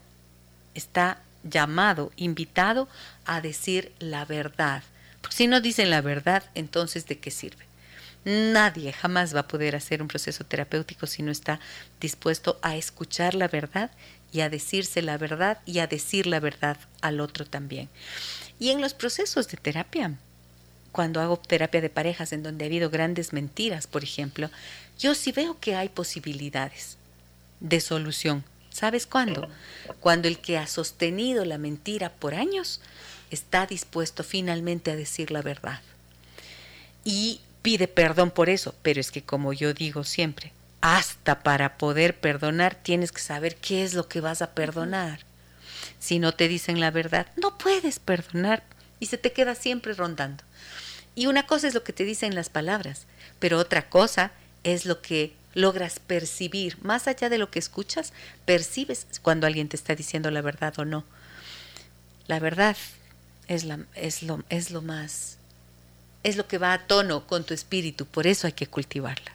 está 0.73 1.21
llamado, 1.43 2.11
invitado 2.15 2.87
a 3.25 3.41
decir 3.41 3.93
la 3.99 4.25
verdad 4.25 4.83
si 5.29 5.47
no 5.47 5.61
dicen 5.61 5.89
la 5.89 6.01
verdad, 6.01 6.43
entonces 6.55 7.05
¿de 7.07 7.19
qué 7.19 7.31
sirve? 7.31 7.65
Nadie 8.25 8.93
jamás 8.93 9.35
va 9.35 9.41
a 9.41 9.47
poder 9.47 9.75
hacer 9.75 10.01
un 10.01 10.07
proceso 10.07 10.43
terapéutico 10.43 11.07
si 11.07 11.23
no 11.23 11.31
está 11.31 11.59
dispuesto 11.99 12.59
a 12.61 12.75
escuchar 12.75 13.33
la 13.35 13.47
verdad 13.47 13.91
y 14.31 14.41
a 14.41 14.49
decirse 14.49 15.01
la 15.01 15.17
verdad 15.17 15.59
y 15.65 15.79
a 15.79 15.87
decir 15.87 16.27
la 16.27 16.39
verdad 16.39 16.77
al 17.01 17.19
otro 17.19 17.45
también. 17.45 17.89
Y 18.59 18.69
en 18.69 18.81
los 18.81 18.93
procesos 18.93 19.47
de 19.47 19.57
terapia, 19.57 20.15
cuando 20.91 21.21
hago 21.21 21.37
terapia 21.37 21.81
de 21.81 21.89
parejas 21.89 22.33
en 22.33 22.43
donde 22.43 22.65
ha 22.65 22.67
habido 22.67 22.89
grandes 22.89 23.33
mentiras, 23.33 23.87
por 23.87 24.03
ejemplo, 24.03 24.49
yo 24.97 25.15
sí 25.15 25.31
veo 25.31 25.59
que 25.59 25.75
hay 25.75 25.89
posibilidades 25.89 26.97
de 27.59 27.79
solución. 27.79 28.43
¿Sabes 28.69 29.05
cuándo? 29.07 29.49
Cuando 29.99 30.27
el 30.27 30.39
que 30.39 30.57
ha 30.57 30.67
sostenido 30.67 31.43
la 31.45 31.57
mentira 31.57 32.09
por 32.09 32.35
años 32.35 32.81
está 33.31 33.65
dispuesto 33.65 34.23
finalmente 34.23 34.91
a 34.91 34.95
decir 34.95 35.31
la 35.31 35.41
verdad. 35.41 35.81
Y 37.03 37.41
pide 37.61 37.87
perdón 37.87 38.31
por 38.31 38.49
eso, 38.49 38.75
pero 38.81 38.99
es 38.99 39.11
que 39.11 39.23
como 39.23 39.53
yo 39.53 39.73
digo 39.73 40.03
siempre, 40.03 40.53
hasta 40.81 41.39
para 41.39 41.77
poder 41.77 42.19
perdonar 42.19 42.75
tienes 42.75 43.11
que 43.11 43.21
saber 43.21 43.55
qué 43.55 43.83
es 43.83 43.93
lo 43.93 44.07
que 44.07 44.21
vas 44.21 44.41
a 44.41 44.51
perdonar. 44.51 45.19
Si 45.99 46.19
no 46.19 46.33
te 46.33 46.47
dicen 46.47 46.79
la 46.79 46.91
verdad, 46.91 47.27
no 47.35 47.57
puedes 47.57 47.99
perdonar 47.99 48.63
y 48.99 49.07
se 49.07 49.17
te 49.17 49.31
queda 49.31 49.55
siempre 49.55 49.93
rondando. 49.93 50.43
Y 51.15 51.27
una 51.27 51.47
cosa 51.47 51.67
es 51.67 51.73
lo 51.73 51.83
que 51.83 51.93
te 51.93 52.05
dicen 52.05 52.35
las 52.35 52.49
palabras, 52.49 53.05
pero 53.39 53.57
otra 53.57 53.89
cosa 53.89 54.31
es 54.63 54.85
lo 54.85 55.01
que 55.01 55.33
logras 55.53 55.99
percibir. 55.99 56.77
Más 56.81 57.07
allá 57.07 57.29
de 57.29 57.37
lo 57.37 57.51
que 57.51 57.59
escuchas, 57.59 58.13
percibes 58.45 59.07
cuando 59.21 59.47
alguien 59.47 59.69
te 59.69 59.75
está 59.75 59.95
diciendo 59.95 60.31
la 60.31 60.41
verdad 60.41 60.73
o 60.77 60.85
no. 60.85 61.03
La 62.27 62.39
verdad 62.39 62.77
es, 63.47 63.63
la, 63.63 63.79
es, 63.95 64.23
lo, 64.23 64.43
es 64.49 64.71
lo 64.71 64.81
más, 64.81 65.37
es 66.23 66.37
lo 66.37 66.47
que 66.47 66.57
va 66.57 66.73
a 66.73 66.85
tono 66.85 67.25
con 67.25 67.43
tu 67.43 67.53
espíritu, 67.53 68.05
por 68.05 68.27
eso 68.27 68.47
hay 68.47 68.53
que 68.53 68.67
cultivarla. 68.67 69.33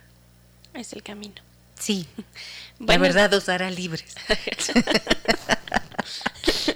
Es 0.75 0.93
el 0.93 1.03
camino. 1.03 1.43
Sí, 1.79 2.07
la 2.79 2.99
verdad 2.99 3.33
os 3.35 3.49
hará 3.49 3.71
libres. 3.71 4.15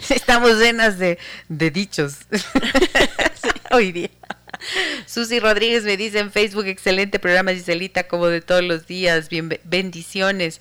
Estamos 0.14 0.58
llenas 0.58 0.98
de, 0.98 1.18
de 1.48 1.70
dichos 1.70 2.16
hoy 3.70 3.92
día. 3.92 4.10
Susi 5.06 5.38
Rodríguez 5.38 5.84
me 5.84 5.96
dice 5.96 6.18
en 6.18 6.32
Facebook, 6.32 6.66
excelente 6.66 7.18
programa 7.18 7.52
Giselita, 7.52 8.08
como 8.08 8.26
de 8.26 8.40
todos 8.40 8.62
los 8.62 8.86
días, 8.86 9.28
Bien, 9.28 9.48
bendiciones. 9.64 10.60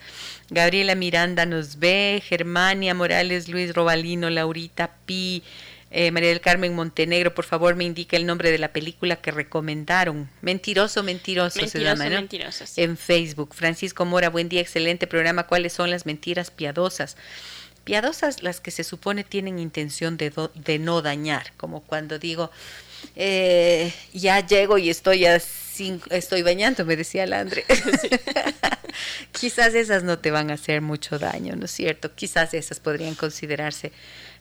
Gabriela 0.50 0.96
Miranda 0.96 1.46
nos 1.46 1.80
ve, 1.80 2.22
Germania 2.26 2.94
Morales, 2.94 3.48
Luis 3.48 3.74
Robalino, 3.74 4.30
Laurita 4.30 4.92
Pi, 5.06 5.44
eh, 5.90 6.12
María 6.12 6.30
del 6.30 6.42
Carmen 6.42 6.76
Montenegro, 6.76 7.34
por 7.34 7.46
favor, 7.46 7.76
me 7.76 7.86
indica 7.86 8.18
el 8.18 8.26
nombre 8.26 8.52
de 8.52 8.58
la 8.58 8.74
película 8.74 9.16
que 9.16 9.32
recomendaron. 9.32 10.30
Mentiroso, 10.42 11.02
mentiroso, 11.02 11.66
se 11.66 11.80
llama, 11.80 12.10
¿no? 12.10 12.18
Mentiroso, 12.18 12.66
En 12.76 12.98
Facebook. 12.98 13.56
Francisco 13.56 14.06
Mora, 14.06 14.30
buen 14.30 14.50
día, 14.50 14.62
excelente 14.62 15.08
programa. 15.08 15.48
¿Cuáles 15.48 15.74
son 15.74 15.90
las 15.90 16.06
mentiras 16.06 16.52
piadosas? 16.52 17.16
Piadosas 17.88 18.44
las 18.44 18.60
que 18.60 18.72
se 18.72 18.84
supone 18.84 19.24
tienen 19.24 19.60
intención 19.60 20.18
de, 20.18 20.34
de 20.56 20.78
no 20.78 21.02
dañar, 21.02 21.54
como 21.56 21.84
cuando 21.84 22.20
digo, 22.20 22.52
eh, 23.16 23.94
ya 24.12 24.46
llego 24.46 24.78
y 24.78 24.90
estoy 24.90 25.26
a 25.26 25.40
estoy 26.10 26.42
bañando, 26.42 26.84
me 26.84 26.98
decía 26.98 27.26
Landre. 27.26 27.64
Quizás 29.32 29.74
esas 29.74 30.04
no 30.04 30.20
te 30.20 30.32
van 30.32 30.52
a 30.52 30.56
hacer 30.56 30.82
mucho 30.82 31.18
daño, 31.18 31.56
¿no 31.56 31.64
es 31.64 31.72
cierto? 31.72 32.14
Quizás 32.14 32.54
esas 32.54 32.82
podrían 32.82 33.16
considerarse 33.16 33.94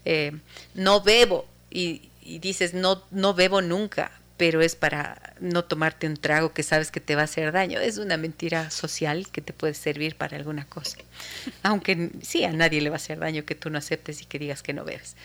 eh, 0.04 0.32
no 0.74 1.00
bebo 1.02 1.46
y, 1.70 2.10
dices 2.40 2.74
no, 2.74 3.04
no 3.12 3.32
bebo 3.32 3.62
nunca, 3.62 4.10
pero 4.36 4.60
es 4.60 4.76
para 4.76 5.34
no 5.40 5.64
tomarte 5.64 6.06
un 6.06 6.16
trago 6.16 6.52
que 6.52 6.62
sabes 6.62 6.90
que 6.90 7.00
te 7.00 7.14
va 7.14 7.22
a 7.22 7.24
hacer 7.24 7.52
daño. 7.52 7.80
Es 7.80 7.98
una 7.98 8.16
mentira 8.16 8.70
social 8.70 9.28
que 9.30 9.40
te 9.40 9.52
puede 9.52 9.74
servir 9.74 10.16
para 10.16 10.36
alguna 10.36 10.66
cosa. 10.66 10.98
Aunque 11.62 12.10
sí, 12.22 12.44
a 12.44 12.52
nadie 12.52 12.80
le 12.80 12.90
va 12.90 12.96
a 12.96 12.98
hacer 12.98 13.18
daño 13.18 13.44
que 13.44 13.54
tú 13.54 13.70
no 13.70 13.78
aceptes 13.78 14.20
y 14.22 14.26
que 14.26 14.38
digas 14.38 14.62
que 14.62 14.72
no 14.72 14.84
bebes. 14.84 15.16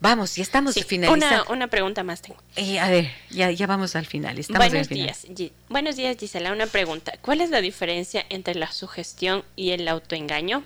Vamos, 0.00 0.36
ya 0.36 0.44
estamos 0.44 0.76
finalizando. 0.86 1.26
Una, 1.26 1.52
una, 1.52 1.66
pregunta 1.66 2.04
más 2.04 2.22
tengo. 2.22 2.40
Eh, 2.54 2.78
a 2.78 2.88
ver, 2.88 3.10
ya, 3.30 3.50
ya 3.50 3.66
vamos 3.66 3.96
al 3.96 4.06
final. 4.06 4.38
Estamos 4.38 4.68
Buenos 4.68 4.88
días. 4.88 5.26
Buenos 5.68 5.96
días, 5.96 6.16
Gisela. 6.16 6.52
Una 6.52 6.68
pregunta. 6.68 7.14
¿Cuál 7.20 7.40
es 7.40 7.50
la 7.50 7.60
diferencia 7.60 8.24
entre 8.28 8.54
la 8.54 8.70
sugestión 8.70 9.42
y 9.56 9.70
el 9.70 9.88
autoengaño? 9.88 10.62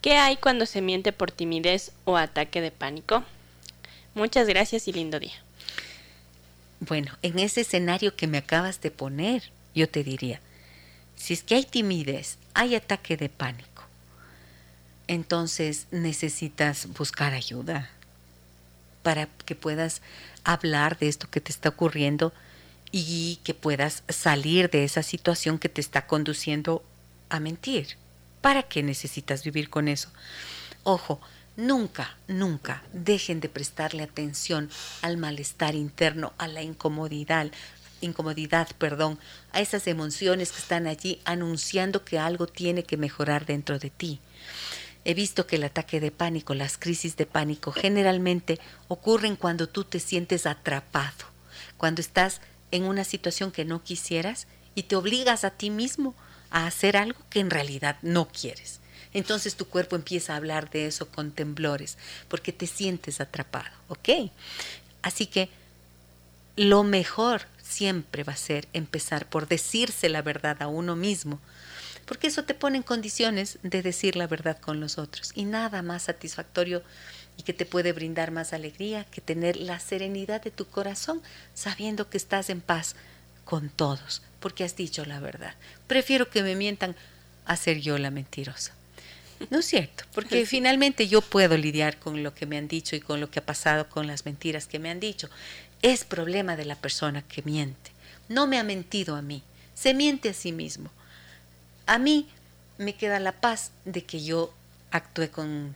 ¿Qué 0.00 0.14
hay 0.16 0.36
cuando 0.36 0.64
se 0.64 0.80
miente 0.80 1.12
por 1.12 1.30
timidez 1.30 1.92
o 2.04 2.16
ataque 2.16 2.62
de 2.62 2.70
pánico? 2.70 3.22
Muchas 4.14 4.46
gracias 4.46 4.88
y 4.88 4.92
lindo 4.92 5.20
día. 5.20 5.34
Bueno, 6.86 7.16
en 7.22 7.38
ese 7.38 7.62
escenario 7.62 8.14
que 8.14 8.26
me 8.26 8.38
acabas 8.38 8.80
de 8.80 8.90
poner, 8.90 9.50
yo 9.74 9.88
te 9.88 10.04
diría, 10.04 10.40
si 11.16 11.32
es 11.32 11.42
que 11.42 11.54
hay 11.54 11.64
timidez, 11.64 12.36
hay 12.52 12.74
ataque 12.74 13.16
de 13.16 13.28
pánico, 13.28 13.84
entonces 15.06 15.86
necesitas 15.90 16.86
buscar 16.88 17.32
ayuda 17.32 17.90
para 19.02 19.28
que 19.46 19.54
puedas 19.54 20.02
hablar 20.44 20.98
de 20.98 21.08
esto 21.08 21.30
que 21.30 21.40
te 21.40 21.52
está 21.52 21.70
ocurriendo 21.70 22.32
y 22.90 23.40
que 23.44 23.54
puedas 23.54 24.02
salir 24.08 24.68
de 24.68 24.84
esa 24.84 25.02
situación 25.02 25.58
que 25.58 25.68
te 25.68 25.80
está 25.80 26.06
conduciendo 26.06 26.84
a 27.30 27.40
mentir. 27.40 27.96
¿Para 28.40 28.62
qué 28.62 28.82
necesitas 28.82 29.42
vivir 29.42 29.70
con 29.70 29.88
eso? 29.88 30.10
Ojo, 30.82 31.20
nunca, 31.56 32.16
nunca 32.28 32.82
dejen 32.92 33.40
de 33.40 33.48
prestarle 33.48 34.02
atención 34.02 34.70
al 35.02 35.16
malestar 35.16 35.74
interno, 35.74 36.32
a 36.38 36.48
la 36.48 36.62
incomodidad, 36.62 37.50
incomodidad, 38.00 38.68
perdón, 38.78 39.18
a 39.52 39.60
esas 39.60 39.86
emociones 39.86 40.52
que 40.52 40.58
están 40.58 40.86
allí 40.86 41.20
anunciando 41.24 42.04
que 42.04 42.18
algo 42.18 42.46
tiene 42.46 42.84
que 42.84 42.96
mejorar 42.96 43.46
dentro 43.46 43.78
de 43.78 43.90
ti. 43.90 44.20
He 45.04 45.14
visto 45.14 45.46
que 45.46 45.56
el 45.56 45.64
ataque 45.64 46.00
de 46.00 46.10
pánico, 46.10 46.54
las 46.54 46.78
crisis 46.78 47.16
de 47.16 47.26
pánico, 47.26 47.72
generalmente 47.72 48.58
ocurren 48.88 49.36
cuando 49.36 49.68
tú 49.68 49.84
te 49.84 50.00
sientes 50.00 50.46
atrapado, 50.46 51.26
cuando 51.76 52.00
estás 52.00 52.40
en 52.70 52.84
una 52.84 53.04
situación 53.04 53.52
que 53.52 53.64
no 53.64 53.82
quisieras 53.82 54.46
y 54.74 54.84
te 54.84 54.96
obligas 54.96 55.44
a 55.44 55.50
ti 55.50 55.70
mismo 55.70 56.14
a 56.50 56.66
hacer 56.66 56.96
algo 56.96 57.18
que 57.28 57.40
en 57.40 57.50
realidad 57.50 57.98
no 58.02 58.28
quieres. 58.28 58.80
Entonces 59.14 59.54
tu 59.54 59.66
cuerpo 59.66 59.96
empieza 59.96 60.34
a 60.34 60.36
hablar 60.36 60.68
de 60.70 60.86
eso 60.86 61.08
con 61.08 61.30
temblores, 61.30 61.96
porque 62.28 62.52
te 62.52 62.66
sientes 62.66 63.20
atrapado, 63.20 63.70
¿ok? 63.88 64.30
Así 65.02 65.26
que 65.26 65.48
lo 66.56 66.82
mejor 66.84 67.42
siempre 67.62 68.24
va 68.24 68.34
a 68.34 68.36
ser 68.36 68.68
empezar 68.72 69.26
por 69.26 69.48
decirse 69.48 70.08
la 70.08 70.22
verdad 70.22 70.60
a 70.60 70.66
uno 70.66 70.96
mismo, 70.96 71.40
porque 72.06 72.26
eso 72.26 72.44
te 72.44 72.54
pone 72.54 72.76
en 72.76 72.82
condiciones 72.82 73.58
de 73.62 73.82
decir 73.82 74.16
la 74.16 74.26
verdad 74.26 74.58
con 74.60 74.80
los 74.80 74.98
otros. 74.98 75.32
Y 75.34 75.44
nada 75.44 75.82
más 75.82 76.02
satisfactorio 76.02 76.82
y 77.36 77.42
que 77.42 77.52
te 77.52 77.66
puede 77.66 77.92
brindar 77.92 78.30
más 78.30 78.52
alegría 78.52 79.04
que 79.04 79.20
tener 79.20 79.56
la 79.56 79.80
serenidad 79.80 80.42
de 80.42 80.50
tu 80.50 80.66
corazón 80.66 81.22
sabiendo 81.54 82.10
que 82.10 82.18
estás 82.18 82.50
en 82.50 82.60
paz 82.60 82.94
con 83.44 83.68
todos, 83.68 84.22
porque 84.40 84.64
has 84.64 84.76
dicho 84.76 85.04
la 85.04 85.20
verdad. 85.20 85.54
Prefiero 85.86 86.30
que 86.30 86.42
me 86.42 86.56
mientan 86.56 86.94
a 87.46 87.56
ser 87.56 87.80
yo 87.80 87.98
la 87.98 88.10
mentirosa. 88.10 88.72
No 89.50 89.58
es 89.58 89.66
cierto, 89.66 90.04
porque 90.14 90.46
finalmente 90.46 91.08
yo 91.08 91.20
puedo 91.20 91.56
lidiar 91.56 91.98
con 91.98 92.22
lo 92.22 92.34
que 92.34 92.46
me 92.46 92.56
han 92.56 92.68
dicho 92.68 92.96
y 92.96 93.00
con 93.00 93.20
lo 93.20 93.30
que 93.30 93.40
ha 93.40 93.46
pasado 93.46 93.88
con 93.88 94.06
las 94.06 94.24
mentiras 94.24 94.66
que 94.66 94.78
me 94.78 94.90
han 94.90 95.00
dicho. 95.00 95.28
Es 95.82 96.04
problema 96.04 96.56
de 96.56 96.64
la 96.64 96.76
persona 96.76 97.22
que 97.22 97.42
miente. 97.42 97.92
No 98.28 98.46
me 98.46 98.58
ha 98.58 98.64
mentido 98.64 99.16
a 99.16 99.22
mí, 99.22 99.42
se 99.74 99.94
miente 99.94 100.30
a 100.30 100.34
sí 100.34 100.52
mismo. 100.52 100.90
A 101.86 101.98
mí 101.98 102.28
me 102.78 102.94
queda 102.94 103.20
la 103.20 103.32
paz 103.32 103.70
de 103.84 104.04
que 104.04 104.24
yo 104.24 104.52
actué 104.90 105.30
con, 105.30 105.74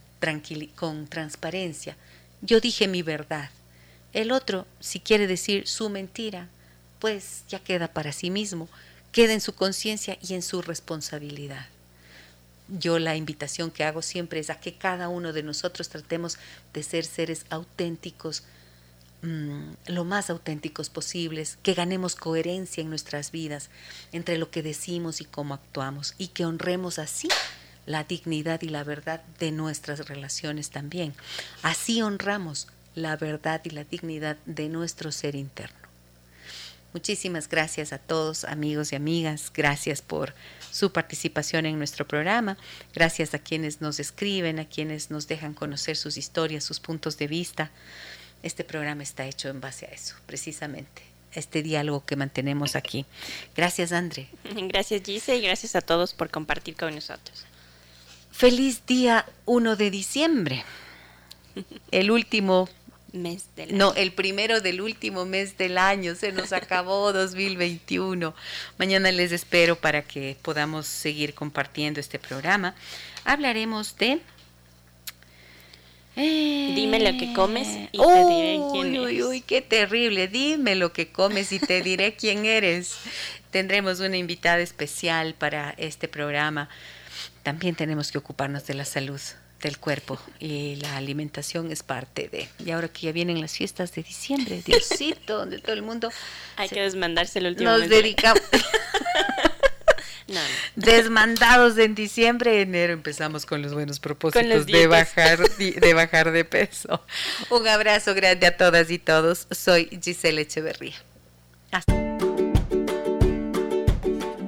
con 0.74 1.07
transparencia. 1.09 1.97
Yo 2.40 2.61
dije 2.61 2.89
mi 2.89 3.03
verdad. 3.03 3.51
El 4.12 4.32
otro, 4.32 4.66
si 4.81 5.01
quiere 5.01 5.27
decir 5.27 5.69
su 5.69 5.90
mentira, 5.90 6.49
pues 6.99 7.45
ya 7.49 7.59
queda 7.59 7.89
para 7.89 8.12
sí 8.12 8.31
mismo, 8.31 8.69
queda 9.12 9.32
en 9.32 9.40
su 9.40 9.55
conciencia 9.55 10.19
y 10.23 10.35
en 10.35 10.43
su 10.43 10.62
responsabilidad. 10.62 11.66
Yo 12.69 12.99
la 12.99 13.16
invitación 13.16 13.70
que 13.70 13.85
hago 13.85 14.03
siempre 14.03 14.40
es 14.40 14.51
a 14.51 14.61
que 14.61 14.74
cada 14.74 15.09
uno 15.09 15.32
de 15.32 15.43
nosotros 15.43 15.89
tratemos 15.89 16.39
de 16.74 16.82
ser 16.82 17.05
seres 17.05 17.47
auténticos, 17.49 18.43
mm, 19.23 19.70
lo 19.86 20.05
más 20.05 20.28
auténticos 20.28 20.90
posibles, 20.90 21.59
que 21.62 21.74
ganemos 21.74 22.15
coherencia 22.15 22.82
en 22.82 22.90
nuestras 22.90 23.31
vidas 23.31 23.70
entre 24.12 24.36
lo 24.36 24.51
que 24.51 24.62
decimos 24.62 25.20
y 25.20 25.24
cómo 25.24 25.55
actuamos 25.55 26.15
y 26.19 26.28
que 26.28 26.45
honremos 26.45 26.99
así 26.99 27.28
la 27.86 28.05
dignidad 28.05 28.61
y 28.61 28.69
la 28.69 28.85
verdad 28.85 29.23
de 29.39 29.51
nuestras 29.51 30.07
relaciones 30.07 30.70
también. 30.70 31.15
Así 31.62 32.03
honramos 32.03 32.69
la 32.95 33.16
verdad 33.16 33.62
y 33.65 33.70
la 33.70 33.85
dignidad 33.85 34.36
de 34.45 34.69
nuestro 34.69 35.11
ser 35.11 35.35
interno. 35.35 35.78
Muchísimas 36.94 37.48
gracias 37.48 37.93
a 37.93 37.98
todos, 37.98 38.44
amigos 38.44 38.93
y 38.93 38.97
amigas. 38.97 39.52
Gracias 39.55 40.01
por 40.01 40.35
su 40.70 40.90
participación 40.90 41.66
en 41.66 41.77
nuestro 41.77 42.09
programa. 42.09 42.56
Gracias 42.94 43.35
a 43.35 43.39
quienes 43.39 43.82
nos 43.82 44.01
escriben, 44.01 44.59
a 44.59 44.65
quienes 44.65 45.10
nos 45.10 45.28
dejan 45.28 45.52
conocer 45.52 45.97
sus 45.97 46.16
historias, 46.16 46.65
sus 46.65 46.81
puntos 46.81 47.19
de 47.19 47.27
vista. 47.27 47.70
Este 48.43 48.65
programa 48.65 49.02
está 49.02 49.27
hecho 49.27 49.51
en 49.51 49.60
base 49.60 49.85
a 49.85 49.90
eso, 49.90 50.15
precisamente, 50.24 51.02
este 51.32 51.62
diálogo 51.62 52.06
que 52.06 52.16
mantenemos 52.16 52.74
aquí. 52.74 53.05
Gracias, 53.55 53.93
André. 53.93 54.28
Gracias, 54.44 55.02
Gise, 55.05 55.36
y 55.36 55.43
gracias 55.43 55.77
a 55.77 55.82
todos 55.82 56.15
por 56.15 56.31
compartir 56.31 56.74
con 56.74 56.94
nosotros. 56.94 57.44
Feliz 58.31 58.86
día 58.86 59.27
1 59.44 59.77
de 59.77 59.90
diciembre, 59.90 60.65
el 61.90 62.10
último 62.10 62.69
mes 63.13 63.47
del 63.57 63.71
año. 63.71 63.79
No, 63.79 63.95
el 63.95 64.13
primero 64.13 64.61
del 64.61 64.81
último 64.81 65.25
mes 65.25 65.57
del 65.57 65.79
año. 65.79 66.15
Se 66.15 66.33
nos 66.33 66.53
acabó 66.53 67.13
2021. 67.15 68.35
Mañana 68.79 69.13
les 69.13 69.33
espero 69.33 69.77
para 69.77 70.03
que 70.03 70.37
podamos 70.43 70.87
seguir 70.87 71.35
compartiendo 71.35 72.01
este 72.01 72.19
programa. 72.19 72.75
Hablaremos 73.25 73.97
de... 73.97 74.21
Dime 76.17 76.99
lo 76.99 77.17
que 77.17 77.33
comes 77.33 77.69
y 77.93 77.99
te 77.99 78.27
diré 78.27 78.61
quién 78.73 78.97
eres. 78.97 79.07
Uy, 79.07 79.23
uy, 79.23 79.41
qué 79.41 79.63
terrible. 79.63 80.27
Dime 80.27 80.75
lo 80.75 80.93
que 80.93 81.13
comes 81.13 81.53
y 81.53 81.61
te 81.61 81.81
diré 81.81 82.17
quién 82.19 82.45
eres. 82.45 82.97
Tendremos 83.53 84.01
una 84.01 84.17
invitada 84.17 84.59
especial 84.59 85.35
para 85.35 85.77
este 85.79 86.09
programa. 86.09 86.69
También 87.45 87.77
tenemos 87.77 88.11
que 88.11 88.19
ocuparnos 88.19 88.67
de 88.67 88.75
la 88.75 88.85
salud 88.85 89.21
del 89.63 89.79
cuerpo 89.79 90.19
y 90.39 90.77
la 90.77 90.97
alimentación 90.97 91.71
es 91.73 91.83
parte 91.83 92.29
de. 92.29 92.49
Y 92.65 92.71
ahora 92.71 92.89
que 92.89 93.07
ya 93.07 93.13
vienen 93.13 93.41
las 93.41 93.53
fiestas 93.53 93.93
de 93.93 94.03
diciembre, 94.03 94.63
Diosito, 94.67 95.39
donde 95.39 95.59
todo 95.59 95.73
el 95.73 95.83
mundo... 95.83 96.11
Hay 96.57 96.69
que 96.69 96.83
desmandarse 96.83 97.39
el 97.39 97.47
último 97.47 97.71
Nos 97.71 97.89
dedicamos... 97.89 98.43
Desmandados 100.77 101.79
en 101.79 101.95
diciembre, 101.95 102.61
enero 102.61 102.93
empezamos 102.93 103.47
con 103.47 103.63
los 103.63 103.75
buenos 103.75 104.01
propósitos 104.01 104.67
de 104.67 104.87
bajar, 104.87 105.39
de 105.39 105.95
bajar 105.95 106.33
de 106.33 106.45
peso. 106.45 107.03
Un 107.51 107.67
abrazo 107.67 108.15
grande 108.15 108.47
a 108.47 108.57
todas 108.57 108.91
y 108.91 108.99
todos. 108.99 109.47
Soy 109.51 109.89
Giselle 110.03 110.43
Echeverría. 110.43 110.97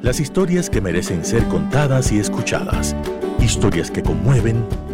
Las 0.03 0.19
historias 0.21 0.71
que 0.71 0.81
merecen 0.81 1.25
ser 1.25 1.45
contadas 1.45 2.11
y 2.13 2.19
escuchadas. 2.19 2.97
Historias 3.39 3.91
que 3.91 4.03
conmueven, 4.03 4.67